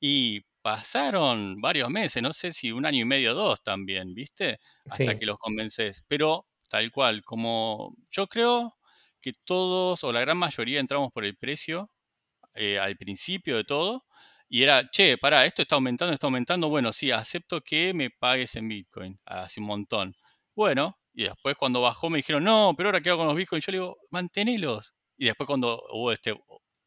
Y 0.00 0.45
pasaron 0.66 1.60
varios 1.60 1.88
meses, 1.90 2.20
no 2.20 2.32
sé 2.32 2.52
si 2.52 2.72
un 2.72 2.84
año 2.84 3.02
y 3.02 3.04
medio 3.04 3.30
o 3.30 3.34
dos 3.34 3.62
también, 3.62 4.14
¿viste? 4.14 4.58
Hasta 4.84 5.16
que 5.16 5.24
los 5.24 5.38
convences. 5.38 6.02
Pero 6.08 6.48
tal 6.68 6.90
cual, 6.90 7.22
como 7.22 7.94
yo 8.10 8.26
creo 8.26 8.76
que 9.20 9.32
todos 9.44 10.02
o 10.02 10.12
la 10.12 10.22
gran 10.22 10.36
mayoría 10.36 10.80
entramos 10.80 11.12
por 11.12 11.24
el 11.24 11.36
precio 11.36 11.92
eh, 12.54 12.80
al 12.80 12.96
principio 12.96 13.56
de 13.56 13.62
todo 13.62 14.06
y 14.48 14.64
era, 14.64 14.90
che, 14.90 15.16
pará, 15.18 15.46
esto 15.46 15.62
está 15.62 15.76
aumentando, 15.76 16.12
está 16.12 16.26
aumentando. 16.26 16.68
Bueno, 16.68 16.92
sí, 16.92 17.12
acepto 17.12 17.60
que 17.60 17.94
me 17.94 18.10
pagues 18.10 18.56
en 18.56 18.66
Bitcoin. 18.66 19.20
Hace 19.24 19.60
un 19.60 19.66
montón. 19.66 20.16
Bueno, 20.56 20.98
y 21.14 21.24
después 21.24 21.54
cuando 21.56 21.80
bajó 21.80 22.10
me 22.10 22.16
dijeron, 22.16 22.42
no, 22.42 22.74
pero 22.76 22.88
ahora 22.88 23.00
qué 23.00 23.10
hago 23.10 23.18
con 23.18 23.28
los 23.28 23.36
Bitcoin. 23.36 23.62
Yo 23.62 23.70
le 23.70 23.78
digo, 23.78 23.98
mantenelos. 24.10 24.94
Y 25.16 25.26
después 25.26 25.46
cuando 25.46 25.80
hubo 25.92 26.10
este 26.10 26.34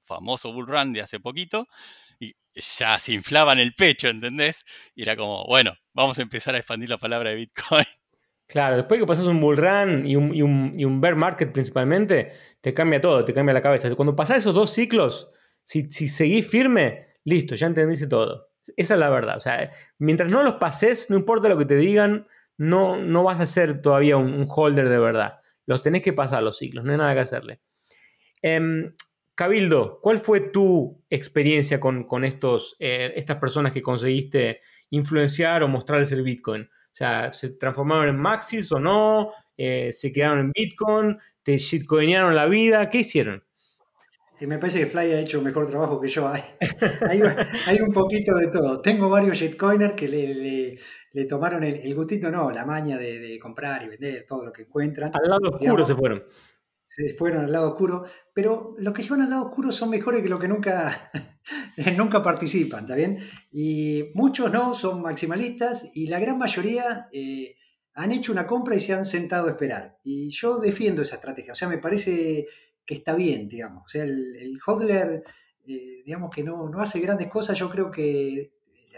famoso 0.03 0.51
bull 0.51 0.67
run 0.67 0.91
de 0.91 0.99
hace 0.99 1.21
poquito, 1.21 1.65
y 2.19 2.35
ya 2.53 2.99
se 2.99 3.13
inflaban 3.13 3.59
el 3.59 3.73
pecho, 3.73 4.07
¿entendés? 4.09 4.65
Y 4.95 5.03
era 5.03 5.15
como, 5.15 5.45
bueno, 5.45 5.73
vamos 5.93 6.19
a 6.19 6.21
empezar 6.21 6.55
a 6.55 6.57
expandir 6.57 6.89
la 6.89 6.97
palabra 6.97 7.31
de 7.31 7.35
Bitcoin. 7.37 7.85
Claro, 8.49 8.77
después 8.77 8.99
que 8.99 9.05
pasas 9.05 9.27
un 9.27 9.39
bull 9.39 9.57
run 9.57 10.07
y 10.07 10.15
un, 10.15 10.33
y 10.33 10.41
un, 10.41 11.01
bear 11.01 11.15
market 11.15 11.51
principalmente, 11.51 12.33
te 12.61 12.73
cambia 12.73 12.99
todo, 12.99 13.23
te 13.23 13.31
cambia 13.31 13.53
la 13.53 13.61
cabeza. 13.61 13.93
Cuando 13.93 14.15
pasas 14.15 14.39
esos 14.39 14.55
dos 14.55 14.71
ciclos, 14.71 15.29
si, 15.63 15.91
si 15.91 16.07
seguís 16.07 16.47
firme, 16.47 17.09
listo, 17.25 17.53
ya 17.53 17.67
entendiste 17.67 18.07
todo. 18.07 18.49
Esa 18.75 18.95
es 18.95 18.99
la 18.99 19.11
verdad. 19.11 19.37
O 19.37 19.39
sea, 19.39 19.71
mientras 19.99 20.31
no 20.31 20.41
los 20.41 20.55
pases, 20.55 21.11
no 21.11 21.15
importa 21.15 21.47
lo 21.47 21.59
que 21.59 21.65
te 21.65 21.75
digan, 21.75 22.27
no, 22.57 22.97
no 22.97 23.23
vas 23.23 23.39
a 23.39 23.47
ser 23.47 23.81
todavía 23.81 24.17
un, 24.17 24.47
holder 24.49 24.89
de 24.89 24.99
verdad. 24.99 25.39
Los 25.65 25.83
tenés 25.83 26.01
que 26.01 26.13
pasar 26.13 26.43
los 26.43 26.57
ciclos, 26.57 26.83
no 26.83 26.91
hay 26.91 26.97
nada 26.97 27.13
que 27.13 27.19
hacerle. 27.19 27.61
Em, 28.41 28.91
Cabildo, 29.39 30.01
¿cuál 30.01 30.19
fue 30.19 30.41
tu 30.41 31.01
experiencia 31.09 31.79
con, 31.79 32.25
estos, 32.25 32.75
eh, 32.77 33.13
estas 33.15 33.37
personas 33.37 33.71
que 33.71 33.81
conseguiste 33.81 34.59
influenciar 34.89 35.63
o 35.63 35.69
mostrarles 35.69 36.11
el 36.11 36.23
Bitcoin? 36.23 36.63
O 36.63 36.91
sea, 36.91 37.31
¿se 37.31 37.51
transformaron 37.51 38.09
en 38.09 38.17
Maxis 38.17 38.69
o 38.73 38.81
no? 38.81 39.31
Eh, 39.55 39.93
¿Se 39.93 40.11
quedaron 40.11 40.39
en 40.39 40.51
Bitcoin? 40.53 41.17
¿Te 41.41 41.57
shitcoinearon 41.57 42.35
la 42.35 42.47
vida? 42.47 42.89
¿Qué 42.89 42.97
hicieron? 42.97 43.41
Me 44.41 44.57
parece 44.57 44.79
que 44.79 44.87
Fly 44.87 45.13
ha 45.13 45.21
hecho 45.21 45.41
mejor 45.41 45.69
trabajo 45.69 46.01
que 46.01 46.09
yo. 46.09 46.29
Hay, 47.65 47.79
un 47.79 47.93
poquito 47.93 48.35
de 48.35 48.47
todo. 48.47 48.81
Tengo 48.81 49.09
varios 49.09 49.37
shitcoiners 49.37 49.93
que 49.93 50.09
le, 50.09 51.25
tomaron 51.27 51.63
el, 51.63 51.95
gustito, 51.95 52.29
no, 52.29 52.51
la 52.51 52.65
maña 52.65 52.97
de, 52.97 53.39
comprar 53.41 53.83
y 53.83 53.87
vender 53.87 54.25
todo 54.27 54.43
lo 54.43 54.51
que 54.51 54.63
encuentran. 54.63 55.11
Al 55.13 55.29
lado 55.29 55.49
oscuro 55.49 55.85
se 55.85 55.95
fueron. 55.95 56.25
Se 56.99 57.15
fueron 57.15 57.45
al 57.45 57.51
lado 57.53 57.69
oscuro, 57.69 58.03
pero 58.33 58.75
los 58.77 58.93
que 58.93 59.03
se 59.03 59.11
van 59.11 59.21
al 59.21 59.29
lado 59.29 59.45
oscuro 59.45 59.71
son 59.71 59.89
mejores 59.89 60.21
que 60.21 60.27
los 60.27 60.37
que 60.37 60.49
nunca, 60.49 61.09
nunca 61.97 62.21
participan, 62.21 62.81
¿está 62.81 62.93
bien? 62.93 63.19
Y 63.53 64.11
muchos 64.15 64.51
no, 64.51 64.73
son 64.73 65.01
maximalistas 65.01 65.91
y 65.93 66.07
la 66.07 66.19
gran 66.19 66.37
mayoría 66.37 67.07
eh, 67.13 67.55
han 67.93 68.11
hecho 68.11 68.33
una 68.33 68.45
compra 68.45 68.75
y 68.75 68.81
se 68.81 68.93
han 68.93 69.05
sentado 69.05 69.47
a 69.47 69.51
esperar. 69.51 69.97
Y 70.03 70.29
yo 70.31 70.57
defiendo 70.57 71.01
esa 71.01 71.15
estrategia, 71.15 71.53
o 71.53 71.55
sea, 71.55 71.69
me 71.69 71.77
parece 71.77 72.47
que 72.85 72.95
está 72.95 73.15
bien, 73.15 73.47
digamos. 73.47 73.85
O 73.85 73.87
sea, 73.87 74.03
el, 74.03 74.59
hodler, 74.65 75.23
eh, 75.65 76.03
digamos 76.05 76.31
que 76.35 76.43
no, 76.43 76.69
hace 76.81 76.99
grandes 76.99 77.29
cosas, 77.29 77.57
yo 77.57 77.69
creo 77.69 77.89
que, 77.89 78.39
eh, 78.41 78.51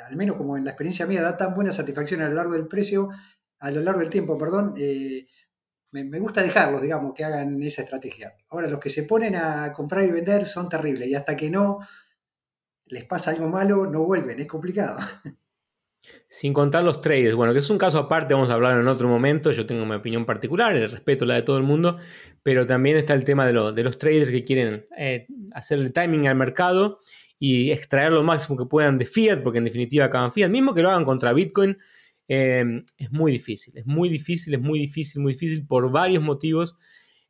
al 0.03 0.15
menos 0.15 0.37
como 0.37 0.57
en 0.57 0.65
la 0.65 0.71
experiencia 0.71 1.05
mía, 1.05 1.21
da 1.21 1.37
tan 1.37 1.53
buena 1.53 1.71
satisfacción 1.71 2.21
a 2.21 2.29
lo 2.29 2.33
largo 2.33 2.53
del 2.53 2.67
precio, 2.67 3.09
a 3.59 3.69
lo 3.69 3.81
largo 3.81 3.99
del 3.99 4.09
tiempo, 4.09 4.39
perdón, 4.39 4.73
me, 5.91 6.19
gusta 6.19 6.41
dejarlos, 6.41 6.81
digamos, 6.81 7.13
que 7.13 7.23
hagan 7.23 7.61
esa 7.63 7.81
estrategia. 7.81 8.35
Ahora, 8.49 8.67
los 8.67 8.79
que 8.79 8.89
se 8.89 9.03
ponen 9.03 9.35
a 9.35 9.73
comprar 9.73 10.05
y 10.05 10.11
vender 10.11 10.45
son 10.45 10.69
terribles 10.69 11.09
y 11.09 11.15
hasta 11.15 11.35
que 11.35 11.49
no 11.49 11.79
les 12.85 13.05
pasa 13.05 13.31
algo 13.31 13.47
malo, 13.47 13.85
no 13.87 14.05
vuelven, 14.05 14.39
es 14.39 14.47
complicado. 14.47 14.97
Sin 16.27 16.53
contar 16.53 16.83
los 16.83 17.01
traders, 17.01 17.35
bueno, 17.35 17.53
que 17.53 17.59
es 17.59 17.69
un 17.69 17.77
caso 17.77 17.99
aparte, 17.99 18.33
vamos 18.33 18.49
a 18.49 18.53
hablar 18.53 18.79
en 18.79 18.87
otro 18.87 19.07
momento, 19.07 19.51
yo 19.51 19.65
tengo 19.65 19.85
mi 19.85 19.95
opinión 19.95 20.25
particular, 20.25 20.75
el 20.75 20.89
respeto 20.89 21.25
la 21.25 21.35
de 21.35 21.43
todo 21.43 21.57
el 21.57 21.63
mundo, 21.63 21.97
pero 22.41 22.65
también 22.65 22.97
está 22.97 23.13
el 23.13 23.23
tema 23.23 23.45
de, 23.45 23.53
los 23.53 23.97
traders 23.97 24.31
que 24.31 24.43
quieren 24.43 24.87
eh, 24.97 25.27
hacer 25.53 25.79
el 25.79 25.93
timing 25.93 26.27
al 26.27 26.35
mercado 26.35 26.99
y 27.37 27.71
extraer 27.71 28.11
lo 28.11 28.23
máximo 28.23 28.57
que 28.57 28.65
puedan 28.65 28.97
de 28.97 29.05
fiat, 29.05 29.41
porque 29.43 29.59
en 29.59 29.65
definitiva 29.65 30.05
acaban 30.05 30.31
fiat, 30.31 30.49
mismo 30.49 30.73
que 30.73 30.81
lo 30.81 30.89
hagan 30.89 31.05
contra 31.05 31.33
Bitcoin, 31.33 31.77
eh, 32.33 32.63
es 32.97 33.11
muy 33.11 33.33
difícil, 33.33 33.77
es 33.77 33.85
muy 33.85 34.07
difícil, 34.07 34.53
es 34.53 34.61
muy 34.61 34.79
difícil, 34.79 35.21
muy 35.21 35.33
difícil 35.33 35.67
por 35.67 35.91
varios 35.91 36.23
motivos. 36.23 36.77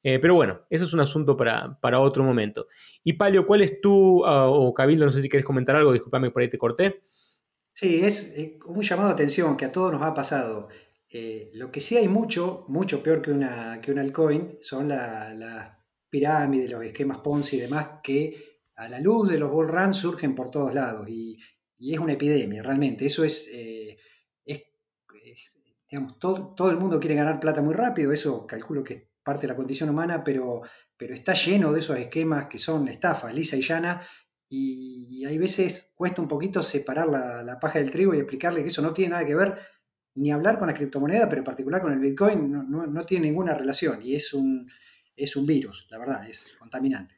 Eh, 0.04 0.20
pero 0.20 0.36
bueno, 0.36 0.62
eso 0.70 0.86
es 0.86 0.94
un 0.94 1.00
asunto 1.00 1.36
para, 1.36 2.00
otro 2.00 2.24
momento. 2.24 2.68
Y 3.04 3.14
Palio, 3.14 3.48
¿cuál 3.48 3.64
es 3.64 3.82
tu, 3.82 4.24
ah, 4.26 4.48
o 4.48 4.72
Cabildo, 4.76 5.06
no 5.08 5.12
sé 5.12 5.24
si 5.24 5.30
quieres 5.30 5.46
comentar 5.46 5.76
algo, 5.76 5.92
disculpame 5.92 6.30
por 6.30 6.44
ahí 6.44 6.52
te 6.52 6.60
corté. 6.60 7.02
Sí, 7.74 8.02
es 8.04 8.32
un 8.68 8.84
llamado 8.84 9.08
de 9.08 9.14
atención 9.14 9.58
que 9.58 9.66
a 9.66 9.72
todos 9.72 9.92
nos 9.92 10.04
ha 10.04 10.14
pasado. 10.14 10.70
Eh, 11.10 11.50
lo 11.56 11.72
que 11.72 11.80
sí 11.80 11.98
hay 11.98 12.08
mucho, 12.08 12.66
mucho 12.68 13.02
peor 13.02 13.24
que 13.24 13.32
una, 13.32 13.82
que 13.82 13.92
un 13.92 13.98
altcoin, 13.98 14.60
son 14.62 14.88
las 14.88 15.78
pirámides, 16.12 16.70
los 16.70 16.84
esquemas 16.84 17.18
Ponzi 17.20 17.58
y 17.58 17.62
demás 17.62 17.90
que 18.04 18.60
a 18.76 18.88
la 18.88 19.00
luz 19.00 19.30
de 19.30 19.40
los 19.40 19.50
bull 19.50 19.68
runs 19.68 19.98
surgen 19.98 20.36
por 20.36 20.52
todos 20.52 20.76
lados 20.76 21.10
y, 21.10 21.40
es 21.80 21.98
una 21.98 22.14
epidemia, 22.14 22.62
realmente. 22.62 23.08
Eso 23.08 23.24
es, 23.24 23.50
eh, 23.52 23.98
digamos, 25.92 26.18
todo, 26.20 26.54
todo, 26.56 26.72
el 26.72 26.78
mundo 26.78 27.00
quiere 27.00 27.16
ganar 27.16 27.40
plata 27.40 27.62
muy 27.62 27.74
rápido, 27.74 28.14
eso 28.14 28.48
calculo 28.48 28.84
que 28.84 28.94
es 28.94 29.04
parte 29.24 29.42
de 29.42 29.50
la 29.50 29.58
condición 29.58 29.90
humana, 29.90 30.24
pero, 30.24 30.62
pero 30.96 31.14
está 31.14 31.34
lleno 31.34 31.74
de 31.74 31.80
esos 31.80 31.98
esquemas 31.98 32.46
que 32.46 32.58
son 32.58 32.88
estafas, 32.88 33.36
lisa 33.36 33.58
y 33.58 33.62
llana, 33.62 34.02
y, 34.48 35.26
hay 35.26 35.38
veces 35.38 35.92
cuesta 35.94 36.22
un 36.22 36.28
poquito 36.28 36.64
separar 36.64 37.08
la, 37.08 37.60
paja 37.60 37.80
del 37.80 37.92
trigo 37.92 38.14
y 38.14 38.18
explicarle 38.18 38.64
que 38.64 38.70
eso 38.70 38.82
no 38.82 38.94
tiene 38.94 39.12
nada 39.12 39.26
que 39.26 39.36
ver 39.36 39.60
ni 40.16 40.32
hablar 40.32 40.58
con 40.58 40.68
la 40.68 40.74
criptomoneda, 40.74 41.30
pero 41.30 41.40
en 41.40 41.46
particular 41.46 41.82
con 41.82 41.94
el 41.94 42.00
Bitcoin 42.00 42.52
no, 42.70 43.06
tiene 43.06 43.28
ninguna 43.28 43.54
relación 43.54 44.02
y 44.02 44.16
es 44.16 44.34
un, 44.34 44.70
es 45.16 45.36
un 45.36 45.46
virus, 45.46 45.88
la 45.90 46.00
verdad, 46.00 46.28
es 46.30 46.56
contaminante. 46.58 47.16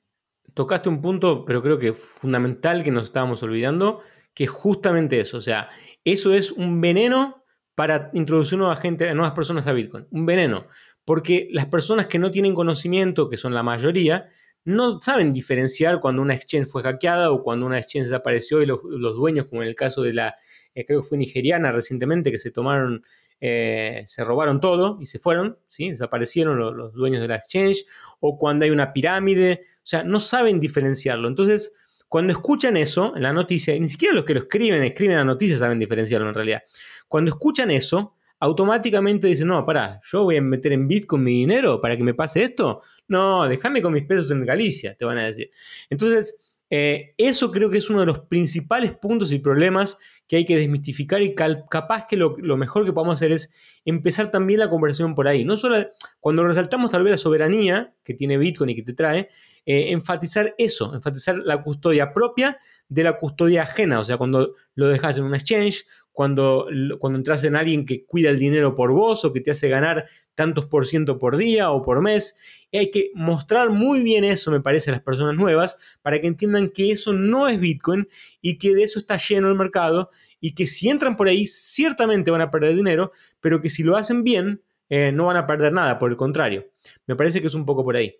Tocaste 0.53 0.89
un 0.89 1.01
punto, 1.01 1.45
pero 1.45 1.63
creo 1.63 1.79
que 1.79 1.93
fundamental 1.93 2.83
que 2.83 2.91
nos 2.91 3.05
estábamos 3.05 3.41
olvidando, 3.41 4.01
que 4.35 4.43
es 4.43 4.49
justamente 4.49 5.19
eso. 5.19 5.37
O 5.37 5.41
sea, 5.41 5.69
eso 6.03 6.33
es 6.33 6.51
un 6.51 6.81
veneno 6.81 7.42
para 7.75 8.09
introducir 8.13 8.57
nueva 8.57 8.79
nuevas 9.13 9.31
personas 9.31 9.67
a 9.67 9.73
Bitcoin. 9.73 10.07
Un 10.11 10.25
veneno. 10.25 10.67
Porque 11.05 11.47
las 11.51 11.65
personas 11.65 12.07
que 12.07 12.19
no 12.19 12.31
tienen 12.31 12.53
conocimiento, 12.53 13.29
que 13.29 13.37
son 13.37 13.53
la 13.53 13.63
mayoría, 13.63 14.29
no 14.65 15.01
saben 15.01 15.33
diferenciar 15.33 15.99
cuando 15.99 16.21
una 16.21 16.33
exchange 16.33 16.67
fue 16.67 16.83
hackeada 16.83 17.31
o 17.31 17.43
cuando 17.43 17.65
una 17.65 17.79
exchange 17.79 18.05
desapareció 18.05 18.61
y 18.61 18.65
los, 18.65 18.81
dueños, 18.81 19.47
como 19.47 19.61
en 19.61 19.67
el 19.67 19.75
caso 19.75 20.01
de 20.01 20.13
la, 20.13 20.35
eh, 20.73 20.85
creo 20.85 21.01
que 21.01 21.07
fue 21.07 21.17
nigeriana 21.17 21.71
recientemente, 21.71 22.31
que 22.31 22.39
se 22.39 22.51
tomaron, 22.51 23.03
eh, 23.41 24.03
se 24.07 24.23
robaron 24.23 24.61
todo 24.61 24.99
y 25.01 25.05
se 25.05 25.19
fueron, 25.19 25.57
¿sí? 25.67 25.89
desaparecieron 25.89 26.57
los, 26.57 26.73
los, 26.73 26.93
dueños 26.93 27.21
de 27.21 27.27
la 27.27 27.35
exchange, 27.35 27.85
o 28.21 28.37
cuando 28.37 28.63
hay 28.63 28.71
una 28.71 28.93
pirámide, 28.93 29.65
o 29.77 29.85
sea, 29.85 30.03
no 30.03 30.21
saben 30.21 30.61
diferenciarlo. 30.61 31.27
Entonces, 31.27 31.73
cuando 32.13 32.31
escuchan 32.31 32.77
eso 32.77 33.15
en 33.15 33.23
la 33.23 33.33
noticia, 33.33 33.73
ni 33.79 33.89
siquiera 33.89 34.13
los 34.13 34.23
que 34.23 34.35
lo 34.35 34.41
escriben, 34.41 34.83
escriben 34.83 35.17
la 35.17 35.23
noticia 35.23 35.57
saben 35.57 35.79
diferenciarlo 35.79 36.29
en 36.29 36.35
realidad. 36.35 36.61
Cuando 37.07 37.31
escuchan 37.31 37.71
eso, 37.71 38.17
automáticamente 38.37 39.25
dicen, 39.25 39.47
no, 39.47 39.65
pará, 39.65 39.99
yo 40.03 40.25
voy 40.25 40.37
a 40.37 40.41
meter 40.43 40.73
en 40.73 40.87
Bitcoin 40.87 41.23
mi 41.23 41.31
dinero 41.31 41.81
para 41.81 41.97
que 41.97 42.03
me 42.03 42.13
pase 42.13 42.43
esto. 42.43 42.83
No, 43.07 43.47
déjame 43.47 43.81
con 43.81 43.93
mis 43.93 44.05
pesos 44.05 44.29
en 44.29 44.45
Galicia, 44.45 44.93
te 44.93 45.05
van 45.05 45.17
a 45.17 45.23
decir. 45.23 45.49
Entonces, 45.89 46.42
eh, 46.75 47.13
eso 47.19 47.51
creo 47.51 47.69
que 47.69 47.77
es 47.77 47.91
uno 47.91 47.99
de 47.99 48.07
los 48.07 48.21
principales 48.21 48.93
puntos 48.93 49.31
y 49.31 49.37
problemas 49.37 49.95
que 50.27 50.37
hay 50.37 50.45
que 50.47 50.57
desmitificar 50.57 51.21
y 51.21 51.35
capaz 51.35 52.07
que 52.07 52.17
lo, 52.17 52.35
mejor 52.57 52.83
que 52.83 52.91
podemos 52.91 53.13
hacer 53.13 53.31
es 53.31 53.53
empezar 53.85 54.31
también 54.31 54.59
la 54.59 54.71
conversación 54.71 55.13
por 55.13 55.27
ahí. 55.27 55.45
No 55.45 55.55
solo 55.55 55.85
cuando 56.19 56.43
resaltamos 56.47 56.89
tal 56.89 57.03
vez 57.03 57.11
la 57.11 57.17
soberanía 57.17 57.93
que 58.03 58.15
tiene 58.15 58.39
Bitcoin 58.39 58.71
y 58.71 58.75
que 58.75 58.81
te 58.81 58.93
trae, 58.93 59.29
eh, 59.67 59.91
enfatizar 59.91 60.55
eso, 60.57 60.95
enfatizar 60.95 61.37
la 61.37 61.61
custodia 61.61 62.11
propia 62.11 62.57
de 62.89 63.03
la 63.03 63.19
custodia 63.19 63.61
ajena. 63.61 63.99
O 63.99 64.03
sea, 64.03 64.17
cuando 64.17 64.55
lo 64.73 64.87
dejas 64.87 65.19
en 65.19 65.25
un 65.25 65.35
exchange, 65.35 65.85
cuando, 66.11 66.69
cuando 66.97 67.19
entras 67.19 67.43
en 67.43 67.55
alguien 67.55 67.85
que 67.85 68.03
cuida 68.03 68.31
el 68.31 68.39
dinero 68.39 68.75
por 68.75 68.93
vos 68.93 69.23
o 69.25 69.31
que 69.31 69.41
te 69.41 69.51
hace 69.51 69.69
ganar 69.69 70.07
tantos 70.35 70.65
por 70.65 70.87
ciento 70.87 71.19
por 71.19 71.37
día 71.37 71.71
o 71.71 71.81
por 71.81 72.01
mes. 72.01 72.37
hay 72.71 72.89
que 72.89 73.11
mostrar 73.13 73.69
muy 73.69 74.01
bien 74.01 74.23
eso, 74.23 74.51
me 74.51 74.61
parece, 74.61 74.89
a 74.89 74.93
las 74.93 75.01
personas 75.01 75.35
nuevas 75.35 75.77
para 76.01 76.19
que 76.19 76.27
entiendan 76.27 76.69
que 76.69 76.91
eso 76.91 77.13
no 77.13 77.47
es 77.47 77.59
Bitcoin 77.59 78.07
y 78.41 78.57
que 78.57 78.73
de 78.73 78.83
eso 78.83 78.99
está 78.99 79.17
lleno 79.17 79.49
el 79.49 79.55
mercado 79.55 80.09
y 80.39 80.55
que 80.55 80.67
si 80.67 80.89
entran 80.89 81.15
por 81.15 81.27
ahí 81.27 81.47
ciertamente 81.47 82.31
van 82.31 82.41
a 82.41 82.51
perder 82.51 82.75
dinero, 82.75 83.11
pero 83.39 83.61
que 83.61 83.69
si 83.69 83.83
lo 83.83 83.95
hacen 83.95 84.23
bien 84.23 84.61
eh, 84.89 85.11
no 85.11 85.25
van 85.25 85.37
a 85.37 85.47
perder 85.47 85.73
nada, 85.73 85.97
por 85.97 86.11
el 86.11 86.17
contrario. 86.17 86.67
Me 87.07 87.15
parece 87.15 87.41
que 87.41 87.47
es 87.47 87.53
un 87.53 87.65
poco 87.65 87.83
por 87.83 87.95
ahí. 87.95 88.15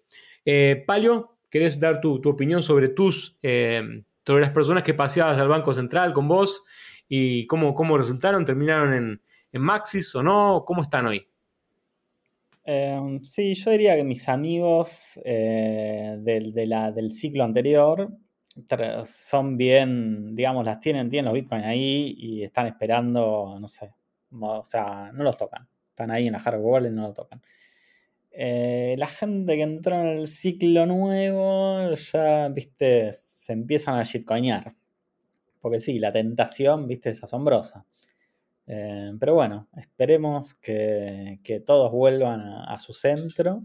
Eh, 0.45 0.84
Palio, 0.88 1.38
¿querés 1.49 1.80
dar 1.80 2.02
tu, 2.02 2.22
opinión 2.26 2.64
sobre 2.64 2.90
tus, 2.90 3.38
eh, 3.44 4.03
sobre 4.26 4.41
las 4.41 4.52
personas 4.52 4.84
que 4.84 4.94
paseabas 4.94 5.38
al 5.38 5.48
Banco 5.48 5.73
Central 5.73 6.14
con 6.14 6.27
vos 6.27 6.64
y 7.07 7.45
cómo, 7.48 7.76
cómo 7.76 7.98
resultaron, 7.98 8.45
terminaron 8.45 8.94
en, 8.94 9.22
en 9.52 9.61
Maxis 9.61 10.15
o 10.15 10.23
no, 10.23 10.64
cómo 10.65 10.81
están 10.81 11.06
hoy. 11.06 11.27
Em, 12.65 13.23
sí, 13.23 13.53
yo 13.56 13.72
diría 13.72 13.95
que 13.95 14.03
mis 14.03 14.30
amigos 14.30 15.19
eh, 15.26 16.15
del, 16.19 16.53
del 16.53 17.11
ciclo 17.11 17.44
anterior 17.44 18.10
son 19.06 19.57
bien, 19.57 20.35
digamos, 20.35 20.64
las 20.65 20.80
tienen, 20.80 21.10
tienen 21.10 21.26
los 21.26 21.34
bitcoins 21.34 21.65
ahí 21.65 22.15
y 22.18 22.44
están 22.44 22.68
esperando, 22.68 23.57
no 23.60 23.68
sé, 23.68 23.94
o 24.40 24.64
sea, 24.64 25.11
no 25.14 25.23
los 25.23 25.38
tocan. 25.38 25.68
Están 25.90 26.11
ahí 26.11 26.27
en 26.27 26.34
la 26.34 26.40
hardware 26.40 26.65
wallet 26.65 26.90
y 26.90 26.94
no 26.94 27.03
los 27.03 27.14
tocan. 27.14 27.41
Eh, 28.31 28.95
la 28.98 29.07
gente 29.07 29.56
que 29.56 29.61
entró 29.61 29.95
en 29.95 30.07
el 30.07 30.27
ciclo 30.27 30.85
nuevo 30.85 31.94
ya, 31.94 32.49
viste, 32.49 33.11
se 33.14 33.53
empiezan 33.53 33.98
a 33.99 34.03
shitcoinear. 34.03 34.73
Porque 35.61 35.80
sí, 35.80 35.99
la 35.99 36.11
tentación, 36.11 36.88
viste, 36.88 37.11
es 37.11 37.23
asombrosa. 37.23 37.85
Eh, 38.68 39.11
pero 39.19 39.34
bueno, 39.34 39.68
esperemos 39.76 40.53
que, 40.53 41.40
todos 41.65 41.91
vuelvan 41.91 42.41
a, 42.41 42.80
su 42.80 42.94
centro 42.94 43.64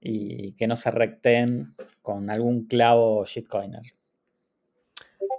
y 0.00 0.52
que 0.52 0.66
no 0.66 0.76
se 0.76 0.90
recten 0.90 1.74
con 2.02 2.30
algún 2.30 2.66
clavo 2.66 3.24
shitcoiner. 3.24 3.82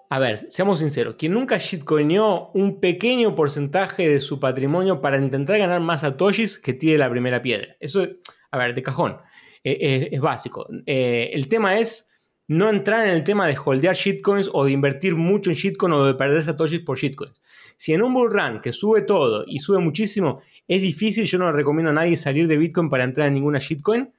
A 0.10 0.20
ver, 0.20 0.50
seamos 0.52 0.80
sinceros, 0.80 1.16
quien 1.16 1.34
nunca 1.34 1.58
shitcoineó 1.58 2.52
un 2.54 2.80
pequeño 2.80 3.36
porcentaje 3.36 4.08
de 4.08 4.22
su 4.22 4.40
patrimonio 4.40 5.02
para 5.02 5.18
intentar 5.18 5.58
ganar 5.58 5.82
más 5.82 6.02
satoshis 6.02 6.58
que 6.58 6.74
tire 6.74 6.98
la 6.98 7.10
primera 7.10 7.42
piedra. 7.42 7.76
Eso, 7.82 8.08
a 8.52 8.58
ver, 8.58 8.74
de 8.74 8.84
cajón, 8.84 9.18
eh, 9.66 9.78
eh, 9.82 10.10
es 10.14 10.22
básico. 10.22 10.66
el 10.86 11.50
tema 11.50 11.78
es 11.78 12.10
no 12.48 12.70
entrar 12.70 13.06
en 13.06 13.14
el 13.16 13.26
tema 13.26 13.48
de 13.48 13.58
holdear 13.58 13.96
shitcoins 13.96 14.50
o 14.54 14.64
de 14.64 14.72
invertir 14.72 15.16
mucho 15.16 15.50
en 15.50 15.58
shitcoin 15.58 15.92
o 15.92 16.06
de 16.06 16.14
perder 16.14 16.42
satoshis 16.42 16.80
por 16.80 16.98
shitcoins. 16.98 17.42
Si 17.78 17.94
en 17.94 18.02
un 18.02 18.14
bull 18.14 18.34
run 18.34 18.60
que 18.60 18.74
sube 18.74 19.02
todo 19.02 19.46
y 19.48 19.60
sube 19.60 19.80
muchísimo, 19.80 20.42
es 20.68 20.82
difícil, 20.82 21.26
yo 21.26 21.38
no 21.38 21.52
recomiendo 21.52 21.92
a 21.92 21.94
nadie 21.94 22.18
salir 22.18 22.48
de 22.48 22.58
Bitcoin 22.58 22.90
para 22.90 23.04
entrar 23.04 23.28
en 23.28 23.36
ninguna 23.36 23.60
shitcoin, 23.60 24.12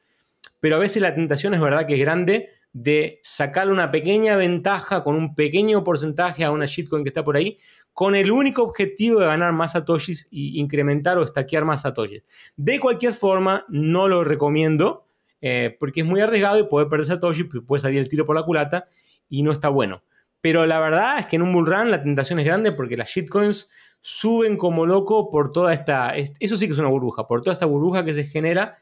pero 0.60 0.76
a 0.76 0.78
veces 0.78 1.02
la 1.02 1.14
tentación 1.14 1.54
es 1.54 1.60
verdad 1.60 1.86
que 1.86 1.94
es 1.94 2.00
grande 2.00 2.50
de 2.72 3.20
sacarle 3.22 3.72
una 3.72 3.90
pequeña 3.90 4.36
ventaja 4.36 5.02
con 5.02 5.16
un 5.16 5.34
pequeño 5.34 5.82
porcentaje 5.84 6.44
a 6.44 6.52
una 6.52 6.66
shitcoin 6.66 7.02
que 7.02 7.08
está 7.08 7.24
por 7.24 7.36
ahí, 7.36 7.58
con 7.92 8.14
el 8.14 8.30
único 8.30 8.62
objetivo 8.62 9.18
de 9.18 9.26
ganar 9.26 9.52
más 9.52 9.72
satoshis 9.72 10.28
y 10.30 10.60
incrementar 10.60 11.18
o 11.18 11.24
estaquear 11.24 11.64
más 11.64 11.82
satoshis. 11.82 12.22
De 12.56 12.78
cualquier 12.78 13.12
forma, 13.12 13.64
no 13.68 14.06
lo 14.06 14.22
recomiendo 14.22 15.04
eh, 15.40 15.76
porque 15.80 16.02
es 16.02 16.06
muy 16.06 16.20
arriesgado 16.20 16.60
y 16.60 16.64
puede 16.64 16.86
perder 16.86 17.06
satoshis, 17.06 17.46
puede 17.66 17.82
salir 17.82 17.98
el 17.98 18.08
tiro 18.08 18.24
por 18.24 18.36
la 18.36 18.44
culata 18.44 18.88
y 19.28 19.42
no 19.42 19.50
está 19.50 19.68
bueno. 19.68 20.02
Pero 20.40 20.66
la 20.66 20.78
verdad 20.78 21.18
es 21.18 21.26
que 21.26 21.36
en 21.36 21.42
un 21.42 21.52
bull 21.52 21.66
run 21.66 21.90
la 21.90 22.02
tentación 22.02 22.38
es 22.38 22.46
grande 22.46 22.72
porque 22.72 22.96
las 22.96 23.08
shitcoins 23.08 23.68
suben 24.00 24.56
como 24.56 24.86
loco 24.86 25.30
por 25.30 25.52
toda 25.52 25.72
esta. 25.74 26.14
Eso 26.16 26.56
sí 26.56 26.66
que 26.66 26.72
es 26.72 26.78
una 26.78 26.88
burbuja, 26.88 27.26
por 27.26 27.42
toda 27.42 27.52
esta 27.52 27.66
burbuja 27.66 28.04
que 28.04 28.14
se 28.14 28.24
genera 28.24 28.76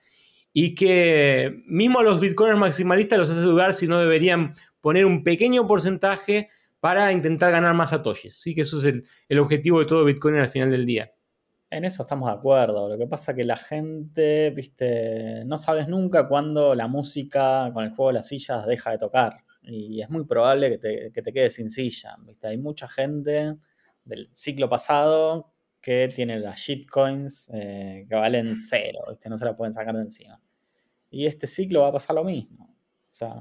y 0.52 0.74
que 0.74 1.62
mismo 1.66 1.98
a 2.00 2.02
los 2.02 2.20
bitcoiners 2.20 2.58
maximalistas 2.58 3.18
los 3.18 3.30
hace 3.30 3.40
dudar 3.40 3.74
si 3.74 3.86
no 3.86 3.98
deberían 3.98 4.54
poner 4.80 5.04
un 5.04 5.24
pequeño 5.24 5.66
porcentaje 5.66 6.48
para 6.80 7.12
intentar 7.12 7.52
ganar 7.52 7.74
más 7.74 7.90
satoshis. 7.90 8.36
Sí 8.40 8.54
que 8.54 8.62
eso 8.62 8.78
es 8.78 9.02
el, 9.28 9.38
objetivo 9.38 9.80
de 9.80 9.86
todo 9.86 10.04
bitcoin 10.04 10.36
al 10.36 10.48
final 10.48 10.70
del 10.70 10.86
día. 10.86 11.12
En 11.68 11.84
eso 11.84 12.02
estamos 12.02 12.30
de 12.30 12.36
acuerdo. 12.36 12.88
Lo 12.88 12.96
que 12.96 13.06
pasa 13.06 13.34
que 13.34 13.42
la 13.42 13.56
gente, 13.56 14.50
viste, 14.50 15.44
no 15.46 15.58
sabes 15.58 15.88
nunca 15.88 16.28
cuándo 16.28 16.74
la 16.74 16.86
música 16.86 17.70
con 17.74 17.84
el 17.84 17.90
juego 17.90 18.08
de 18.08 18.14
las 18.14 18.28
sillas 18.28 18.66
deja 18.66 18.92
de 18.92 18.98
tocar 18.98 19.45
y 19.66 20.00
es 20.00 20.08
muy 20.08 20.24
probable 20.24 20.70
que 20.70 20.78
te, 20.78 21.12
que 21.12 21.32
quedes 21.32 21.54
sin 21.54 21.70
silla. 21.70 22.16
¿viste? 22.20 22.46
Hay 22.46 22.58
mucha 22.58 22.88
gente 22.88 23.56
del 24.04 24.30
ciclo 24.32 24.68
pasado 24.68 25.52
que 25.80 26.08
tiene 26.08 26.38
las 26.38 26.58
shitcoins 26.58 27.50
eh, 27.52 28.06
que 28.08 28.14
valen 28.14 28.58
cero, 28.58 29.00
¿viste? 29.10 29.28
no 29.28 29.38
se 29.38 29.44
la 29.44 29.56
pueden 29.56 29.72
sacar 29.72 29.94
de 29.94 30.02
encima. 30.02 30.40
Y 31.10 31.26
este 31.26 31.46
ciclo 31.46 31.82
va 31.82 31.88
a 31.88 31.92
pasar 31.92 32.16
lo 32.16 32.24
mismo. 32.24 32.74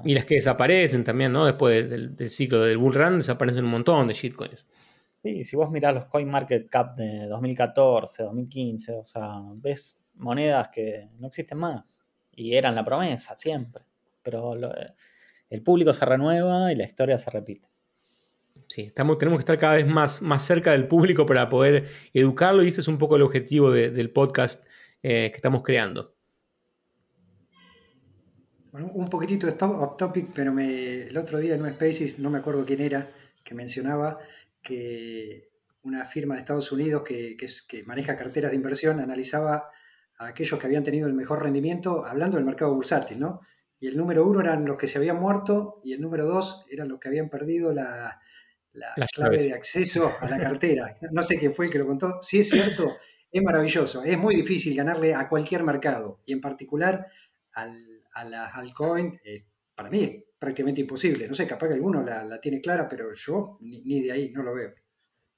y 0.04 0.14
las 0.14 0.24
que 0.24 0.36
desaparecen 0.36 1.04
también, 1.04 1.32
¿no? 1.32 1.44
Después 1.44 1.88
del, 1.90 2.30
ciclo 2.30 2.62
del 2.62 2.78
bull 2.78 2.94
run 2.94 3.18
desaparecen 3.18 3.64
un 3.64 3.70
montón 3.70 4.06
de 4.08 4.14
shitcoins. 4.14 4.66
Sí, 5.10 5.44
si 5.44 5.56
vos 5.56 5.70
mirás 5.70 5.94
los 5.94 6.06
coin 6.06 6.28
market 6.28 6.68
cap 6.68 6.94
de 6.94 7.26
2014, 7.26 8.24
2015, 8.24 8.92
o 8.92 9.04
sea, 9.04 9.40
ves 9.54 10.00
monedas 10.14 10.68
que 10.68 11.08
no 11.18 11.28
existen 11.28 11.58
más 11.58 12.08
y 12.32 12.54
eran 12.54 12.74
la 12.74 12.84
promesa 12.84 13.36
siempre. 13.36 13.84
Pero 14.22 14.54
lo, 14.54 14.72
el 15.50 15.62
público 15.62 15.92
se 15.92 16.04
renueva 16.04 16.72
y 16.72 16.76
la 16.76 16.84
historia 16.84 17.18
se 17.18 17.30
repite. 17.30 17.68
Sí, 18.68 18.82
estamos, 18.82 19.18
tenemos 19.18 19.38
que 19.38 19.42
estar 19.42 19.58
cada 19.58 19.76
vez 19.76 19.86
más, 19.86 20.22
más 20.22 20.42
cerca 20.44 20.72
del 20.72 20.88
público 20.88 21.24
para 21.24 21.48
poder 21.48 21.88
educarlo 22.12 22.64
y 22.64 22.68
ese 22.68 22.80
es 22.80 22.88
un 22.88 22.98
poco 22.98 23.16
el 23.16 23.22
objetivo 23.22 23.70
del 23.70 24.10
podcast 24.10 24.64
eh, 25.02 25.30
que 25.30 25.36
estamos 25.36 25.62
creando. 25.62 26.14
Bueno, 28.72 28.90
un 28.92 29.08
poquitito 29.08 29.46
off 29.46 29.96
topic, 29.96 30.32
pero 30.34 30.52
me, 30.52 31.02
el 31.02 31.16
otro 31.16 31.38
día 31.38 31.54
en 31.54 31.62
un 31.62 31.70
Spaces, 31.70 32.18
no 32.18 32.28
me 32.28 32.38
acuerdo 32.38 32.66
quién 32.66 32.80
era, 32.80 33.10
que 33.42 33.54
mencionaba 33.54 34.18
que 34.60 35.48
una 35.82 36.04
firma 36.04 36.34
de 36.34 36.40
Estados 36.40 36.72
Unidos 36.72 37.02
que, 37.02 37.36
que 37.36 37.84
maneja 37.84 38.16
carteras 38.16 38.50
de 38.50 38.56
inversión 38.56 38.98
analizaba 38.98 39.70
a 40.18 40.26
aquellos 40.26 40.58
que 40.58 40.66
habían 40.66 40.82
tenido 40.82 41.06
el 41.06 41.14
mejor 41.14 41.42
rendimiento 41.42 42.04
hablando 42.04 42.36
del 42.36 42.44
mercado 42.44 42.74
bursátil, 42.74 43.20
¿no? 43.20 43.40
Y 43.78 43.88
el 43.88 43.96
número 43.96 44.26
uno 44.26 44.40
eran 44.40 44.64
los 44.64 44.76
que 44.76 44.86
se 44.86 44.98
habían 44.98 45.20
muerto 45.20 45.80
y 45.84 45.92
el 45.92 46.00
número 46.00 46.26
dos 46.26 46.64
eran 46.70 46.88
los 46.88 46.98
que 46.98 47.08
habían 47.08 47.28
perdido 47.28 47.72
la, 47.72 48.20
clave 49.14 49.42
de 49.42 49.52
acceso 49.52 50.12
a 50.20 50.28
la 50.28 50.38
cartera. 50.38 50.94
No 51.10 51.22
sé 51.22 51.38
quién 51.38 51.54
fue 51.54 51.66
el 51.66 51.72
que 51.72 51.78
lo 51.78 51.86
contó. 51.86 52.20
Si 52.22 52.38
es 52.38 52.48
cierto, 52.48 52.96
es 53.30 53.42
maravilloso. 53.42 54.02
Es 54.02 54.18
muy 54.18 54.34
difícil 54.34 54.76
ganarle 54.76 55.14
a 55.14 55.28
cualquier 55.28 55.62
mercado 55.62 56.20
y 56.24 56.32
en 56.32 56.40
particular 56.40 57.06
al, 57.52 57.78
a 58.12 58.24
las 58.24 58.54
altcoins. 58.54 59.18
para 59.74 59.90
mí 59.90 60.02
es 60.02 60.24
prácticamente 60.38 60.80
imposible. 60.80 61.28
No 61.28 61.34
sé, 61.34 61.46
capaz 61.46 61.68
que 61.68 61.74
alguno 61.74 62.02
la, 62.02 62.40
tiene 62.40 62.60
clara, 62.60 62.88
pero 62.88 63.12
yo 63.14 63.58
ni 63.60 64.02
de 64.02 64.12
ahí 64.12 64.30
no 64.30 64.42
lo 64.42 64.54
veo. 64.54 64.74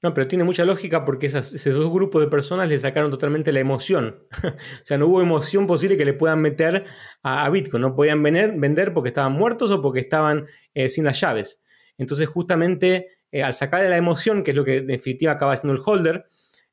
No, 0.00 0.14
pero 0.14 0.28
tiene 0.28 0.44
mucha 0.44 0.64
lógica 0.64 1.04
porque 1.04 1.26
esos 1.26 1.64
dos 1.64 1.92
grupos 1.92 2.22
de 2.22 2.28
personas 2.28 2.68
le 2.68 2.78
sacaron 2.78 3.10
totalmente 3.10 3.50
la 3.50 3.58
emoción. 3.58 4.26
o 4.44 4.84
sea, 4.84 4.96
no 4.96 5.08
hubo 5.08 5.20
emoción 5.20 5.66
posible 5.66 5.96
que 5.96 6.04
le 6.04 6.12
puedan 6.12 6.40
meter 6.40 6.84
a, 7.22 7.48
Bitcoin. 7.50 7.82
No 7.82 7.96
podían 7.96 8.22
vender, 8.22 8.54
vender, 8.56 8.94
porque 8.94 9.08
estaban 9.08 9.32
muertos 9.32 9.72
o 9.72 9.82
porque 9.82 10.00
estaban 10.00 10.46
eh, 10.74 10.88
sin 10.88 11.04
las 11.04 11.20
llaves. 11.20 11.60
Entonces, 11.96 12.28
justamente 12.28 13.18
eh, 13.32 13.42
al 13.42 13.54
sacarle 13.54 13.88
la 13.88 13.96
emoción, 13.96 14.44
que 14.44 14.52
es 14.52 14.56
lo 14.56 14.64
que 14.64 14.76
en 14.76 14.86
definitiva 14.86 15.32
acaba 15.32 15.52
haciendo 15.52 15.74
el 15.74 15.82
holder, 15.84 16.26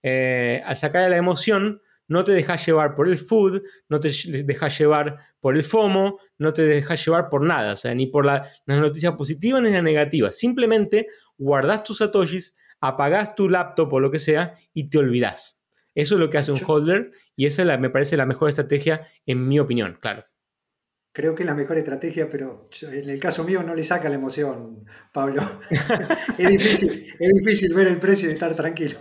eh, 0.04 0.62
al 0.64 0.78
sacarle 0.78 1.10
la 1.10 1.18
emoción, 1.18 1.82
no 2.08 2.24
te 2.24 2.32
dejas 2.32 2.64
llevar 2.64 2.94
por 2.94 3.10
el 3.10 3.18
food, 3.18 3.64
no 3.90 4.00
te 4.00 4.12
dejas 4.44 4.78
llevar 4.78 5.18
por 5.40 5.56
el 5.56 5.64
FOMO, 5.64 6.20
no 6.38 6.54
te 6.54 6.62
dejas 6.62 7.04
llevar 7.04 7.30
por 7.30 7.42
nada, 7.42 7.74
o 7.74 7.78
sea, 7.78 7.96
ni 7.96 8.06
por 8.06 8.26
la, 8.26 8.52
las 8.68 8.80
noticias 8.80 9.16
positivas 9.16 9.64
ni 9.64 9.72
las 9.72 9.82
negativas. 9.82 10.38
Simplemente 10.38 11.08
guardas 11.38 11.84
tus 11.84 11.98
satoshis 11.98 12.56
apagás 12.88 13.36
tu 13.36 13.50
laptop 13.50 13.94
o 13.94 14.00
lo 14.00 14.12
que 14.12 14.20
sea 14.20 14.56
y 14.74 14.90
te 14.90 14.98
olvidas. 14.98 15.60
Eso 15.94 16.16
es 16.16 16.20
lo 16.20 16.30
que 16.30 16.38
hace 16.38 16.52
un 16.52 16.60
holder 16.66 17.12
y 17.36 17.46
esa 17.46 17.78
me 17.78 17.90
parece 17.90 18.18
la 18.18 18.26
mejor 18.26 18.50
estrategia 18.50 19.08
en 19.26 19.48
mi 19.48 19.60
opinión, 19.60 19.98
claro. 20.02 20.26
Creo 21.14 21.34
que 21.34 21.44
es 21.44 21.48
la 21.48 21.56
mejor 21.56 21.78
estrategia, 21.78 22.30
pero 22.30 22.66
en 22.82 23.10
el 23.10 23.20
caso 23.22 23.46
mío 23.46 23.64
no 23.64 23.74
le 23.74 23.86
saca 23.86 24.10
la 24.10 24.16
emoción, 24.16 24.86
Pablo. 25.14 25.42
es, 26.38 26.50
difícil, 26.50 27.08
es 27.18 27.34
difícil 27.36 27.74
ver 27.74 27.88
el 27.88 27.98
precio 27.98 28.30
y 28.30 28.34
estar 28.34 28.54
tranquilo. 28.54 29.00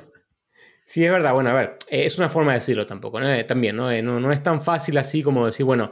Sí, 0.87 1.05
es 1.05 1.11
verdad. 1.11 1.33
Bueno, 1.33 1.51
a 1.51 1.55
ver, 1.55 1.77
eh, 1.89 2.05
es 2.05 2.19
una 2.19 2.29
forma 2.29 2.53
de 2.53 2.59
decirlo 2.59 2.87
tampoco, 2.87 3.19
¿no? 3.19 3.33
Eh, 3.33 3.45
también, 3.45 3.75
¿no? 3.75 3.91
Eh, 3.91 4.03
¿no? 4.03 4.31
es 4.31 4.43
tan 4.43 4.61
fácil 4.61 4.99
así 4.99 5.23
como 5.23 5.47
decir, 5.47 5.65
bueno, 5.65 5.91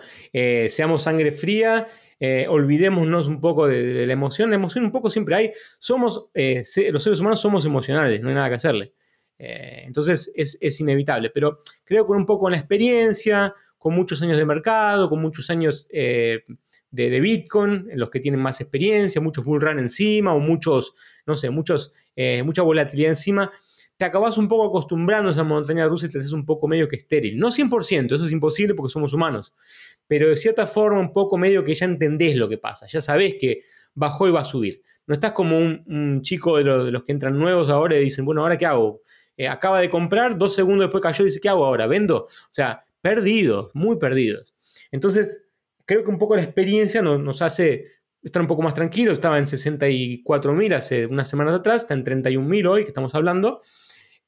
seamos 0.68 1.02
sangre 1.02 1.32
fría 1.32 1.88
eh, 2.18 2.46
olvidémonos 2.48 3.26
un 3.26 3.40
poco 3.40 3.66
de, 3.66 4.06
la 4.06 4.12
emoción. 4.12 4.50
La 4.50 4.56
emoción 4.56 4.84
un 4.84 4.92
poco 4.92 5.10
siempre 5.10 5.34
hay. 5.34 5.52
Somos, 5.78 6.26
eh, 6.34 6.62
los 6.90 7.02
seres 7.02 7.20
humanos 7.20 7.40
somos 7.40 7.64
emocionales, 7.64 8.20
no 8.20 8.28
hay 8.28 8.34
nada 8.34 8.48
que 8.48 8.54
hacerle. 8.56 8.92
Eh, 9.38 9.82
entonces 9.86 10.32
es, 10.34 10.80
inevitable, 10.80 11.30
pero 11.30 11.60
creo 11.84 12.06
que 12.06 12.12
un 12.12 12.26
poco 12.26 12.42
con 12.42 12.52
la 12.52 12.58
experiencia, 12.58 13.54
con 13.76 13.94
muchos 13.94 14.22
años 14.22 14.38
de 14.38 14.46
mercado, 14.46 15.08
con 15.08 15.20
muchos 15.20 15.50
años 15.50 15.88
de, 15.90 16.44
Bitcoin, 16.92 17.88
en 17.90 17.98
los 17.98 18.10
que 18.10 18.20
tienen 18.20 18.40
más 18.40 18.60
experiencia, 18.60 19.20
muchos 19.20 19.44
bull 19.44 19.60
run 19.60 19.80
encima 19.80 20.32
o 20.32 20.38
muchos, 20.38 20.94
no 21.26 21.34
sé, 21.34 21.50
muchos, 21.50 21.92
mucha 22.44 22.62
volatilidad 22.62 23.10
encima, 23.10 23.50
te 24.02 24.06
acabas 24.06 24.36
un 24.36 24.48
poco 24.48 24.66
acostumbrando 24.66 25.28
a 25.28 25.32
esa 25.32 25.44
montaña 25.44 25.86
rusa 25.86 26.06
y 26.06 26.08
te 26.08 26.18
haces 26.18 26.32
un 26.32 26.44
poco 26.44 26.66
medio 26.66 26.88
que 26.88 26.96
estéril. 26.96 27.38
No 27.38 27.52
100%, 27.52 28.14
eso 28.14 28.26
es 28.26 28.32
imposible 28.32 28.74
porque 28.74 28.92
somos 28.92 29.12
humanos, 29.12 29.54
pero 30.12 30.28
de 30.28 30.36
cierta 30.36 30.66
forma 30.66 31.00
un 31.00 31.10
poco 31.10 31.38
medio 31.38 31.64
que 31.64 31.74
ya 31.74 31.86
entendés 31.86 32.36
lo 32.36 32.46
que 32.46 32.58
pasa, 32.58 32.86
ya 32.86 33.00
sabés 33.00 33.36
que 33.40 33.62
bajó 33.94 34.28
y 34.28 34.30
va 34.30 34.42
a 34.42 34.44
subir. 34.44 34.82
No 35.06 35.14
estás 35.14 35.32
como 35.32 35.56
un, 35.56 36.20
chico 36.20 36.58
de, 36.58 36.64
los 36.64 37.04
que 37.04 37.12
entran 37.12 37.38
nuevos 37.38 37.70
ahora 37.70 37.96
y 37.96 38.04
dicen, 38.04 38.26
bueno, 38.26 38.42
¿ahora 38.42 38.58
qué 38.58 38.66
hago? 38.66 39.00
Eh, 39.38 39.48
acaba 39.48 39.80
de 39.80 39.88
comprar, 39.88 40.36
dos 40.36 40.54
segundos 40.54 40.84
después 40.84 41.02
cayó 41.02 41.22
y 41.22 41.28
dice, 41.28 41.40
¿qué 41.40 41.48
hago 41.48 41.64
ahora? 41.64 41.86
¿Vendo? 41.86 42.24
O 42.24 42.28
sea, 42.50 42.84
perdidos, 43.00 43.70
muy 43.72 43.96
perdidos. 43.96 44.54
Entonces, 44.90 45.46
creo 45.86 46.04
que 46.04 46.10
un 46.10 46.18
poco 46.18 46.36
la 46.36 46.42
experiencia 46.42 47.00
nos, 47.00 47.40
hace 47.40 47.86
estar 48.22 48.42
un 48.42 48.48
poco 48.48 48.60
más 48.60 48.74
tranquilo. 48.74 49.12
Estaba 49.12 49.38
en 49.38 49.46
64.000 49.46 50.74
hace 50.74 51.06
unas 51.06 51.26
semanas 51.26 51.54
atrás, 51.54 51.84
está 51.84 51.94
en 51.94 52.04
31.000 52.04 52.68
hoy 52.68 52.82
que 52.82 52.88
estamos 52.88 53.14
hablando. 53.14 53.62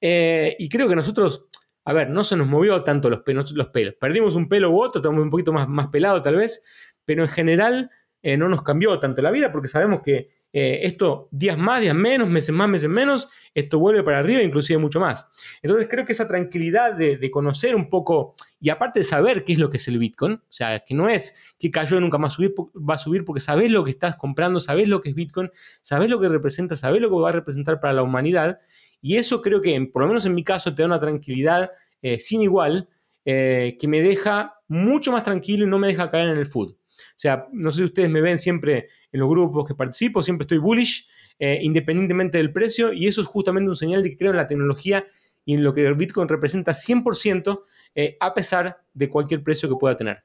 Eh, 0.01 0.57
y 0.59 0.67
creo 0.71 0.89
que 0.89 0.97
nosotros, 0.97 1.45
a 1.85 1.93
ver, 1.93 2.11
no 2.11 2.25
se 2.25 2.37
nos 2.37 2.47
movió 2.47 2.83
tanto 2.83 3.11
los, 3.11 3.21
pelos. 3.21 3.53
Los 3.53 3.69
pelos. 3.69 3.95
Perdimos 4.01 4.35
un 4.35 4.49
pelo 4.49 4.71
u 4.71 4.83
otro, 4.83 5.01
estamos 5.01 5.23
un 5.23 5.31
poquito 5.31 5.53
más, 5.53 5.69
más 5.69 5.89
pelado 5.89 6.23
tal 6.23 6.37
vez, 6.37 6.65
pero 7.05 7.23
en 7.23 7.29
general 7.29 7.91
eh, 8.23 8.37
no 8.37 8.49
nos 8.49 8.63
cambió 8.63 8.99
tanto 8.99 9.21
la 9.21 9.31
vida 9.31 9.53
porque 9.53 9.69
sabemos 9.69 10.01
que 10.03 10.31
eh, 10.57 10.87
esto 10.87 11.29
días 11.33 11.59
más, 11.59 11.81
días 11.81 11.97
menos, 11.97 12.29
meses 12.29 12.55
más, 12.55 12.69
meses 12.69 12.89
menos, 12.89 13.29
esto 13.55 13.81
vuelve 13.81 14.05
para 14.05 14.21
arriba, 14.21 14.41
inclusive 14.41 14.79
mucho 14.79 15.01
más. 15.01 15.29
Entonces 15.61 15.89
creo 15.91 16.07
que 16.07 16.13
esa 16.13 16.29
tranquilidad 16.29 16.95
de, 16.95 17.31
conocer 17.33 17.75
un 17.75 17.91
poco 17.91 18.37
y 18.61 18.71
aparte 18.71 19.01
de 19.01 19.05
saber 19.05 19.43
qué 19.43 19.55
es 19.55 19.59
lo 19.59 19.69
que 19.69 19.79
es 19.79 19.89
el 19.89 19.99
Bitcoin, 19.99 20.35
o 20.35 20.53
sea, 20.53 20.85
que 20.87 20.95
no 20.95 21.09
es 21.09 21.37
que 21.59 21.73
cayó 21.73 21.99
y 21.99 22.01
nunca 22.01 22.19
más 22.19 22.35
subir, 22.35 22.55
va 22.77 22.95
a 22.95 22.99
subir 22.99 23.25
porque 23.25 23.41
sabes 23.41 23.73
lo 23.73 23.83
que 23.83 23.91
estás 23.91 24.15
comprando, 24.15 24.61
sabes 24.61 24.89
lo 24.89 25.01
que 25.01 25.09
es 25.09 25.17
Bitcoin, 25.17 25.51
sabes 25.83 26.09
lo 26.09 26.21
que 26.21 26.29
representa, 26.29 26.77
sabes 26.77 27.03
lo 27.03 27.11
que 27.11 27.17
va 27.17 27.31
a 27.31 27.33
representar 27.33 27.81
para 27.81 27.93
la 27.93 28.05
humanidad 28.05 28.61
y 29.05 29.19
eso 29.19 29.43
creo 29.43 29.61
que, 29.61 29.79
por 29.93 30.01
lo 30.01 30.09
menos 30.09 30.25
en 30.25 30.35
mi 30.35 30.43
caso, 30.43 30.75
te 30.75 30.81
da 30.81 30.87
una 30.87 30.99
tranquilidad 30.99 31.71
eh, 32.01 32.19
sin 32.19 32.41
igual 32.41 32.89
eh, 33.27 33.77
que 33.79 33.87
me 33.87 34.01
deja 34.01 34.55
mucho 34.67 35.13
más 35.13 35.23
tranquilo 35.23 35.67
y 35.67 35.69
no 35.69 35.79
me 35.79 35.89
deja 35.89 36.11
caer 36.11 36.31
en 36.31 36.39
el 36.39 36.47
food. 36.47 36.73
O 36.73 36.77
sea, 37.15 37.47
no 37.53 37.71
sé 37.71 37.81
si 37.81 37.85
ustedes 37.85 38.09
me 38.09 38.23
ven 38.23 38.39
siempre 38.39 38.89
en 39.13 39.21
los 39.21 39.29
grupos 39.29 39.69
que 39.69 39.75
participo, 39.75 40.23
siempre 40.23 40.45
estoy 40.45 40.57
bullish, 40.57 41.07
eh, 41.39 41.59
independientemente 41.61 42.39
del 42.39 42.51
precio, 42.51 42.95
y 42.95 43.07
eso 43.07 43.21
es 43.21 43.29
justamente 43.29 43.69
un 43.69 43.77
señal 43.77 44.03
de 44.03 44.09
que 44.09 44.17
creo 44.17 44.31
en 44.31 44.39
la 44.39 44.47
tecnología 44.47 45.07
y 45.45 45.53
en 45.53 45.65
lo 45.65 45.75
que 45.75 45.85
el 45.85 45.97
Bitcoin 45.97 46.27
representa 46.27 46.73
100% 46.73 47.63
eh, 47.95 48.17
a 48.21 48.33
pesar 48.33 48.81
de 48.95 49.11
cualquier 49.11 49.43
precio 49.43 49.69
que 49.69 49.77
pueda 49.77 49.99
tener. 49.99 50.25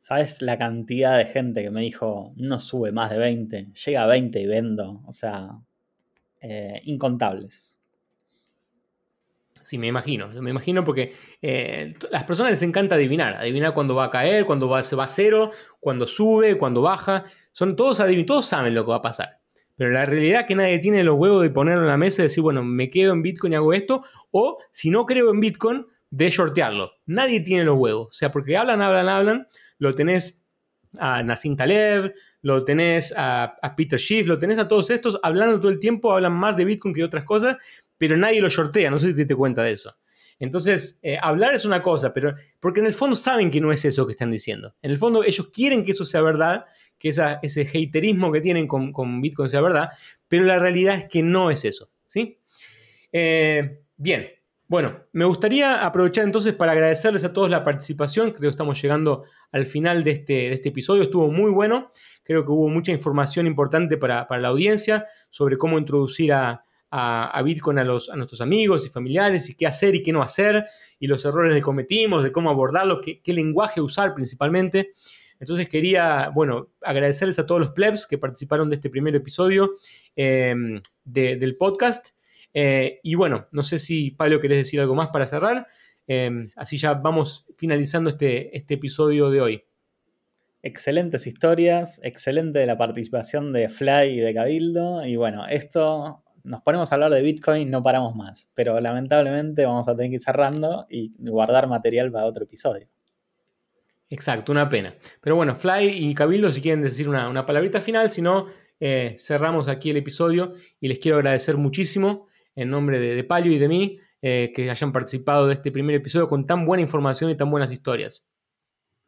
¿Sabes 0.00 0.42
la 0.42 0.58
cantidad 0.58 1.16
de 1.16 1.24
gente 1.24 1.62
que 1.62 1.70
me 1.70 1.80
dijo, 1.80 2.34
no 2.36 2.60
sube 2.60 2.92
más 2.92 3.10
de 3.10 3.16
20, 3.16 3.68
llega 3.72 4.02
a 4.02 4.06
20 4.06 4.38
y 4.38 4.46
vendo? 4.46 5.02
O 5.06 5.12
sea, 5.12 5.58
eh, 6.40 6.80
incontables. 6.84 7.78
Sí, 9.62 9.76
me 9.76 9.86
imagino, 9.86 10.28
me 10.28 10.50
imagino 10.50 10.82
porque 10.82 11.14
eh, 11.42 11.94
las 12.10 12.24
personas 12.24 12.52
les 12.52 12.62
encanta 12.62 12.94
adivinar, 12.94 13.34
adivinar 13.34 13.74
cuándo 13.74 13.94
va 13.94 14.04
a 14.04 14.10
caer, 14.10 14.46
cuándo 14.46 14.66
va, 14.66 14.82
se 14.82 14.96
va 14.96 15.04
a 15.04 15.08
cero, 15.08 15.50
cuándo 15.78 16.06
sube, 16.06 16.56
cuándo 16.56 16.80
baja. 16.80 17.24
Son 17.52 17.76
todos 17.76 18.02
todos 18.26 18.46
saben 18.46 18.74
lo 18.74 18.84
que 18.84 18.90
va 18.90 18.96
a 18.96 19.02
pasar. 19.02 19.40
Pero 19.76 19.90
la 19.90 20.06
realidad 20.06 20.40
es 20.40 20.46
que 20.46 20.54
nadie 20.54 20.78
tiene 20.78 21.04
los 21.04 21.16
huevos 21.16 21.42
de 21.42 21.50
ponerlo 21.50 21.82
en 21.82 21.88
la 21.88 21.96
mesa 21.96 22.22
y 22.22 22.24
decir, 22.24 22.42
bueno, 22.42 22.64
me 22.64 22.90
quedo 22.90 23.12
en 23.12 23.22
Bitcoin 23.22 23.52
y 23.52 23.56
hago 23.56 23.72
esto, 23.74 24.04
o 24.30 24.58
si 24.70 24.90
no 24.90 25.06
creo 25.06 25.30
en 25.30 25.40
Bitcoin, 25.40 25.86
de 26.10 26.30
shortearlo. 26.30 26.92
Nadie 27.06 27.40
tiene 27.40 27.64
los 27.64 27.76
huevos. 27.76 28.08
O 28.08 28.12
sea, 28.12 28.32
porque 28.32 28.56
hablan, 28.56 28.80
hablan, 28.80 29.08
hablan, 29.08 29.46
lo 29.78 29.94
tenés 29.94 30.42
a 30.98 31.22
Nassim 31.22 31.56
Taleb, 31.56 32.14
lo 32.42 32.64
tenés 32.64 33.12
a, 33.16 33.56
Peter 33.76 33.98
Schiff, 33.98 34.26
lo 34.26 34.38
tenés 34.38 34.58
a 34.58 34.68
todos 34.68 34.90
estos 34.90 35.18
hablando 35.22 35.58
todo 35.60 35.70
el 35.70 35.80
tiempo, 35.80 36.12
hablan 36.12 36.32
más 36.32 36.56
de 36.56 36.64
Bitcoin 36.64 36.94
que 36.94 37.00
de 37.00 37.06
otras 37.06 37.24
cosas, 37.24 37.56
pero 37.96 38.16
nadie 38.16 38.40
lo 38.40 38.48
shortea, 38.48 38.90
no 38.90 38.98
sé 38.98 39.08
si 39.08 39.16
te, 39.16 39.26
te 39.26 39.34
cuenta 39.34 39.62
de 39.62 39.72
eso. 39.72 39.96
Entonces, 40.38 41.00
eh, 41.02 41.18
hablar 41.20 41.54
es 41.54 41.64
una 41.64 41.82
cosa, 41.82 42.12
pero 42.12 42.34
porque 42.60 42.80
en 42.80 42.86
el 42.86 42.94
fondo 42.94 43.16
saben 43.16 43.50
que 43.50 43.60
no 43.60 43.72
es 43.72 43.84
eso 43.84 44.06
que 44.06 44.12
están 44.12 44.30
diciendo. 44.30 44.74
En 44.82 44.90
el 44.90 44.98
fondo 44.98 45.24
ellos 45.24 45.50
quieren 45.52 45.84
que 45.84 45.92
eso 45.92 46.04
sea 46.04 46.22
verdad, 46.22 46.66
que 46.98 47.08
ese 47.08 47.62
haterismo 47.62 48.30
que 48.30 48.40
tienen 48.40 48.68
con, 48.68 49.20
Bitcoin 49.20 49.48
sea 49.48 49.60
verdad, 49.60 49.90
pero 50.28 50.44
la 50.44 50.58
realidad 50.58 50.96
es 50.96 51.04
que 51.06 51.22
no 51.22 51.50
es 51.50 51.64
eso. 51.64 51.90
¿sí? 52.06 52.38
Eh, 53.12 53.80
bien, 53.96 54.28
bueno, 54.68 55.04
me 55.12 55.24
gustaría 55.24 55.84
aprovechar 55.84 56.24
entonces 56.24 56.52
para 56.52 56.72
agradecerles 56.72 57.24
a 57.24 57.32
todos 57.32 57.50
la 57.50 57.64
participación. 57.64 58.30
Creo 58.32 58.50
que 58.50 58.54
estamos 58.54 58.80
llegando 58.80 59.24
al 59.50 59.66
final 59.66 60.04
de 60.04 60.10
este, 60.12 60.32
de 60.32 60.52
este 60.52 60.68
episodio. 60.68 61.02
Estuvo 61.02 61.32
muy 61.32 61.50
bueno. 61.50 61.90
Creo 62.28 62.44
que 62.44 62.52
hubo 62.52 62.68
mucha 62.68 62.92
información 62.92 63.46
importante 63.46 63.96
para, 63.96 64.28
para 64.28 64.42
la 64.42 64.48
audiencia 64.48 65.06
sobre 65.30 65.56
cómo 65.56 65.78
introducir 65.78 66.34
a, 66.34 66.60
a, 66.90 67.40
Bitcoin 67.42 67.78
a, 67.78 67.84
los, 67.84 68.10
a 68.10 68.16
nuestros 68.16 68.42
amigos 68.42 68.84
y 68.86 68.90
familiares 68.90 69.48
y 69.48 69.54
qué 69.54 69.66
hacer 69.66 69.94
y 69.94 70.02
qué 70.02 70.12
no 70.12 70.20
hacer 70.20 70.66
y 70.98 71.06
los 71.06 71.24
errores 71.24 71.54
que 71.54 71.62
cometimos, 71.62 72.22
de 72.22 72.30
cómo 72.30 72.50
abordarlo, 72.50 73.00
qué, 73.00 73.32
lenguaje 73.32 73.80
usar 73.80 74.14
principalmente. 74.14 74.92
Entonces 75.40 75.70
quería, 75.70 76.30
bueno, 76.34 76.68
agradecerles 76.82 77.38
a 77.38 77.46
todos 77.46 77.62
los 77.62 77.70
plebs 77.70 78.06
que 78.06 78.18
participaron 78.18 78.68
de 78.68 78.74
este 78.74 78.90
primer 78.90 79.16
episodio 79.16 79.76
em, 80.14 80.82
del 81.04 81.56
podcast. 81.56 82.08
Eh, 82.52 83.00
y 83.02 83.14
bueno, 83.14 83.46
no 83.52 83.62
sé 83.62 83.78
si 83.78 84.10
Pablo 84.10 84.38
querés 84.38 84.58
decir 84.58 84.80
algo 84.80 84.94
más 84.94 85.08
para 85.08 85.26
cerrar. 85.26 85.66
Em, 86.06 86.50
así 86.56 86.76
ya 86.76 86.92
vamos 86.92 87.46
finalizando 87.56 88.10
este, 88.10 88.54
este 88.54 88.74
episodio 88.74 89.30
de 89.30 89.40
hoy. 89.40 89.67
Excelentes 90.68 91.26
historias, 91.26 91.98
excelente 92.04 92.66
la 92.66 92.76
participación 92.76 93.54
de 93.54 93.70
Fly 93.70 94.18
y 94.18 94.20
de 94.20 94.34
Cabildo. 94.34 95.02
Y 95.06 95.16
bueno, 95.16 95.46
esto 95.46 96.22
nos 96.44 96.60
ponemos 96.60 96.92
a 96.92 96.96
hablar 96.96 97.10
de 97.10 97.22
Bitcoin, 97.22 97.70
no 97.70 97.82
paramos 97.82 98.14
más. 98.14 98.50
Pero 98.52 98.78
lamentablemente 98.78 99.64
vamos 99.64 99.88
a 99.88 99.96
tener 99.96 100.10
que 100.10 100.16
ir 100.16 100.20
cerrando 100.20 100.86
y 100.90 101.14
guardar 101.20 101.68
material 101.68 102.12
para 102.12 102.26
otro 102.26 102.44
episodio. 102.44 102.86
Exacto, 104.10 104.52
una 104.52 104.68
pena. 104.68 104.94
Pero 105.22 105.36
bueno, 105.36 105.56
Fly 105.56 105.88
y 105.88 106.14
Cabildo, 106.14 106.52
si 106.52 106.60
quieren 106.60 106.82
decir 106.82 107.08
una, 107.08 107.46
palabrita 107.46 107.80
final, 107.80 108.10
si 108.10 108.20
no, 108.20 108.48
eh, 108.78 109.16
cerramos 109.18 109.68
aquí 109.68 109.88
el 109.88 109.96
episodio 109.96 110.52
y 110.80 110.88
les 110.88 110.98
quiero 110.98 111.16
agradecer 111.16 111.56
muchísimo 111.56 112.26
en 112.54 112.68
nombre 112.68 112.98
de, 112.98 113.14
de 113.14 113.24
Palio 113.24 113.52
y 113.52 113.58
de 113.58 113.68
mí 113.68 114.00
eh, 114.20 114.52
que 114.54 114.70
hayan 114.70 114.92
participado 114.92 115.46
de 115.46 115.54
este 115.54 115.72
primer 115.72 115.96
episodio 115.96 116.28
con 116.28 116.46
tan 116.46 116.66
buena 116.66 116.82
información 116.82 117.30
y 117.30 117.36
tan 117.38 117.50
buenas 117.50 117.72
historias. 117.72 118.26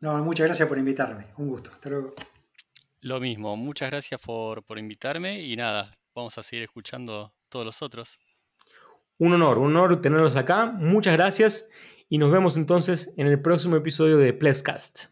No, 0.00 0.22
muchas 0.24 0.46
gracias 0.46 0.68
por 0.68 0.78
invitarme. 0.78 1.26
Un 1.36 1.48
gusto. 1.48 1.70
Hasta 1.72 1.90
luego. 1.90 2.14
Lo 3.02 3.18
mismo, 3.20 3.56
muchas 3.56 3.90
gracias 3.90 4.20
por, 4.20 4.62
por 4.62 4.78
invitarme 4.78 5.40
y 5.40 5.56
nada, 5.56 5.96
vamos 6.14 6.36
a 6.36 6.42
seguir 6.42 6.64
escuchando 6.64 7.32
todos 7.48 7.64
los 7.64 7.80
otros. 7.80 8.18
Un 9.18 9.32
honor, 9.32 9.58
un 9.58 9.76
honor 9.76 10.00
tenerlos 10.02 10.36
acá. 10.36 10.66
Muchas 10.66 11.14
gracias 11.14 11.68
y 12.08 12.18
nos 12.18 12.30
vemos 12.30 12.56
entonces 12.56 13.12
en 13.16 13.26
el 13.26 13.40
próximo 13.40 13.76
episodio 13.76 14.18
de 14.18 14.32
Plebscast. 14.32 15.04